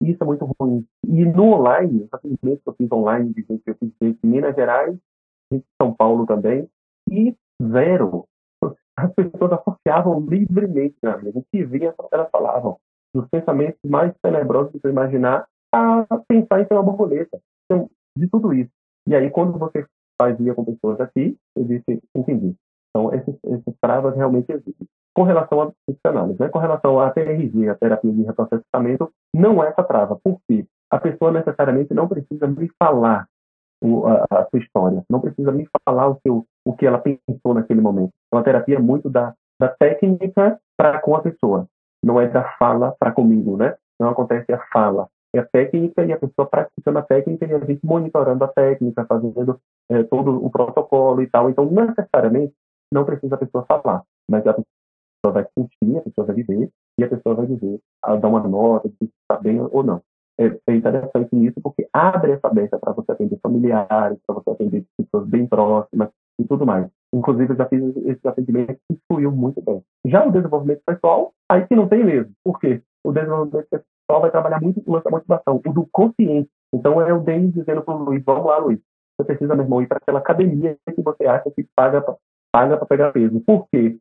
E 0.01 0.11
isso 0.11 0.23
é 0.23 0.25
muito 0.25 0.49
ruim. 0.57 0.85
E 1.05 1.25
no 1.25 1.55
online, 1.55 2.03
os 2.03 2.13
atendimentos 2.13 2.63
que 2.63 2.69
eu 2.69 2.75
fiz 2.75 2.89
online, 2.89 3.33
de 3.33 3.41
gente 3.41 3.61
que 3.65 3.71
eu 3.71 3.75
fiz 3.75 3.91
em 4.01 4.17
Minas 4.23 4.55
Gerais, 4.55 4.97
em 5.51 5.61
São 5.81 5.93
Paulo 5.93 6.25
também, 6.25 6.69
e 7.11 7.35
zero. 7.61 8.23
As 8.95 9.13
pessoas 9.13 9.51
associavam 9.51 10.21
livremente, 10.21 10.95
né? 11.03 11.11
a 11.11 11.19
que 11.51 11.65
vinha, 11.65 11.93
elas 12.13 12.29
falavam 12.31 12.77
dos 13.13 13.27
pensamentos 13.27 13.79
mais 13.83 14.13
tenebrosos 14.23 14.71
que 14.71 14.79
você 14.79 14.87
imaginar 14.87 15.45
a 15.73 16.05
pensar 16.29 16.61
em 16.61 16.65
ser 16.65 16.75
uma 16.75 16.83
borboleta. 16.83 17.41
Então, 17.65 17.89
de 18.17 18.29
tudo 18.29 18.53
isso. 18.53 18.71
E 19.05 19.13
aí, 19.13 19.29
quando 19.29 19.59
você 19.59 19.85
fazia 20.17 20.55
com 20.55 20.63
pessoas 20.63 21.01
aqui, 21.01 21.37
eu 21.57 21.65
disse, 21.65 22.01
entendi. 22.15 22.55
Então, 22.97 23.13
esses, 23.13 23.35
esses 23.43 23.79
travas 23.79 24.15
realmente 24.15 24.51
existem. 24.51 24.87
Com 25.13 25.23
relação 25.23 25.61
à 25.61 25.71
psicanálise, 25.87 26.39
né? 26.39 26.49
com 26.49 26.59
relação 26.59 26.99
à 26.99 27.11
TRG, 27.11 27.69
a 27.69 27.75
terapia 27.75 28.11
de 28.11 28.23
reprocessamento, 28.23 29.11
não 29.33 29.63
é 29.63 29.69
essa 29.69 29.83
trava. 29.83 30.19
Por 30.23 30.39
quê? 30.47 30.65
A 30.89 30.99
pessoa 30.99 31.31
necessariamente 31.31 31.93
não 31.93 32.07
precisa 32.07 32.47
me 32.47 32.69
falar 32.81 33.27
o, 33.81 34.07
a, 34.07 34.25
a, 34.31 34.47
sua 34.49 34.59
história, 34.59 35.03
não 35.09 35.19
precisa 35.19 35.51
me 35.51 35.67
falar 35.85 36.09
o, 36.09 36.19
seu, 36.21 36.45
o 36.65 36.73
que 36.73 36.87
ela 36.87 36.97
pensou 36.97 37.53
naquele 37.53 37.81
momento. 37.81 38.11
Então, 38.27 38.39
a 38.39 38.43
terapia 38.43 38.77
é 38.77 38.79
muito 38.79 39.09
da, 39.09 39.33
da 39.59 39.67
técnica 39.67 40.59
para 40.75 40.99
com 40.99 41.15
a 41.15 41.21
pessoa, 41.21 41.67
não 42.03 42.19
é 42.19 42.27
da 42.27 42.43
fala 42.57 42.95
para 42.99 43.11
comigo, 43.11 43.57
né? 43.57 43.75
Não 43.99 44.09
acontece 44.09 44.51
a 44.53 44.59
fala, 44.71 45.07
é 45.35 45.39
a 45.39 45.45
técnica 45.45 46.03
e 46.05 46.13
a 46.13 46.17
pessoa 46.17 46.47
praticando 46.47 46.99
a 46.99 47.01
técnica 47.01 47.45
e 47.45 47.53
a 47.53 47.59
gente 47.59 47.85
monitorando 47.85 48.43
a 48.43 48.47
técnica, 48.47 49.05
fazendo 49.05 49.59
é, 49.89 50.03
todo 50.03 50.43
o 50.43 50.49
protocolo 50.49 51.21
e 51.21 51.27
tal. 51.27 51.49
Então, 51.49 51.65
necessariamente, 51.65 52.53
não 52.91 53.05
precisa 53.05 53.35
a 53.35 53.37
pessoa 53.37 53.65
falar, 53.65 54.03
mas 54.29 54.45
a 54.45 54.53
pessoa 54.53 55.33
vai 55.33 55.45
sentir, 55.57 55.97
a 55.97 56.01
pessoa 56.01 56.27
vai 56.27 56.35
viver 56.35 56.69
e 56.99 57.03
a 57.03 57.09
pessoa 57.09 57.35
vai 57.35 57.47
dizer, 57.47 57.79
dar 58.03 58.27
uma 58.27 58.39
nota, 58.47 58.89
se 58.89 59.05
está 59.05 59.41
bem 59.41 59.59
ou 59.59 59.83
não. 59.83 60.01
É, 60.39 60.45
é 60.67 60.75
interessante 60.75 61.35
nisso 61.35 61.59
porque 61.61 61.87
abre 61.91 62.31
essa 62.31 62.47
brecha 62.49 62.77
para 62.77 62.93
você 62.93 63.11
atender 63.11 63.39
familiares, 63.41 64.19
para 64.25 64.35
você 64.35 64.51
atender 64.51 64.85
pessoas 64.95 65.27
bem 65.27 65.47
próximas 65.47 66.09
e 66.39 66.45
tudo 66.45 66.65
mais. 66.65 66.87
Inclusive, 67.11 67.53
eu 67.53 67.57
já 67.57 67.65
fiz 67.65 67.81
esse 68.05 68.27
atendimento 68.27 68.77
que 68.89 68.99
fluiu 69.07 69.31
muito 69.31 69.61
bem. 69.61 69.81
Já 70.05 70.25
o 70.25 70.31
desenvolvimento 70.31 70.81
pessoal, 70.85 71.33
aí 71.49 71.65
que 71.65 71.75
não 71.75 71.87
tem 71.87 72.03
mesmo. 72.03 72.31
Por 72.43 72.59
quê? 72.59 72.81
O 73.03 73.11
desenvolvimento 73.11 73.67
pessoal 73.67 74.21
vai 74.21 74.29
trabalhar 74.29 74.61
muito 74.61 74.81
o 74.85 74.93
lance 74.93 75.09
motivação, 75.09 75.59
o 75.65 75.73
do 75.73 75.87
consciente. 75.91 76.49
Então, 76.73 77.01
é 77.01 77.13
o 77.13 77.21
Denis 77.21 77.53
dizendo 77.53 77.81
para 77.81 77.95
o 77.95 78.03
Luiz, 78.03 78.23
vamos 78.23 78.45
lá, 78.45 78.57
Luiz, 78.57 78.79
você 79.17 79.25
precisa, 79.25 79.55
meu 79.55 79.63
irmão, 79.63 79.81
ir 79.81 79.87
para 79.87 79.97
aquela 79.97 80.19
academia 80.19 80.77
que 80.85 81.01
você 81.01 81.25
acha 81.25 81.49
que 81.49 81.65
paga 81.75 82.03
para 82.57 82.77
paga 82.77 82.85
pegar 82.85 83.11
peso. 83.11 83.39
Por 83.41 83.67
quê? 83.71 83.97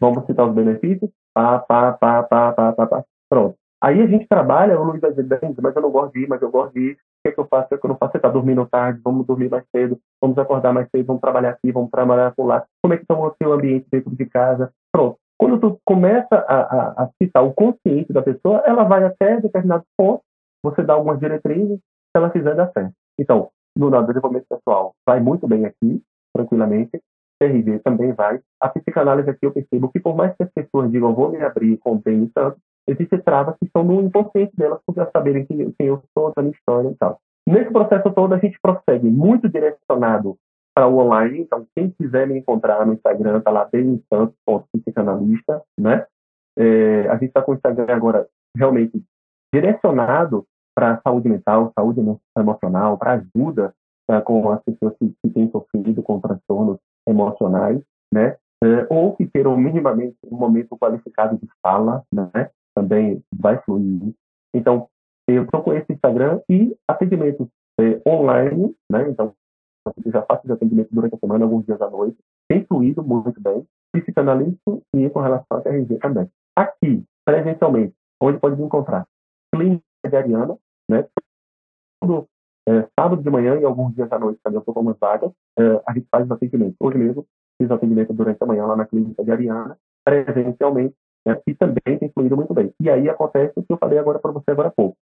Vamos 0.00 0.24
citar 0.26 0.48
os 0.48 0.54
benefícios? 0.54 1.10
Pá, 1.34 1.58
pá, 1.58 1.92
pá, 1.92 2.22
pá, 2.22 2.52
pá, 2.52 2.72
pá, 2.72 2.86
pá. 2.86 3.04
Pronto. 3.28 3.56
Aí 3.82 4.00
a 4.00 4.06
gente 4.06 4.26
trabalha, 4.28 4.78
o 4.78 4.84
Luiz 4.84 5.00
vai 5.00 5.12
dizer, 5.12 5.26
mas 5.62 5.76
eu 5.76 5.82
não 5.82 5.90
gosto 5.90 6.12
de 6.12 6.20
ir, 6.20 6.28
mas 6.28 6.42
eu 6.42 6.50
gosto 6.50 6.74
de 6.74 6.80
ir. 6.80 6.92
O 6.92 6.96
que, 7.22 7.28
é 7.28 7.32
que 7.32 7.40
eu 7.40 7.46
faço? 7.46 7.66
O 7.66 7.68
que, 7.68 7.74
é 7.74 7.78
que 7.78 7.86
eu 7.86 7.88
não 7.88 7.96
faço? 7.96 8.12
Você 8.12 8.18
está 8.18 8.28
dormindo 8.28 8.66
tarde, 8.66 9.00
vamos 9.02 9.26
dormir 9.26 9.50
mais 9.50 9.64
cedo, 9.74 9.98
vamos 10.20 10.36
acordar 10.38 10.72
mais 10.72 10.88
cedo, 10.90 11.06
vamos 11.06 11.20
trabalhar 11.20 11.50
aqui, 11.50 11.72
vamos 11.72 11.90
trabalhar 11.90 12.34
por 12.34 12.46
lá. 12.46 12.64
Como 12.82 12.94
é 12.94 12.96
que 12.96 13.04
está 13.04 13.18
o 13.18 13.34
seu 13.42 13.52
ambiente 13.52 13.86
dentro 13.90 14.14
de 14.14 14.26
casa? 14.26 14.70
Pronto. 14.92 15.16
Quando 15.38 15.58
tu 15.58 15.78
começa 15.86 16.34
a, 16.34 16.60
a, 16.60 17.04
a 17.04 17.10
citar 17.22 17.42
o 17.44 17.54
consciente 17.54 18.12
da 18.12 18.22
pessoa, 18.22 18.62
ela 18.66 18.84
vai 18.84 19.04
até 19.04 19.40
determinado 19.40 19.84
ponto, 19.96 20.22
você 20.62 20.82
dá 20.82 20.94
algumas 20.94 21.18
diretrizes, 21.18 21.78
se 21.78 22.16
ela 22.16 22.28
quiser 22.28 22.54
dar 22.54 22.70
certo. 22.72 22.92
Então, 23.18 23.48
no 23.76 23.90
desenvolvimento 24.06 24.46
pessoal, 24.48 24.92
vai 25.06 25.20
muito 25.20 25.46
bem 25.48 25.64
aqui, 25.64 26.02
tranquilamente. 26.34 27.00
CRV 27.40 27.78
também 27.80 28.12
vai. 28.12 28.40
A 28.60 28.68
psicanálise 28.68 29.30
aqui 29.30 29.46
eu 29.46 29.52
percebo 29.52 29.88
que 29.88 30.00
por 30.00 30.14
mais 30.14 30.36
que 30.36 30.42
as 30.42 30.50
pessoas 30.50 30.90
digam, 30.90 31.14
vou 31.14 31.30
me 31.30 31.38
abrir, 31.42 31.78
contém 31.78 32.30
tanto, 32.34 32.58
existem 32.86 33.20
travas 33.20 33.56
que 33.58 33.66
estão 33.66 33.82
no 33.82 34.00
inconsciente 34.02 34.54
delas 34.56 34.80
por 34.86 34.94
já 34.94 35.08
saberem 35.10 35.46
quem, 35.46 35.72
quem 35.72 35.86
eu 35.86 36.02
sou, 36.16 36.32
a 36.36 36.42
minha 36.42 36.52
história 36.52 36.88
e 36.88 36.94
tal. 36.96 37.18
Nesse 37.48 37.70
processo 37.70 38.10
todo, 38.10 38.34
a 38.34 38.38
gente 38.38 38.58
prossegue 38.60 39.08
muito 39.08 39.48
direcionado 39.48 40.36
para 40.74 40.86
o 40.86 40.98
online. 40.98 41.40
Então, 41.40 41.66
quem 41.74 41.90
quiser 41.90 42.26
me 42.26 42.38
encontrar 42.38 42.86
no 42.86 42.92
Instagram, 42.92 43.38
está 43.38 43.50
lá 43.50 43.64
bem 43.64 44.02
psicanalista, 44.72 45.62
né? 45.78 46.06
É, 46.56 47.08
a 47.08 47.14
gente 47.14 47.26
está 47.26 47.42
com 47.42 47.52
o 47.52 47.54
Instagram 47.54 47.86
agora 47.88 48.28
realmente 48.56 49.02
direcionado 49.52 50.46
para 50.74 51.00
saúde 51.02 51.28
mental, 51.28 51.72
saúde 51.74 52.00
emocional, 52.36 52.98
para 52.98 53.12
ajuda 53.12 53.74
tá, 54.06 54.20
com 54.20 54.50
as 54.50 54.62
pessoas 54.62 54.94
que, 54.98 55.12
que 55.22 55.30
têm 55.30 55.50
sofrido 55.50 56.02
com 56.02 56.20
transtornos 56.20 56.78
emocionais, 57.08 57.80
né? 58.12 58.36
É, 58.62 58.86
ou 58.90 59.16
que 59.16 59.26
queiram 59.26 59.56
minimamente 59.56 60.16
um 60.30 60.36
momento 60.36 60.76
qualificado 60.76 61.38
de 61.38 61.48
fala, 61.62 62.04
né? 62.12 62.50
também 62.74 63.22
vai 63.34 63.60
fluir. 63.62 64.14
Então, 64.54 64.88
eu 65.28 65.44
estou 65.44 65.62
com 65.62 65.72
esse 65.72 65.92
Instagram 65.92 66.40
e 66.48 66.76
atendimento 66.88 67.48
é, 67.80 68.00
online, 68.08 68.74
né? 68.90 69.08
Então, 69.08 69.34
eu 70.04 70.12
já 70.12 70.22
faço 70.22 70.50
atendimento 70.52 70.88
durante 70.92 71.14
a 71.14 71.18
semana, 71.18 71.44
alguns 71.44 71.64
dias 71.64 71.80
à 71.80 71.88
noite. 71.88 72.18
Tem 72.48 72.64
fluído 72.64 73.02
muito 73.02 73.40
bem. 73.40 73.66
Psicanalista 73.92 74.80
e 74.94 75.10
com 75.10 75.20
relação 75.20 75.58
à 75.58 75.60
TRG 75.60 75.98
também. 75.98 76.28
Aqui, 76.56 77.04
presencialmente, 77.24 77.94
onde 78.22 78.38
pode 78.38 78.56
me 78.56 78.64
encontrar? 78.64 79.06
Clínica 79.54 79.82
de 80.08 80.16
Ariana, 80.16 80.56
né? 80.88 81.06
Todo 82.00 82.28
é, 82.68 82.86
sábado 82.98 83.22
de 83.22 83.30
manhã 83.30 83.58
e 83.58 83.64
alguns 83.64 83.94
dias 83.94 84.10
à 84.12 84.18
noite 84.18 84.40
também 84.42 84.56
eu 84.56 84.60
estou 84.60 84.74
com 84.74 84.80
umas 84.80 84.98
vagas. 84.98 85.30
É, 85.58 85.80
a 85.86 85.92
gente 85.92 86.06
faz 86.10 86.24
os 86.24 86.30
atendimentos. 86.30 86.76
Hoje 86.80 86.98
mesmo 86.98 87.26
fiz 87.60 87.70
atendimento 87.70 88.12
durante 88.12 88.42
a 88.42 88.46
manhã 88.46 88.66
lá 88.66 88.76
na 88.76 88.86
Clínica 88.86 89.22
de 89.22 89.30
Ariana, 89.30 89.76
presencialmente 90.04 90.94
né, 91.26 91.38
e 91.46 91.54
também 91.54 91.98
tem 91.98 92.10
fluído 92.10 92.36
muito 92.36 92.54
bem. 92.54 92.72
E 92.80 92.88
aí 92.88 93.08
acontece 93.08 93.52
o 93.56 93.62
que 93.62 93.72
eu 93.72 93.78
falei 93.78 93.98
agora 93.98 94.18
para 94.18 94.32
você 94.32 94.50
agora 94.50 94.68
há 94.68 94.72
pouco. 94.72 94.96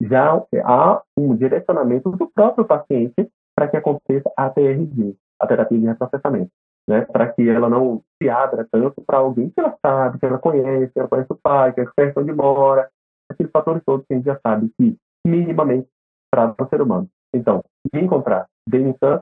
Já 0.00 0.42
há 0.64 1.02
um 1.16 1.36
direcionamento 1.36 2.10
do 2.10 2.28
próprio 2.28 2.64
paciente 2.64 3.28
para 3.54 3.68
que 3.68 3.76
aconteça 3.76 4.30
a 4.36 4.50
TRG, 4.50 5.16
a 5.38 5.46
terapia 5.46 5.78
de 5.78 5.86
reprocessamento, 5.86 6.50
né, 6.88 7.02
para 7.02 7.32
que 7.32 7.48
ela 7.48 7.68
não 7.68 8.02
se 8.20 8.28
abra 8.28 8.66
tanto 8.70 9.02
para 9.06 9.18
alguém 9.18 9.50
que 9.50 9.60
ela 9.60 9.76
sabe, 9.84 10.18
que 10.18 10.26
ela 10.26 10.38
conhece, 10.38 10.92
que 10.92 10.98
ela 10.98 11.08
conhece 11.08 11.32
o 11.32 11.38
pai, 11.40 11.72
que 11.72 11.80
é 11.80 11.86
perto 11.94 12.20
onde 12.20 12.32
mora, 12.32 12.88
aqueles 13.30 13.52
fatores 13.52 13.82
todos 13.84 14.06
que 14.06 14.14
a 14.14 14.16
gente 14.16 14.26
já 14.26 14.38
sabe 14.40 14.70
que 14.78 14.96
minimamente 15.26 15.88
para 16.32 16.54
o 16.58 16.68
ser 16.68 16.80
humano. 16.80 17.08
Então, 17.34 17.62
me 17.92 18.00
encontrar 18.00 18.46
Denison, 18.68 19.20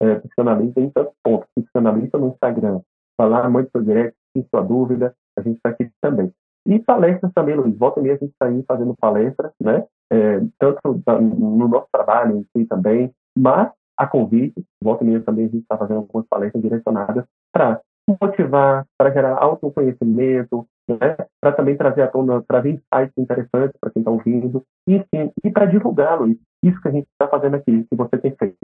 é, 0.00 0.14
psicanalista, 0.16 0.80
Denison, 0.80 1.12
ponto, 1.22 1.46
psicanalista 1.56 2.18
no 2.18 2.28
Instagram, 2.28 2.80
falar 3.16 3.48
muito 3.50 3.70
sobre 3.70 3.88
direct, 3.88 4.16
se 4.36 4.46
sua 4.48 4.62
dúvida, 4.62 5.14
a 5.36 5.42
gente 5.42 5.56
está 5.56 5.70
aqui 5.70 5.90
também. 6.00 6.32
E 6.66 6.78
palestras 6.78 7.32
também, 7.34 7.56
Luiz. 7.56 7.76
Volta 7.76 8.00
e 8.00 8.02
meia 8.04 8.14
a 8.14 8.18
gente 8.18 8.30
está 8.32 8.46
aí 8.46 8.62
fazendo 8.66 8.94
palestras, 9.00 9.52
né? 9.60 9.84
É, 10.12 10.40
tanto 10.58 11.02
no 11.20 11.68
nosso 11.68 11.88
trabalho 11.92 12.38
em 12.38 12.46
si 12.56 12.66
também, 12.66 13.12
mas 13.36 13.72
a 13.98 14.06
convite, 14.06 14.62
volta 14.82 15.02
e 15.02 15.06
meia 15.06 15.20
também 15.20 15.46
a 15.46 15.48
gente 15.48 15.62
está 15.62 15.76
fazendo 15.76 15.98
algumas 15.98 16.26
palestras 16.28 16.62
direcionadas 16.62 17.24
para 17.52 17.80
motivar, 18.20 18.86
para 18.98 19.10
gerar 19.10 19.38
autoconhecimento, 19.38 20.66
né? 21.00 21.16
para 21.40 21.52
também 21.52 21.76
trazer 21.76 22.02
à 22.02 22.08
tona, 22.08 22.42
trazer 22.42 22.70
insights 22.70 23.16
interessantes 23.16 23.76
para 23.80 23.90
quem 23.90 24.00
está 24.00 24.10
ouvindo, 24.10 24.64
enfim, 24.86 25.32
e 25.44 25.50
para 25.50 25.66
divulgar, 25.66 26.20
Luiz, 26.20 26.38
isso 26.62 26.80
que 26.80 26.88
a 26.88 26.92
gente 26.92 27.08
está 27.10 27.28
fazendo 27.28 27.56
aqui, 27.56 27.84
que 27.84 27.96
você 27.96 28.18
tem 28.18 28.34
feito. 28.36 28.56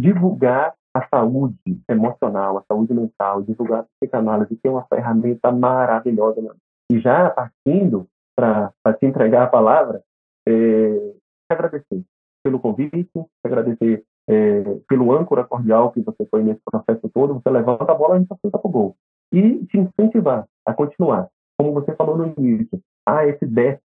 Divulgar 0.00 0.74
a 0.94 1.06
saúde 1.08 1.80
emocional, 1.88 2.58
a 2.58 2.62
saúde 2.62 2.94
mental, 2.94 3.42
divulgar 3.42 3.80
a 3.80 3.86
psicanálise, 4.00 4.56
que 4.56 4.68
é 4.68 4.70
uma 4.70 4.86
ferramenta 4.86 5.50
maravilhosa. 5.50 6.40
Né? 6.40 6.50
E 6.92 7.00
já 7.00 7.30
partindo 7.30 8.06
para 8.36 8.72
te 8.98 9.06
entregar 9.06 9.44
a 9.44 9.48
palavra, 9.48 10.02
é, 10.48 11.12
agradecer 11.50 12.04
pelo 12.42 12.60
convite, 12.60 13.10
agradecer 13.44 14.04
é, 14.28 14.62
pelo 14.88 15.12
âncora 15.12 15.44
cordial 15.44 15.90
que 15.90 16.00
você 16.00 16.26
foi 16.30 16.42
nesse 16.42 16.60
processo 16.64 17.08
todo, 17.08 17.34
você 17.34 17.50
levanta 17.50 17.90
a 17.90 17.94
bola 17.94 18.14
e 18.14 18.16
a 18.16 18.18
gente 18.20 18.34
chuta 18.40 18.58
para 18.58 18.68
o 18.68 18.70
gol. 18.70 18.96
E 19.32 19.64
te 19.66 19.78
incentivar 19.78 20.46
a 20.64 20.74
continuar. 20.74 21.28
Como 21.58 21.72
você 21.72 21.94
falou 21.94 22.16
no 22.16 22.32
início, 22.38 22.80
há 23.06 23.26
esse 23.26 23.44
déficit, 23.44 23.82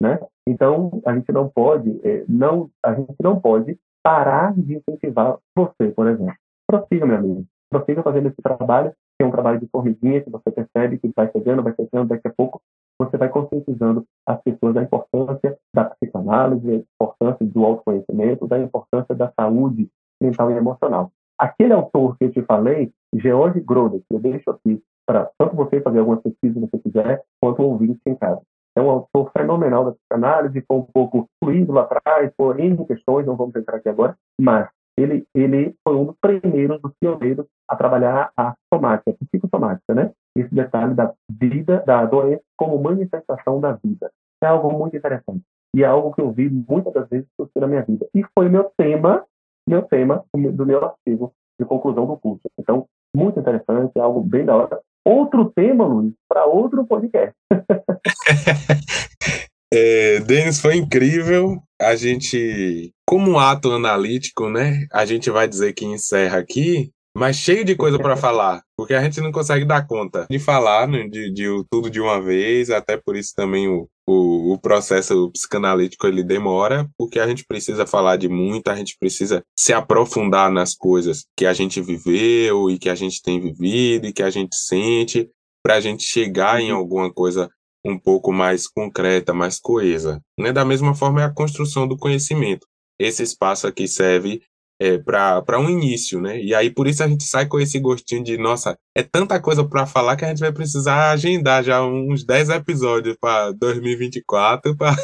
né? 0.00 0.18
Então, 0.46 1.00
a 1.06 1.14
gente 1.14 1.30
não 1.32 1.48
pode, 1.48 2.00
é, 2.02 2.24
não, 2.28 2.70
a 2.84 2.94
gente 2.94 3.14
não 3.22 3.40
pode 3.40 3.78
parar 4.02 4.52
de 4.54 4.74
incentivar 4.76 5.38
você, 5.56 5.92
por 5.92 6.08
exemplo. 6.08 6.34
Prossiga, 6.66 7.06
meu 7.06 7.16
amigo. 7.16 7.46
Prossiga 7.70 8.02
fazendo 8.02 8.28
esse 8.28 8.42
trabalho, 8.42 8.90
que 8.90 9.22
é 9.22 9.26
um 9.26 9.30
trabalho 9.30 9.60
de 9.60 9.68
formiguinha, 9.68 10.20
que 10.20 10.30
você 10.30 10.50
percebe 10.50 10.98
que 10.98 11.12
vai 11.14 11.30
chegando, 11.30 11.62
vai 11.62 11.74
chegando, 11.74 12.08
daqui 12.08 12.28
a 12.28 12.32
pouco 12.32 12.60
você 12.98 13.16
vai 13.16 13.28
conscientizando 13.28 14.04
as 14.26 14.40
pessoas 14.42 14.74
da 14.74 14.82
importância 14.82 15.58
da 15.74 15.84
psicanálise, 15.84 16.66
da 16.66 16.74
importância 16.74 17.46
do 17.46 17.64
autoconhecimento, 17.64 18.46
da 18.46 18.58
importância 18.58 19.14
da 19.14 19.32
saúde 19.38 19.88
mental 20.20 20.50
e 20.50 20.54
emocional. 20.54 21.10
Aquele 21.38 21.72
autor 21.72 22.16
que 22.16 22.24
eu 22.24 22.32
te 22.32 22.42
falei, 22.42 22.92
George 23.14 23.60
Groder, 23.60 24.00
que 24.08 24.14
eu 24.14 24.20
deixo 24.20 24.50
aqui 24.50 24.82
para 25.06 25.30
tanto 25.38 25.56
você 25.56 25.80
fazer 25.80 25.98
alguma 25.98 26.16
pesquisa 26.18 26.54
se 26.54 26.60
você 26.60 26.78
quiser, 26.78 27.22
quanto 27.40 27.62
o 27.62 27.70
ouvinte 27.70 28.00
em 28.06 28.14
casa. 28.14 28.40
É 28.74 28.80
um 28.80 28.90
autor 28.90 29.30
fenomenal 29.36 29.84
da 29.84 29.92
psicanálise, 29.92 30.64
foi 30.66 30.76
um 30.78 30.86
pouco 30.92 31.28
fluido 31.42 31.72
lá 31.72 31.82
atrás, 31.82 32.32
por 32.36 32.58
N 32.58 32.86
questões, 32.86 33.26
não 33.26 33.36
vamos 33.36 33.54
entrar 33.54 33.76
aqui 33.76 33.88
agora, 33.88 34.16
mas 34.40 34.68
ele, 34.96 35.26
ele 35.34 35.74
foi 35.86 35.96
um 35.96 36.06
dos 36.06 36.16
primeiros, 36.20 36.80
dos 36.80 36.92
pioneiros 37.00 37.46
a 37.68 37.76
trabalhar 37.76 38.30
a 38.36 38.54
somática, 38.72 39.10
a 39.10 39.24
psicossomática, 39.24 39.94
né? 39.94 40.12
Esse 40.36 40.54
detalhe 40.54 40.94
da 40.94 41.12
vida, 41.30 41.82
da 41.86 42.04
doença 42.04 42.42
como 42.56 42.82
manifestação 42.82 43.60
da 43.60 43.72
vida. 43.72 44.10
É 44.42 44.46
algo 44.46 44.72
muito 44.72 44.96
interessante. 44.96 45.42
E 45.74 45.82
é 45.82 45.86
algo 45.86 46.14
que 46.14 46.20
eu 46.20 46.30
vi 46.30 46.50
muitas 46.50 46.92
das 46.92 47.08
vezes 47.08 47.26
na 47.56 47.66
minha 47.66 47.82
vida. 47.82 48.06
E 48.14 48.22
foi 48.34 48.48
meu 48.48 48.70
tema, 48.76 49.24
meu 49.66 49.82
tema 49.82 50.24
do 50.34 50.66
meu 50.66 50.84
artigo 50.84 51.32
de 51.58 51.66
conclusão 51.66 52.06
do 52.06 52.16
curso. 52.16 52.42
Então, 52.58 52.86
muito 53.16 53.38
interessante, 53.38 53.98
algo 53.98 54.20
bem 54.20 54.44
da 54.44 54.56
hora. 54.56 54.80
Outro 55.04 55.52
tema, 55.54 55.84
Luiz, 55.84 56.14
para 56.28 56.46
outro 56.46 56.86
podcast. 56.86 57.34
é, 59.72 60.20
Denis, 60.20 60.60
foi 60.60 60.76
incrível. 60.76 61.60
A 61.80 61.96
gente, 61.96 62.92
como 63.06 63.32
um 63.32 63.38
ato 63.38 63.72
analítico, 63.72 64.48
né? 64.48 64.86
A 64.92 65.04
gente 65.04 65.28
vai 65.28 65.48
dizer 65.48 65.72
que 65.72 65.84
encerra 65.84 66.38
aqui, 66.38 66.92
mas 67.16 67.36
cheio 67.36 67.64
de 67.64 67.74
coisa 67.74 67.98
para 67.98 68.14
falar, 68.16 68.62
porque 68.76 68.94
a 68.94 69.02
gente 69.02 69.20
não 69.20 69.32
consegue 69.32 69.64
dar 69.64 69.86
conta 69.86 70.26
de 70.30 70.38
falar 70.38 70.86
né, 70.86 71.08
de, 71.08 71.32
de, 71.32 71.46
tudo 71.70 71.90
de 71.90 72.00
uma 72.00 72.20
vez, 72.20 72.70
até 72.70 72.96
por 72.96 73.16
isso 73.16 73.32
também 73.34 73.68
o, 73.68 73.88
o, 74.06 74.52
o, 74.52 74.58
processo 74.58 75.30
psicanalítico 75.30 76.06
ele 76.06 76.22
demora, 76.22 76.88
porque 76.98 77.20
a 77.20 77.26
gente 77.26 77.44
precisa 77.44 77.86
falar 77.86 78.16
de 78.16 78.28
muito, 78.28 78.68
a 78.68 78.76
gente 78.76 78.96
precisa 78.98 79.44
se 79.56 79.72
aprofundar 79.72 80.50
nas 80.50 80.74
coisas 80.74 81.26
que 81.36 81.46
a 81.46 81.52
gente 81.52 81.80
viveu 81.80 82.70
e 82.70 82.78
que 82.78 82.88
a 82.88 82.94
gente 82.94 83.22
tem 83.22 83.40
vivido 83.40 84.06
e 84.06 84.12
que 84.12 84.22
a 84.22 84.30
gente 84.30 84.56
sente, 84.56 85.30
para 85.62 85.76
a 85.76 85.80
gente 85.80 86.02
chegar 86.02 86.60
em 86.60 86.72
uhum. 86.72 86.78
alguma 86.78 87.12
coisa 87.12 87.48
um 87.84 87.98
pouco 87.98 88.32
mais 88.32 88.68
concreta, 88.68 89.32
mais 89.32 89.58
coesa. 89.58 90.20
Né? 90.38 90.52
Da 90.52 90.64
mesma 90.64 90.94
forma 90.94 91.22
é 91.22 91.24
a 91.24 91.32
construção 91.32 91.86
do 91.86 91.96
conhecimento. 91.96 92.66
Esse 92.98 93.22
espaço 93.22 93.66
aqui 93.66 93.88
serve 93.88 94.42
é, 94.82 94.98
para 94.98 95.60
um 95.60 95.70
início, 95.70 96.20
né? 96.20 96.42
E 96.42 96.52
aí 96.52 96.68
por 96.68 96.88
isso 96.88 97.04
a 97.04 97.08
gente 97.08 97.22
sai 97.24 97.46
com 97.46 97.60
esse 97.60 97.78
gostinho 97.78 98.24
de, 98.24 98.36
nossa, 98.36 98.76
é 98.96 99.02
tanta 99.02 99.40
coisa 99.40 99.64
para 99.64 99.86
falar 99.86 100.16
que 100.16 100.24
a 100.24 100.28
gente 100.28 100.40
vai 100.40 100.52
precisar 100.52 101.12
agendar 101.12 101.62
já 101.62 101.84
uns 101.86 102.24
10 102.24 102.48
episódios 102.48 103.16
para 103.20 103.52
2024 103.52 104.76
para 104.76 104.96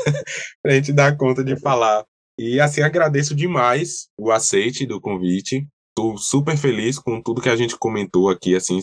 a 0.67 0.71
gente 0.71 0.93
dar 0.93 1.17
conta 1.17 1.45
de 1.45 1.57
falar. 1.61 2.05
E 2.37 2.61
assim 2.61 2.83
agradeço 2.83 3.35
demais 3.37 4.09
o 4.19 4.33
aceite 4.33 4.85
do 4.85 5.01
convite. 5.01 5.65
Estou 5.91 6.17
super 6.17 6.57
feliz 6.57 6.99
com 6.99 7.21
tudo 7.21 7.41
que 7.41 7.49
a 7.49 7.57
gente 7.57 7.77
comentou 7.77 8.29
aqui. 8.29 8.55
Assim, 8.55 8.81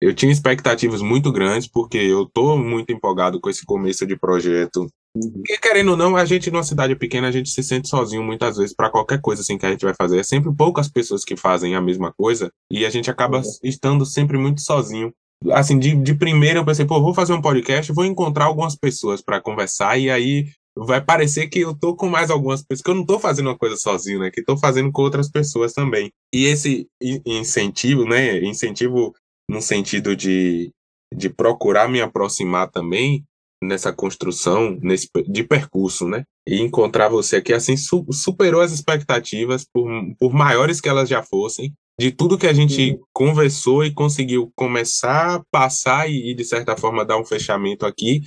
eu 0.00 0.14
tinha 0.14 0.32
expectativas 0.32 1.02
muito 1.02 1.32
grandes 1.32 1.68
porque 1.68 1.98
eu 1.98 2.24
estou 2.24 2.58
muito 2.58 2.92
empolgado 2.92 3.40
com 3.40 3.50
esse 3.50 3.64
começo 3.64 4.06
de 4.06 4.18
projeto 4.18 4.88
Uhum. 5.16 5.42
E 5.48 5.56
querendo 5.58 5.92
ou 5.92 5.96
não, 5.96 6.16
a 6.16 6.24
gente 6.24 6.50
numa 6.50 6.64
cidade 6.64 6.96
pequena, 6.96 7.28
a 7.28 7.32
gente 7.32 7.48
se 7.48 7.62
sente 7.62 7.88
sozinho 7.88 8.22
muitas 8.22 8.56
vezes 8.56 8.74
para 8.74 8.90
qualquer 8.90 9.20
coisa 9.20 9.42
assim 9.42 9.56
que 9.56 9.64
a 9.64 9.70
gente 9.70 9.84
vai 9.84 9.94
fazer. 9.94 10.18
É 10.18 10.22
sempre 10.22 10.52
poucas 10.52 10.88
pessoas 10.88 11.24
que 11.24 11.36
fazem 11.36 11.74
a 11.74 11.80
mesma 11.80 12.12
coisa 12.12 12.50
e 12.70 12.84
a 12.84 12.90
gente 12.90 13.10
acaba 13.10 13.38
uhum. 13.38 13.52
estando 13.62 14.04
sempre 14.04 14.36
muito 14.36 14.60
sozinho. 14.60 15.12
Assim, 15.52 15.78
de, 15.78 15.94
de 15.94 16.14
primeira 16.14 16.58
eu 16.58 16.64
pensei, 16.64 16.84
pô, 16.84 17.00
vou 17.00 17.14
fazer 17.14 17.32
um 17.32 17.42
podcast, 17.42 17.92
vou 17.92 18.04
encontrar 18.04 18.46
algumas 18.46 18.74
pessoas 18.74 19.20
para 19.22 19.40
conversar 19.40 19.98
e 19.98 20.10
aí 20.10 20.48
vai 20.76 21.00
parecer 21.00 21.46
que 21.48 21.60
eu 21.60 21.78
tô 21.78 21.94
com 21.94 22.08
mais 22.08 22.30
algumas 22.30 22.62
pessoas, 22.62 22.82
que 22.82 22.90
eu 22.90 22.94
não 22.94 23.06
tô 23.06 23.20
fazendo 23.20 23.46
uma 23.46 23.58
coisa 23.58 23.76
sozinho, 23.76 24.18
né? 24.18 24.30
Que 24.30 24.42
tô 24.42 24.56
fazendo 24.56 24.90
com 24.90 25.02
outras 25.02 25.30
pessoas 25.30 25.72
também. 25.72 26.10
E 26.32 26.46
esse 26.46 26.88
incentivo, 27.24 28.04
né? 28.04 28.38
Incentivo 28.38 29.14
no 29.48 29.62
sentido 29.62 30.16
de, 30.16 30.72
de 31.14 31.28
procurar 31.30 31.88
me 31.88 32.00
aproximar 32.00 32.70
também, 32.70 33.22
nessa 33.66 33.92
construção 33.92 34.78
nesse, 34.82 35.08
de 35.26 35.42
percurso, 35.44 36.08
né? 36.08 36.24
E 36.46 36.60
encontrar 36.60 37.08
você 37.08 37.36
aqui, 37.36 37.52
assim, 37.52 37.76
su 37.76 38.04
superou 38.10 38.60
as 38.60 38.72
expectativas, 38.72 39.64
por, 39.64 39.88
por 40.18 40.32
maiores 40.32 40.80
que 40.80 40.88
elas 40.88 41.08
já 41.08 41.22
fossem, 41.22 41.72
de 41.98 42.10
tudo 42.10 42.38
que 42.38 42.46
a 42.46 42.52
gente 42.52 42.92
uhum. 42.92 43.00
conversou 43.12 43.84
e 43.84 43.92
conseguiu 43.92 44.52
começar, 44.56 45.42
passar 45.50 46.10
e, 46.10 46.30
e, 46.30 46.34
de 46.34 46.44
certa 46.44 46.76
forma, 46.76 47.04
dar 47.04 47.18
um 47.18 47.24
fechamento 47.24 47.86
aqui, 47.86 48.22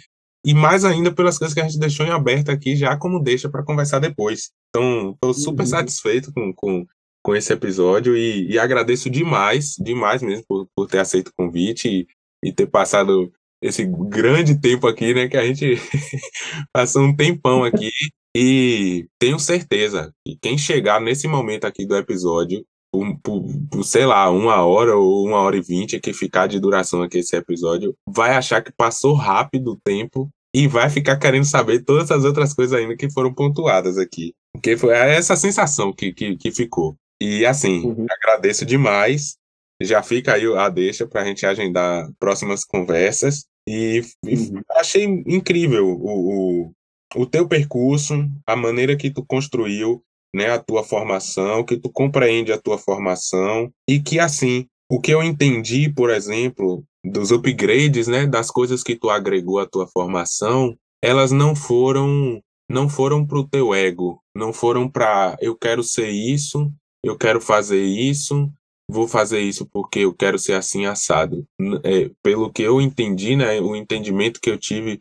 e 0.45 0.53
mais 0.53 0.85
ainda 0.85 1.13
pelas 1.13 1.37
coisas 1.37 1.53
que 1.53 1.59
a 1.59 1.63
gente 1.63 1.79
deixou 1.79 2.05
em 2.05 2.11
aberto 2.11 2.49
aqui, 2.49 2.75
já 2.75 2.95
como 2.95 3.21
deixa 3.21 3.49
para 3.49 3.63
conversar 3.63 3.99
depois. 3.99 4.51
Então, 4.69 5.11
estou 5.11 5.33
super 5.33 5.63
uhum. 5.63 5.67
satisfeito 5.67 6.31
com, 6.33 6.53
com, 6.53 6.85
com 7.21 7.35
esse 7.35 7.51
episódio 7.51 8.15
e, 8.15 8.51
e, 8.51 8.57
agradeço 8.57 9.09
demais, 9.09 9.75
demais 9.77 10.21
mesmo, 10.21 10.45
por, 10.47 10.67
por 10.73 10.87
ter 10.87 10.99
aceito 10.99 11.29
o 11.29 11.33
convite 11.35 11.89
e, 11.89 12.07
e 12.43 12.53
ter 12.53 12.67
passado 12.67 13.31
esse 13.61 13.85
grande 13.85 14.59
tempo 14.59 14.87
aqui, 14.87 15.13
né? 15.13 15.27
Que 15.27 15.37
a 15.37 15.45
gente 15.45 15.75
passou 16.73 17.03
um 17.03 17.15
tempão 17.15 17.63
aqui. 17.63 17.91
E 18.35 19.07
tenho 19.19 19.39
certeza 19.39 20.13
que 20.25 20.37
quem 20.39 20.57
chegar 20.57 21.01
nesse 21.01 21.27
momento 21.27 21.65
aqui 21.65 21.85
do 21.85 21.95
episódio, 21.95 22.63
por, 22.91 23.19
por, 23.21 23.43
por, 23.71 23.83
sei 23.83 24.05
lá, 24.05 24.29
uma 24.29 24.63
hora 24.63 24.95
ou 24.95 25.25
uma 25.25 25.39
hora 25.39 25.57
e 25.57 25.61
vinte 25.61 25.99
que 25.99 26.13
ficar 26.13 26.47
de 26.47 26.59
duração 26.59 27.01
aqui 27.01 27.19
esse 27.19 27.35
episódio, 27.35 27.95
vai 28.07 28.35
achar 28.35 28.61
que 28.61 28.71
passou 28.71 29.13
rápido 29.15 29.71
o 29.71 29.79
tempo 29.83 30.29
e 30.53 30.67
vai 30.67 30.89
ficar 30.89 31.17
querendo 31.17 31.45
saber 31.45 31.83
todas 31.83 32.11
as 32.11 32.23
outras 32.23 32.53
coisas 32.53 32.77
ainda 32.77 32.95
que 32.95 33.11
foram 33.11 33.33
pontuadas 33.33 33.97
aqui. 33.97 34.33
Porque 34.53 34.77
foi 34.77 34.93
essa 34.93 35.35
sensação 35.35 35.93
que, 35.93 36.13
que, 36.13 36.35
que 36.37 36.51
ficou. 36.51 36.95
E 37.21 37.45
assim, 37.45 37.83
uhum. 37.83 38.05
agradeço 38.09 38.65
demais 38.65 39.35
já 39.81 40.01
fica 40.01 40.33
aí 40.33 40.45
a 40.55 40.69
deixa 40.69 41.07
para 41.07 41.21
a 41.21 41.25
gente 41.25 41.45
agendar 41.45 42.09
próximas 42.19 42.63
conversas. 42.63 43.45
E, 43.67 44.01
e 44.25 44.35
uhum. 44.35 44.61
achei 44.71 45.03
incrível 45.03 45.87
o, 45.87 46.65
o, 46.65 46.73
o 47.15 47.25
teu 47.25 47.47
percurso, 47.47 48.13
a 48.45 48.55
maneira 48.55 48.95
que 48.95 49.11
tu 49.11 49.25
construiu 49.25 50.01
né, 50.33 50.51
a 50.51 50.59
tua 50.59 50.83
formação, 50.83 51.63
que 51.63 51.77
tu 51.77 51.89
compreende 51.89 52.51
a 52.51 52.57
tua 52.57 52.77
formação 52.77 53.71
e 53.87 53.99
que 53.99 54.19
assim, 54.19 54.67
o 54.89 55.01
que 55.01 55.11
eu 55.11 55.21
entendi, 55.21 55.91
por 55.91 56.09
exemplo, 56.09 56.83
dos 57.03 57.31
upgrades, 57.31 58.07
né, 58.07 58.25
das 58.25 58.49
coisas 58.49 58.83
que 58.83 58.95
tu 58.95 59.09
agregou 59.09 59.59
à 59.59 59.65
tua 59.65 59.87
formação, 59.87 60.77
elas 61.01 61.31
não 61.31 61.55
foram 61.55 62.41
não 62.69 62.89
foram 62.89 63.25
para 63.25 63.39
o 63.39 63.47
teu 63.47 63.73
ego, 63.73 64.21
não 64.35 64.51
foram 64.51 64.89
para 64.89 65.37
eu 65.39 65.55
quero 65.55 65.81
ser 65.81 66.09
isso, 66.09 66.69
eu 67.01 67.17
quero 67.17 67.39
fazer 67.39 67.81
isso, 67.81 68.51
vou 68.89 69.07
fazer 69.07 69.39
isso 69.39 69.67
porque 69.71 69.99
eu 69.99 70.13
quero 70.13 70.39
ser 70.39 70.53
assim 70.53 70.85
assado. 70.85 71.45
É, 71.83 72.09
pelo 72.23 72.51
que 72.51 72.63
eu 72.63 72.79
entendi, 72.81 73.35
né, 73.35 73.59
o 73.59 73.75
entendimento 73.75 74.39
que 74.39 74.49
eu 74.49 74.57
tive 74.57 74.99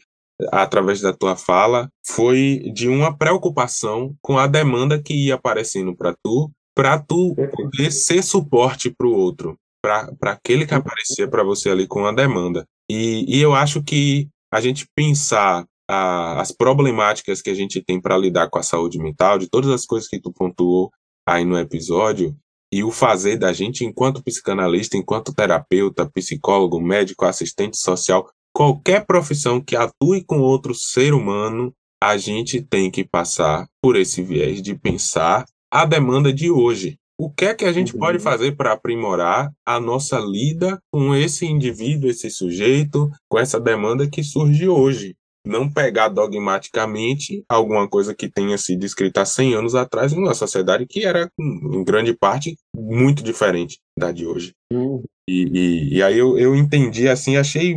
através 0.52 1.00
da 1.00 1.12
tua 1.12 1.36
fala 1.36 1.88
foi 2.04 2.70
de 2.74 2.88
uma 2.88 3.16
preocupação 3.16 4.14
com 4.20 4.38
a 4.38 4.46
demanda 4.46 5.00
que 5.00 5.14
ia 5.14 5.34
aparecendo 5.34 5.96
para 5.96 6.14
tu, 6.22 6.50
para 6.74 6.98
tu 6.98 7.34
poder 7.34 7.90
ser 7.90 8.22
suporte 8.22 8.90
para 8.90 9.06
o 9.06 9.14
outro, 9.14 9.56
para 9.82 10.12
aquele 10.32 10.66
que 10.66 10.74
aparecia 10.74 11.26
para 11.28 11.42
você 11.42 11.70
ali 11.70 11.86
com 11.86 12.04
a 12.04 12.12
demanda. 12.12 12.66
E, 12.90 13.24
e 13.28 13.40
eu 13.40 13.54
acho 13.54 13.82
que 13.82 14.28
a 14.52 14.60
gente 14.60 14.86
pensar 14.94 15.64
a, 15.88 16.40
as 16.40 16.52
problemáticas 16.52 17.40
que 17.40 17.50
a 17.50 17.54
gente 17.54 17.82
tem 17.82 18.00
para 18.00 18.18
lidar 18.18 18.50
com 18.50 18.58
a 18.58 18.62
saúde 18.62 18.98
mental, 18.98 19.38
de 19.38 19.48
todas 19.48 19.70
as 19.70 19.86
coisas 19.86 20.08
que 20.08 20.20
tu 20.20 20.32
pontuou 20.32 20.90
aí 21.26 21.44
no 21.44 21.58
episódio, 21.58 22.36
e 22.72 22.82
o 22.82 22.90
fazer 22.90 23.36
da 23.36 23.52
gente 23.52 23.84
enquanto 23.84 24.22
psicanalista, 24.22 24.97
enquanto 24.97 25.34
terapeuta, 25.34 26.10
psicólogo, 26.12 26.80
médico, 26.80 27.24
assistente 27.24 27.76
social, 27.76 28.28
qualquer 28.52 29.05
profissão 29.06 29.60
que 29.60 29.76
atue 29.76 30.24
com 30.24 30.40
outro 30.40 30.74
ser 30.74 31.14
humano, 31.14 31.72
a 32.02 32.16
gente 32.16 32.60
tem 32.60 32.90
que 32.90 33.05
passar 33.05 33.66
por 33.82 33.97
esse 33.97 34.22
viés 34.22 34.60
de 34.60 34.74
pensar 34.74 35.44
a 35.70 35.84
demanda 35.84 36.32
de 36.32 36.51
hoje. 36.51 36.98
O 37.18 37.30
que 37.30 37.47
é 37.47 37.55
que 37.55 37.64
a 37.64 37.72
gente 37.72 37.94
uhum. 37.94 38.01
pode 38.01 38.18
fazer 38.18 38.56
para 38.56 38.72
aprimorar 38.72 39.51
a 39.64 39.80
nossa 39.80 40.18
lida 40.18 40.78
com 40.93 41.14
esse 41.14 41.47
indivíduo, 41.47 42.10
esse 42.10 42.28
sujeito, 42.28 43.10
com 43.28 43.38
essa 43.38 43.59
demanda 43.59 44.09
que 44.09 44.22
surge 44.22 44.68
hoje? 44.68 45.16
Não 45.47 45.70
pegar 45.70 46.09
dogmaticamente 46.09 47.44
alguma 47.48 47.89
coisa 47.89 48.14
que 48.14 48.28
tenha 48.28 48.59
sido 48.59 48.85
escrita 48.85 49.23
há 49.23 49.27
100 49.27 49.55
anos 49.55 49.74
atrás 49.74 50.12
numa 50.12 50.35
sociedade 50.35 50.86
que 50.86 51.06
era, 51.06 51.31
em 51.39 51.85
grande 51.85 52.12
parte, 52.12 52.56
muito 52.74 53.23
diferente 53.23 53.78
da 53.98 54.10
de 54.10 54.27
hoje. 54.27 54.52
Uhum. 54.73 55.02
E, 55.28 55.43
e, 55.52 55.94
e, 55.97 56.02
aí 56.02 56.18
eu, 56.18 56.39
eu 56.39 56.55
entendi 56.55 57.09
assim, 57.09 57.36
achei 57.36 57.77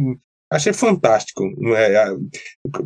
achei 0.51 0.73
fantástico. 0.73 1.43
É, 1.75 2.15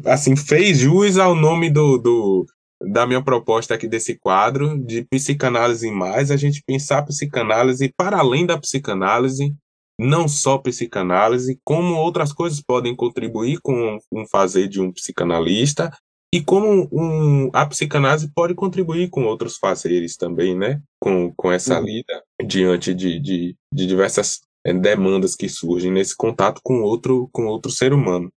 assim, 0.05 0.35
fez 0.35 0.79
jus 0.79 1.17
ao 1.17 1.33
nome 1.33 1.69
do, 1.69 1.97
do, 1.97 2.45
da 2.81 3.07
minha 3.07 3.23
proposta 3.23 3.73
aqui 3.73 3.87
desse 3.87 4.17
quadro 4.17 4.77
de 4.77 5.03
psicanálise 5.03 5.89
mais, 5.89 6.31
a 6.31 6.37
gente 6.37 6.61
pensar 6.65 7.03
psicanálise 7.03 7.91
para 7.95 8.17
além 8.17 8.45
da 8.45 8.57
psicanálise, 8.57 9.55
não 9.99 10.27
só 10.27 10.57
psicanálise, 10.57 11.59
como 11.63 11.95
outras 11.95 12.33
coisas 12.33 12.61
podem 12.61 12.95
contribuir 12.95 13.59
com 13.61 13.97
um 14.11 14.25
fazer 14.27 14.67
de 14.67 14.81
um 14.81 14.91
psicanalista 14.91 15.91
e 16.33 16.41
como 16.43 16.89
um, 16.91 17.51
a 17.53 17.63
psicanálise 17.63 18.31
pode 18.33 18.55
contribuir 18.55 19.07
com 19.09 19.23
outros 19.25 19.57
fazeres 19.57 20.17
também, 20.17 20.57
né? 20.57 20.81
Com, 20.99 21.31
com 21.35 21.51
essa 21.51 21.79
uhum. 21.79 21.85
lida 21.85 22.23
diante 22.43 22.91
de, 22.91 23.19
de, 23.19 23.55
de 23.71 23.85
diversas 23.85 24.41
é, 24.65 24.73
demandas 24.73 25.35
que 25.35 25.47
surgem 25.47 25.91
nesse 25.91 26.17
contato 26.17 26.59
com 26.63 26.81
outro, 26.81 27.29
com 27.31 27.45
outro 27.45 27.71
ser 27.71 27.93
humano. 27.93 28.31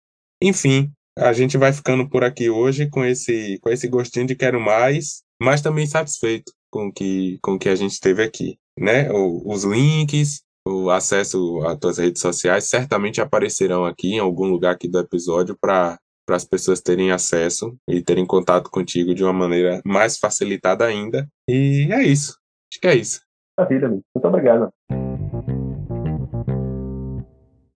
Enfim, 0.42 0.92
a 1.16 1.34
gente 1.34 1.56
vai 1.56 1.72
ficando 1.72 2.10
por 2.10 2.24
aqui 2.24 2.50
hoje 2.50 2.90
com 2.90 3.06
esse, 3.06 3.60
com 3.62 3.70
esse 3.70 3.88
gostinho 3.88 4.26
de 4.26 4.36
quero 4.36 4.60
mais, 4.60 5.22
mas 5.40 5.62
também 5.62 5.86
satisfeito 5.86 6.52
com 6.72 6.92
que, 6.92 7.38
com 7.44 7.60
que 7.60 7.70
a 7.70 7.76
gente 7.76 8.00
teve 8.00 8.24
aqui, 8.24 8.58
né? 8.76 9.12
O, 9.12 9.54
os 9.54 9.64
links, 9.64 10.42
o 10.68 10.90
acesso 10.90 11.62
às 11.66 11.78
tuas 11.78 11.98
redes 11.98 12.22
sociais 12.22 12.70
certamente 12.70 13.22
aparecerão 13.22 13.86
aqui 13.86 14.14
em 14.16 14.20
algum 14.20 14.46
lugar 14.46 14.74
aqui 14.74 14.88
do 14.88 15.00
episódio 15.00 15.58
para 15.60 15.98
para 16.26 16.38
as 16.38 16.46
pessoas 16.46 16.80
terem 16.80 17.12
acesso 17.12 17.76
e 17.86 18.02
terem 18.02 18.26
contato 18.26 18.70
contigo 18.72 19.14
de 19.14 19.26
uma 19.26 19.34
maneira 19.34 19.82
mais 19.86 20.18
facilitada 20.18 20.86
ainda. 20.86 21.28
E 21.50 21.90
é 21.92 22.02
isso. 22.02 22.38
Acho 22.72 22.80
que 22.82 22.88
é 22.88 22.96
isso. 22.96 23.22
Maravilha, 23.58 23.90
muito 23.90 24.28
obrigado. 24.28 24.72